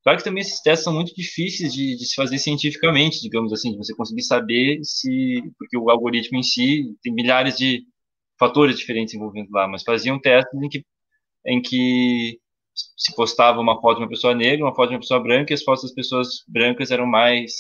Claro 0.02 0.19
que 0.19 0.24
também 0.24 0.40
esses 0.40 0.60
testes 0.60 0.85
são 0.85 0.93
muito 0.93 1.14
difíceis 1.14 1.73
de, 1.73 1.97
de, 1.97 2.05
se 2.06 2.14
fazer 2.14 2.39
cientificamente, 2.39 3.20
digamos 3.20 3.52
assim, 3.52 3.70
de 3.70 3.77
você 3.78 3.94
conseguir 3.94 4.23
saber 4.23 4.81
se. 4.82 5.43
Porque 5.59 5.78
o 5.78 5.90
algoritmo 5.90 6.39
em 6.39 6.43
si 6.43 6.97
tem 7.02 7.14
milhares 7.14 7.56
de 7.56 7.85
fatores 8.39 8.77
diferentes 8.78 9.14
envolvidos 9.14 9.51
lá, 9.52 9.69
mas 9.69 9.85
faziam 9.85 10.20
testes 10.20 10.60
em 10.60 10.69
que, 10.69 10.85
em 11.47 11.62
que 11.62 12.40
se 12.74 13.14
postava 13.14 13.60
uma 13.60 13.81
foto 13.81 13.98
de 13.98 14.02
uma 14.05 14.09
pessoa 14.09 14.35
negra, 14.35 14.64
uma 14.64 14.74
foto 14.74 14.89
de 14.89 14.94
uma 14.97 15.01
pessoa 15.01 15.20
branca, 15.23 15.52
e 15.52 15.55
as 15.55 15.62
fotos 15.62 15.85
das 15.85 15.94
pessoas 15.94 16.28
brancas 16.48 16.90
eram 16.90 17.06
mais 17.06 17.52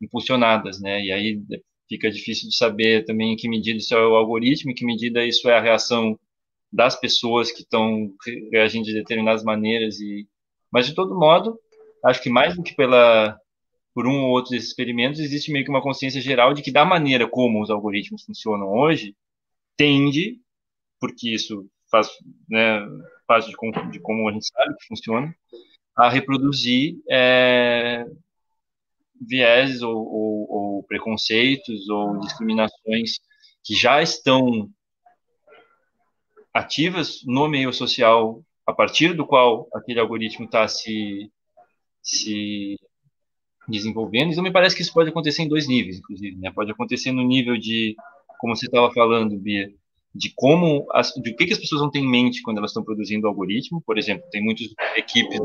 impulsionadas, 0.00 0.80
né? 0.80 1.04
E 1.04 1.12
aí 1.12 1.42
fica 1.88 2.10
difícil 2.10 2.48
de 2.48 2.56
saber 2.56 3.04
também 3.04 3.34
em 3.34 3.36
que 3.36 3.48
medida 3.48 3.78
isso 3.78 3.94
é 3.94 4.06
o 4.06 4.14
algoritmo, 4.16 4.70
em 4.70 4.74
que 4.74 4.86
medida 4.86 5.24
isso 5.26 5.48
é 5.50 5.58
a 5.58 5.60
reação 5.60 6.18
das 6.74 6.98
pessoas 6.98 7.52
que 7.52 7.62
estão 7.62 8.12
reagindo 8.50 8.84
de 8.84 8.94
determinadas 8.94 9.44
maneiras 9.44 10.00
e 10.00 10.26
Mas, 10.72 10.86
de 10.86 10.94
todo 10.94 11.16
modo, 11.16 11.56
acho 12.04 12.20
que 12.20 12.28
mais 12.28 12.56
do 12.56 12.64
que 12.64 12.74
pela, 12.74 13.38
por 13.94 14.08
um 14.08 14.24
ou 14.24 14.30
outro 14.30 14.50
desses 14.50 14.70
experimentos, 14.70 15.20
existe 15.20 15.52
meio 15.52 15.64
que 15.64 15.70
uma 15.70 15.82
consciência 15.82 16.20
geral 16.20 16.52
de 16.52 16.62
que, 16.62 16.72
da 16.72 16.84
maneira 16.84 17.28
como 17.28 17.62
os 17.62 17.70
algoritmos 17.70 18.24
funcionam 18.24 18.68
hoje, 18.68 19.14
tende, 19.76 20.40
porque 21.00 21.32
isso 21.32 21.64
faz 21.90 22.08
né, 22.48 22.80
parte 23.24 23.48
de, 23.48 23.90
de, 23.92 24.00
como 24.00 24.28
a 24.28 24.32
gente 24.32 24.46
sabe 24.48 24.74
que 24.76 24.86
funciona, 24.88 25.32
a 25.96 26.08
reproduzir 26.10 26.96
é, 27.08 28.04
viés 29.20 29.80
ou, 29.80 29.96
ou, 29.96 30.46
ou 30.50 30.82
preconceitos 30.82 31.88
ou 31.88 32.18
discriminações 32.18 33.20
que 33.62 33.76
já 33.76 34.02
estão 34.02 34.68
ativas 36.54 37.22
no 37.26 37.48
meio 37.48 37.72
social 37.72 38.40
a 38.64 38.72
partir 38.72 39.12
do 39.12 39.26
qual 39.26 39.68
aquele 39.74 39.98
algoritmo 39.98 40.46
está 40.46 40.66
se, 40.68 41.30
se 42.00 42.78
desenvolvendo. 43.68 44.30
Então, 44.30 44.42
me 44.42 44.52
parece 44.52 44.74
que 44.74 44.82
isso 44.82 44.92
pode 44.92 45.10
acontecer 45.10 45.42
em 45.42 45.48
dois 45.48 45.66
níveis, 45.66 45.98
inclusive. 45.98 46.36
Né? 46.36 46.50
Pode 46.52 46.70
acontecer 46.70 47.12
no 47.12 47.22
nível 47.22 47.58
de, 47.58 47.96
como 48.38 48.56
você 48.56 48.66
estava 48.66 48.90
falando, 48.92 49.36
Bia, 49.36 49.70
de 50.14 50.32
como, 50.34 50.86
as, 50.92 51.12
de 51.12 51.30
o 51.30 51.36
que, 51.36 51.46
que 51.46 51.52
as 51.52 51.58
pessoas 51.58 51.82
não 51.82 51.90
têm 51.90 52.04
em 52.04 52.10
mente 52.10 52.40
quando 52.42 52.58
elas 52.58 52.70
estão 52.70 52.84
produzindo 52.84 53.26
o 53.26 53.28
algoritmo. 53.28 53.82
Por 53.84 53.98
exemplo, 53.98 54.24
tem 54.30 54.42
muitas 54.42 54.68
equipes 54.96 55.38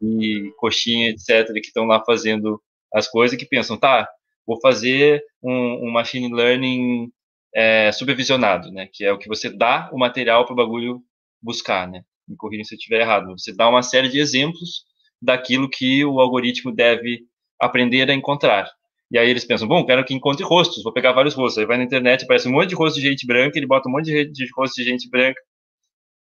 e 0.00 0.52
coxinha, 0.58 1.08
etc., 1.08 1.52
que 1.54 1.60
estão 1.60 1.86
lá 1.86 2.04
fazendo 2.04 2.60
as 2.92 3.08
coisas 3.08 3.38
que 3.38 3.46
pensam, 3.46 3.78
tá, 3.78 4.06
vou 4.46 4.60
fazer 4.60 5.24
um, 5.42 5.86
um 5.86 5.90
machine 5.90 6.32
learning 6.32 7.10
é, 7.54 7.92
supervisionado, 7.92 8.70
né? 8.70 8.88
Que 8.92 9.04
é 9.04 9.12
o 9.12 9.18
que 9.18 9.28
você 9.28 9.50
dá 9.50 9.90
o 9.92 9.98
material 9.98 10.44
para 10.44 10.52
o 10.52 10.56
bagulho 10.56 11.02
buscar, 11.40 11.88
né? 11.88 12.02
Me 12.28 12.36
corrijam 12.36 12.64
se 12.64 12.74
eu 12.74 12.78
estiver 12.78 13.00
errado. 13.00 13.32
Você 13.38 13.54
dá 13.54 13.68
uma 13.68 13.82
série 13.82 14.08
de 14.08 14.18
exemplos 14.18 14.84
daquilo 15.20 15.68
que 15.68 16.04
o 16.04 16.20
algoritmo 16.20 16.72
deve 16.72 17.20
aprender 17.60 18.10
a 18.10 18.14
encontrar. 18.14 18.70
E 19.10 19.18
aí 19.18 19.28
eles 19.28 19.44
pensam, 19.44 19.68
bom, 19.68 19.84
quero 19.84 20.04
que 20.04 20.14
encontre 20.14 20.44
rostos, 20.44 20.82
vou 20.82 20.92
pegar 20.92 21.12
vários 21.12 21.34
rostos. 21.34 21.58
Aí 21.58 21.66
vai 21.66 21.76
na 21.76 21.84
internet, 21.84 22.24
aparece 22.24 22.48
um 22.48 22.52
monte 22.52 22.70
de 22.70 22.74
rosto 22.74 22.98
de 22.98 23.06
gente 23.06 23.26
branca, 23.26 23.58
ele 23.58 23.66
bota 23.66 23.88
um 23.88 23.92
monte 23.92 24.06
de, 24.06 24.24
de 24.24 24.48
rosto 24.56 24.74
de 24.76 24.84
gente 24.84 25.08
branca, 25.10 25.38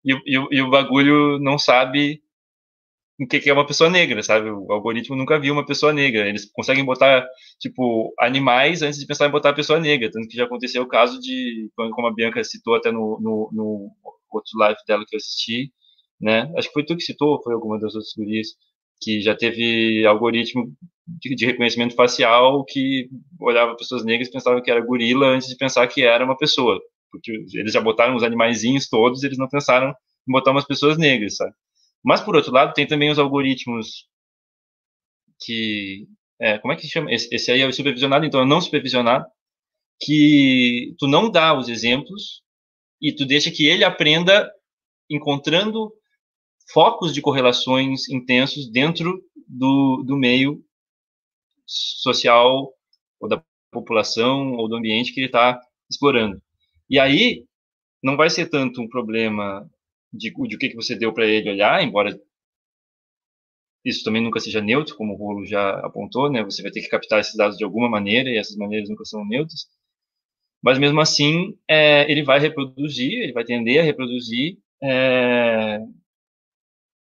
e, 0.04 0.12
e, 0.26 0.48
e, 0.50 0.62
o 0.62 0.70
bagulho 0.70 1.38
não 1.38 1.58
sabe 1.58 2.20
o 3.20 3.26
que, 3.26 3.48
é 3.48 3.52
uma 3.52 3.66
pessoa 3.66 3.90
negra, 3.90 4.22
sabe? 4.22 4.50
O 4.50 4.72
algoritmo 4.72 5.16
nunca 5.16 5.38
viu 5.38 5.52
uma 5.52 5.66
pessoa 5.66 5.92
negra. 5.92 6.28
Eles 6.28 6.50
conseguem 6.52 6.84
botar, 6.84 7.26
tipo, 7.60 8.12
animais 8.18 8.82
antes 8.82 8.98
de 8.98 9.06
pensar 9.06 9.28
em 9.28 9.30
botar 9.30 9.50
a 9.50 9.54
pessoa 9.54 9.78
negra. 9.78 10.10
Tanto 10.10 10.28
que 10.28 10.36
já 10.36 10.44
aconteceu 10.44 10.82
o 10.82 10.88
caso 10.88 11.20
de, 11.20 11.70
como 11.76 12.06
a 12.06 12.14
Bianca 12.14 12.42
citou 12.42 12.74
até 12.74 12.90
no, 12.90 13.18
no, 13.20 13.50
no 13.52 13.90
outro 14.30 14.58
live 14.58 14.78
dela 14.86 15.04
que 15.06 15.14
eu 15.14 15.18
assisti, 15.18 15.72
né? 16.20 16.50
Acho 16.56 16.68
que 16.68 16.74
foi 16.74 16.84
tu 16.84 16.96
que 16.96 17.02
citou, 17.02 17.42
foi 17.42 17.54
alguma 17.54 17.78
das 17.78 17.94
outras 17.94 18.12
gurias, 18.16 18.48
que 19.00 19.20
já 19.20 19.36
teve 19.36 20.06
algoritmo 20.06 20.72
de, 21.06 21.34
de, 21.34 21.46
reconhecimento 21.46 21.94
facial 21.94 22.64
que 22.64 23.08
olhava 23.40 23.76
pessoas 23.76 24.04
negras 24.04 24.28
e 24.28 24.32
pensava 24.32 24.62
que 24.62 24.70
era 24.70 24.80
gorila 24.80 25.26
antes 25.26 25.48
de 25.48 25.56
pensar 25.56 25.86
que 25.88 26.02
era 26.02 26.24
uma 26.24 26.36
pessoa. 26.36 26.80
Porque 27.10 27.32
eles 27.54 27.72
já 27.72 27.80
botaram 27.80 28.16
os 28.16 28.22
animaizinhos 28.22 28.88
todos, 28.88 29.22
eles 29.22 29.38
não 29.38 29.48
pensaram 29.48 29.90
em 29.90 30.32
botar 30.32 30.52
umas 30.52 30.64
pessoas 30.66 30.96
negras, 30.96 31.36
sabe? 31.36 31.52
Mas, 32.04 32.20
por 32.20 32.34
outro 32.36 32.52
lado, 32.52 32.74
tem 32.74 32.86
também 32.86 33.10
os 33.10 33.18
algoritmos 33.18 34.08
que... 35.40 36.06
É, 36.40 36.58
como 36.58 36.72
é 36.72 36.76
que 36.76 36.82
se 36.82 36.88
chama? 36.88 37.12
Esse, 37.12 37.32
esse 37.32 37.52
aí 37.52 37.60
é 37.60 37.66
o 37.66 37.72
supervisionado, 37.72 38.24
então 38.24 38.40
é 38.40 38.44
não 38.44 38.60
supervisionado, 38.60 39.24
que 40.00 40.94
tu 40.98 41.06
não 41.06 41.30
dá 41.30 41.56
os 41.56 41.68
exemplos 41.68 42.42
e 43.00 43.14
tu 43.14 43.24
deixa 43.24 43.50
que 43.50 43.66
ele 43.66 43.84
aprenda 43.84 44.50
encontrando 45.08 45.92
focos 46.72 47.14
de 47.14 47.20
correlações 47.20 48.08
intensos 48.08 48.70
dentro 48.70 49.22
do, 49.46 50.02
do 50.04 50.16
meio 50.16 50.64
social 51.66 52.72
ou 53.20 53.28
da 53.28 53.42
população 53.70 54.54
ou 54.54 54.68
do 54.68 54.76
ambiente 54.76 55.12
que 55.12 55.20
ele 55.20 55.26
está 55.26 55.60
explorando. 55.90 56.42
E 56.88 56.98
aí 56.98 57.44
não 58.02 58.16
vai 58.16 58.28
ser 58.28 58.48
tanto 58.48 58.80
um 58.80 58.88
problema 58.88 59.68
de, 60.12 60.30
de 60.30 60.56
o 60.56 60.58
que, 60.58 60.68
que 60.68 60.76
você 60.76 60.94
deu 60.94 61.12
para 61.12 61.26
ele 61.26 61.50
olhar, 61.50 61.82
embora 61.82 62.18
isso 63.84 64.04
também 64.04 64.22
nunca 64.22 64.38
seja 64.38 64.60
neutro, 64.60 64.96
como 64.96 65.14
o 65.14 65.16
Rolo 65.16 65.44
já 65.44 65.70
apontou, 65.80 66.30
né? 66.30 66.42
Você 66.44 66.62
vai 66.62 66.70
ter 66.70 66.80
que 66.80 66.88
captar 66.88 67.20
esses 67.20 67.34
dados 67.34 67.56
de 67.56 67.64
alguma 67.64 67.88
maneira 67.88 68.30
e 68.30 68.38
essas 68.38 68.56
maneiras 68.56 68.88
nunca 68.88 69.04
são 69.04 69.24
neutras. 69.26 69.66
Mas 70.62 70.78
mesmo 70.78 71.00
assim, 71.00 71.58
é, 71.68 72.10
ele 72.10 72.22
vai 72.22 72.38
reproduzir, 72.38 73.12
ele 73.12 73.32
vai 73.32 73.44
tender 73.44 73.80
a 73.80 73.82
reproduzir 73.82 74.58
é, 74.80 75.80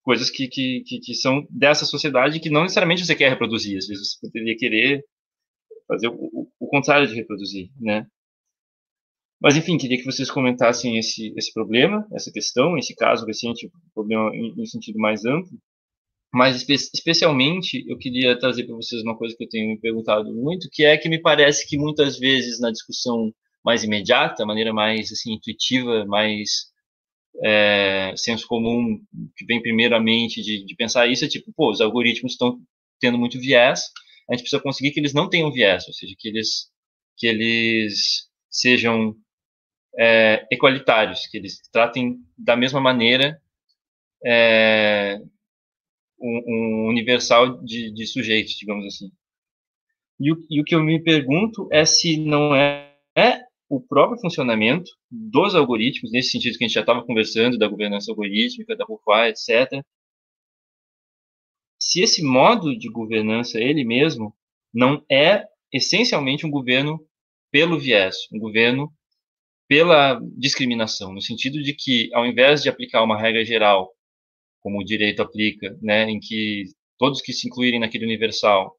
coisas 0.03 0.31
que, 0.31 0.47
que, 0.47 0.83
que, 0.87 0.99
que, 0.99 1.13
são 1.13 1.45
dessa 1.49 1.85
sociedade 1.85 2.39
que 2.39 2.49
não 2.49 2.63
necessariamente 2.63 3.05
você 3.05 3.15
quer 3.15 3.29
reproduzir. 3.29 3.77
Às 3.77 3.87
vezes 3.87 4.13
você 4.13 4.27
poderia 4.27 4.57
querer 4.57 5.05
fazer 5.87 6.07
o, 6.07 6.49
o 6.59 6.67
contrário 6.67 7.07
de 7.07 7.13
reproduzir, 7.13 7.69
né? 7.79 8.07
Mas, 9.41 9.57
enfim, 9.57 9.77
queria 9.77 9.97
que 9.97 10.05
vocês 10.05 10.29
comentassem 10.29 10.97
esse, 10.99 11.33
esse 11.35 11.51
problema, 11.51 12.07
essa 12.13 12.31
questão, 12.31 12.77
esse 12.77 12.95
caso 12.95 13.25
recente, 13.25 13.71
problema 13.93 14.29
em, 14.35 14.53
em 14.61 14.65
sentido 14.67 14.99
mais 14.99 15.25
amplo. 15.25 15.57
Mas, 16.33 16.57
espe 16.57 16.73
especialmente, 16.73 17.83
eu 17.89 17.97
queria 17.97 18.37
trazer 18.37 18.65
para 18.65 18.75
vocês 18.75 19.01
uma 19.01 19.17
coisa 19.17 19.35
que 19.35 19.43
eu 19.43 19.49
tenho 19.49 19.69
me 19.69 19.79
perguntado 19.79 20.31
muito, 20.33 20.69
que 20.71 20.83
é 20.85 20.95
que 20.97 21.09
me 21.09 21.19
parece 21.19 21.67
que 21.67 21.77
muitas 21.77 22.19
vezes 22.19 22.59
na 22.59 22.71
discussão 22.71 23.33
mais 23.65 23.83
imediata, 23.83 24.45
maneira 24.45 24.71
mais 24.71 25.11
assim, 25.11 25.33
intuitiva, 25.33 26.05
mais 26.05 26.71
é, 27.43 28.13
senso 28.15 28.47
comum 28.47 28.99
que 29.35 29.45
vem 29.45 29.61
primeiramente 29.61 30.41
de, 30.41 30.63
de 30.65 30.75
pensar 30.75 31.07
isso 31.07 31.25
é 31.25 31.27
tipo, 31.27 31.51
pô, 31.55 31.71
os 31.71 31.81
algoritmos 31.81 32.33
estão 32.33 32.59
tendo 32.99 33.17
muito 33.17 33.39
viés, 33.39 33.81
a 34.29 34.33
gente 34.33 34.43
precisa 34.43 34.61
conseguir 34.61 34.91
que 34.91 34.99
eles 34.99 35.13
não 35.13 35.29
tenham 35.29 35.51
viés, 35.51 35.87
ou 35.87 35.93
seja, 35.93 36.13
que 36.17 36.27
eles 36.27 36.69
que 37.17 37.27
eles 37.27 38.27
sejam 38.49 39.15
é, 39.97 40.47
equalitários, 40.51 41.27
que 41.27 41.37
eles 41.37 41.61
tratem 41.71 42.17
da 42.37 42.55
mesma 42.55 42.79
maneira 42.79 43.41
é, 44.25 45.19
um, 46.19 46.43
um, 46.47 46.89
universal 46.89 47.61
de, 47.63 47.91
de, 47.91 48.07
sujeitos, 48.07 48.53
digamos 48.53 48.85
assim. 48.85 49.11
E 50.19 50.31
o, 50.31 50.37
e 50.49 50.61
o, 50.61 50.63
que 50.63 50.75
eu 50.75 50.83
me 50.83 51.01
pergunto 51.01 51.67
é 51.71 51.85
se 51.85 52.17
não 52.17 52.55
é, 52.55 52.95
é 53.17 53.39
o 53.67 53.81
próprio 53.81 54.19
funcionamento 54.19 54.91
dos 55.09 55.55
algoritmos, 55.55 56.11
nesse 56.11 56.31
sentido 56.31 56.57
que 56.57 56.63
a 56.63 56.67
gente 56.67 56.75
já 56.75 56.81
estava 56.81 57.03
conversando, 57.03 57.57
da 57.57 57.67
governança 57.67 58.11
algorítmica, 58.11 58.75
da 58.75 58.85
RUFA, 58.85 59.29
etc., 59.29 59.83
se 61.79 62.01
esse 62.01 62.23
modo 62.23 62.77
de 62.77 62.89
governança, 62.91 63.59
ele 63.59 63.83
mesmo, 63.83 64.35
não 64.71 65.03
é 65.09 65.47
essencialmente 65.73 66.45
um 66.45 66.51
governo 66.51 67.03
pelo 67.51 67.79
viés, 67.79 68.15
um 68.31 68.37
governo 68.37 68.93
pela 69.71 70.19
discriminação, 70.35 71.13
no 71.13 71.21
sentido 71.21 71.63
de 71.63 71.73
que, 71.73 72.09
ao 72.13 72.25
invés 72.25 72.61
de 72.61 72.67
aplicar 72.67 73.01
uma 73.03 73.17
regra 73.17 73.45
geral, 73.45 73.89
como 74.59 74.81
o 74.81 74.83
direito 74.83 75.21
aplica, 75.21 75.73
né, 75.81 76.09
em 76.09 76.19
que 76.19 76.65
todos 76.99 77.21
que 77.21 77.31
se 77.31 77.47
incluírem 77.47 77.79
naquele 77.79 78.03
universal 78.03 78.75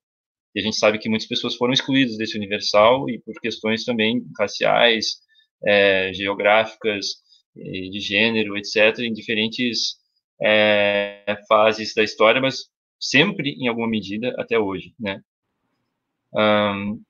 e 0.55 0.61
a 0.61 0.63
gente 0.63 0.77
sabe 0.77 0.99
que 0.99 1.09
muitas 1.09 1.27
pessoas 1.27 1.57
foram 1.57 1.73
excluídas 1.73 2.19
desse 2.19 2.37
universal 2.37 3.09
e 3.09 3.19
por 3.21 3.41
questões 3.41 3.87
também 3.87 4.23
raciais, 4.39 5.23
é, 5.65 6.13
geográficas, 6.13 7.07
de 7.57 7.99
gênero, 7.99 8.55
etc., 8.59 8.99
em 8.99 9.15
diferentes 9.15 9.97
é, 10.43 11.39
fases 11.49 11.95
da 11.95 12.03
história, 12.03 12.39
mas 12.39 12.67
sempre 13.01 13.53
em 13.59 13.67
alguma 13.67 13.89
medida 13.89 14.35
até 14.37 14.59
hoje, 14.59 14.93
né? 15.01 15.23
Um, 16.35 17.03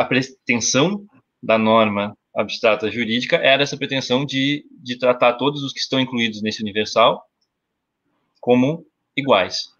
a 0.00 0.04
pretensão 0.04 1.06
da 1.42 1.58
norma 1.58 2.16
abstrata 2.34 2.90
jurídica 2.90 3.36
era 3.36 3.62
essa 3.62 3.76
pretensão 3.76 4.24
de, 4.24 4.64
de 4.82 4.98
tratar 4.98 5.34
todos 5.34 5.62
os 5.62 5.72
que 5.72 5.80
estão 5.80 6.00
incluídos 6.00 6.40
nesse 6.40 6.62
universal 6.62 7.22
como 8.40 8.86
iguais. 9.16 9.70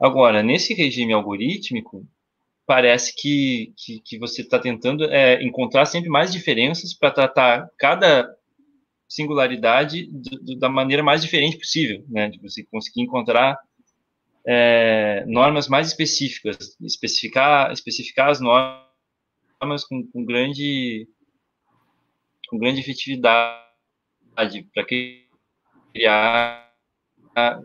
Agora, 0.00 0.42
nesse 0.42 0.74
regime 0.74 1.12
algorítmico, 1.12 2.06
parece 2.66 3.14
que, 3.14 3.72
que, 3.76 4.00
que 4.00 4.18
você 4.18 4.42
está 4.42 4.58
tentando 4.58 5.04
é, 5.04 5.42
encontrar 5.42 5.86
sempre 5.86 6.10
mais 6.10 6.32
diferenças 6.32 6.92
para 6.92 7.10
tratar 7.10 7.70
cada 7.78 8.28
singularidade 9.08 10.08
do, 10.10 10.38
do, 10.42 10.58
da 10.58 10.68
maneira 10.68 11.02
mais 11.02 11.22
diferente 11.22 11.58
possível, 11.58 12.04
né? 12.08 12.28
De 12.28 12.38
você 12.40 12.64
conseguir 12.64 13.02
encontrar 13.02 13.56
é, 14.44 15.24
normas 15.26 15.68
mais 15.68 15.86
específicas, 15.86 16.76
especificar, 16.80 17.72
especificar 17.72 18.30
as 18.30 18.40
normas 18.40 18.85
com, 19.88 20.06
com 20.06 20.24
grande 20.24 21.08
com 22.48 22.58
grande 22.58 22.80
efetividade 22.80 23.58
para 24.72 24.84
criar 24.84 26.66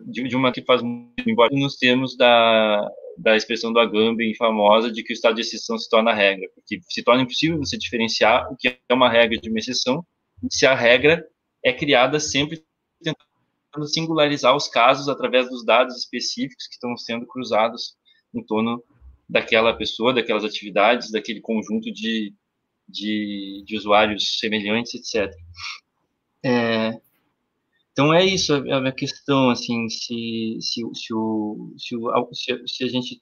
de, 0.06 0.28
de, 0.28 0.36
uma 0.36 0.52
que 0.52 0.64
faz 0.64 0.82
muito, 0.82 1.30
embora 1.30 1.54
nos 1.54 1.78
termos 1.78 2.18
da, 2.18 2.90
da 3.18 3.36
expressão 3.36 3.72
do 3.72 3.80
Agamben 3.80 4.36
famosa 4.36 4.92
de 4.92 5.04
que 5.04 5.14
o 5.14 5.16
estado 5.16 5.36
de 5.36 5.42
exceção 5.42 5.78
se 5.78 5.90
torna 5.90 6.14
regra, 6.14 6.50
porque 6.56 6.80
se 6.90 7.04
torna 7.04 7.22
impossível 7.22 7.58
você 7.58 7.78
diferenciar 7.78 8.52
o 8.52 8.56
que 8.58 8.68
é 8.68 8.94
uma 8.94 9.10
regra 9.10 9.38
de 9.38 9.50
uma 9.50 9.60
exceção 9.60 10.06
se 10.50 10.66
a 10.66 10.74
regra 10.74 11.24
é 11.64 11.72
criada 11.72 12.20
sempre 12.20 12.64
tentando 13.04 13.88
singularizar 13.88 14.56
os 14.56 14.68
casos 14.68 15.08
através 15.08 15.50
dos 15.50 15.64
dados 15.64 15.96
específicos 15.98 16.68
que 16.68 16.74
estão 16.74 16.98
sendo 16.98 17.28
cruzados 17.28 17.96
em 18.34 18.44
torno 18.44 18.84
daquela 19.32 19.74
pessoa, 19.74 20.14
daquelas 20.14 20.44
atividades, 20.44 21.10
daquele 21.10 21.40
conjunto 21.40 21.90
de, 21.90 22.34
de, 22.88 23.64
de 23.66 23.78
usuários 23.78 24.38
semelhantes, 24.38 24.94
etc. 24.94 25.34
É, 26.44 27.00
então 27.94 28.14
é 28.14 28.26
isso 28.26 28.54
a, 28.54 28.82
minha 28.82 28.92
questão, 28.92 29.50
assim, 29.50 29.88
se, 29.88 30.58
se, 30.60 30.82
se, 30.94 31.14
o, 31.14 31.74
se, 31.78 31.96
o, 31.96 32.30
se 32.68 32.84
a 32.84 32.88
gente 32.90 33.22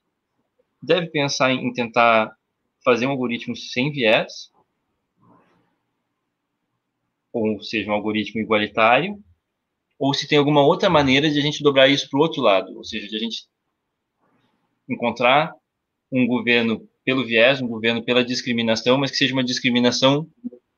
deve 0.81 1.07
pensar 1.11 1.52
em 1.52 1.72
tentar 1.73 2.36
fazer 2.84 3.06
um 3.06 3.11
algoritmo 3.11 3.56
sem 3.56 3.91
viés, 3.91 4.52
ou 7.31 7.61
seja, 7.61 7.91
um 7.91 7.94
algoritmo 7.94 8.41
igualitário, 8.41 9.23
ou 9.99 10.11
se 10.11 10.27
tem 10.27 10.40
alguma 10.40 10.65
outra 10.65 10.90
maneira 10.90 11.30
de 11.30 11.38
a 11.38 11.41
gente 11.41 11.61
dobrar 11.61 11.88
isso 11.88 12.10
para 12.10 12.18
o 12.18 12.22
outro 12.23 12.41
lado, 12.41 12.76
ou 12.76 12.84
seja, 12.84 13.07
de 13.07 13.15
a 13.15 13.19
gente 13.19 13.48
encontrar 14.90 15.53
um 16.11 16.26
governo 16.27 16.88
pelo 17.03 17.26
viés, 17.26 17.61
um 17.61 17.68
governo 17.68 18.03
pela 18.03 18.23
discriminação, 18.23 18.98
mas 18.98 19.11
que 19.11 19.18
seja 19.18 19.34
uma 19.34 19.44
discriminação 19.44 20.27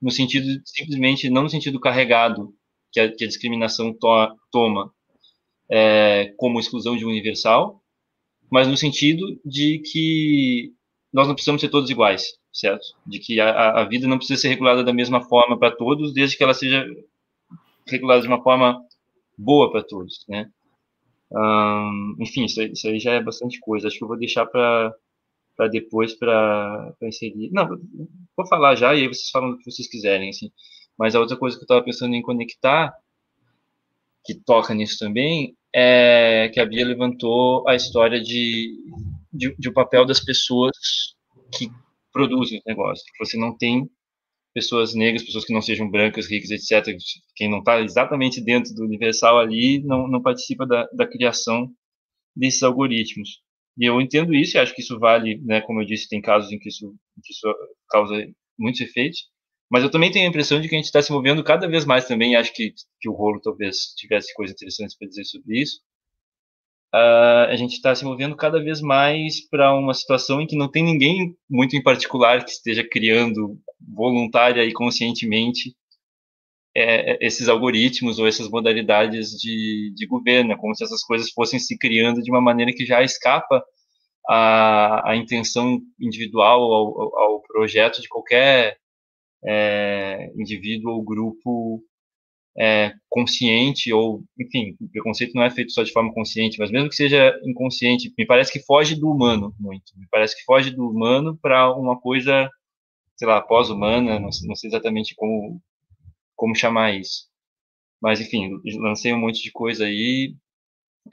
no 0.02 0.12
sentido 0.12 0.62
simplesmente 0.66 1.30
não 1.30 1.44
no 1.44 1.50
sentido 1.50 1.80
carregado 1.80 2.54
que 2.92 3.00
a, 3.00 3.12
que 3.12 3.24
a 3.24 3.28
discriminação 3.28 3.94
to, 3.94 4.08
toma 4.52 4.92
é, 5.70 6.34
como 6.38 6.60
exclusão 6.60 6.98
de 6.98 7.06
universal, 7.06 7.82
mas 8.50 8.68
no 8.68 8.76
sentido 8.76 9.40
de 9.46 9.80
que 9.80 10.74
nós 11.14 11.28
não 11.28 11.36
precisamos 11.36 11.62
ser 11.62 11.70
todos 11.70 11.90
iguais, 11.90 12.38
certo? 12.52 12.86
De 13.06 13.20
que 13.20 13.40
a, 13.40 13.82
a 13.82 13.86
vida 13.86 14.08
não 14.08 14.18
precisa 14.18 14.42
ser 14.42 14.50
regulada 14.50 14.84
da 14.84 14.94
mesma 14.94 15.22
forma 15.22 15.58
para 15.58 15.76
todos, 15.76 16.14
desde 16.14 16.36
que 16.36 16.44
ela 16.44 16.54
seja 16.54 16.86
regulada 17.88 18.22
de 18.22 18.28
uma 18.28 18.42
forma 18.42 18.82
boa 19.38 19.72
para 19.72 19.84
todos, 19.84 20.26
né? 20.28 20.50
Enfim, 22.20 22.46
isso 22.46 22.60
aí, 22.60 22.72
isso 22.72 22.88
aí, 22.88 23.00
já 23.00 23.14
é 23.14 23.24
bastante 23.24 23.60
coisa. 23.60 23.88
Acho 23.88 23.98
que 23.98 24.04
eu 24.04 24.08
vou 24.08 24.18
deixar 24.18 24.46
para 24.46 24.94
para 25.62 25.68
depois 25.68 26.16
para 26.16 26.92
inserir. 27.04 27.52
Não, 27.52 27.68
vou 28.36 28.48
falar 28.48 28.74
já 28.74 28.96
e 28.96 29.02
aí 29.02 29.08
vocês 29.08 29.30
falam 29.30 29.52
o 29.52 29.58
que 29.60 29.70
vocês 29.70 29.88
quiserem, 29.88 30.30
assim. 30.30 30.52
Mas 30.98 31.14
a 31.14 31.20
outra 31.20 31.38
coisa 31.38 31.56
que 31.56 31.62
eu 31.62 31.66
estava 31.66 31.84
pensando 31.84 32.16
em 32.16 32.22
conectar, 32.24 32.92
que 34.26 34.34
toca 34.34 34.74
nisso 34.74 34.98
também, 34.98 35.56
é 35.72 36.50
que 36.52 36.60
a 36.60 36.66
Bia 36.66 36.84
levantou 36.84 37.68
a 37.70 37.76
história 37.76 38.20
de, 38.20 38.76
de, 39.32 39.56
de 39.56 39.70
o 39.70 39.74
papel 39.74 40.04
das 40.04 40.20
pessoas 40.20 40.76
que 41.56 41.70
produzem 42.12 42.58
os 42.58 42.66
negócios. 42.66 43.06
Você 43.20 43.38
não 43.38 43.56
tem 43.56 43.88
pessoas 44.56 44.96
negras, 44.96 45.24
pessoas 45.24 45.46
que 45.46 45.54
não 45.54 45.62
sejam 45.62 45.92
brancas, 45.92 46.26
ricas, 46.28 46.50
etc. 46.50 46.98
Quem 47.36 47.52
não 47.52 47.60
está 47.60 47.80
exatamente 47.82 48.42
dentro 48.42 48.74
do 48.74 48.84
universal 48.84 49.38
ali 49.38 49.80
não, 49.84 50.08
não 50.08 50.24
participa 50.24 50.66
da, 50.66 50.88
da 50.92 51.06
criação 51.06 51.72
desses 52.36 52.64
algoritmos. 52.64 53.44
E 53.82 53.86
eu 53.88 54.00
entendo 54.00 54.36
isso 54.36 54.56
e 54.56 54.60
acho 54.60 54.76
que 54.76 54.82
isso 54.82 55.00
vale, 55.00 55.42
né, 55.44 55.60
como 55.62 55.82
eu 55.82 55.86
disse, 55.86 56.08
tem 56.08 56.22
casos 56.22 56.52
em 56.52 56.60
que 56.60 56.70
isso, 56.70 56.94
que 57.24 57.34
isso 57.34 57.48
causa 57.90 58.14
muitos 58.58 58.80
efeitos, 58.80 59.22
mas 59.72 59.82
eu 59.84 59.90
também 59.90 60.12
tenho 60.12 60.28
a 60.28 60.30
impressão 60.30 60.62
de 60.62 60.70
que 60.70 60.76
a 60.76 60.78
gente 60.78 60.86
está 60.86 61.02
se 61.02 61.12
movendo 61.12 61.44
cada 61.44 61.68
vez 61.68 61.84
mais 61.84 62.08
também, 62.08 62.36
acho 62.36 62.54
que, 62.54 62.76
que 63.00 63.10
o 63.10 63.14
rolo 63.14 63.42
talvez 63.42 63.96
tivesse 63.98 64.36
coisas 64.36 64.54
interessantes 64.54 64.96
para 64.96 65.08
dizer 65.08 65.24
sobre 65.26 65.60
isso, 65.60 65.80
uh, 66.94 67.50
a 67.50 67.56
gente 67.56 67.74
está 67.74 67.96
se 67.96 68.06
movendo 68.06 68.36
cada 68.36 68.64
vez 68.64 68.82
mais 68.82 69.50
para 69.50 69.74
uma 69.74 69.96
situação 69.96 70.40
em 70.40 70.46
que 70.46 70.56
não 70.56 70.70
tem 70.70 70.84
ninguém 70.84 71.36
muito 71.50 71.76
em 71.76 71.82
particular 71.82 72.46
que 72.46 72.52
esteja 72.52 72.88
criando 72.88 73.58
voluntária 73.80 74.64
e 74.64 74.72
conscientemente 74.74 75.76
é, 76.76 77.14
é, 77.14 77.18
esses 77.22 77.50
algoritmos 77.50 78.20
ou 78.20 78.28
essas 78.28 78.50
modalidades 78.50 79.32
de, 79.32 79.94
de 79.96 80.08
governo, 80.08 80.58
como 80.58 80.76
se 80.76 80.84
essas 80.84 81.04
coisas 81.04 81.32
fossem 81.32 81.60
se 81.60 81.78
criando 81.78 82.22
de 82.22 82.32
uma 82.32 82.42
maneira 82.42 82.74
que 82.74 82.86
já 82.86 83.02
escapa 83.04 83.64
a 84.30 85.14
intenção 85.16 85.80
individual, 86.00 86.62
ao, 86.62 87.20
ao 87.20 87.42
projeto 87.42 88.02
de 88.02 88.08
qualquer 88.08 88.78
é, 89.44 90.32
indivíduo 90.38 90.94
ou 90.94 91.04
grupo 91.04 91.84
é, 92.58 92.94
consciente, 93.10 93.92
ou, 93.94 94.24
enfim, 94.40 94.76
o 94.80 94.90
preconceito 94.90 95.34
não 95.34 95.44
é 95.44 95.50
feito 95.50 95.72
só 95.72 95.84
de 95.84 95.92
forma 95.92 96.14
consciente, 96.14 96.58
mas 96.60 96.72
mesmo 96.72 96.90
que 96.90 96.96
seja 96.96 97.34
inconsciente, 97.46 98.14
me 98.18 98.26
parece 98.26 98.52
que 98.52 98.64
foge 98.66 98.96
do 98.96 99.10
humano 99.10 99.54
muito. 99.60 99.94
Me 99.98 100.08
parece 100.10 100.38
que 100.38 100.44
foge 100.44 100.72
do 100.72 100.90
humano 100.90 101.38
para 101.42 101.74
uma 101.76 102.00
coisa, 102.00 102.50
sei 103.18 103.28
lá, 103.28 103.42
pós-humana, 103.42 104.20
não, 104.20 104.30
não 104.48 104.56
sei 104.56 104.70
exatamente 104.70 105.16
como 105.16 105.62
como 106.42 106.56
chamar 106.56 106.96
isso. 106.96 107.28
Mas, 108.02 108.20
enfim, 108.20 108.60
lancei 108.80 109.14
um 109.14 109.20
monte 109.20 109.44
de 109.44 109.52
coisa 109.52 109.86
aí. 109.86 110.36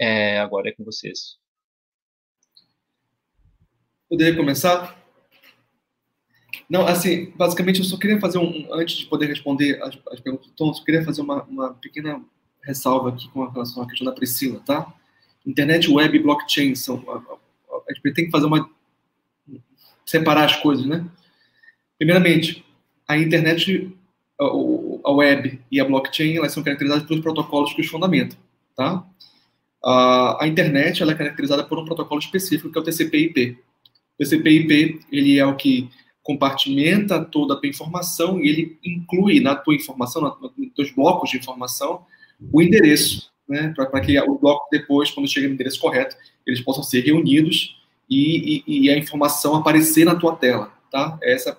É, 0.01 0.39
agora 0.39 0.71
é 0.71 0.73
com 0.73 0.83
vocês. 0.83 1.37
Poderia 4.09 4.35
começar? 4.35 4.99
Não, 6.67 6.87
assim, 6.87 7.31
basicamente 7.33 7.81
eu 7.81 7.85
só 7.85 7.99
queria 7.99 8.19
fazer 8.19 8.39
um, 8.39 8.73
antes 8.73 8.97
de 8.97 9.05
poder 9.05 9.27
responder 9.27 9.83
as, 9.83 9.99
as 10.11 10.19
perguntas 10.19 10.47
do 10.47 10.55
Tom, 10.55 10.73
só 10.73 10.83
queria 10.83 11.05
fazer 11.05 11.21
uma, 11.21 11.43
uma 11.43 11.75
pequena 11.75 12.25
ressalva 12.63 13.11
aqui 13.11 13.29
com 13.29 13.47
relação 13.47 13.83
à 13.83 13.87
questão 13.87 14.07
da 14.07 14.13
Priscila, 14.13 14.61
tá? 14.61 14.91
Internet, 15.47 15.91
web 15.91 16.17
e 16.17 16.23
blockchain 16.23 16.75
são. 16.75 17.05
A, 17.07 17.17
a, 17.17 17.77
a 17.91 17.95
gente 17.95 18.15
tem 18.15 18.25
que 18.25 18.31
fazer 18.31 18.47
uma. 18.47 18.71
separar 20.07 20.47
as 20.47 20.57
coisas, 20.57 20.87
né? 20.87 21.07
Primeiramente, 21.99 22.65
a 23.07 23.19
internet 23.19 23.95
a 24.41 25.13
web 25.13 25.61
e 25.71 25.81
a 25.81 25.85
blockchain 25.85 26.37
elas 26.37 26.53
são 26.53 26.63
caracterizadas 26.63 27.07
pelos 27.07 27.23
protocolos 27.23 27.73
que 27.73 27.81
os 27.81 27.89
fundamentam, 27.89 28.39
tá? 28.77 29.05
A 29.85 30.47
internet 30.47 31.03
ela 31.03 31.13
é 31.13 31.15
caracterizada 31.15 31.65
por 31.65 31.79
um 31.79 31.85
protocolo 31.85 32.21
específico 32.21 32.71
que 32.71 32.79
é 32.79 32.81
o 32.81 32.85
TCP/IP. 32.85 33.59
O 34.15 34.19
TCP/IP 34.19 35.01
ele 35.11 35.39
é 35.39 35.47
o 35.47 35.57
que 35.57 35.89
compartimenta 36.23 37.25
toda 37.25 37.55
a 37.55 37.57
tua 37.57 37.69
informação 37.69 38.41
e 38.41 38.49
ele 38.49 38.79
inclui 38.85 39.41
na 39.41 39.55
tua 39.55 39.75
informação, 39.75 40.37
nos 40.57 40.73
teus 40.75 40.91
blocos 40.93 41.31
de 41.31 41.39
informação, 41.39 42.05
o 42.53 42.61
endereço, 42.61 43.31
né? 43.49 43.73
Para 43.75 44.01
que 44.01 44.19
o 44.21 44.39
bloco 44.39 44.69
depois, 44.71 45.11
quando 45.11 45.29
chega 45.29 45.49
no 45.49 45.55
endereço 45.55 45.81
correto, 45.81 46.17
eles 46.47 46.61
possam 46.61 46.83
ser 46.83 47.01
reunidos 47.01 47.77
e, 48.09 48.63
e, 48.67 48.85
e 48.85 48.91
a 48.91 48.97
informação 48.97 49.55
aparecer 49.55 50.05
na 50.05 50.15
tua 50.15 50.37
tela, 50.37 50.73
tá? 50.91 51.19
Essa 51.23 51.57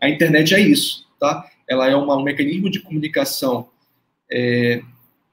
a 0.00 0.08
internet 0.10 0.52
é 0.52 0.60
isso, 0.60 1.06
tá? 1.18 1.48
Ela 1.72 1.88
é 1.88 1.96
uma, 1.96 2.16
um 2.16 2.22
mecanismo 2.22 2.70
de 2.70 2.80
comunicação 2.80 3.68
é, 4.30 4.82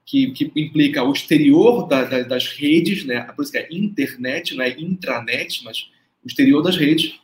que, 0.04 0.32
que, 0.32 0.52
implica 0.56 1.02
o 1.04 1.12
exterior 1.12 1.86
da, 1.86 2.04
da, 2.04 2.22
das 2.22 2.48
redes, 2.48 3.04
né? 3.04 3.20
por 3.36 3.42
isso 3.42 3.52
que 3.52 3.58
é 3.58 3.68
internet, 3.70 4.54
não 4.54 4.64
é 4.64 4.70
intranet, 4.70 5.62
mas 5.64 5.90
o 6.24 6.26
exterior 6.26 6.62
das 6.62 6.76
redes, 6.76 7.20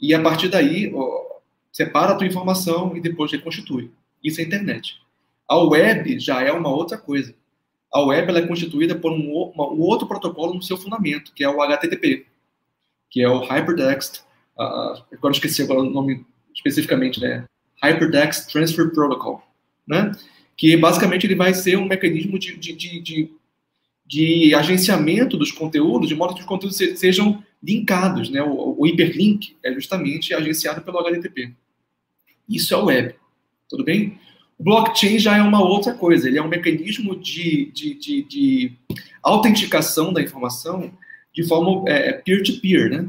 e 0.00 0.14
a 0.14 0.22
partir 0.22 0.48
daí 0.48 0.92
ó, 0.94 1.40
separa 1.72 2.12
a 2.12 2.14
tua 2.16 2.26
informação 2.26 2.96
e 2.96 3.00
depois 3.00 3.32
reconstitui. 3.32 3.90
Isso 4.22 4.40
é 4.40 4.44
internet. 4.44 5.00
A 5.48 5.58
web 5.58 6.18
já 6.20 6.42
é 6.42 6.52
uma 6.52 6.68
outra 6.68 6.98
coisa. 6.98 7.34
A 7.92 8.00
web 8.02 8.28
ela 8.28 8.40
é 8.40 8.46
constituída 8.46 8.94
por 8.94 9.10
um, 9.10 9.32
uma, 9.54 9.72
um 9.72 9.80
outro 9.80 10.06
protocolo 10.06 10.54
no 10.54 10.62
seu 10.62 10.76
fundamento, 10.76 11.32
que 11.34 11.42
é 11.42 11.48
o 11.48 11.62
HTTP, 11.62 12.26
que 13.10 13.22
é 13.22 13.28
o 13.28 13.38
Hypertext. 13.38 14.20
Uh, 14.58 15.02
agora 15.12 15.32
esqueci 15.32 15.62
agora 15.62 15.80
o 15.80 15.90
nome 15.90 16.26
especificamente, 16.54 17.20
né? 17.20 17.46
Hypertext 17.82 18.50
Transfer 18.50 18.90
Protocol, 18.90 19.42
né? 19.86 20.12
que 20.56 20.76
basicamente 20.76 21.26
ele 21.26 21.36
vai 21.36 21.54
ser 21.54 21.78
um 21.78 21.86
mecanismo 21.86 22.38
de, 22.38 22.56
de, 22.56 22.72
de, 22.72 23.00
de, 23.00 23.30
de 24.04 24.54
agenciamento 24.54 25.36
dos 25.36 25.52
conteúdos, 25.52 26.08
de 26.08 26.14
modo 26.14 26.34
que 26.34 26.40
os 26.40 26.46
conteúdos 26.46 26.76
sejam 26.76 27.42
linkados. 27.62 28.28
Né? 28.28 28.42
O, 28.42 28.74
o 28.78 28.86
hiperlink 28.86 29.56
é 29.62 29.72
justamente 29.72 30.34
agenciado 30.34 30.82
pelo 30.82 30.98
HTTP. 30.98 31.52
Isso 32.48 32.74
é 32.74 32.76
o 32.76 32.86
web, 32.86 33.14
tudo 33.68 33.84
bem? 33.84 34.18
O 34.58 34.64
blockchain 34.64 35.18
já 35.18 35.36
é 35.36 35.42
uma 35.42 35.62
outra 35.62 35.94
coisa, 35.94 36.26
ele 36.26 36.38
é 36.38 36.42
um 36.42 36.48
mecanismo 36.48 37.14
de, 37.14 37.70
de, 37.72 37.94
de, 37.94 38.22
de 38.24 38.72
autenticação 39.22 40.12
da 40.12 40.20
informação 40.20 40.92
de 41.32 41.46
forma 41.46 41.88
é, 41.88 42.14
peer-to-peer, 42.14 42.88
-peer, 42.88 43.02
né? 43.02 43.08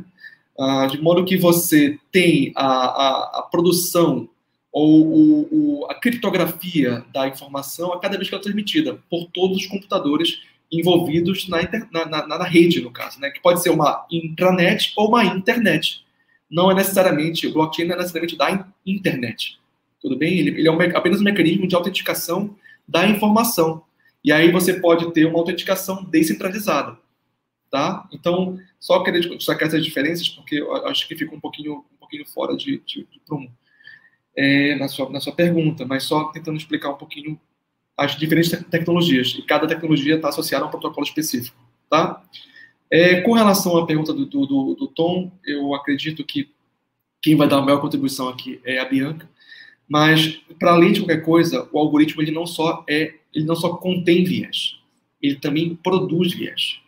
Ah, 0.60 0.88
de 0.88 1.02
modo 1.02 1.24
que 1.24 1.38
você 1.38 1.98
tem 2.12 2.52
a, 2.54 2.66
a, 2.66 3.40
a 3.40 3.42
produção 3.50 4.30
ou 4.72 5.08
o, 5.08 5.48
o, 5.52 5.86
a 5.90 5.96
criptografia 5.96 7.04
da 7.12 7.28
informação 7.28 7.94
a 7.94 8.00
cada 8.00 8.18
vez 8.18 8.30
que 8.30 8.36
ela 8.36 8.42
é 8.42 8.44
transmitida 8.44 9.00
por 9.10 9.26
todos 9.32 9.58
os 9.58 9.66
computadores 9.66 10.42
envolvidos 10.72 11.48
na, 11.48 11.64
inter, 11.64 11.88
na, 11.92 12.06
na, 12.06 12.28
na, 12.28 12.44
rede, 12.44 12.80
no 12.82 12.92
caso, 12.92 13.20
né? 13.20 13.32
que 13.32 13.42
pode 13.42 13.62
ser 13.64 13.72
uma 13.72 14.06
intranet 14.12 14.94
ou 14.96 15.08
uma 15.08 15.26
internet. 15.26 16.06
Não 16.50 16.70
é 16.70 16.76
necessariamente, 16.76 17.48
o 17.48 17.54
blockchain 17.54 17.88
não 17.88 17.96
é 17.96 17.98
necessariamente 17.98 18.38
da 18.38 18.68
internet. 18.86 19.60
Tudo 20.00 20.16
bem? 20.16 20.38
Ele, 20.38 20.60
ele 20.60 20.68
é 20.68 20.72
um, 20.72 20.80
apenas 20.96 21.20
um 21.22 21.24
mecanismo 21.24 21.68
de 21.68 21.76
autenticação 21.76 22.56
da 22.88 23.08
informação. 23.08 23.84
E 24.24 24.32
aí 24.32 24.52
você 24.52 24.80
pode 24.80 25.12
ter 25.12 25.26
uma 25.26 25.40
autenticação 25.40 26.04
descentralizada. 26.04 26.98
Tá? 27.72 28.08
Então, 28.12 28.60
só 28.80 29.04
queria 29.04 29.22
destacar 29.22 29.68
essas 29.68 29.84
diferenças, 29.84 30.28
porque 30.30 30.60
acho 30.86 31.08
que 31.08 31.16
fica 31.16 31.36
um 31.36 31.40
pouquinho, 31.40 31.86
um 31.94 31.98
pouquinho 32.00 32.26
fora 32.28 32.56
de, 32.56 32.82
de, 32.86 33.08
de 33.12 33.20
prumo 33.26 33.52
é, 34.42 34.76
na, 34.76 34.88
sua, 34.88 35.10
na 35.10 35.20
sua 35.20 35.34
pergunta, 35.34 35.86
mas 35.86 36.04
só 36.04 36.24
tentando 36.30 36.56
explicar 36.56 36.90
um 36.92 36.96
pouquinho 36.96 37.38
as 37.98 38.16
diferentes 38.16 38.50
tecnologias, 38.72 39.36
e 39.38 39.42
cada 39.42 39.68
tecnologia 39.68 40.16
está 40.16 40.30
associada 40.30 40.64
a 40.64 40.68
um 40.70 40.72
protocolo 40.72 41.06
específico, 41.06 41.58
tá? 41.90 42.24
É, 42.90 43.20
com 43.20 43.34
relação 43.34 43.78
à 43.78 43.86
pergunta 43.86 44.14
do, 44.14 44.26
do, 44.26 44.76
do, 44.76 44.88
Tom, 44.88 45.30
eu 45.46 45.76
acredito 45.76 46.24
que 46.24 46.50
quem 47.22 47.36
vai 47.36 47.50
dar 47.50 47.58
a 47.58 47.62
maior 47.62 47.82
contribuição 47.82 48.30
aqui 48.30 48.62
é 48.64 48.80
a 48.80 48.86
Bianca, 48.86 49.30
mas 49.90 50.40
para 50.58 50.72
além 50.72 50.94
de 50.94 51.02
qualquer 51.02 51.22
coisa, 51.26 51.68
o 51.74 51.78
algoritmo 51.78 52.22
ele 52.22 52.32
não 52.32 52.48
só 52.48 52.86
é, 52.90 53.16
ele 53.36 53.46
não 53.46 53.58
só 53.58 53.76
contém 53.76 54.24
viés, 54.24 54.80
ele 55.22 55.36
também 55.36 55.76
produz 55.76 56.34
viés. 56.34 56.80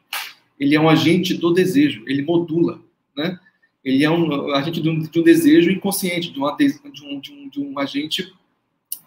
Ele 0.58 0.74
é 0.74 0.80
um 0.80 0.88
agente 0.88 1.34
do 1.34 1.54
desejo, 1.54 2.04
ele 2.08 2.22
modula, 2.22 2.80
né? 3.16 3.38
Ele 3.84 4.04
é 4.04 4.10
um 4.10 4.54
agente 4.54 4.82
de 4.82 4.90
um, 4.90 5.00
de 5.00 5.20
um 5.20 5.24
desejo 5.24 5.72
inconsciente, 5.72 6.32
de, 6.32 6.38
uma, 6.38 6.56
de, 6.56 6.80
um, 7.04 7.20
de, 7.20 7.32
um, 7.34 7.50
de 7.50 7.60
um 7.60 7.80
agente 7.80 8.32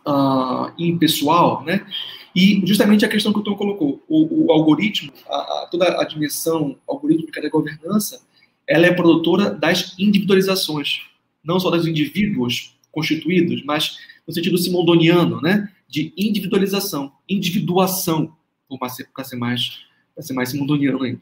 uh, 0.07 0.73
impessoal, 0.79 1.63
né? 1.65 1.87
E 2.35 2.61
justamente 2.67 3.05
a 3.05 3.09
questão 3.09 3.33
que 3.33 3.39
o 3.39 3.43
Tom 3.43 3.55
colocou, 3.55 4.03
o, 4.09 4.47
o 4.47 4.53
algoritmo, 4.53 5.13
a, 5.29 5.37
a, 5.37 5.69
toda 5.71 6.01
a 6.01 6.05
dimensão 6.05 6.77
algorítmica 6.89 7.41
da 7.41 7.49
governança, 7.49 8.21
ela 8.67 8.87
é 8.87 8.93
produtora 8.93 9.51
das 9.51 9.97
individualizações, 9.99 11.03
não 11.45 11.61
só 11.61 11.71
dos 11.71 11.87
indivíduos 11.87 12.77
constituídos, 12.91 13.63
mas 13.65 13.99
no 14.27 14.35
sentido 14.35 14.59
simondoniano, 14.59 15.41
né? 15.41 15.71
De 15.89 16.13
individualização, 16.17 17.13
individuação, 17.29 18.35
para 18.79 18.89
ser, 18.89 19.09
ser 19.23 19.37
mais 19.37 19.85
para 20.15 20.23
ser 20.23 20.33
mais 20.33 20.49
simondoniano 20.51 21.03
ainda. 21.03 21.21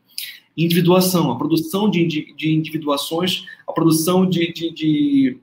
Individuação, 0.57 1.31
a 1.31 1.39
produção 1.39 1.89
de, 1.89 2.07
de 2.07 2.53
individuações, 2.53 3.45
a 3.67 3.73
produção 3.73 4.29
de, 4.29 4.53
de, 4.53 4.71
de 4.71 5.39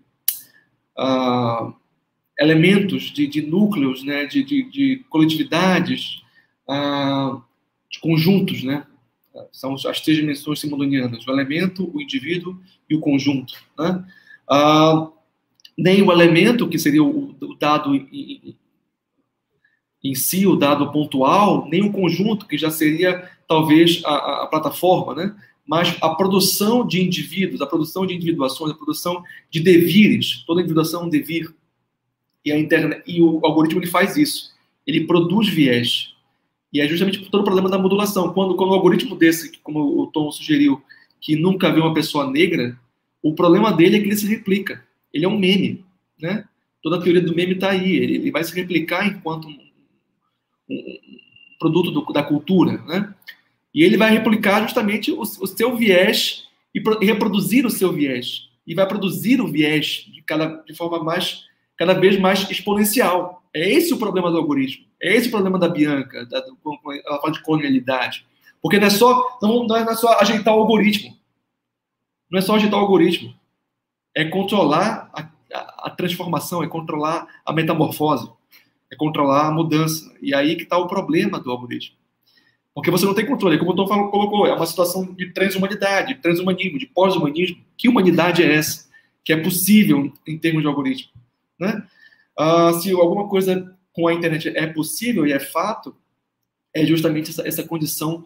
uh, 0.97 1.73
elementos, 2.39 3.11
de, 3.11 3.27
de 3.27 3.41
núcleos, 3.41 4.03
né, 4.03 4.25
de, 4.25 4.43
de, 4.43 4.63
de 4.69 5.05
coletividades, 5.09 6.21
ah, 6.67 7.41
de 7.89 7.99
conjuntos, 7.99 8.63
né? 8.63 8.85
São 9.51 9.73
as 9.73 10.01
três 10.01 10.17
dimensões 10.19 10.59
simondonianas: 10.59 11.25
o 11.27 11.31
elemento, 11.31 11.89
o 11.93 12.01
indivíduo 12.01 12.59
e 12.89 12.95
o 12.95 12.99
conjunto. 12.99 13.53
Né? 13.77 14.05
Ah, 14.49 15.09
nem 15.77 16.01
o 16.01 16.11
elemento, 16.11 16.67
que 16.67 16.77
seria 16.77 17.03
o, 17.03 17.35
o 17.41 17.55
dado 17.55 17.95
em, 17.95 18.55
em, 20.03 20.15
si, 20.15 20.45
o 20.45 20.55
dado 20.55 20.91
pontual, 20.91 21.67
nem 21.69 21.83
o 21.83 21.91
conjunto, 21.91 22.47
que 22.47 22.57
já 22.57 22.69
seria 22.69 23.29
talvez 23.49 24.01
a, 24.05 24.43
a 24.43 24.47
plataforma, 24.47 25.15
né? 25.15 25.35
mas 25.67 25.97
a 26.01 26.09
produção 26.09 26.85
de 26.85 27.01
indivíduos, 27.01 27.61
a 27.61 27.65
produção 27.65 28.05
de 28.05 28.13
individuações, 28.13 28.71
a 28.71 28.75
produção 28.75 29.23
de 29.49 29.59
devires, 29.59 30.43
toda 30.45 30.61
individuação 30.61 31.01
é 31.01 31.05
um 31.05 31.09
devir, 31.09 31.53
e, 32.45 32.51
a 32.51 32.57
internet, 32.57 33.03
e 33.05 33.21
o 33.21 33.39
algoritmo 33.43 33.79
ele 33.79 33.87
faz 33.87 34.15
isso. 34.15 34.51
Ele 34.87 35.05
produz 35.05 35.47
viés. 35.49 36.15
E 36.71 36.79
é 36.79 36.87
justamente 36.87 37.19
todo 37.29 37.41
o 37.41 37.43
problema 37.43 37.69
da 37.69 37.77
modulação. 37.77 38.33
Quando, 38.33 38.55
quando 38.55 38.71
o 38.71 38.73
algoritmo 38.73 39.15
desse, 39.15 39.57
como 39.59 40.01
o 40.01 40.07
Tom 40.07 40.31
sugeriu, 40.31 40.81
que 41.19 41.35
nunca 41.35 41.71
viu 41.71 41.83
uma 41.83 41.93
pessoa 41.93 42.29
negra, 42.29 42.79
o 43.21 43.33
problema 43.33 43.71
dele 43.71 43.97
é 43.97 43.99
que 43.99 44.05
ele 44.05 44.15
se 44.15 44.27
replica. 44.27 44.83
Ele 45.13 45.25
é 45.25 45.27
um 45.27 45.37
meme, 45.37 45.83
né? 46.19 46.45
Toda 46.81 46.97
a 46.97 47.01
teoria 47.01 47.21
do 47.21 47.35
meme 47.35 47.53
está 47.53 47.71
aí. 47.71 47.95
Ele, 47.95 48.15
ele, 48.15 48.31
vai 48.31 48.43
se 48.43 48.55
replicar 48.55 49.05
enquanto 49.05 49.47
um, 49.47 49.59
um 50.69 50.99
produto 51.59 51.91
do, 51.91 52.13
da 52.13 52.23
cultura, 52.23 52.77
né? 52.87 53.13
E 53.73 53.83
ele 53.83 53.97
vai 53.97 54.11
replicar 54.11 54.61
justamente 54.61 55.11
o, 55.11 55.21
o 55.21 55.47
seu 55.47 55.75
viés 55.75 56.47
e, 56.73 56.81
pro, 56.81 56.99
reproduzir 56.99 57.65
o 57.65 57.69
seu 57.69 57.91
viés. 57.91 58.49
E 58.65 58.75
vai 58.75 58.87
produzir 58.87 59.41
o 59.41 59.47
viés 59.47 60.05
de, 60.11 60.21
cada, 60.21 60.63
de 60.63 60.73
forma 60.75 61.03
mais 61.03 61.47
cada 61.77 61.93
vez 61.93 62.19
mais 62.19 62.49
exponencial. 62.51 63.41
É 63.53 63.67
esse 63.67 63.93
o 63.93 63.97
problema 63.97 64.29
do 64.29 64.37
algoritmo. 64.37 64.85
É 65.01 65.15
esse 65.15 65.29
o 65.29 65.31
problema 65.31 65.57
da 65.57 65.69
Bianca, 65.69 66.25
da, 66.25 66.41
do, 66.41 66.57
ela 67.05 67.21
fala 67.21 67.33
de 67.33 67.41
colonialidade. 67.41 68.25
Porque 68.61 68.77
não 68.77 68.87
é 68.87 68.89
só 68.89 69.39
não, 69.41 69.65
não 69.65 69.75
é 69.77 69.95
só 69.95 70.19
ajeitar 70.19 70.53
o 70.53 70.59
algoritmo. 70.59 71.17
Não 72.29 72.37
é 72.37 72.41
só 72.41 72.55
ajeitar 72.55 72.77
o 72.79 72.83
algoritmo. 72.83 73.33
É 74.13 74.25
controlar 74.25 75.09
a, 75.13 75.21
a, 75.53 75.87
a 75.87 75.89
transformação, 75.89 76.61
é 76.61 76.67
controlar 76.67 77.27
a 77.45 77.53
metamorfose, 77.53 78.29
é 78.91 78.95
controlar 78.95 79.47
a 79.47 79.51
mudança. 79.51 80.13
E 80.21 80.33
aí 80.33 80.57
que 80.57 80.63
está 80.63 80.77
o 80.77 80.87
problema 80.87 81.39
do 81.39 81.49
algoritmo. 81.49 81.98
Porque 82.73 82.91
você 82.91 83.05
não 83.05 83.13
tem 83.13 83.25
controle. 83.25 83.57
Como 83.57 83.71
o 83.71 83.75
Tom 83.75 83.87
falou, 83.87 84.09
colocou, 84.09 84.47
é 84.47 84.53
uma 84.53 84.65
situação 84.65 85.05
de 85.13 85.31
transhumanidade, 85.33 86.13
de 86.13 86.21
transhumanismo, 86.21 86.79
de 86.79 86.85
pós-humanismo. 86.85 87.57
Que 87.77 87.89
humanidade 87.89 88.43
é 88.43 88.55
essa? 88.55 88.87
Que 89.23 89.33
é 89.33 89.37
possível 89.37 90.11
em 90.27 90.37
termos 90.37 90.61
de 90.61 90.67
algoritmo? 90.67 91.11
Né? 91.59 91.83
Uh, 92.39 92.79
se 92.79 92.91
alguma 92.91 93.27
coisa 93.27 93.75
com 93.91 94.07
a 94.07 94.13
internet 94.13 94.49
é 94.49 94.67
possível 94.67 95.27
e 95.27 95.33
é 95.33 95.39
fato, 95.39 95.95
é 96.73 96.85
justamente 96.85 97.31
essa, 97.31 97.47
essa 97.47 97.63
condição 97.63 98.25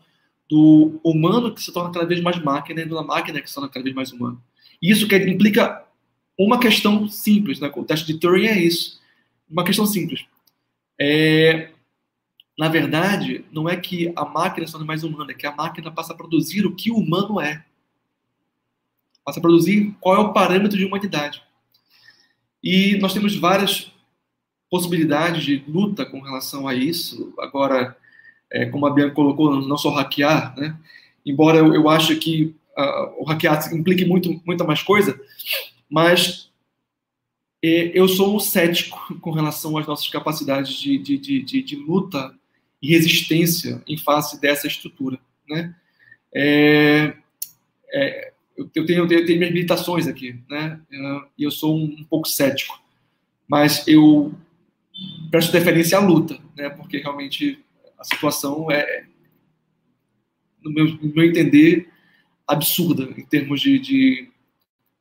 do 0.49 0.99
humano 1.03 1.53
que 1.53 1.63
se 1.63 1.71
torna 1.71 1.91
cada 1.91 2.05
vez 2.05 2.21
mais 2.21 2.37
máquina 2.41 2.81
e 2.81 2.85
da 2.85 3.01
máquina 3.01 3.41
que 3.41 3.47
se 3.47 3.55
torna 3.55 3.69
cada 3.69 3.83
vez 3.83 3.95
mais 3.95 4.11
humano. 4.11 4.41
E 4.81 4.91
isso 4.91 5.07
que 5.07 5.15
implica 5.15 5.83
uma 6.37 6.59
questão 6.59 7.07
simples, 7.07 7.59
né? 7.59 7.71
o 7.75 7.83
teste 7.83 8.05
de 8.05 8.19
Turing 8.19 8.47
é 8.47 8.59
isso, 8.59 8.99
uma 9.49 9.63
questão 9.63 9.85
simples. 9.85 10.25
É, 10.99 11.71
na 12.57 12.69
verdade, 12.69 13.45
não 13.51 13.67
é 13.67 13.75
que 13.75 14.11
a 14.15 14.25
máquina 14.25 14.65
se 14.65 14.73
torna 14.73 14.85
mais 14.85 15.03
humana, 15.03 15.31
é 15.31 15.35
que 15.35 15.47
a 15.47 15.55
máquina 15.55 15.91
passa 15.91 16.13
a 16.13 16.15
produzir 16.15 16.65
o 16.65 16.75
que 16.75 16.91
o 16.91 16.97
humano 16.97 17.39
é. 17.39 17.65
Passa 19.25 19.39
a 19.39 19.41
produzir 19.41 19.95
qual 19.99 20.15
é 20.15 20.19
o 20.19 20.33
parâmetro 20.33 20.77
de 20.77 20.85
humanidade. 20.85 21.41
E 22.63 22.97
nós 22.99 23.13
temos 23.13 23.35
várias 23.35 23.91
possibilidades 24.69 25.43
de 25.43 25.63
luta 25.67 26.05
com 26.05 26.19
relação 26.21 26.67
a 26.67 26.75
isso. 26.75 27.33
Agora, 27.39 27.97
é, 28.51 28.65
como 28.65 28.85
a 28.85 28.93
Bianca 28.93 29.15
colocou, 29.15 29.59
não 29.61 29.77
só 29.77 29.89
hackear, 29.91 30.55
né? 30.57 30.77
embora 31.25 31.57
eu, 31.57 31.73
eu 31.73 31.89
ache 31.89 32.15
que 32.15 32.55
uh, 32.77 33.21
o 33.21 33.23
hackear 33.23 33.73
implique 33.73 34.05
muito, 34.05 34.41
muita 34.45 34.63
mais 34.63 34.81
coisa, 34.83 35.19
mas 35.89 36.51
é, 37.63 37.91
eu 37.97 38.07
sou 38.07 38.35
um 38.35 38.39
cético 38.39 38.99
com 39.21 39.31
relação 39.31 39.77
às 39.77 39.87
nossas 39.87 40.09
capacidades 40.09 40.73
de, 40.73 40.97
de, 40.97 41.17
de, 41.17 41.61
de, 41.63 41.75
luta 41.75 42.33
e 42.83 42.89
resistência 42.89 43.81
em 43.87 43.97
face 43.97 44.41
dessa 44.41 44.67
estrutura. 44.67 45.17
Né? 45.47 45.73
É, 46.35 47.13
é, 47.93 48.33
eu, 48.57 48.85
tenho, 48.85 49.03
eu 49.09 49.25
tenho 49.25 49.39
minhas 49.39 49.53
limitações 49.53 50.05
aqui, 50.05 50.37
né? 50.49 50.81
E 51.37 51.43
eu 51.43 51.49
sou 51.49 51.77
um, 51.77 51.85
um, 51.85 52.03
pouco 52.03 52.27
cético, 52.27 52.77
mas 53.47 53.87
eu 53.87 54.35
presto 55.31 55.53
deferência 55.53 55.97
à 55.97 56.01
luta, 56.01 56.37
né? 56.57 56.69
Porque 56.71 56.97
realmente 56.97 57.63
a 57.97 58.03
situação 58.03 58.69
é, 58.69 59.05
no 60.61 60.71
meu, 60.71 60.85
no 60.85 61.15
meu 61.15 61.23
entender, 61.23 61.89
absurda 62.45 63.03
em 63.17 63.25
termos 63.25 63.61
de, 63.61 63.79
de 63.79 64.29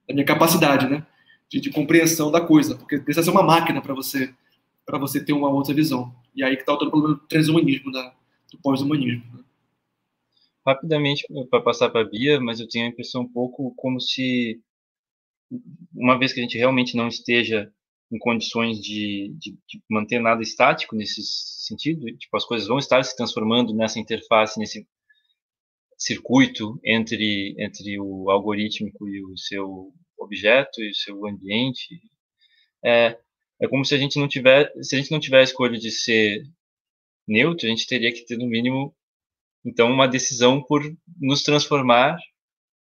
da 0.07 0.15
minha 0.15 0.27
capacidade, 0.27 0.89
né? 0.89 1.05
De, 1.49 1.61
de, 1.61 1.71
compreensão 1.71 2.31
da 2.31 2.41
coisa, 2.41 2.77
porque 2.77 2.99
precisa 2.99 3.25
ser 3.25 3.31
uma 3.31 3.43
máquina 3.43 3.83
para 3.83 3.93
você 3.93 4.33
para 4.87 4.99
você 4.99 5.23
ter 5.23 5.33
uma 5.33 5.49
outra 5.49 5.75
visão. 5.75 6.15
E 6.35 6.43
aí 6.43 6.57
que 6.57 6.63
está 6.63 6.73
o 6.75 6.79
todo 6.79 6.91
problema 6.91 7.17
do 7.17 7.27
transhumanismo, 7.27 7.93
da, 7.93 8.15
do 8.51 8.59
pós-humanismo. 8.59 9.25
Né? 9.35 9.43
rapidamente 10.67 11.27
para 11.51 11.61
passar 11.61 11.91
para 11.91 12.03
a 12.03 12.09
Bia, 12.09 12.41
mas 12.41 12.61
eu 12.61 12.69
tenho 12.69 12.87
a 12.87 12.89
impressão 12.89 13.23
um 13.23 13.29
pouco 13.29 13.75
como 13.77 14.01
se, 14.01 14.61
uma 15.95 16.19
vez 16.19 16.33
que 16.33 16.41
a 16.41 16.43
gente 16.43 16.57
realmente 16.57 16.97
não 16.97 17.09
esteja 17.09 17.73
em 18.11 18.19
condições 18.19 18.79
de, 18.81 19.35
de, 19.39 19.53
de, 19.67 19.83
manter 19.91 20.21
nada 20.21 20.43
estático 20.43 20.95
nesse 20.95 21.23
sentido, 21.23 22.07
tipo, 22.17 22.37
as 22.37 22.45
coisas 22.45 22.69
vão 22.69 22.79
estar 22.79 23.03
se 23.03 23.17
transformando 23.17 23.75
nessa 23.75 23.99
interface, 23.99 24.59
nesse 24.59 24.87
circuito 25.97 26.79
entre, 26.85 27.55
entre 27.59 27.99
o 27.99 28.31
algorítmico 28.31 29.09
e 29.09 29.25
o 29.25 29.37
seu 29.37 29.93
objeto 30.19 30.81
e 30.81 30.91
o 30.91 30.95
seu 30.95 31.27
ambiente. 31.27 32.01
É, 32.85 33.19
é 33.62 33.68
como 33.68 33.84
se 33.84 33.94
a 33.94 33.98
gente 33.98 34.18
não 34.18 34.28
tiver, 34.28 34.72
se 34.82 34.97
a 34.97 34.98
gente 34.98 35.10
não 35.10 35.20
tiver 35.20 35.40
a 35.40 35.44
escolha 35.44 35.78
de 35.78 35.90
ser 35.90 36.43
neutro, 37.26 37.66
a 37.66 37.70
gente 37.70 37.86
teria 37.86 38.12
que 38.12 38.26
ter 38.26 38.36
no 38.36 38.47
mínimo 38.47 38.94
então, 39.64 39.90
uma 39.90 40.09
decisão 40.09 40.60
por 40.60 40.82
nos 41.20 41.43
transformar, 41.43 42.18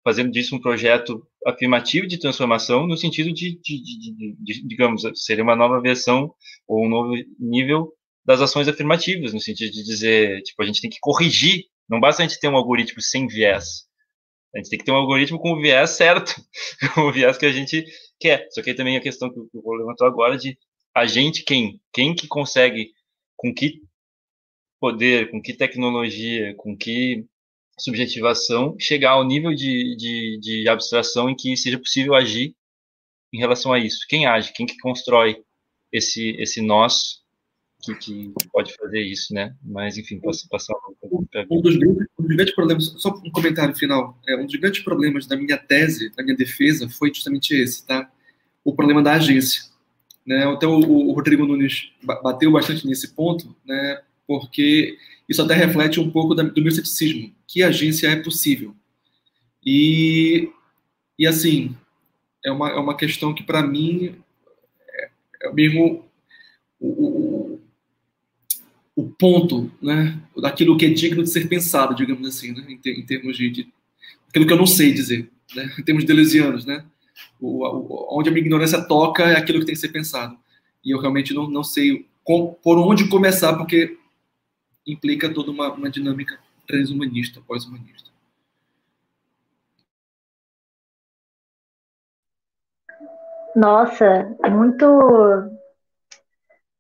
fazendo 0.04 0.32
disso 0.32 0.56
um 0.56 0.62
projeto 0.62 1.26
afirmativo 1.46 2.08
de 2.08 2.20
transformação, 2.20 2.86
no 2.86 2.96
sentido 2.96 3.34
de, 3.34 3.60
de, 3.60 3.82
de, 3.82 4.36
de, 4.40 4.68
digamos, 4.68 5.04
seria 5.16 5.44
uma 5.44 5.56
nova 5.56 5.82
versão 5.82 6.34
ou 6.68 6.86
um 6.86 6.90
novo 6.90 7.14
nível 7.40 7.92
das 8.24 8.42
ações 8.42 8.68
afirmativas, 8.68 9.34
no 9.34 9.40
sentido 9.40 9.72
de 9.72 9.84
dizer, 9.84 10.44
tipo, 10.44 10.62
a 10.62 10.66
gente 10.66 10.82
tem 10.82 10.90
que 10.90 11.00
corrigir, 11.02 11.66
não 11.90 12.00
basta 12.00 12.22
a 12.22 12.28
gente 12.28 12.40
ter 12.40 12.48
um 12.48 12.56
algoritmo 12.56 13.02
sem 13.02 13.26
viés, 13.26 13.89
a 14.54 14.58
gente 14.58 14.70
tem 14.70 14.80
que 14.80 14.86
ter 14.86 14.92
um 14.92 14.96
algoritmo 14.96 15.40
com 15.40 15.54
o 15.54 15.62
viés 15.62 15.92
certo, 15.92 16.36
o 16.98 17.12
viés 17.12 17.38
que 17.38 17.46
a 17.46 17.52
gente 17.52 17.86
quer. 18.20 18.48
Só 18.52 18.62
que 18.62 18.72
aí 18.72 18.76
também 18.76 18.98
a 18.98 19.02
questão 19.02 19.32
que 19.32 19.40
eu 19.40 19.62
vou 19.62 19.76
levantar 19.76 20.08
agora 20.08 20.38
de 20.38 20.58
a 20.94 21.06
gente 21.06 21.44
quem? 21.44 21.80
Quem 21.94 22.16
que 22.16 22.28
consegue, 22.28 22.92
com 23.36 23.54
que 23.54 23.82
poder, 24.80 25.30
com 25.30 25.42
que 25.42 25.54
tecnologia, 25.54 26.56
com 26.56 26.76
que 26.76 27.26
subjetivação 27.78 28.76
chegar 28.80 29.12
ao 29.12 29.26
nível 29.26 29.54
de, 29.54 29.96
de, 29.96 30.40
de 30.42 30.70
abstração 30.70 31.30
em 31.30 31.36
que 31.36 31.56
seja 31.56 31.78
possível 31.78 32.16
agir 32.16 32.56
em 33.34 33.40
relação 33.40 33.72
a 33.72 33.80
isso. 33.80 34.06
Quem 34.08 34.26
age? 34.26 34.52
Quem 34.54 34.66
que 34.66 34.78
constrói 34.80 35.42
esse, 35.92 36.32
esse 36.40 36.62
nós 36.62 37.19
que, 37.82 37.96
que, 37.96 38.34
pode 38.52 38.76
fazer 38.76 39.02
isso, 39.02 39.34
né? 39.34 39.56
Mas, 39.64 39.98
enfim, 39.98 40.20
posso 40.20 40.48
passar 40.50 40.74
um, 41.04 41.26
um, 41.50 41.62
dos 41.62 41.78
grandes, 41.78 42.08
um 42.20 42.24
dos 42.24 42.36
grandes 42.36 42.56
problemas, 42.56 42.86
só 42.98 43.10
um 43.10 43.32
comentário 43.32 43.76
final, 43.76 44.20
é, 44.28 44.36
um 44.36 44.46
dos 44.46 44.56
grandes 44.56 44.84
problemas 44.84 45.26
da 45.26 45.38
minha 45.38 45.58
tese, 45.58 46.12
da 46.16 46.24
minha 46.24 46.36
defesa, 46.36 46.90
foi 46.90 47.14
justamente 47.14 47.54
esse, 47.56 47.86
tá? 47.86 48.12
O 48.64 48.76
problema 48.76 49.02
da 49.02 49.14
agência. 49.14 49.64
Né? 50.26 50.46
Então, 50.54 50.80
o, 50.80 51.10
o 51.10 51.14
Rodrigo 51.14 51.46
Nunes 51.46 51.92
bateu 52.04 52.52
bastante 52.52 52.86
nesse 52.86 53.16
ponto, 53.16 53.56
né? 53.66 54.02
Porque 54.28 54.98
isso 55.28 55.42
até 55.42 55.54
reflete 55.54 56.00
um 56.00 56.12
pouco 56.12 56.36
da, 56.36 56.44
do 56.44 56.62
meu 56.62 56.72
ceticismo, 56.72 57.34
que 57.48 57.64
agência 57.64 58.08
é 58.10 58.16
possível. 58.16 58.76
E, 59.66 60.50
e 61.18 61.26
assim, 61.26 61.76
é 62.46 62.52
uma, 62.52 62.70
é 62.70 62.76
uma 62.76 62.98
questão 62.98 63.34
que, 63.34 63.44
para 63.44 63.66
mim, 63.66 64.16
é, 64.90 65.10
é 65.44 65.54
mesmo 65.54 66.06
o, 66.80 66.88
o 66.88 67.39
ponto 69.04 69.72
né, 69.82 70.20
daquilo 70.38 70.78
que 70.78 70.86
é 70.86 70.90
digno 70.90 71.24
de 71.24 71.30
ser 71.30 71.48
pensado, 71.48 71.96
digamos 71.96 72.28
assim, 72.28 72.52
né, 72.52 72.66
em, 72.68 72.90
em 72.92 73.06
termos 73.06 73.38
de, 73.38 73.50
de, 73.50 73.74
aquilo 74.28 74.48
que 74.48 74.54
eu 74.54 74.58
não 74.58 74.66
sei 74.66 74.92
dizer, 74.92 75.30
né, 75.56 75.72
em 75.78 75.84
termos 75.84 76.04
deleuzianos, 76.04 76.66
né, 76.66 76.84
o, 77.40 77.66
o, 77.66 78.20
onde 78.20 78.30
a 78.30 78.32
minha 78.32 78.44
ignorância 78.44 78.82
toca 78.82 79.24
é 79.24 79.38
aquilo 79.38 79.60
que 79.60 79.66
tem 79.66 79.76
que 79.76 79.82
ser 79.82 79.90
pensado. 79.90 80.38
E 80.84 80.92
eu 80.92 81.00
realmente 81.00 81.34
não, 81.34 81.50
não 81.50 81.64
sei 81.64 82.08
com, 82.24 82.56
por 82.64 82.78
onde 82.78 83.10
começar, 83.10 83.56
porque 83.56 83.98
implica 84.86 85.34
toda 85.34 85.52
uma, 85.52 85.72
uma 85.74 85.90
dinâmica 85.90 86.40
transhumanista, 86.68 87.42
pós-humanista. 87.42 88.10
Nossa, 93.56 94.38
muito 94.50 94.86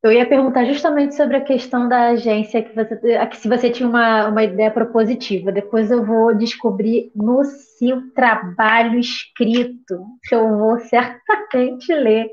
eu 0.01 0.13
ia 0.13 0.26
perguntar 0.26 0.63
justamente 0.63 1.13
sobre 1.15 1.35
a 1.35 1.43
questão 1.43 1.89
da 1.89 2.09
agência, 2.09 2.63
que 2.63 2.73
você, 2.73 2.97
se 3.34 3.49
você 3.49 3.69
tinha 3.69 3.88
uma, 3.88 4.30
uma 4.30 4.43
ideia 4.43 4.71
propositiva. 4.71 5.51
Depois 5.51 5.91
eu 5.91 6.05
vou 6.05 6.34
descobrir 6.34 7.11
no 7.13 7.43
seu 7.43 8.09
trabalho 8.13 8.97
escrito, 8.97 10.05
que 10.23 10.34
eu 10.34 10.57
vou 10.57 10.80
certamente 10.88 11.93
ler, 11.93 12.30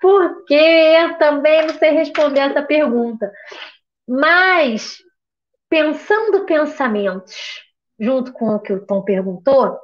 porque 0.00 0.54
eu 0.54 1.18
também 1.18 1.66
não 1.66 1.74
sei 1.74 1.90
responder 1.90 2.40
essa 2.40 2.62
pergunta. 2.62 3.32
Mas, 4.08 4.98
pensando 5.68 6.46
pensamentos, 6.46 7.34
junto 7.98 8.32
com 8.32 8.54
o 8.54 8.60
que 8.60 8.72
o 8.72 8.86
Tom 8.86 9.02
perguntou, 9.02 9.76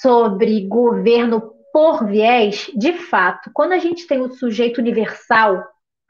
sobre 0.00 0.66
governo 0.66 1.52
por 1.72 2.04
viés, 2.04 2.68
de 2.74 2.94
fato, 2.94 3.50
quando 3.54 3.72
a 3.72 3.78
gente 3.78 4.08
tem 4.08 4.20
o 4.20 4.32
sujeito 4.32 4.78
universal 4.78 5.62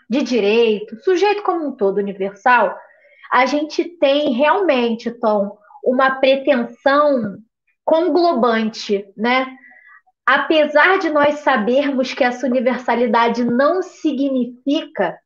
de 0.08 0.22
direito, 0.22 0.98
sujeito 1.02 1.42
como 1.42 1.66
um 1.66 1.72
todo 1.72 1.98
universal, 1.98 2.76
a 3.30 3.44
gente 3.46 3.84
tem 3.84 4.32
realmente, 4.32 5.10
Tom, 5.10 5.58
uma 5.84 6.12
pretensão 6.16 7.38
conglobante, 7.84 9.06
né? 9.16 9.46
Apesar 10.24 10.98
de 10.98 11.10
nós 11.10 11.40
sabermos 11.40 12.12
que 12.12 12.24
essa 12.24 12.46
universalidade 12.46 13.44
não 13.44 13.82
significa, 13.82 15.16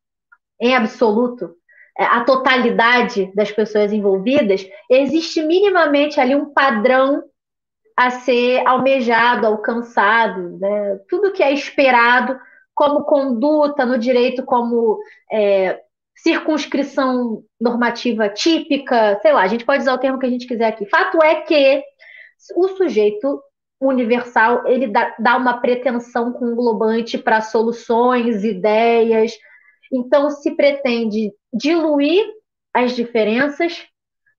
em 0.61 0.75
absoluto, 0.75 1.55
é, 1.99 2.05
a 2.05 2.25
totalidade 2.25 3.33
das 3.35 3.51
pessoas 3.51 3.93
envolvidas, 3.93 4.67
existe 4.91 5.43
minimamente 5.43 6.21
ali 6.21 6.35
um 6.35 6.53
padrão 6.53 7.23
a 7.97 8.11
ser 8.11 8.67
almejado, 8.67 9.47
alcançado, 9.47 10.59
né? 10.59 10.99
tudo 11.09 11.33
que 11.33 11.43
é 11.43 11.53
esperado 11.53 12.39
como 12.81 13.05
conduta 13.05 13.85
no 13.85 13.99
direito, 13.99 14.43
como 14.43 14.99
é, 15.31 15.83
circunscrição 16.17 17.45
normativa 17.61 18.27
típica, 18.31 19.19
sei 19.21 19.35
lá, 19.35 19.43
a 19.43 19.49
gente 19.49 19.67
pode 19.67 19.83
usar 19.83 19.93
o 19.93 19.99
termo 19.99 20.19
que 20.19 20.25
a 20.25 20.31
gente 20.31 20.47
quiser 20.47 20.69
aqui. 20.69 20.87
Fato 20.87 21.23
é 21.23 21.43
que 21.43 21.85
o 22.57 22.69
sujeito 22.69 23.39
universal 23.79 24.67
ele 24.67 24.87
dá, 24.87 25.15
dá 25.19 25.37
uma 25.37 25.61
pretensão 25.61 26.33
conglobante 26.33 27.19
para 27.19 27.43
soluções, 27.43 28.45
ideias. 28.45 29.33
Então 29.93 30.31
se 30.31 30.53
pretende 30.53 31.31
diluir 31.53 32.27
as 32.73 32.97
diferenças 32.97 33.87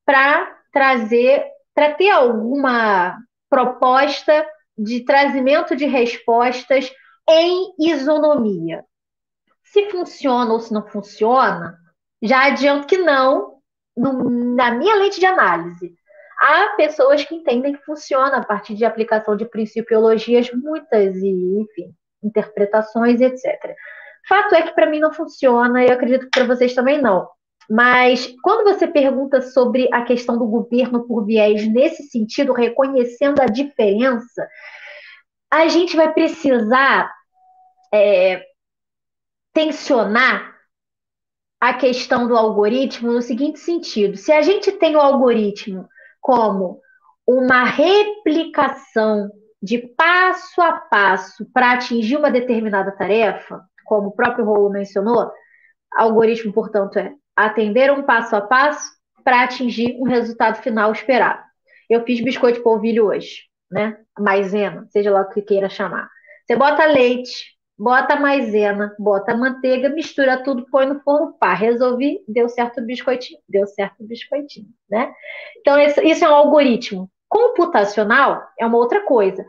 para 0.03 0.51
trazer, 0.73 1.45
para 1.75 1.93
ter 1.93 2.09
alguma 2.09 3.19
proposta 3.47 4.43
de 4.75 5.01
trazimento 5.05 5.75
de 5.75 5.85
respostas 5.85 6.91
em 7.31 7.73
isonomia. 7.79 8.83
Se 9.63 9.89
funciona 9.89 10.51
ou 10.51 10.59
se 10.59 10.73
não 10.73 10.87
funciona, 10.87 11.77
já 12.21 12.47
adianto 12.47 12.87
que 12.87 12.97
não, 12.97 13.59
no, 13.95 14.29
na 14.55 14.71
minha 14.71 14.95
lente 14.95 15.19
de 15.19 15.25
análise. 15.25 15.95
Há 16.39 16.73
pessoas 16.75 17.23
que 17.23 17.35
entendem 17.35 17.73
que 17.73 17.85
funciona 17.85 18.37
a 18.37 18.43
partir 18.43 18.73
de 18.73 18.83
aplicação 18.83 19.35
de 19.35 19.45
principiologias 19.45 20.51
muitas 20.51 21.15
e, 21.17 21.59
enfim, 21.59 21.93
interpretações, 22.23 23.21
etc. 23.21 23.75
Fato 24.27 24.55
é 24.55 24.63
que 24.63 24.73
para 24.73 24.89
mim 24.89 24.99
não 24.99 25.13
funciona 25.13 25.83
e 25.83 25.87
eu 25.87 25.93
acredito 25.93 26.25
que 26.25 26.31
para 26.31 26.45
vocês 26.45 26.73
também 26.73 27.01
não. 27.01 27.27
Mas 27.69 28.33
quando 28.43 28.63
você 28.63 28.87
pergunta 28.87 29.41
sobre 29.41 29.87
a 29.93 30.03
questão 30.03 30.37
do 30.37 30.45
governo 30.45 31.07
por 31.07 31.25
viés 31.25 31.67
nesse 31.71 32.03
sentido, 32.03 32.53
reconhecendo 32.53 33.39
a 33.39 33.45
diferença, 33.45 34.47
a 35.49 35.67
gente 35.67 35.95
vai 35.95 36.11
precisar 36.13 37.11
é, 37.93 38.43
tensionar 39.53 40.55
a 41.59 41.73
questão 41.73 42.27
do 42.27 42.35
algoritmo 42.35 43.11
no 43.11 43.21
seguinte 43.21 43.59
sentido: 43.59 44.17
se 44.17 44.31
a 44.31 44.41
gente 44.41 44.71
tem 44.71 44.95
o 44.95 45.01
algoritmo 45.01 45.87
como 46.19 46.79
uma 47.25 47.63
replicação 47.63 49.29
de 49.61 49.77
passo 49.77 50.61
a 50.61 50.73
passo 50.73 51.45
para 51.53 51.73
atingir 51.73 52.17
uma 52.17 52.31
determinada 52.31 52.91
tarefa, 52.91 53.61
como 53.85 54.09
o 54.09 54.15
próprio 54.15 54.45
Rolo 54.45 54.69
mencionou, 54.69 55.31
algoritmo, 55.93 56.51
portanto, 56.51 56.97
é 56.97 57.13
atender 57.35 57.91
um 57.91 58.03
passo 58.03 58.35
a 58.35 58.41
passo 58.41 58.91
para 59.23 59.43
atingir 59.43 59.97
um 59.99 60.03
resultado 60.03 60.61
final 60.63 60.91
esperado. 60.91 61.43
Eu 61.89 62.03
fiz 62.03 62.23
biscoito 62.23 62.57
de 62.57 62.63
polvilho 62.63 63.07
hoje 63.07 63.51
né? 63.71 63.97
Maisena, 64.19 64.85
seja 64.89 65.09
lá 65.09 65.21
o 65.21 65.29
que 65.29 65.41
queira 65.41 65.69
chamar. 65.69 66.09
Você 66.45 66.55
bota 66.55 66.85
leite, 66.85 67.55
bota 67.81 68.15
maisena, 68.15 68.95
bota 68.99 69.35
manteiga, 69.35 69.89
mistura 69.89 70.43
tudo, 70.43 70.67
põe 70.69 70.85
no 70.85 70.99
forno, 70.99 71.33
pá, 71.39 71.55
resolvi, 71.55 72.23
deu 72.27 72.47
certo 72.47 72.79
o 72.79 72.85
biscoitinho, 72.85 73.39
deu 73.49 73.65
certo 73.65 74.03
o 74.03 74.07
biscoitinho, 74.07 74.67
né? 74.87 75.11
Então, 75.57 75.79
isso 75.79 76.23
é 76.23 76.29
um 76.29 76.35
algoritmo. 76.35 77.09
Computacional 77.27 78.43
é 78.59 78.67
uma 78.67 78.77
outra 78.77 79.03
coisa. 79.03 79.43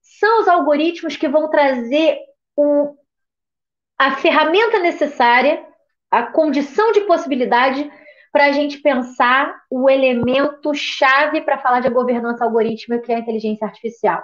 São 0.00 0.40
os 0.40 0.48
algoritmos 0.48 1.14
que 1.18 1.28
vão 1.28 1.50
trazer 1.50 2.16
o, 2.56 2.96
a 3.98 4.12
ferramenta 4.12 4.78
necessária, 4.78 5.62
a 6.10 6.22
condição 6.22 6.90
de 6.90 7.02
possibilidade 7.02 7.92
para 8.32 8.46
a 8.46 8.52
gente 8.52 8.78
pensar 8.78 9.54
o 9.70 9.90
elemento 9.90 10.72
chave 10.72 11.42
para 11.42 11.58
falar 11.58 11.80
de 11.80 11.90
governança 11.90 12.46
algorítmica, 12.46 13.04
que 13.04 13.12
é 13.12 13.16
a 13.16 13.18
inteligência 13.18 13.66
artificial. 13.66 14.22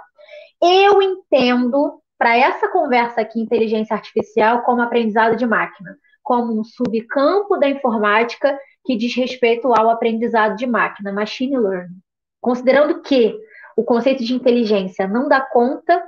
Eu 0.59 0.99
entendo, 0.99 2.00
para 2.21 2.37
essa 2.37 2.67
conversa 2.67 3.19
aqui, 3.19 3.41
inteligência 3.41 3.95
artificial 3.95 4.61
como 4.61 4.79
aprendizado 4.79 5.35
de 5.35 5.43
máquina, 5.43 5.97
como 6.21 6.53
um 6.53 6.63
subcampo 6.63 7.57
da 7.57 7.67
informática 7.67 8.55
que 8.85 8.95
diz 8.95 9.15
respeito 9.15 9.73
ao 9.73 9.89
aprendizado 9.89 10.55
de 10.55 10.67
máquina, 10.67 11.11
machine 11.11 11.57
learning. 11.57 11.97
Considerando 12.39 13.01
que 13.01 13.35
o 13.75 13.83
conceito 13.83 14.23
de 14.23 14.35
inteligência 14.35 15.07
não 15.07 15.27
dá 15.27 15.41
conta 15.41 15.99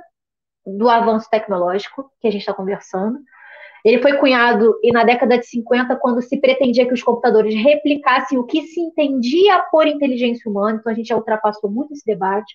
do 0.64 0.88
avanço 0.88 1.28
tecnológico 1.28 2.08
que 2.20 2.28
a 2.28 2.30
gente 2.30 2.42
está 2.42 2.54
conversando, 2.54 3.18
ele 3.84 4.00
foi 4.00 4.16
cunhado 4.16 4.78
e 4.84 4.92
na 4.92 5.02
década 5.02 5.36
de 5.36 5.46
50, 5.46 5.96
quando 5.96 6.22
se 6.22 6.40
pretendia 6.40 6.86
que 6.86 6.94
os 6.94 7.02
computadores 7.02 7.56
replicassem 7.56 8.38
o 8.38 8.44
que 8.44 8.62
se 8.62 8.80
entendia 8.80 9.64
por 9.68 9.84
inteligência 9.84 10.48
humana, 10.48 10.78
então 10.78 10.92
a 10.92 10.94
gente 10.94 11.08
já 11.08 11.16
ultrapassou 11.16 11.68
muito 11.68 11.92
esse 11.92 12.06
debate. 12.06 12.54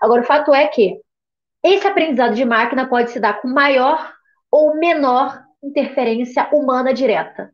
Agora, 0.00 0.22
o 0.22 0.24
fato 0.24 0.54
é 0.54 0.68
que 0.68 1.00
esse 1.62 1.86
aprendizado 1.86 2.34
de 2.34 2.44
máquina 2.44 2.88
pode 2.88 3.10
se 3.10 3.20
dar 3.20 3.40
com 3.40 3.48
maior 3.48 4.12
ou 4.50 4.76
menor 4.76 5.42
interferência 5.62 6.48
humana 6.52 6.92
direta. 6.92 7.50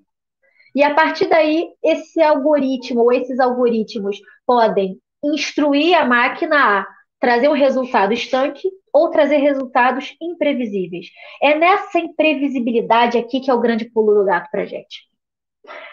E 0.75 0.83
a 0.83 0.95
partir 0.95 1.27
daí, 1.27 1.69
esse 1.83 2.23
algoritmo 2.23 3.01
ou 3.01 3.13
esses 3.13 3.39
algoritmos 3.41 4.19
podem 4.47 4.99
instruir 5.25 5.97
a 5.97 6.05
máquina 6.05 6.81
a 6.81 6.87
trazer 7.19 7.49
um 7.49 7.55
resultado 7.55 8.13
estanque 8.13 8.69
ou 8.93 9.11
trazer 9.11 9.39
resultados 9.39 10.15
imprevisíveis. 10.21 11.07
É 11.43 11.59
nessa 11.59 11.99
imprevisibilidade 11.99 13.19
aqui 13.19 13.41
que 13.41 13.51
é 13.51 13.55
o 13.55 13.61
grande 13.61 13.87
pulo 13.87 14.15
do 14.15 14.25
gato 14.25 14.49
para 14.51 14.67
gente. 14.67 15.07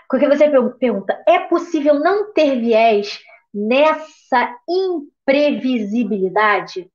Porque 0.10 0.27
você 0.27 0.49
pergunta, 0.80 1.23
é 1.27 1.40
possível 1.40 1.95
não 1.95 2.31
ter 2.34 2.60
viés 2.60 3.19
nessa 3.53 4.56
imprevisibilidade? 4.69 6.90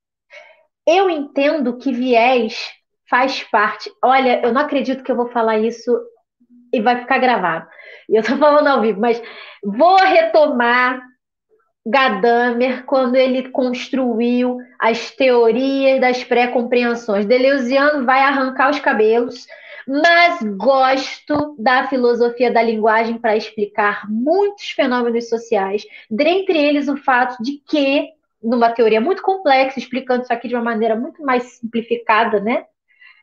Eu 0.90 1.10
entendo 1.10 1.76
que 1.76 1.92
viés 1.92 2.72
faz 3.10 3.42
parte. 3.44 3.92
Olha, 4.02 4.40
eu 4.42 4.54
não 4.54 4.62
acredito 4.62 5.04
que 5.04 5.12
eu 5.12 5.16
vou 5.16 5.28
falar 5.28 5.58
isso 5.58 5.94
e 6.72 6.80
vai 6.80 6.98
ficar 7.00 7.18
gravado. 7.18 7.68
Eu 8.08 8.22
estou 8.22 8.38
falando 8.40 8.68
ao 8.68 8.80
vivo, 8.80 8.98
mas 8.98 9.22
vou 9.62 9.98
retomar 9.98 11.02
Gadamer 11.86 12.84
quando 12.86 13.16
ele 13.16 13.50
construiu 13.50 14.56
as 14.78 15.10
teorias 15.10 16.00
das 16.00 16.24
pré-compreensões. 16.24 17.26
Deleuziano 17.26 18.06
vai 18.06 18.20
arrancar 18.20 18.70
os 18.70 18.80
cabelos, 18.80 19.46
mas 19.86 20.42
gosto 20.56 21.54
da 21.58 21.86
filosofia 21.86 22.50
da 22.50 22.62
linguagem 22.62 23.18
para 23.18 23.36
explicar 23.36 24.08
muitos 24.08 24.70
fenômenos 24.70 25.28
sociais, 25.28 25.82
dentre 26.10 26.58
eles 26.58 26.88
o 26.88 26.96
fato 26.96 27.42
de 27.42 27.62
que, 27.66 28.08
numa 28.42 28.70
teoria 28.70 29.00
muito 29.00 29.22
complexa, 29.22 29.78
explicando 29.78 30.22
isso 30.22 30.32
aqui 30.32 30.48
de 30.48 30.54
uma 30.54 30.64
maneira 30.64 30.96
muito 30.96 31.22
mais 31.22 31.44
simplificada, 31.58 32.40
né? 32.40 32.64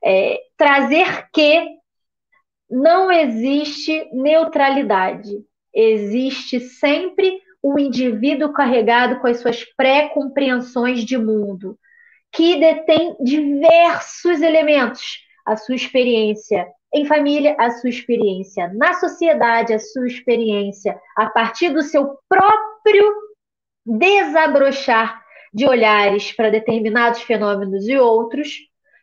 É, 0.03 0.39
trazer 0.57 1.27
que 1.31 1.75
não 2.69 3.11
existe 3.11 4.09
neutralidade, 4.11 5.31
existe 5.73 6.59
sempre 6.59 7.41
o 7.61 7.79
indivíduo 7.79 8.53
carregado 8.53 9.19
com 9.19 9.27
as 9.27 9.39
suas 9.39 9.63
pré-compreensões 9.75 11.03
de 11.03 11.17
mundo, 11.17 11.77
que 12.31 12.59
detém 12.59 13.15
diversos 13.19 14.41
elementos, 14.41 15.01
a 15.45 15.55
sua 15.55 15.75
experiência 15.75 16.67
em 16.93 17.05
família, 17.05 17.55
a 17.59 17.71
sua 17.71 17.89
experiência 17.89 18.71
na 18.73 18.93
sociedade, 18.93 19.73
a 19.73 19.79
sua 19.79 20.07
experiência 20.07 20.99
a 21.15 21.27
partir 21.27 21.69
do 21.69 21.81
seu 21.81 22.17
próprio 22.29 23.13
desabrochar 23.85 25.21
de 25.53 25.65
olhares 25.65 26.31
para 26.33 26.49
determinados 26.49 27.21
fenômenos 27.21 27.87
e 27.87 27.97
outros. 27.97 28.57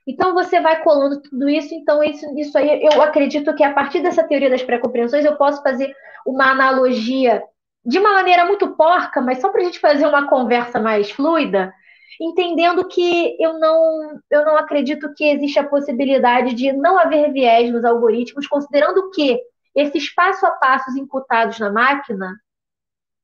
Então 0.07 0.35
você 0.35 0.61
vai 0.61 0.83
colando 0.83 1.23
tudo 1.23 1.49
isso, 1.49 1.73
então 1.75 2.03
isso, 2.03 2.27
isso 2.39 2.59
aí 2.59 2.85
eu 2.85 3.01
acredito 3.01 3.55
que 3.55 3.63
a 3.63 3.73
partir 3.73 4.01
dessa 4.01 4.25
teoria 4.25 4.51
das 4.51 4.63
pré-compreensões 4.63 5.25
eu 5.25 5.37
posso 5.37 5.63
fazer 5.63 5.95
uma 6.27 6.51
analogia 6.51 7.43
de 7.85 7.99
uma 7.99 8.13
maneira 8.13 8.45
muito 8.45 8.77
porca, 8.77 9.21
mas 9.21 9.41
só 9.41 9.51
para 9.51 9.61
a 9.61 9.65
gente 9.65 9.79
fazer 9.79 10.07
uma 10.07 10.29
conversa 10.29 10.81
mais 10.81 11.11
fluida, 11.11 11.73
entendendo 12.21 12.87
que 12.87 13.37
eu 13.41 13.59
não, 13.59 14.21
eu 14.31 14.45
não 14.45 14.57
acredito 14.57 15.13
que 15.15 15.25
existe 15.25 15.59
a 15.59 15.69
possibilidade 15.69 16.55
de 16.55 16.73
não 16.73 16.99
haver 16.99 17.33
viés 17.33 17.73
nos 17.73 17.85
algoritmos, 17.85 18.47
considerando 18.47 19.11
que 19.11 19.41
esses 19.75 20.15
passo 20.15 20.45
a 20.47 20.51
passos 20.51 20.95
imputados 20.97 21.59
na 21.59 21.73
máquina 21.73 22.37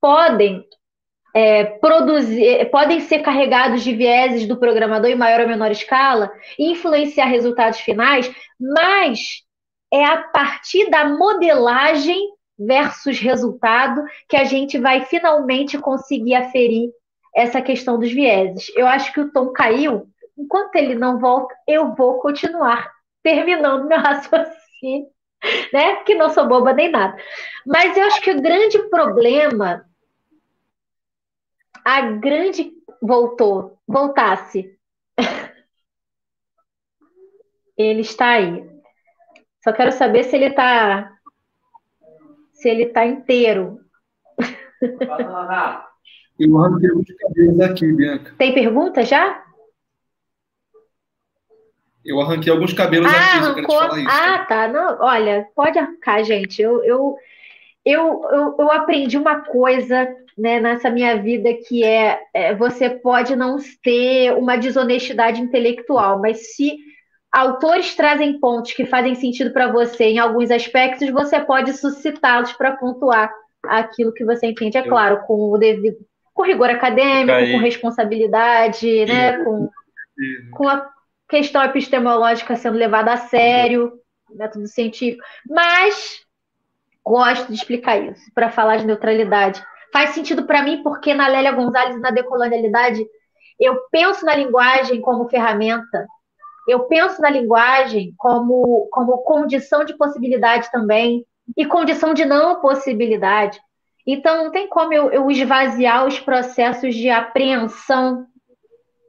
podem 0.00 0.64
é, 1.34 1.64
produzir, 1.64 2.70
podem 2.70 3.00
ser 3.00 3.20
carregados 3.20 3.82
de 3.82 3.94
vieses 3.94 4.46
do 4.46 4.56
programador 4.56 5.10
em 5.10 5.14
maior 5.14 5.40
ou 5.40 5.48
menor 5.48 5.70
escala 5.70 6.30
influenciar 6.58 7.26
resultados 7.26 7.80
finais, 7.80 8.30
mas 8.58 9.42
é 9.92 10.04
a 10.04 10.18
partir 10.18 10.90
da 10.90 11.04
modelagem 11.08 12.18
versus 12.58 13.20
resultado 13.20 14.04
que 14.28 14.36
a 14.36 14.44
gente 14.44 14.78
vai 14.78 15.04
finalmente 15.04 15.78
conseguir 15.78 16.34
aferir 16.34 16.90
essa 17.34 17.62
questão 17.62 17.98
dos 17.98 18.10
vieses. 18.10 18.70
Eu 18.74 18.86
acho 18.86 19.12
que 19.12 19.20
o 19.20 19.30
tom 19.30 19.52
caiu. 19.52 20.08
Enquanto 20.36 20.74
ele 20.76 20.94
não 20.94 21.18
volta, 21.18 21.54
eu 21.66 21.94
vou 21.94 22.18
continuar 22.18 22.90
terminando 23.22 23.86
meu 23.86 23.98
raciocínio, 23.98 25.06
né? 25.72 25.96
Que 26.04 26.14
não 26.14 26.30
sou 26.30 26.48
boba 26.48 26.72
nem 26.72 26.90
nada. 26.90 27.16
Mas 27.64 27.96
eu 27.96 28.04
acho 28.04 28.20
que 28.20 28.30
o 28.30 28.40
grande 28.40 28.78
problema, 28.88 29.84
a 31.88 32.02
grande 32.02 32.70
voltou, 33.00 33.78
voltasse. 33.86 34.76
Ele 37.78 38.02
está 38.02 38.32
aí. 38.32 38.68
Só 39.64 39.72
quero 39.72 39.92
saber 39.92 40.24
se 40.24 40.36
ele 40.36 40.46
está 40.46 41.16
se 42.52 42.68
ele 42.68 42.84
está 42.84 43.06
inteiro. 43.06 43.80
Eu 46.38 46.56
arranquei 46.58 46.90
alguns 46.90 47.12
cabelos 47.16 47.60
aqui, 47.60 47.92
Bianca. 47.92 48.34
Tem 48.38 48.54
pergunta 48.54 49.04
já? 49.04 49.44
Eu 52.04 52.20
arranquei 52.20 52.52
alguns 52.52 52.72
cabelos 52.72 53.12
ah, 53.12 53.16
aqui, 53.16 53.38
arrancou? 53.38 53.78
falar 53.78 53.98
isso. 53.98 54.08
Ah, 54.08 54.44
tá. 54.44 54.68
Não, 54.68 54.98
olha, 55.00 55.48
pode 55.54 55.78
arrancar, 55.78 56.22
gente. 56.22 56.62
Eu, 56.62 56.84
eu, 56.84 57.16
eu, 57.84 58.22
eu, 58.30 58.56
eu 58.58 58.70
aprendi 58.70 59.18
uma 59.18 59.40
coisa 59.40 60.06
né, 60.38 60.60
nessa 60.60 60.88
minha 60.88 61.20
vida 61.20 61.50
que 61.66 61.82
é, 61.84 62.20
é 62.32 62.54
você 62.54 62.88
pode 62.88 63.34
não 63.34 63.56
ter 63.82 64.32
uma 64.34 64.56
desonestidade 64.56 65.40
intelectual, 65.40 66.20
mas 66.20 66.54
se 66.54 66.76
autores 67.30 67.94
trazem 67.94 68.38
pontos 68.38 68.72
que 68.72 68.86
fazem 68.86 69.14
sentido 69.14 69.52
para 69.52 69.70
você 69.70 70.04
em 70.04 70.18
alguns 70.18 70.50
aspectos, 70.50 71.10
você 71.10 71.40
pode 71.40 71.72
suscitá-los 71.74 72.52
para 72.52 72.76
pontuar 72.76 73.30
aquilo 73.64 74.12
que 74.12 74.24
você 74.24 74.46
entende, 74.46 74.78
é 74.78 74.82
claro, 74.82 75.22
com 75.26 75.50
o 75.50 75.58
devido 75.58 75.98
com 76.32 76.44
rigor 76.44 76.70
acadêmico, 76.70 77.50
com 77.50 77.58
responsabilidade, 77.58 79.04
né, 79.06 79.42
com, 79.42 79.68
com 80.52 80.68
a 80.68 80.88
questão 81.28 81.64
epistemológica 81.64 82.54
sendo 82.54 82.78
levada 82.78 83.12
a 83.12 83.16
sério, 83.16 83.92
método 84.30 84.68
científico, 84.68 85.20
mas 85.48 86.20
gosto 87.04 87.48
de 87.48 87.54
explicar 87.54 88.00
isso 88.00 88.22
para 88.34 88.50
falar 88.50 88.76
de 88.76 88.86
neutralidade. 88.86 89.60
Faz 89.92 90.10
sentido 90.10 90.44
para 90.44 90.62
mim 90.62 90.82
porque 90.82 91.14
na 91.14 91.28
Lélia 91.28 91.52
Gonzalez 91.52 92.00
na 92.00 92.10
decolonialidade 92.10 93.06
eu 93.58 93.76
penso 93.90 94.24
na 94.24 94.34
linguagem 94.34 95.00
como 95.00 95.28
ferramenta 95.28 96.06
eu 96.68 96.80
penso 96.80 97.22
na 97.22 97.30
linguagem 97.30 98.12
como, 98.18 98.88
como 98.92 99.22
condição 99.22 99.84
de 99.86 99.96
possibilidade 99.96 100.70
também, 100.70 101.24
e 101.56 101.64
condição 101.64 102.12
de 102.12 102.26
não 102.26 102.60
possibilidade. 102.60 103.58
Então, 104.06 104.44
não 104.44 104.50
tem 104.50 104.68
como 104.68 104.92
eu, 104.92 105.10
eu 105.10 105.30
esvaziar 105.30 106.06
os 106.06 106.20
processos 106.20 106.94
de 106.94 107.08
apreensão 107.08 108.26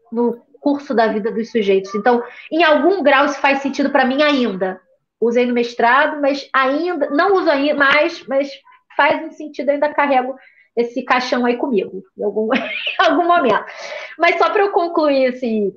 no 0.09 0.41
curso 0.61 0.93
da 0.93 1.07
vida 1.07 1.31
dos 1.31 1.51
sujeitos. 1.51 1.93
Então, 1.93 2.23
em 2.49 2.63
algum 2.63 3.03
grau, 3.03 3.25
isso 3.25 3.39
faz 3.39 3.59
sentido 3.59 3.89
para 3.89 4.05
mim 4.05 4.23
ainda. 4.23 4.79
Usei 5.19 5.45
no 5.45 5.53
mestrado, 5.53 6.21
mas 6.21 6.49
ainda, 6.53 7.09
não 7.09 7.35
uso 7.35 7.49
ainda 7.49 7.75
mais, 7.75 8.25
mas 8.25 8.49
faz 8.95 9.21
um 9.21 9.31
sentido, 9.31 9.69
ainda 9.69 9.93
carrego 9.93 10.33
esse 10.81 11.03
caixão 11.03 11.45
aí 11.45 11.57
comigo, 11.57 12.03
em 12.17 12.23
algum, 12.23 12.49
em 12.53 13.05
algum 13.05 13.27
momento. 13.27 13.65
Mas 14.17 14.37
só 14.37 14.49
para 14.49 14.63
eu 14.63 14.71
concluir 14.71 15.25
esse, 15.25 15.73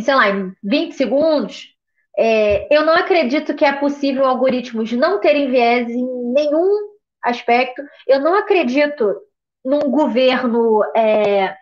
sei 0.00 0.14
lá, 0.14 0.30
em 0.30 0.52
20 0.62 0.92
segundos, 0.92 1.74
é, 2.18 2.74
eu 2.74 2.84
não 2.84 2.94
acredito 2.94 3.54
que 3.54 3.64
é 3.64 3.72
possível 3.72 4.24
algoritmos 4.24 4.92
não 4.92 5.20
terem 5.20 5.50
viés 5.50 5.88
em 5.88 6.32
nenhum 6.32 6.90
aspecto. 7.22 7.82
Eu 8.06 8.20
não 8.20 8.34
acredito 8.34 9.16
num 9.64 9.90
governo 9.90 10.82
é, 10.96 11.54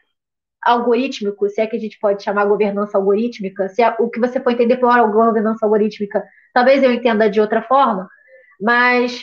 algorítmico, 0.62 1.48
se 1.48 1.60
é 1.60 1.66
que 1.66 1.76
a 1.76 1.80
gente 1.80 1.98
pode 1.98 2.22
chamar 2.22 2.46
governança 2.46 2.98
algorítmica, 2.98 3.68
se 3.68 3.82
é, 3.82 3.94
o 3.98 4.08
que 4.08 4.20
você 4.20 4.38
pode 4.38 4.56
entender 4.56 4.76
por 4.76 4.90
governança 5.10 5.64
algorítmica, 5.64 6.22
talvez 6.52 6.82
eu 6.82 6.92
entenda 6.92 7.30
de 7.30 7.40
outra 7.40 7.62
forma, 7.62 8.08
mas 8.60 9.22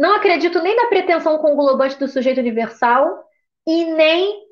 não 0.00 0.14
acredito 0.14 0.62
nem 0.62 0.74
na 0.74 0.86
pretensão 0.86 1.36
conglobante 1.36 1.98
do 1.98 2.08
sujeito 2.08 2.40
universal 2.40 3.22
e 3.66 3.84
nem 3.84 4.48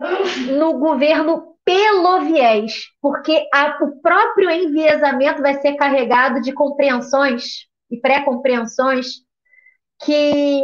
no 0.58 0.78
governo 0.78 1.54
pelo 1.64 2.20
viés, 2.20 2.82
porque 3.00 3.48
a, 3.54 3.78
o 3.82 3.98
próprio 4.02 4.50
enviesamento 4.50 5.40
vai 5.40 5.54
ser 5.54 5.74
carregado 5.76 6.42
de 6.42 6.52
compreensões 6.52 7.66
e 7.90 7.96
pré-compreensões 7.96 9.22
que 10.04 10.62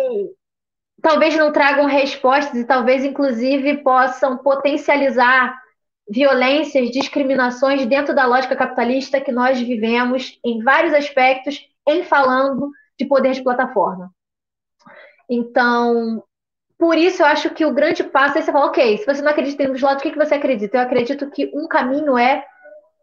talvez 1.00 1.34
não 1.34 1.50
tragam 1.50 1.86
respostas 1.86 2.60
e 2.60 2.66
talvez, 2.66 3.06
inclusive, 3.06 3.78
possam 3.78 4.36
potencializar 4.36 5.58
violências, 6.06 6.90
discriminações 6.90 7.86
dentro 7.86 8.14
da 8.14 8.26
lógica 8.26 8.54
capitalista 8.54 9.18
que 9.18 9.32
nós 9.32 9.58
vivemos 9.58 10.38
em 10.44 10.62
vários 10.62 10.92
aspectos, 10.92 11.58
em 11.88 12.04
falando 12.04 12.70
de 12.98 13.06
poder 13.06 13.32
de 13.32 13.42
plataforma. 13.42 14.12
Então, 15.28 16.22
por 16.78 16.98
isso, 16.98 17.22
eu 17.22 17.26
acho 17.26 17.50
que 17.50 17.64
o 17.64 17.72
grande 17.72 18.04
passo 18.04 18.38
é 18.38 18.42
você 18.42 18.52
falar, 18.52 18.66
ok, 18.66 18.98
se 18.98 19.06
você 19.06 19.22
não 19.22 19.30
acredita 19.30 19.62
em 19.62 19.68
um 19.68 19.72
dos 19.72 19.82
lados, 19.82 20.00
o 20.00 20.02
que, 20.02 20.12
que 20.12 20.18
você 20.18 20.34
acredita? 20.34 20.76
Eu 20.76 20.82
acredito 20.82 21.30
que 21.30 21.50
um 21.54 21.66
caminho 21.66 22.18
é 22.18 22.44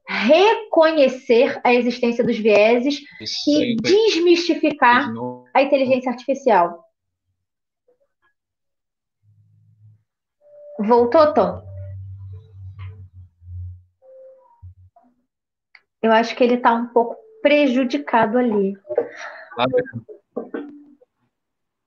reconhecer 0.07 1.59
a 1.63 1.73
existência 1.73 2.23
dos 2.23 2.37
vieses 2.37 2.99
isso 3.21 3.49
e 3.49 3.75
desmistificar 3.77 5.09
a 5.53 5.61
inteligência 5.61 6.11
artificial. 6.11 6.83
Voltou, 10.79 11.33
Tom? 11.33 11.61
Eu 16.01 16.11
acho 16.11 16.35
que 16.35 16.43
ele 16.43 16.55
está 16.55 16.73
um 16.73 16.87
pouco 16.87 17.15
prejudicado 17.41 18.37
ali. 18.37 18.73
Ah, 19.57 19.65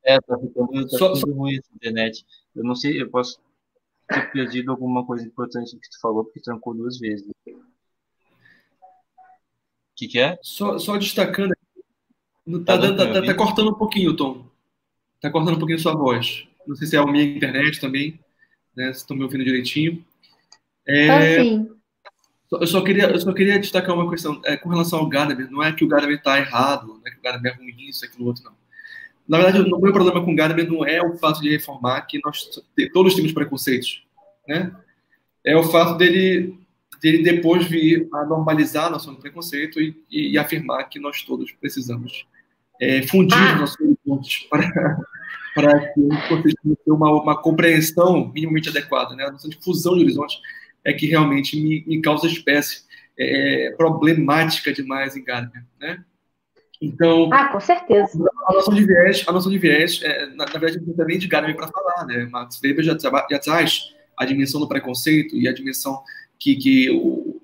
é, 0.05 0.21
tá 0.21 0.39
ficando, 0.39 0.89
tá 0.89 0.99
só, 0.99 1.17
ficando 1.17 1.35
ruim 1.35 1.57
essa 1.57 1.75
internet. 1.75 2.27
Eu 2.55 2.65
não 2.65 2.75
sei, 2.75 3.01
eu 3.01 3.11
posso 3.11 3.41
ter 4.09 4.31
perdido 4.33 4.71
alguma 4.71 5.05
coisa 5.05 5.25
importante 5.25 5.77
que 5.77 5.91
tu 5.91 6.01
falou, 6.01 6.25
porque 6.25 6.41
trancou 6.41 6.75
duas 6.75 6.99
vezes. 6.99 7.27
O 7.47 7.63
que, 9.97 10.09
que 10.09 10.19
é? 10.19 10.39
Só, 10.43 10.79
só 10.79 10.97
destacando 10.97 11.55
Tá, 12.67 12.79
tá, 12.79 12.95
tá, 12.95 13.23
tá, 13.23 13.35
cortando 13.35 13.71
um 13.71 13.75
pouquinho, 13.75 14.15
Tom. 14.15 14.45
Tá 15.19 15.31
cortando 15.31 15.55
um 15.55 15.59
pouquinho 15.59 15.79
sua 15.79 15.95
voz. 15.95 16.47
Não 16.67 16.77
sei 16.77 16.87
se 16.87 16.95
é 16.95 16.99
a 16.99 17.07
minha 17.07 17.25
internet 17.25 17.81
também, 17.81 18.21
né? 18.77 18.93
Se 18.93 19.01
estão 19.01 19.17
me 19.17 19.23
ouvindo 19.23 19.45
direitinho. 19.45 20.05
É, 20.87 21.07
tá 21.07 21.43
sim. 21.43 21.71
Eu 22.53 22.67
só 22.67 22.83
queria, 22.83 23.05
eu 23.05 23.19
só 23.19 23.33
queria 23.33 23.59
destacar 23.59 23.95
uma 23.95 24.09
questão 24.11 24.43
é, 24.45 24.59
com 24.59 24.69
relação 24.69 24.99
ao 24.99 25.09
Gadamer. 25.09 25.51
Não 25.51 25.63
é 25.63 25.73
que 25.73 25.85
o 25.85 25.89
Gadamer 25.89 26.19
está 26.19 26.39
errado, 26.39 26.89
não 26.89 27.01
é 27.07 27.11
que 27.11 27.19
o 27.19 27.23
Gadamer 27.23 27.53
é 27.53 27.57
ruim, 27.57 27.75
isso, 27.89 28.05
aquilo, 28.05 28.27
outro, 28.27 28.45
não. 28.45 28.53
Na 29.29 29.39
verdade, 29.39 29.61
o 29.61 29.79
meu 29.79 29.93
problema 29.93 30.25
com 30.25 30.35
Gadamer 30.35 30.71
não 30.71 30.85
é 30.85 31.03
o 31.03 31.17
fato 31.17 31.41
de 31.41 31.51
reformar 31.51 32.03
que 32.03 32.21
nós 32.23 32.49
todos 32.93 33.15
temos 33.15 33.33
preconceitos, 33.33 34.05
né? 34.47 34.75
É 35.45 35.57
o 35.57 35.65
fato 35.65 35.97
dele, 35.97 36.59
dele 37.01 37.23
depois 37.23 37.67
vir 37.67 38.09
a 38.13 38.25
normalizar 38.25 38.87
a 38.87 38.91
noção 38.91 39.15
do 39.15 39.21
preconceito 39.21 39.81
e, 39.81 39.97
e, 40.11 40.33
e 40.33 40.39
afirmar 40.39 40.85
que 40.85 40.99
nós 40.99 41.23
todos 41.23 41.53
precisamos 41.53 42.27
é, 42.81 43.03
fundir 43.03 43.39
ah. 43.39 43.57
nossos 43.57 43.77
horizontes 43.81 44.47
para, 44.49 44.99
para 45.55 45.89
que 45.89 46.01
possamos 46.29 46.79
ter 46.85 46.93
uma, 46.93 47.11
uma 47.11 47.41
compreensão 47.41 48.31
minimamente 48.33 48.69
adequada, 48.69 49.15
né? 49.15 49.25
A 49.25 49.33
noção 49.33 49.49
de 49.49 49.59
fusão 49.63 49.95
de 49.95 50.03
horizontes 50.03 50.39
é 50.85 50.93
que 50.93 51.07
realmente 51.07 51.59
me, 51.59 51.83
me 51.87 52.01
causa 52.03 52.27
espécie 52.27 52.85
é, 53.19 53.75
problemática 53.77 54.73
demais 54.73 55.17
em 55.17 55.25
Gadamer, 55.25 55.65
né? 55.81 56.05
Então, 56.81 57.31
ah, 57.33 57.49
com 57.49 57.61
certeza. 57.61 58.19
A 58.47 58.53
noção 58.53 58.75
de 58.75 58.85
viés, 58.85 59.25
a 59.27 59.33
noção 59.33 59.51
de 59.51 59.59
viés, 59.59 60.01
é, 60.03 60.27
na, 60.27 60.45
na, 60.45 60.59
verdade, 60.59 60.83
não 60.85 61.07
tem 61.07 61.19
de 61.19 61.29
Gadamer 61.29 61.57
para 61.57 61.69
falar, 61.69 62.07
né? 62.07 62.29
Max 62.31 62.61
Weber 62.63 62.85
já, 62.85 62.97
já 62.99 63.39
traz 63.39 63.95
a 64.17 64.25
dimensão 64.25 64.61
do 64.61 64.69
preconceito 64.69 65.37
e 65.37 65.49
a 65.49 65.53
dimensão 65.53 66.03
que, 66.39 66.57
que 66.57 66.91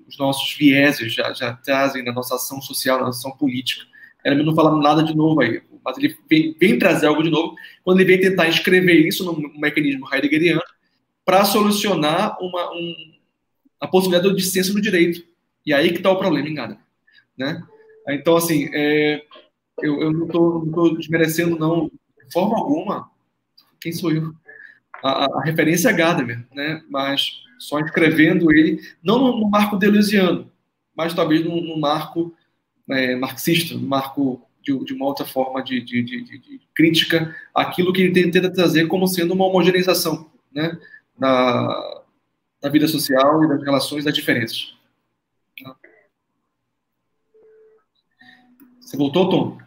os 0.07 0.17
nossos 0.17 0.53
vieses 0.55 1.13
já, 1.13 1.33
já 1.33 1.53
trazem 1.53 2.03
na 2.03 2.11
nossa 2.11 2.35
ação 2.35 2.61
social, 2.61 2.99
na 2.99 3.05
nossa 3.05 3.19
ação 3.19 3.37
política. 3.37 3.85
Ele 4.23 4.43
não 4.43 4.53
fala 4.53 4.77
nada 4.79 5.03
de 5.03 5.15
novo 5.15 5.41
aí, 5.41 5.61
mas 5.83 5.97
ele 5.97 6.15
vem, 6.29 6.55
vem, 6.59 6.77
trazer 6.77 7.07
algo 7.07 7.23
de 7.23 7.29
novo 7.29 7.55
quando 7.83 7.99
ele 7.99 8.15
vem 8.15 8.29
tentar 8.29 8.47
escrever 8.47 9.07
isso 9.07 9.25
num 9.25 9.59
mecanismo 9.59 10.07
heideggeriano 10.13 10.61
para 11.25 11.43
solucionar 11.45 12.37
uma, 12.39 12.71
um, 12.71 13.13
a 13.79 13.87
possibilidade 13.87 14.29
do 14.29 14.35
dissenso 14.35 14.73
no 14.73 14.81
direito. 14.81 15.23
E 15.65 15.73
aí 15.73 15.91
que 15.91 15.97
está 15.97 16.11
o 16.11 16.17
problema 16.17 16.47
em 16.47 16.53
Gadamer, 16.53 16.83
né? 17.37 17.63
Então, 18.09 18.35
assim, 18.35 18.69
é, 18.73 19.23
eu, 19.81 20.01
eu, 20.01 20.11
não 20.11 20.25
estou 20.25 20.97
desmerecendo, 20.97 21.57
não, 21.57 21.87
de 21.87 22.33
forma 22.33 22.57
alguma, 22.57 23.09
quem 23.79 23.91
sou 23.91 24.11
eu? 24.11 24.33
A, 25.03 25.25
a 25.25 25.43
referência 25.43 25.89
é 25.89 25.93
Gadamer, 25.93 26.45
né? 26.53 26.83
mas 26.89 27.41
só 27.57 27.79
escrevendo 27.79 28.51
ele, 28.51 28.81
não 29.03 29.19
no, 29.19 29.39
no 29.39 29.49
marco 29.49 29.77
deleuziano, 29.77 30.51
mas 30.95 31.13
talvez 31.13 31.43
no, 31.43 31.61
no 31.61 31.79
marco 31.79 32.33
é, 32.89 33.15
marxista, 33.15 33.75
no 33.75 33.87
marco 33.87 34.41
de, 34.61 34.77
de, 34.85 34.93
uma 34.93 35.05
outra 35.05 35.25
forma 35.25 35.63
de, 35.63 35.81
de, 35.81 36.03
de, 36.03 36.61
crítica 36.73 37.35
aquilo 37.53 37.91
que 37.91 38.01
ele 38.01 38.31
tenta 38.31 38.51
trazer 38.51 38.87
como 38.87 39.07
sendo 39.07 39.33
uma 39.33 39.45
homogeneização 39.45 40.29
né? 40.53 40.77
da, 41.17 42.03
da 42.61 42.69
vida 42.69 42.87
social 42.87 43.43
e 43.43 43.47
das 43.47 43.63
relações 43.63 44.05
das 44.05 44.13
diferenças. 44.13 44.75
Você 48.91 48.97
voltou, 48.97 49.29
Tom? 49.29 49.57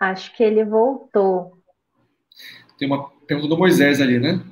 Acho 0.00 0.34
que 0.34 0.42
ele 0.42 0.64
voltou. 0.64 1.52
Tem 2.78 2.88
uma 2.88 3.10
pergunta 3.26 3.48
do 3.50 3.58
Moisés 3.58 4.00
ali, 4.00 4.18
né? 4.18 4.42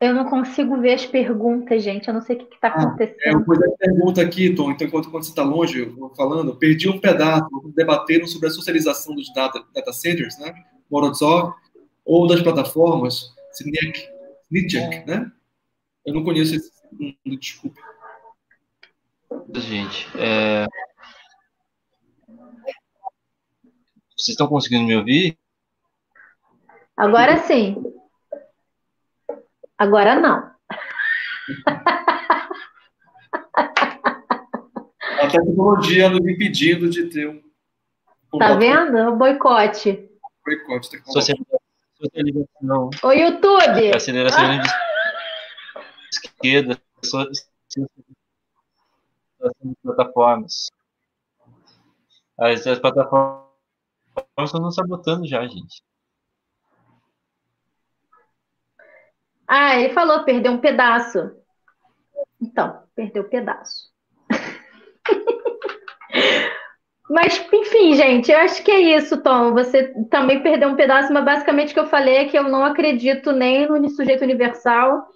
Eu 0.00 0.14
não 0.14 0.30
consigo 0.30 0.80
ver 0.80 0.92
as 0.92 1.04
perguntas, 1.04 1.82
gente. 1.82 2.06
Eu 2.06 2.14
não 2.14 2.20
sei 2.20 2.36
o 2.36 2.46
que 2.46 2.54
está 2.54 2.68
ah, 2.68 2.82
acontecendo. 2.84 3.18
É, 3.24 3.36
o 3.36 3.44
Moisés 3.44 3.74
pergunta 3.76 4.22
aqui, 4.22 4.54
Tom. 4.54 4.70
Então, 4.70 4.86
enquanto, 4.86 5.10
você 5.10 5.30
está 5.30 5.42
longe, 5.42 5.80
eu 5.80 5.96
vou 5.96 6.14
falando, 6.14 6.54
perdi 6.54 6.88
um 6.88 7.00
pedaço. 7.00 7.50
Debateram 7.74 8.28
sobre 8.28 8.46
a 8.46 8.52
socialização 8.52 9.12
dos 9.12 9.34
data, 9.34 9.64
data 9.74 9.92
centers, 9.92 10.38
né? 10.38 10.54
Morozov, 10.88 11.54
ou 12.04 12.28
das 12.28 12.40
plataformas, 12.40 13.34
Sinek, 13.50 14.08
Nietzsche, 14.48 14.78
é. 14.78 15.04
né? 15.04 15.32
Eu 16.06 16.14
não 16.14 16.22
conheço 16.22 16.54
esse. 16.54 16.70
Desculpa. 17.26 17.80
Gente, 19.54 20.08
é... 20.16 20.66
Vocês 24.20 24.34
estão 24.34 24.46
conseguindo 24.46 24.84
me 24.84 24.94
ouvir? 24.94 25.38
Agora 26.94 27.38
sim. 27.38 27.82
Agora 29.78 30.14
não. 30.14 30.54
A 35.22 35.26
tecnologia 35.26 36.10
nos 36.10 36.20
impedindo 36.20 36.90
de 36.90 37.08
ter 37.08 37.30
um. 37.30 37.42
Tá 38.38 38.56
vendo? 38.56 38.98
O 39.08 39.16
boicote. 39.16 40.10
Boicote 40.44 41.02
Socialização. 41.06 42.90
O 43.02 43.12
YouTube. 43.12 43.94
Aceleração 43.94 44.44
ah. 44.44 44.58
de 44.58 44.68
esquerda. 46.12 46.78
Plataformas. 49.82 50.70
As, 52.38 52.66
as 52.66 52.78
plataformas 52.78 53.49
estão 54.38 54.60
nos 54.60 54.74
sabotando 54.74 55.26
já, 55.26 55.46
gente. 55.46 55.82
Ah, 59.46 59.76
ele 59.76 59.92
falou, 59.92 60.24
perdeu 60.24 60.52
um 60.52 60.58
pedaço. 60.58 61.18
Então, 62.40 62.82
perdeu 62.94 63.24
um 63.24 63.28
pedaço. 63.28 63.90
Mas, 67.10 67.44
enfim, 67.52 67.94
gente, 67.94 68.30
eu 68.30 68.38
acho 68.38 68.62
que 68.62 68.70
é 68.70 68.96
isso, 68.96 69.20
Tom. 69.20 69.52
Você 69.52 69.92
também 70.08 70.44
perdeu 70.44 70.68
um 70.68 70.76
pedaço, 70.76 71.12
mas 71.12 71.24
basicamente 71.24 71.72
o 71.72 71.74
que 71.74 71.80
eu 71.80 71.88
falei 71.88 72.18
é 72.18 72.24
que 72.26 72.38
eu 72.38 72.44
não 72.44 72.64
acredito 72.64 73.32
nem 73.32 73.66
no 73.66 73.88
sujeito 73.88 74.22
universal 74.22 75.08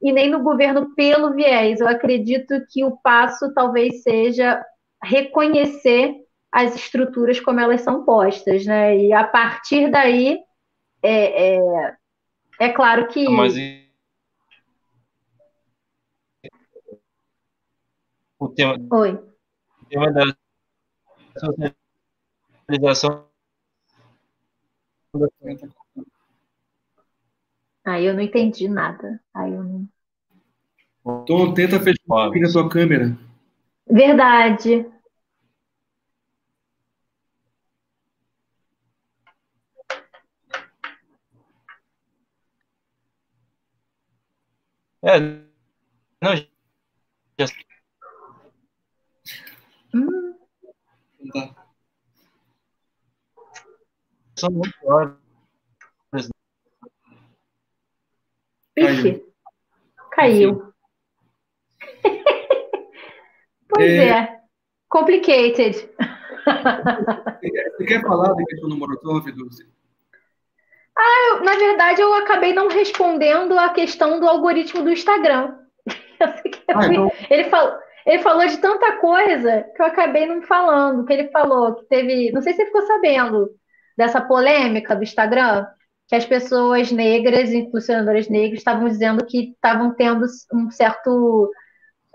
e 0.00 0.12
nem 0.12 0.30
no 0.30 0.44
governo 0.44 0.94
pelo 0.94 1.34
viés. 1.34 1.80
Eu 1.80 1.88
acredito 1.88 2.54
que 2.70 2.84
o 2.84 2.96
passo 2.98 3.52
talvez 3.52 4.00
seja 4.04 4.64
reconhecer 5.02 6.14
as 6.52 6.74
estruturas 6.74 7.38
como 7.40 7.60
elas 7.60 7.82
são 7.82 8.04
postas, 8.04 8.66
né? 8.66 8.96
E 8.96 9.12
a 9.12 9.24
partir 9.24 9.90
daí, 9.90 10.38
é, 11.02 11.56
é, 11.56 11.96
é 12.58 12.68
claro 12.70 13.08
que. 13.08 13.28
Mas 13.28 13.54
o 18.38 18.48
tema, 18.48 18.76
Oi. 18.90 19.12
O 19.12 19.84
tema 19.88 20.12
da 20.12 20.24
socialização. 22.68 23.28
Aí 27.84 28.06
eu 28.06 28.14
não 28.14 28.20
entendi 28.20 28.68
nada. 28.68 29.20
Aí 29.34 29.52
eu 29.52 29.62
não. 29.62 29.88
Então, 31.22 31.54
tenta 31.54 31.80
fechar 31.80 32.02
um 32.04 32.08
pouquinho 32.08 32.46
a 32.46 32.50
sua 32.50 32.68
câmera. 32.68 33.16
Verdade. 33.86 34.86
É, 45.02 45.18
não, 45.18 46.36
já... 46.36 47.46
Hum. 49.94 50.34
Tá. 51.32 51.70
São 54.38 54.50
muito 54.50 54.74
horas. 54.84 55.16
Ixi, 58.76 59.24
caiu. 60.12 60.72
pois 63.68 63.90
é. 63.90 64.08
é. 64.08 64.40
Complicated. 64.88 65.76
Você 67.76 67.84
quer 67.84 68.02
falar 68.02 68.34
da 68.34 68.44
questão 68.44 68.68
do 68.68 68.76
Molotov, 68.76 69.30
Dulce? 69.32 69.68
Eu, 71.40 71.44
na 71.44 71.54
verdade, 71.56 72.02
eu 72.02 72.14
acabei 72.14 72.52
não 72.52 72.68
respondendo 72.68 73.58
a 73.58 73.70
questão 73.70 74.20
do 74.20 74.28
algoritmo 74.28 74.82
do 74.82 74.90
Instagram. 74.90 75.56
Ah, 76.72 76.86
então... 76.86 77.10
ele, 77.30 77.44
falou, 77.44 77.78
ele 78.06 78.22
falou 78.22 78.46
de 78.46 78.58
tanta 78.58 78.92
coisa 78.98 79.64
que 79.74 79.80
eu 79.80 79.86
acabei 79.86 80.26
não 80.26 80.42
falando. 80.42 81.04
Que 81.06 81.14
ele 81.14 81.28
falou 81.30 81.74
que 81.74 81.86
teve. 81.86 82.30
Não 82.30 82.42
sei 82.42 82.52
se 82.52 82.58
você 82.58 82.66
ficou 82.66 82.82
sabendo 82.82 83.50
dessa 83.96 84.20
polêmica 84.20 84.94
do 84.94 85.02
Instagram, 85.02 85.66
que 86.06 86.14
as 86.14 86.26
pessoas 86.26 86.92
negras, 86.92 87.50
influenciadoras 87.50 88.28
negras, 88.28 88.58
estavam 88.58 88.86
dizendo 88.86 89.24
que 89.24 89.52
estavam 89.52 89.94
tendo 89.94 90.26
um 90.52 90.70
certo 90.70 91.50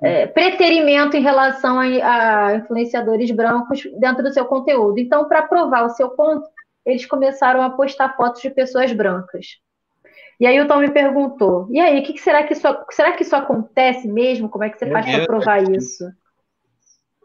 é, 0.01 0.27
preterimento 0.27 1.17
em 1.17 1.21
relação 1.21 1.79
a, 1.79 2.45
a 2.45 2.55
influenciadores 2.57 3.31
brancos 3.31 3.81
dentro 3.99 4.23
do 4.23 4.31
seu 4.31 4.45
conteúdo. 4.45 4.99
Então, 4.99 5.27
para 5.27 5.43
provar 5.43 5.83
o 5.83 5.89
seu 5.89 6.11
ponto, 6.11 6.47
eles 6.85 7.05
começaram 7.05 7.61
a 7.61 7.69
postar 7.69 8.15
fotos 8.15 8.41
de 8.41 8.49
pessoas 8.49 8.91
brancas. 8.93 9.59
E 10.39 10.45
aí 10.45 10.59
o 10.59 10.67
Tom 10.67 10.79
me 10.79 10.91
perguntou: 10.91 11.67
e 11.71 11.79
aí, 11.79 12.01
que, 12.01 12.13
que 12.13 12.21
será 12.21 12.43
que 12.43 12.53
isso 12.53 12.67
será 12.91 13.13
que 13.13 13.23
isso 13.23 13.35
acontece 13.35 14.07
mesmo? 14.07 14.49
Como 14.49 14.63
é 14.63 14.69
que 14.69 14.77
você 14.77 14.89
faz 14.91 15.05
para 15.05 15.25
provar 15.25 15.63
isso? 15.63 16.05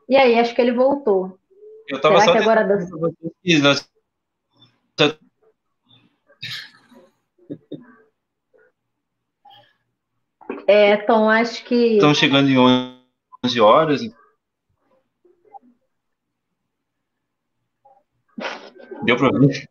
E 0.09 0.16
aí, 0.16 0.39
acho 0.39 0.55
que 0.55 0.61
ele 0.61 0.73
voltou. 0.73 1.39
Eu 1.89 2.01
tava 2.01 2.20
Será 2.20 2.32
só 2.32 2.32
que 2.32 2.43
agora 2.43 2.65
É, 10.66 10.97
Tom, 10.99 11.28
acho 11.28 11.65
que. 11.65 11.95
Estão 11.95 12.15
chegando 12.15 12.49
em 12.49 12.57
11 13.45 13.61
horas. 13.61 14.03
Deu 19.05 19.16
pra 19.16 19.28
ouvir? 19.28 19.68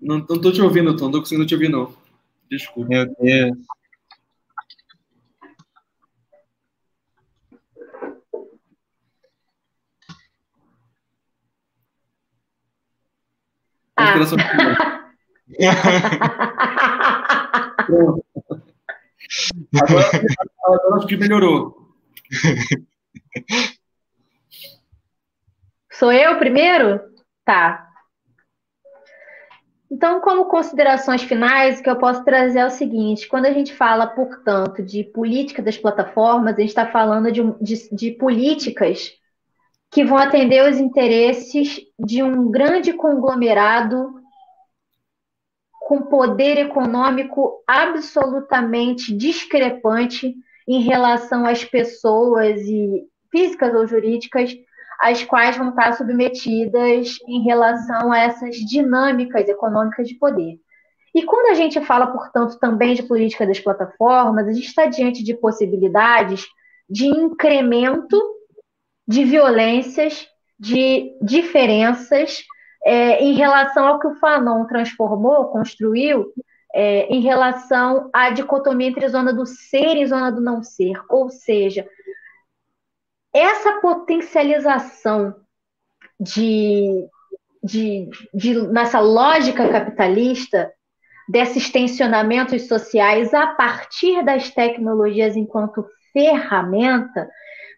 Não, 0.00 0.18
não 0.18 0.40
tô 0.40 0.52
te 0.52 0.62
ouvindo, 0.62 0.96
Tom. 0.96 1.06
Não 1.06 1.12
tô 1.12 1.18
conseguindo 1.20 1.46
te 1.46 1.54
ouvir, 1.54 1.68
não. 1.68 1.92
Desculpa. 2.50 2.88
Meu 2.88 3.06
Deus. 3.20 3.58
Ah. 13.96 14.14
Agora, 19.82 20.06
agora 20.64 20.96
acho 20.96 21.06
que 21.06 21.16
melhorou. 21.16 21.94
Sou 25.92 26.12
eu 26.12 26.38
primeiro? 26.38 27.00
Tá. 27.44 27.87
Então, 29.90 30.20
como 30.20 30.44
considerações 30.46 31.22
finais, 31.22 31.80
o 31.80 31.82
que 31.82 31.88
eu 31.88 31.98
posso 31.98 32.22
trazer 32.22 32.58
é 32.58 32.66
o 32.66 32.70
seguinte: 32.70 33.26
quando 33.26 33.46
a 33.46 33.52
gente 33.52 33.74
fala, 33.74 34.06
portanto, 34.06 34.82
de 34.82 35.02
política 35.02 35.62
das 35.62 35.78
plataformas, 35.78 36.56
a 36.56 36.60
gente 36.60 36.68
está 36.68 36.86
falando 36.86 37.32
de, 37.32 37.42
de, 37.60 37.88
de 37.94 38.10
políticas 38.12 39.12
que 39.90 40.04
vão 40.04 40.18
atender 40.18 40.70
os 40.70 40.78
interesses 40.78 41.80
de 41.98 42.22
um 42.22 42.50
grande 42.50 42.92
conglomerado 42.92 44.18
com 45.80 46.02
poder 46.02 46.58
econômico 46.58 47.62
absolutamente 47.66 49.16
discrepante 49.16 50.34
em 50.68 50.82
relação 50.82 51.46
às 51.46 51.64
pessoas 51.64 52.60
e 52.60 53.06
físicas 53.30 53.74
ou 53.74 53.86
jurídicas 53.86 54.54
as 54.98 55.22
quais 55.24 55.56
vão 55.56 55.70
estar 55.70 55.92
submetidas 55.92 57.18
em 57.26 57.42
relação 57.44 58.10
a 58.12 58.18
essas 58.18 58.56
dinâmicas 58.56 59.48
econômicas 59.48 60.08
de 60.08 60.14
poder. 60.14 60.58
E 61.14 61.22
quando 61.22 61.50
a 61.50 61.54
gente 61.54 61.80
fala, 61.80 62.08
portanto, 62.08 62.58
também 62.58 62.94
de 62.94 63.02
política 63.02 63.46
das 63.46 63.60
plataformas, 63.60 64.46
a 64.46 64.52
gente 64.52 64.66
está 64.66 64.86
diante 64.86 65.22
de 65.22 65.34
possibilidades 65.34 66.46
de 66.88 67.06
incremento 67.06 68.20
de 69.06 69.24
violências, 69.24 70.26
de 70.58 71.16
diferenças 71.22 72.42
é, 72.84 73.22
em 73.22 73.34
relação 73.34 73.86
ao 73.86 73.98
que 73.98 74.06
o 74.06 74.14
Fanon 74.16 74.66
transformou, 74.66 75.46
construiu, 75.46 76.32
é, 76.74 77.06
em 77.06 77.20
relação 77.20 78.10
à 78.12 78.30
dicotomia 78.30 78.88
entre 78.88 79.08
zona 79.08 79.32
do 79.32 79.46
ser 79.46 79.96
e 79.96 80.06
zona 80.06 80.30
do 80.30 80.40
não 80.40 80.62
ser. 80.62 81.00
Ou 81.08 81.30
seja, 81.30 81.88
essa 83.34 83.80
potencialização 83.80 85.34
de, 86.18 87.06
de, 87.62 88.08
de, 88.34 88.68
nessa 88.68 89.00
lógica 89.00 89.68
capitalista 89.68 90.72
desses 91.28 91.70
tensionamentos 91.70 92.66
sociais 92.66 93.34
a 93.34 93.48
partir 93.48 94.24
das 94.24 94.50
tecnologias 94.50 95.36
enquanto 95.36 95.86
ferramenta 96.12 97.28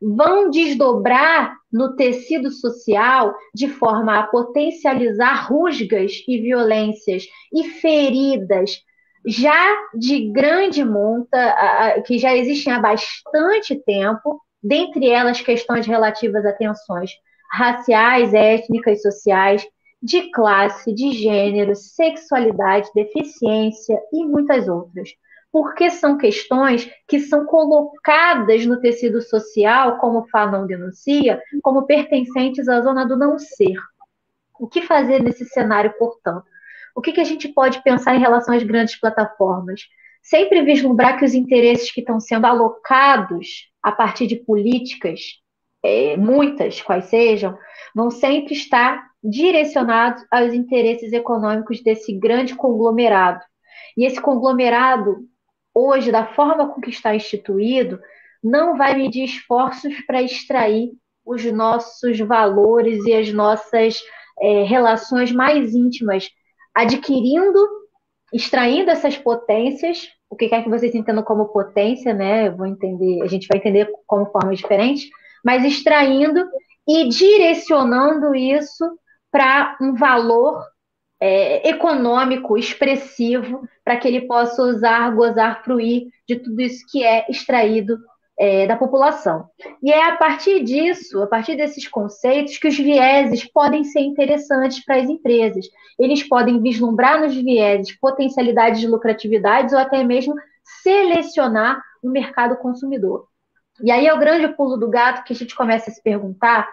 vão 0.01 0.48
desdobrar 0.48 1.56
no 1.70 1.94
tecido 1.94 2.51
social 2.51 3.35
de 3.55 3.68
forma 3.68 4.18
a 4.18 4.22
potencializar 4.22 5.47
rusgas 5.47 6.12
e 6.27 6.40
violências 6.40 7.24
e 7.52 7.64
feridas 7.64 8.82
já 9.27 9.77
de 9.94 10.31
grande 10.31 10.82
monta, 10.82 12.02
que 12.06 12.18
já 12.18 12.35
existem 12.35 12.72
há 12.72 12.81
bastante 12.81 13.77
tempo, 13.85 14.40
dentre 14.62 15.09
elas 15.09 15.41
questões 15.41 15.87
relativas 15.87 16.45
a 16.45 16.53
tensões 16.53 17.12
raciais, 17.53 18.32
étnicas, 18.32 19.03
sociais, 19.03 19.66
de 20.03 20.31
classe, 20.31 20.95
de 20.95 21.12
gênero, 21.12 21.74
sexualidade, 21.74 22.89
deficiência 22.95 24.01
e 24.12 24.24
muitas 24.24 24.69
outras 24.69 25.11
porque 25.53 25.91
são 25.91 26.16
questões 26.16 26.91
que 27.09 27.19
são 27.19 27.45
colocadas 27.45 28.65
no 28.66 28.81
tecido 28.81 29.20
social, 29.20 29.99
como 29.99 30.27
Fanon 30.28 30.66
denuncia, 30.66 31.43
como 31.62 31.87
pertencentes 31.87 32.69
à 32.69 32.81
zona 32.81 33.05
do 33.05 33.16
não 33.16 33.39
ser. 33.39 33.77
O 34.59 34.69
que 34.69 34.82
fazer 34.82 35.23
nesse 35.23 35.45
cenário, 35.47 35.93
portanto? 35.99 36.45
O 36.95 37.01
que, 37.01 37.12
que 37.12 37.20
a 37.20 37.24
gente 37.24 37.49
pode 37.49 37.82
pensar 37.82 38.15
em 38.15 38.20
relação 38.20 38.55
às 38.55 38.62
grandes 38.62 38.99
plataformas? 38.99 39.82
Sempre 40.22 40.62
vislumbrar 40.62 41.18
que 41.18 41.24
os 41.24 41.34
interesses 41.34 41.90
que 41.90 42.01
estão 42.01 42.20
sendo 42.20 42.47
alocados 42.47 43.70
a 43.82 43.90
partir 43.90 44.26
de 44.26 44.36
políticas, 44.36 45.20
é, 45.82 46.16
muitas, 46.16 46.80
quais 46.82 47.06
sejam, 47.06 47.56
vão 47.94 48.10
sempre 48.10 48.52
estar 48.55 49.02
direcionados 49.22 50.24
aos 50.30 50.52
interesses 50.52 51.12
econômicos 51.12 51.82
desse 51.82 52.12
grande 52.12 52.55
conglomerado. 52.55 53.40
E 53.97 54.05
esse 54.05 54.20
conglomerado 54.20 55.26
hoje, 55.74 56.10
da 56.10 56.26
forma 56.26 56.68
com 56.68 56.80
que 56.80 56.90
está 56.90 57.14
instituído, 57.14 58.01
não 58.42 58.76
vai 58.76 58.94
medir 58.97 59.24
esforços 59.24 59.94
para 60.06 60.22
extrair 60.22 60.90
os 61.24 61.44
nossos 61.44 62.18
valores 62.20 63.05
e 63.06 63.12
as 63.12 63.32
nossas 63.32 64.02
é, 64.40 64.64
relações 64.64 65.30
mais 65.30 65.74
íntimas, 65.74 66.30
adquirindo, 66.74 67.59
extraindo 68.32 68.90
essas 68.90 69.16
potências, 69.16 70.09
o 70.28 70.36
que 70.36 70.48
quer 70.48 70.62
que 70.62 70.70
vocês 70.70 70.94
entendam 70.94 71.23
como 71.23 71.48
potência, 71.48 72.15
né? 72.15 72.48
Eu 72.48 72.57
vou 72.57 72.66
entender, 72.66 73.23
a 73.23 73.27
gente 73.27 73.48
vai 73.48 73.59
entender 73.59 73.90
como 74.07 74.27
formas 74.27 74.59
diferentes, 74.59 75.09
mas 75.44 75.65
extraindo 75.65 76.44
e 76.86 77.09
direcionando 77.09 78.35
isso 78.35 78.85
para 79.31 79.77
um 79.81 79.94
valor 79.94 80.65
é, 81.20 81.69
econômico 81.69 82.57
expressivo 82.57 83.62
para 83.85 83.97
que 83.97 84.09
ele 84.09 84.23
possa 84.23 84.62
usar, 84.62 85.11
gozar, 85.15 85.62
fruir 85.62 86.07
de 86.27 86.36
tudo 86.36 86.61
isso 86.62 86.85
que 86.90 87.05
é 87.05 87.27
extraído 87.28 87.98
é, 88.41 88.67
da 88.67 88.77
população. 88.77 89.47
E 89.83 89.93
é 89.93 90.09
a 90.09 90.17
partir 90.17 90.65
disso, 90.65 91.23
a 91.23 91.27
partir 91.27 91.57
desses 91.57 91.87
conceitos, 91.87 92.57
que 92.57 92.69
os 92.69 92.77
vieses 92.77 93.45
podem 93.45 93.85
ser 93.85 94.01
interessantes 94.01 94.85
para 94.85 94.97
as 94.97 95.09
empresas. 95.09 95.67
Eles 95.99 96.27
podem 96.27 96.61
vislumbrar 96.61 97.21
nos 97.21 97.35
vieses 97.35 97.95
potencialidades 98.01 98.81
de 98.81 98.89
lucratividades 98.89 99.75
ou 99.75 99.79
até 99.79 100.03
mesmo 100.03 100.35
selecionar 100.83 101.83
o 102.03 102.09
mercado 102.09 102.57
consumidor. 102.57 103.27
E 103.83 103.91
aí 103.91 104.07
é 104.07 104.15
o 104.15 104.19
grande 104.19 104.49
pulo 104.57 104.77
do 104.77 104.89
gato 104.89 105.25
que 105.25 105.33
a 105.33 105.37
gente 105.37 105.55
começa 105.55 105.91
a 105.91 105.93
se 105.93 106.03
perguntar 106.03 106.69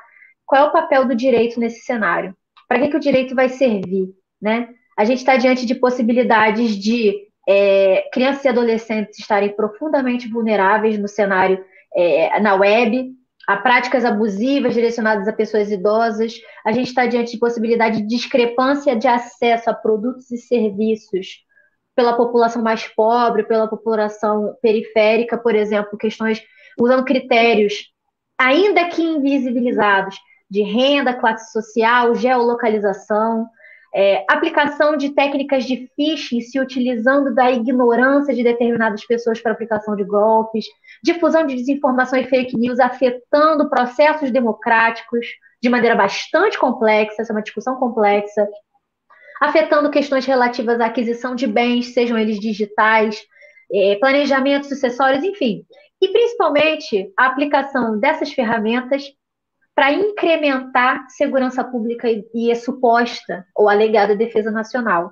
qual 0.45 0.65
é 0.65 0.69
o 0.69 0.72
papel 0.72 1.06
do 1.06 1.15
direito 1.15 1.60
nesse 1.60 1.81
cenário. 1.81 2.35
Para 2.68 2.80
que, 2.80 2.89
que 2.89 2.98
o 2.98 3.02
direito 3.02 3.35
vai 3.35 3.49
servir? 3.49 4.14
né? 4.41 4.69
A 4.98 5.06
gente 5.06 5.19
está 5.19 5.35
diante 5.35 5.65
de 5.65 5.76
possibilidades 5.76 6.76
de 6.76 7.26
é, 7.47 8.09
crianças 8.11 8.43
e 8.43 8.49
adolescentes 8.49 9.19
estarem 9.19 9.55
profundamente 9.55 10.27
vulneráveis 10.27 10.97
no 10.99 11.07
cenário 11.07 11.63
é, 11.95 12.39
na 12.39 12.55
web, 12.55 13.11
a 13.47 13.55
práticas 13.55 14.03
abusivas 14.03 14.73
direcionadas 14.73 15.27
a 15.27 15.33
pessoas 15.33 15.71
idosas. 15.71 16.33
A 16.65 16.73
gente 16.73 16.87
está 16.87 17.05
diante 17.05 17.31
de 17.31 17.39
possibilidade 17.39 18.01
de 18.01 18.07
discrepância 18.07 18.95
de 18.95 19.07
acesso 19.07 19.69
a 19.69 19.73
produtos 19.73 20.29
e 20.31 20.37
serviços 20.37 21.45
pela 21.95 22.17
população 22.17 22.61
mais 22.61 22.85
pobre, 22.87 23.43
pela 23.43 23.67
população 23.67 24.55
periférica, 24.61 25.37
por 25.37 25.55
exemplo, 25.55 25.97
questões 25.97 26.43
usando 26.77 27.05
critérios 27.05 27.91
ainda 28.37 28.87
que 28.89 29.01
invisibilizados 29.01 30.15
de 30.49 30.61
renda, 30.61 31.13
classe 31.13 31.51
social, 31.51 32.13
geolocalização, 32.13 33.47
é, 33.93 34.26
aplicação 34.30 34.97
de 34.97 35.09
técnicas 35.09 35.65
de 35.65 35.89
phishing 35.95 36.41
se 36.41 36.59
utilizando 36.59 37.34
da 37.34 37.51
ignorância 37.51 38.34
de 38.34 38.43
determinadas 38.43 39.05
pessoas 39.05 39.39
para 39.39 39.51
aplicação 39.51 39.95
de 39.95 40.03
golpes, 40.03 40.65
difusão 41.03 41.45
de 41.45 41.55
desinformação 41.55 42.19
e 42.19 42.26
fake 42.26 42.57
news 42.57 42.80
afetando 42.80 43.69
processos 43.69 44.31
democráticos 44.31 45.26
de 45.61 45.69
maneira 45.69 45.95
bastante 45.95 46.57
complexa, 46.57 47.22
essa 47.22 47.31
é 47.31 47.35
uma 47.35 47.41
discussão 47.41 47.76
complexa, 47.76 48.47
afetando 49.41 49.89
questões 49.89 50.26
relativas 50.26 50.80
à 50.80 50.85
aquisição 50.85 51.35
de 51.35 51.47
bens, 51.47 51.93
sejam 51.93 52.18
eles 52.18 52.39
digitais, 52.39 53.19
é, 53.72 53.95
planejamento 53.95 54.68
sucessórios, 54.68 55.23
enfim. 55.23 55.64
E 56.01 56.09
principalmente 56.09 57.11
a 57.18 57.26
aplicação 57.26 57.99
dessas 57.99 58.31
ferramentas 58.31 59.03
para 59.77 59.91
incrementar 59.93 61.05
segurança 61.07 61.63
pública 61.63 62.07
e, 62.33 62.51
a 62.51 62.55
suposta 62.55 63.45
ou 63.55 63.69
alegada 63.69 64.15
defesa 64.15 64.49
nacional. 64.49 65.11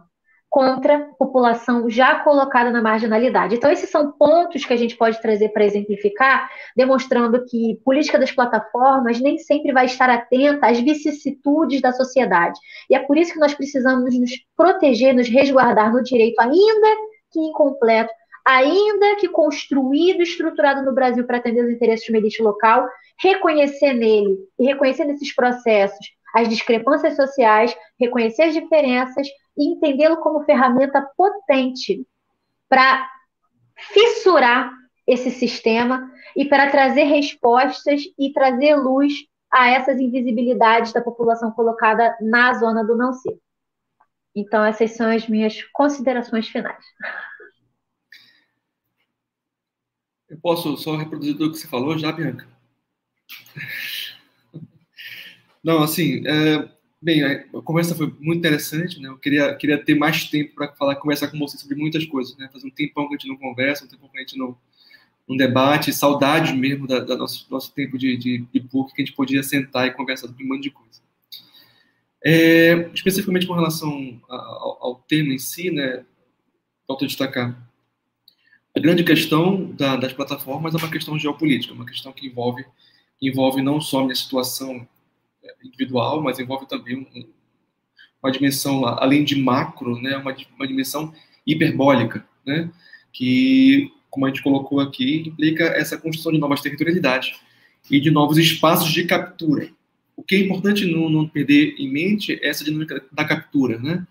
contra 0.49 1.09
população 1.19 1.89
já 1.89 2.19
colocada 2.23 2.71
na 2.71 2.81
marginalidade. 2.81 3.55
Então, 3.55 3.69
esses 3.69 3.89
são 3.89 4.13
pontos 4.13 4.63
que 4.63 4.71
a 4.71 4.77
gente 4.77 4.95
pode 4.95 5.21
trazer 5.21 5.49
para 5.49 5.65
exemplificar, 5.65 6.49
demonstrando 6.77 7.43
que 7.45 7.77
política 7.83 8.17
das 8.17 8.31
plataformas 8.31 9.19
nem 9.19 9.37
sempre 9.37 9.73
vai 9.73 9.85
estar 9.85 10.09
atenta 10.09 10.67
às 10.67 10.79
vicissitudes 10.79 11.81
da 11.81 11.91
sociedade. 11.91 12.57
E 12.89 12.95
é 12.95 12.99
por 12.99 13.17
isso 13.17 13.33
que 13.33 13.39
nós 13.39 13.53
precisamos 13.53 14.17
nos 14.17 14.31
proteger, 14.55 15.13
nos 15.13 15.27
resguardar 15.27 15.91
no 15.91 16.01
direito, 16.01 16.39
ainda 16.39 16.87
que 17.33 17.39
incompleto, 17.41 18.13
ainda 18.45 19.15
que 19.15 19.27
construído 19.27 20.19
e 20.19 20.23
estruturado 20.23 20.83
no 20.83 20.93
Brasil 20.93 21.25
para 21.25 21.37
atender 21.37 21.65
os 21.65 21.71
interesses 21.71 22.05
de 22.05 22.15
elite 22.15 22.41
local, 22.41 22.87
reconhecer 23.19 23.93
nele 23.93 24.37
e 24.59 24.65
reconhecer 24.65 25.05
nesses 25.05 25.33
processos 25.33 26.13
as 26.35 26.49
discrepâncias 26.49 27.15
sociais, 27.15 27.75
reconhecer 27.97 28.43
as 28.43 28.53
diferenças 28.53 29.27
e 29.57 29.71
entendê-lo 29.71 30.17
como 30.17 30.43
ferramenta 30.43 31.01
potente 31.15 32.05
para 32.67 33.09
fissurar 33.77 34.71
esse 35.07 35.31
sistema 35.31 36.11
e 36.35 36.45
para 36.45 36.69
trazer 36.69 37.03
respostas 37.03 38.01
e 38.19 38.33
trazer 38.33 38.75
luz 38.75 39.13
a 39.51 39.69
essas 39.69 39.99
invisibilidades 39.99 40.91
da 40.91 41.01
população 41.01 41.51
colocada 41.51 42.15
na 42.19 42.53
zona 42.55 42.83
do 42.83 42.97
não 42.97 43.13
ser. 43.13 43.37
Então, 44.35 44.65
essas 44.65 44.91
são 44.91 45.09
as 45.09 45.27
minhas 45.29 45.63
considerações 45.71 46.49
finais. 46.49 46.83
Eu 50.29 50.37
posso 50.39 50.75
só 50.77 50.95
reproduzir 50.95 51.35
tudo 51.35 51.51
que 51.51 51.59
você 51.59 51.67
falou 51.67 51.97
já, 51.97 52.11
Bianca? 52.11 52.47
Não, 55.63 55.81
assim, 55.81 56.25
é, 56.27 56.69
bem, 57.01 57.23
a 57.23 57.61
conversa 57.63 57.95
foi 57.95 58.07
muito 58.19 58.39
interessante, 58.39 58.99
né? 58.99 59.09
Eu 59.09 59.17
queria, 59.17 59.55
queria 59.55 59.83
ter 59.83 59.95
mais 59.95 60.29
tempo 60.29 60.53
para 60.55 60.71
falar, 60.73 60.95
conversar 60.95 61.27
com 61.27 61.39
você 61.39 61.57
sobre 61.57 61.75
muitas 61.75 62.05
coisas, 62.05 62.35
né? 62.37 62.49
Faz 62.51 62.63
um 62.63 62.69
tempão 62.69 63.07
que 63.07 63.15
a 63.15 63.17
gente 63.17 63.27
não 63.27 63.37
conversa, 63.37 63.85
um 63.85 63.87
tempão 63.87 64.09
que 64.09 64.17
a 64.17 64.21
gente 64.21 64.37
não, 64.37 64.57
não 65.27 65.35
debate, 65.35 65.93
saudade 65.93 66.53
mesmo 66.53 66.87
da, 66.87 66.99
da 66.99 67.15
nosso, 67.15 67.47
nosso 67.49 67.73
tempo 67.73 67.97
de, 67.97 68.15
de, 68.17 68.37
de 68.39 68.59
que 68.59 68.67
a 68.67 68.99
gente 68.99 69.13
podia 69.13 69.41
sentar 69.43 69.87
e 69.87 69.93
conversar 69.93 70.27
sobre 70.27 70.43
um 70.43 70.47
monte 70.47 70.63
de 70.63 70.71
coisa. 70.71 71.01
É, 72.23 72.89
especificamente 72.93 73.45
com 73.45 73.53
relação 73.53 74.19
ao, 74.27 74.83
ao, 74.83 74.95
tema 75.07 75.33
em 75.33 75.37
si, 75.37 75.69
né? 75.69 76.03
Falta 76.87 77.05
destacar. 77.05 77.55
A 78.75 78.79
grande 78.79 79.05
questão 79.05 79.71
da, 79.71 79.95
das 79.95 80.11
plataformas 80.11 80.73
é 80.73 80.77
uma 80.77 80.91
questão 80.91 81.17
geopolítica, 81.17 81.73
uma 81.73 81.85
questão 81.85 82.11
que 82.11 82.27
envolve, 82.27 82.65
envolve 83.21 83.61
não 83.61 83.79
só 83.79 84.03
minha 84.03 84.15
situação 84.15 84.85
individual, 85.63 86.21
mas 86.21 86.39
envolve 86.39 86.67
também 86.67 86.97
um, 86.97 87.25
uma 88.21 88.31
dimensão, 88.31 88.85
além 88.85 89.23
de 89.23 89.35
macro, 89.35 89.99
né, 90.01 90.17
uma, 90.17 90.35
uma 90.57 90.67
dimensão 90.67 91.13
hiperbólica, 91.47 92.27
né, 92.45 92.69
que, 93.13 93.91
como 94.09 94.25
a 94.25 94.29
gente 94.29 94.43
colocou 94.43 94.81
aqui, 94.81 95.23
implica 95.25 95.63
essa 95.63 95.97
construção 95.97 96.33
de 96.33 96.39
novas 96.39 96.59
territorialidades 96.59 97.39
e 97.89 97.99
de 98.01 98.11
novos 98.11 98.37
espaços 98.37 98.91
de 98.91 99.05
captura. 99.05 99.69
O 100.17 100.23
que 100.23 100.35
é 100.35 100.39
importante 100.39 100.85
não, 100.85 101.09
não 101.09 101.27
perder 101.27 101.75
em 101.77 101.89
mente 101.89 102.33
é 102.41 102.49
essa 102.49 102.63
dinâmica 102.63 103.05
da 103.11 103.23
captura, 103.23 103.77
né? 103.77 104.05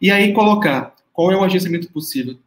E 0.00 0.10
aí 0.10 0.32
colocar 0.32 0.94
qual 1.12 1.32
é 1.32 1.36
o 1.36 1.42
agenciamento 1.42 1.90
possível. 1.90 2.38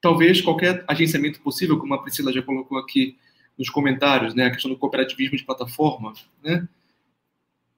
Talvez 0.00 0.40
qualquer 0.40 0.84
agenciamento 0.88 1.40
possível, 1.40 1.78
como 1.78 1.94
a 1.94 2.02
Priscila 2.02 2.32
já 2.32 2.42
colocou 2.42 2.78
aqui 2.78 3.16
nos 3.58 3.68
comentários, 3.68 4.34
né, 4.34 4.46
a 4.46 4.50
questão 4.50 4.70
do 4.70 4.76
cooperativismo 4.78 5.36
de 5.36 5.44
plataforma, 5.44 6.14
né, 6.42 6.66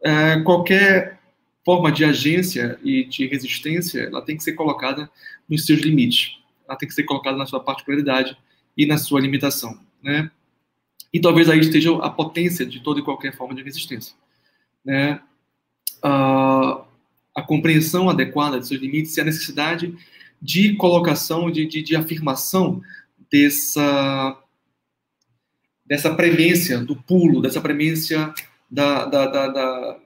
é, 0.00 0.40
qualquer 0.40 1.20
forma 1.64 1.90
de 1.90 2.04
agência 2.04 2.78
e 2.82 3.04
de 3.04 3.26
resistência, 3.26 4.02
ela 4.02 4.22
tem 4.22 4.36
que 4.36 4.42
ser 4.42 4.52
colocada 4.52 5.10
nos 5.48 5.64
seus 5.64 5.80
limites. 5.80 6.38
Ela 6.68 6.76
tem 6.76 6.88
que 6.88 6.94
ser 6.94 7.04
colocada 7.04 7.36
na 7.36 7.46
sua 7.46 7.60
particularidade 7.60 8.36
e 8.76 8.86
na 8.86 8.98
sua 8.98 9.20
limitação, 9.20 9.78
né? 10.02 10.30
E 11.12 11.20
talvez 11.20 11.48
aí 11.48 11.60
esteja 11.60 11.94
a 11.98 12.08
potência 12.08 12.64
de 12.64 12.80
toda 12.80 13.00
e 13.00 13.04
qualquer 13.04 13.36
forma 13.36 13.54
de 13.54 13.62
resistência, 13.62 14.14
né? 14.84 15.20
a 17.34 17.42
compreensão 17.46 18.10
adequada 18.10 18.58
de 18.58 18.66
seus 18.66 18.80
limites 18.80 19.16
e 19.16 19.20
a 19.20 19.24
necessidade 19.24 19.94
de 20.42 20.74
colocação, 20.74 21.50
de, 21.50 21.64
de, 21.66 21.82
de 21.82 21.94
afirmação 21.94 22.82
dessa 23.30 24.38
dessa 25.86 26.14
premência 26.14 26.78
do 26.78 26.96
pulo, 26.96 27.42
dessa 27.42 27.60
premência 27.60 28.32
da, 28.70 29.04
da, 29.04 29.26
da, 29.26 29.48
da, 29.48 29.98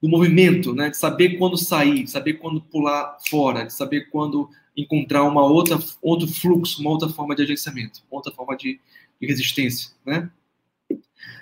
do 0.00 0.08
movimento, 0.08 0.74
né? 0.74 0.88
de 0.88 0.96
saber 0.96 1.36
quando 1.36 1.58
sair, 1.58 2.04
de 2.04 2.10
saber 2.10 2.34
quando 2.34 2.60
pular 2.60 3.18
fora, 3.28 3.64
de 3.64 3.74
saber 3.74 4.08
quando 4.10 4.48
encontrar 4.74 5.24
uma 5.24 5.44
outra, 5.44 5.78
outro 6.00 6.26
fluxo, 6.26 6.80
uma 6.80 6.90
outra 6.90 7.08
forma 7.08 7.36
de 7.36 7.42
agenciamento, 7.42 8.02
outra 8.10 8.32
forma 8.32 8.56
de, 8.56 8.80
de 9.20 9.26
resistência. 9.26 9.90
Né? 10.06 10.30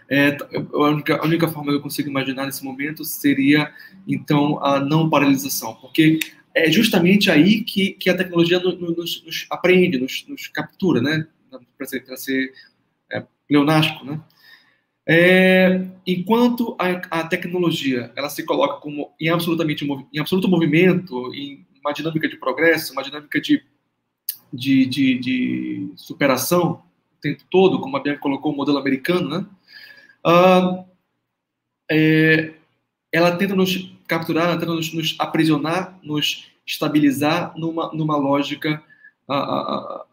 É, 0.09 0.37
a, 0.75 0.79
única, 0.79 1.17
a 1.17 1.25
única 1.25 1.49
forma 1.49 1.71
que 1.71 1.79
eu 1.79 1.83
consigo 1.83 2.09
imaginar 2.09 2.47
nesse 2.47 2.65
momento 2.65 3.05
seria, 3.05 3.73
então, 4.07 4.63
a 4.65 4.81
não 4.81 5.09
paralisação, 5.09 5.75
porque 5.75 6.19
é 6.57 6.73
justamente 6.73 7.31
aí 7.31 7.63
que, 7.63 7.93
que 7.93 8.09
a 8.09 8.17
tecnologia 8.17 8.59
nos, 8.59 9.23
nos 9.23 9.47
aprende, 9.51 9.99
nos, 9.99 10.27
nos 10.27 10.47
captura, 10.47 11.03
né? 11.03 11.29
para 11.77 11.87
ser, 11.87 12.03
ser 12.17 12.53
é, 13.13 13.23
pleonástico, 13.47 14.05
né? 14.07 14.21
É, 15.09 15.87
enquanto 16.05 16.75
a, 16.81 17.21
a, 17.21 17.29
tecnologia 17.29 18.11
ela 18.17 18.29
se 18.29 18.43
coloca 18.43 18.81
como 18.81 19.15
em 19.21 19.29
absolutamente 19.29 19.87
em 20.13 20.19
absoluto 20.19 20.49
movimento, 20.49 21.33
em 21.33 21.65
uma 21.81 21.93
dinâmica 21.93 22.27
de 22.27 22.37
progresso, 22.37 22.93
uma 22.93 23.05
dinâmica 23.05 23.41
de, 23.41 23.63
de, 24.53 24.87
de, 24.87 25.19
de 25.19 25.93
superação 25.95 26.83
o 27.17 27.21
tempo 27.21 27.45
todo, 27.49 27.81
como 27.81 27.97
a 27.97 28.01
Bianca 28.01 28.21
colocou 28.21 28.53
o 28.53 28.57
modelo 28.57 28.79
americano, 28.79 29.29
né? 29.29 29.47
Ah, 30.25 30.85
é, 31.89 32.55
ela 33.13 33.37
tenta 33.37 33.55
nos 33.55 33.96
capturar, 34.07 34.47
ela 34.47 34.59
tenta 34.59 34.75
nos, 34.75 34.93
nos 34.93 35.17
aprisionar, 35.19 35.99
nos 36.03 36.51
estabilizar 36.67 37.53
numa, 37.57 37.93
numa 37.93 38.17
lógica 38.17 38.83
ah, 39.29 39.37
ah, 39.37 40.07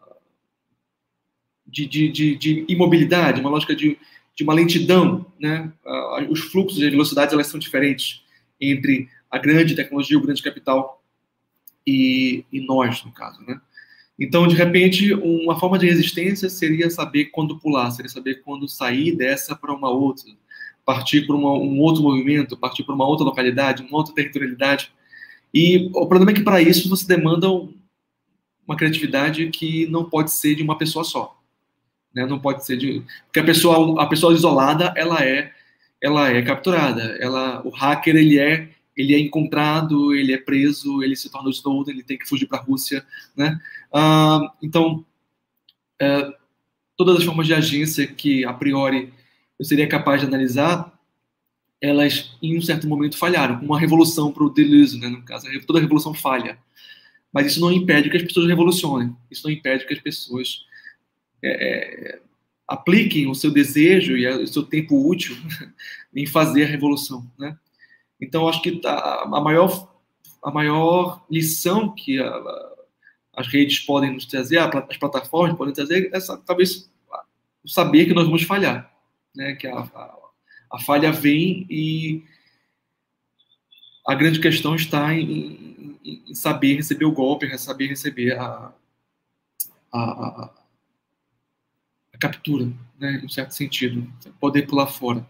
de, 1.66 1.86
de, 1.86 2.08
de, 2.10 2.36
de 2.36 2.64
imobilidade, 2.68 3.40
uma 3.40 3.50
lógica 3.50 3.74
de 3.74 3.98
de 4.34 4.42
uma 4.42 4.52
lentidão, 4.52 5.24
né? 5.38 5.72
Os 6.28 6.40
fluxos 6.40 6.78
e 6.78 6.90
velocidades 6.90 7.32
elas 7.32 7.46
são 7.46 7.60
diferentes 7.60 8.22
entre 8.60 9.08
a 9.30 9.38
grande 9.38 9.76
tecnologia, 9.76 10.18
o 10.18 10.22
grande 10.22 10.42
capital 10.42 11.02
e, 11.86 12.44
e 12.52 12.60
nós, 12.60 13.04
no 13.04 13.12
caso, 13.12 13.40
né? 13.42 13.60
Então, 14.18 14.46
de 14.46 14.54
repente, 14.54 15.12
uma 15.12 15.58
forma 15.58 15.76
de 15.76 15.86
resistência 15.86 16.48
seria 16.48 16.88
saber 16.88 17.26
quando 17.26 17.58
pular, 17.58 17.90
seria 17.90 18.08
saber 18.08 18.42
quando 18.42 18.68
sair 18.68 19.16
dessa 19.16 19.56
para 19.56 19.72
uma 19.72 19.90
outra, 19.90 20.30
partir 20.84 21.26
para 21.26 21.34
um 21.34 21.80
outro 21.80 22.02
movimento, 22.02 22.56
partir 22.56 22.84
para 22.84 22.94
uma 22.94 23.06
outra 23.06 23.24
localidade, 23.24 23.82
uma 23.82 23.98
outra 23.98 24.14
territorialidade. 24.14 24.92
E 25.52 25.88
o 25.94 26.06
problema 26.06 26.32
é 26.32 26.34
que 26.34 26.42
para 26.42 26.60
isso 26.60 26.88
você 26.88 27.06
demanda 27.06 27.48
uma 28.66 28.76
criatividade 28.76 29.48
que 29.50 29.86
não 29.86 30.04
pode 30.04 30.30
ser 30.30 30.54
de 30.54 30.62
uma 30.62 30.76
pessoa 30.76 31.04
só. 31.04 31.38
Né? 32.14 32.26
Não 32.26 32.38
pode 32.38 32.64
ser 32.64 32.76
de 32.76 33.02
porque 33.26 33.40
a 33.40 33.44
pessoa 33.44 34.02
a 34.02 34.06
pessoa 34.06 34.34
isolada 34.34 34.92
ela 34.96 35.24
é 35.24 35.52
ela 36.02 36.28
é 36.30 36.42
capturada. 36.42 37.16
Ela 37.20 37.62
o 37.64 37.70
hacker 37.70 38.16
ele 38.16 38.38
é 38.38 38.68
ele 38.96 39.14
é 39.14 39.18
encontrado, 39.18 40.14
ele 40.14 40.32
é 40.32 40.38
preso, 40.38 41.02
ele 41.02 41.16
se 41.16 41.28
torna 41.28 41.50
Snowden, 41.50 41.94
ele 41.94 42.04
tem 42.04 42.16
que 42.16 42.28
fugir 42.28 42.46
para 42.46 42.58
a 42.58 42.62
Rússia, 42.62 43.04
né? 43.36 43.60
Ah, 43.92 44.52
então 44.62 45.04
é, 46.00 46.32
todas 46.96 47.16
as 47.16 47.24
formas 47.24 47.46
de 47.46 47.54
agência 47.54 48.06
que 48.06 48.44
a 48.44 48.52
priori 48.52 49.12
eu 49.58 49.64
seria 49.64 49.88
capaz 49.88 50.20
de 50.20 50.26
analisar 50.26 50.92
elas 51.80 52.34
em 52.42 52.56
um 52.56 52.62
certo 52.62 52.88
momento 52.88 53.18
falharam, 53.18 53.56
como 53.56 53.72
uma 53.72 53.80
revolução 53.80 54.32
para 54.32 54.44
o 54.44 54.50
Deleuze, 54.50 54.98
né, 54.98 55.08
no 55.08 55.22
caso, 55.22 55.46
toda 55.66 55.80
revolução 55.80 56.14
falha. 56.14 56.58
Mas 57.32 57.46
isso 57.46 57.60
não 57.60 57.70
impede 57.70 58.08
que 58.08 58.16
as 58.16 58.22
pessoas 58.22 58.46
revolucionem, 58.46 59.14
isso 59.30 59.46
não 59.46 59.52
impede 59.52 59.86
que 59.86 59.92
as 59.92 60.00
pessoas 60.00 60.64
é, 61.42 61.50
é, 61.50 62.20
apliquem 62.66 63.26
o 63.28 63.34
seu 63.34 63.50
desejo 63.50 64.16
e 64.16 64.26
o 64.26 64.46
seu 64.46 64.62
tempo 64.62 65.06
útil 65.06 65.36
em 66.14 66.26
fazer 66.26 66.64
a 66.64 66.68
revolução, 66.68 67.30
né? 67.38 67.58
Então, 68.20 68.48
acho 68.48 68.62
que 68.62 68.80
a, 68.86 69.24
a 69.24 69.40
maior 69.40 69.92
a 70.42 70.50
maior 70.50 71.24
lição 71.30 71.94
que 71.94 72.20
a, 72.20 72.42
as 73.32 73.48
redes 73.48 73.80
podem 73.80 74.12
nos 74.12 74.26
trazer, 74.26 74.58
as 74.58 74.96
plataformas 74.98 75.56
podem 75.56 75.74
trazer, 75.74 76.10
é 76.12 76.16
essa, 76.16 76.36
talvez 76.36 76.90
saber 77.66 78.04
que 78.04 78.14
nós 78.14 78.26
vamos 78.26 78.42
falhar, 78.42 78.93
né? 79.34 79.54
Que 79.54 79.66
a, 79.66 79.78
a, 79.78 80.18
a 80.72 80.78
falha 80.80 81.12
vem 81.12 81.66
e 81.68 82.24
a 84.06 84.14
grande 84.14 84.40
questão 84.40 84.74
está 84.74 85.14
em, 85.14 85.98
em, 86.04 86.22
em 86.28 86.34
saber 86.34 86.76
receber 86.76 87.04
o 87.06 87.12
golpe, 87.12 87.56
saber 87.58 87.86
receber 87.86 88.38
a, 88.38 88.72
a, 89.92 90.50
a 92.12 92.18
captura, 92.18 92.70
né, 92.98 93.20
em 93.22 93.26
um 93.26 93.28
certo 93.28 93.52
sentido, 93.52 94.10
poder 94.40 94.66
pular 94.66 94.86
fora. 94.86 95.26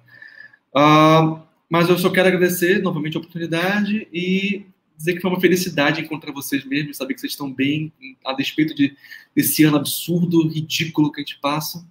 Uh, 0.74 1.40
mas 1.68 1.88
eu 1.88 1.98
só 1.98 2.10
quero 2.10 2.28
agradecer 2.28 2.82
novamente 2.82 3.16
a 3.16 3.20
oportunidade 3.20 4.08
e 4.12 4.66
dizer 4.96 5.14
que 5.14 5.20
foi 5.20 5.30
uma 5.30 5.40
felicidade 5.40 6.00
encontrar 6.00 6.32
vocês 6.32 6.64
mesmo, 6.64 6.94
saber 6.94 7.14
que 7.14 7.20
vocês 7.20 7.32
estão 7.32 7.52
bem, 7.52 7.92
a 8.24 8.32
despeito 8.32 8.74
de, 8.74 8.96
desse 9.34 9.64
ano 9.64 9.76
absurdo, 9.76 10.48
ridículo 10.48 11.10
que 11.10 11.20
a 11.20 11.24
gente 11.24 11.38
passa. 11.40 11.84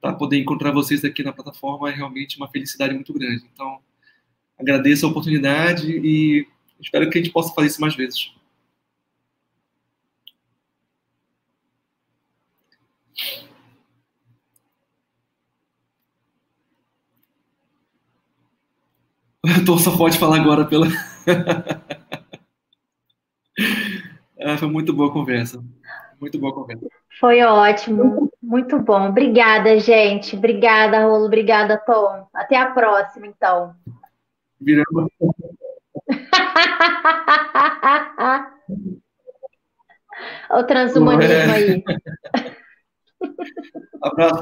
Tá? 0.00 0.12
Poder 0.12 0.38
encontrar 0.38 0.72
vocês 0.72 1.04
aqui 1.04 1.22
na 1.22 1.32
plataforma 1.32 1.90
é 1.90 1.94
realmente 1.94 2.36
uma 2.36 2.48
felicidade 2.48 2.94
muito 2.94 3.12
grande. 3.12 3.44
Então, 3.52 3.78
agradeço 4.58 5.06
a 5.06 5.08
oportunidade 5.08 5.90
e 5.90 6.46
espero 6.80 7.08
que 7.10 7.18
a 7.18 7.22
gente 7.22 7.32
possa 7.32 7.54
fazer 7.54 7.68
isso 7.68 7.80
mais 7.80 7.94
vezes. 7.94 8.30
Então 19.62 19.78
só 19.78 19.96
pode 19.96 20.18
falar 20.18 20.40
agora 20.40 20.64
pela. 20.64 20.88
ah, 24.40 24.58
foi 24.58 24.68
muito 24.68 24.92
boa 24.92 25.08
a 25.08 25.12
conversa. 25.12 25.64
Muito 26.20 26.38
boa 26.38 26.52
a 26.52 26.54
conversa. 26.54 26.86
Foi 27.18 27.42
ótimo, 27.42 28.30
muito 28.42 28.78
bom. 28.78 29.08
Obrigada, 29.08 29.78
gente. 29.78 30.36
Obrigada, 30.36 31.04
Rolo. 31.04 31.24
Obrigada, 31.26 31.78
Tom. 31.78 32.26
Até 32.34 32.56
a 32.56 32.70
próxima, 32.70 33.26
então. 33.26 33.74
Virando. 34.60 35.10
o 40.50 40.62
transhumanismo 40.64 41.32
é. 41.32 41.52
aí. 41.52 41.82
Abraço. 44.02 44.34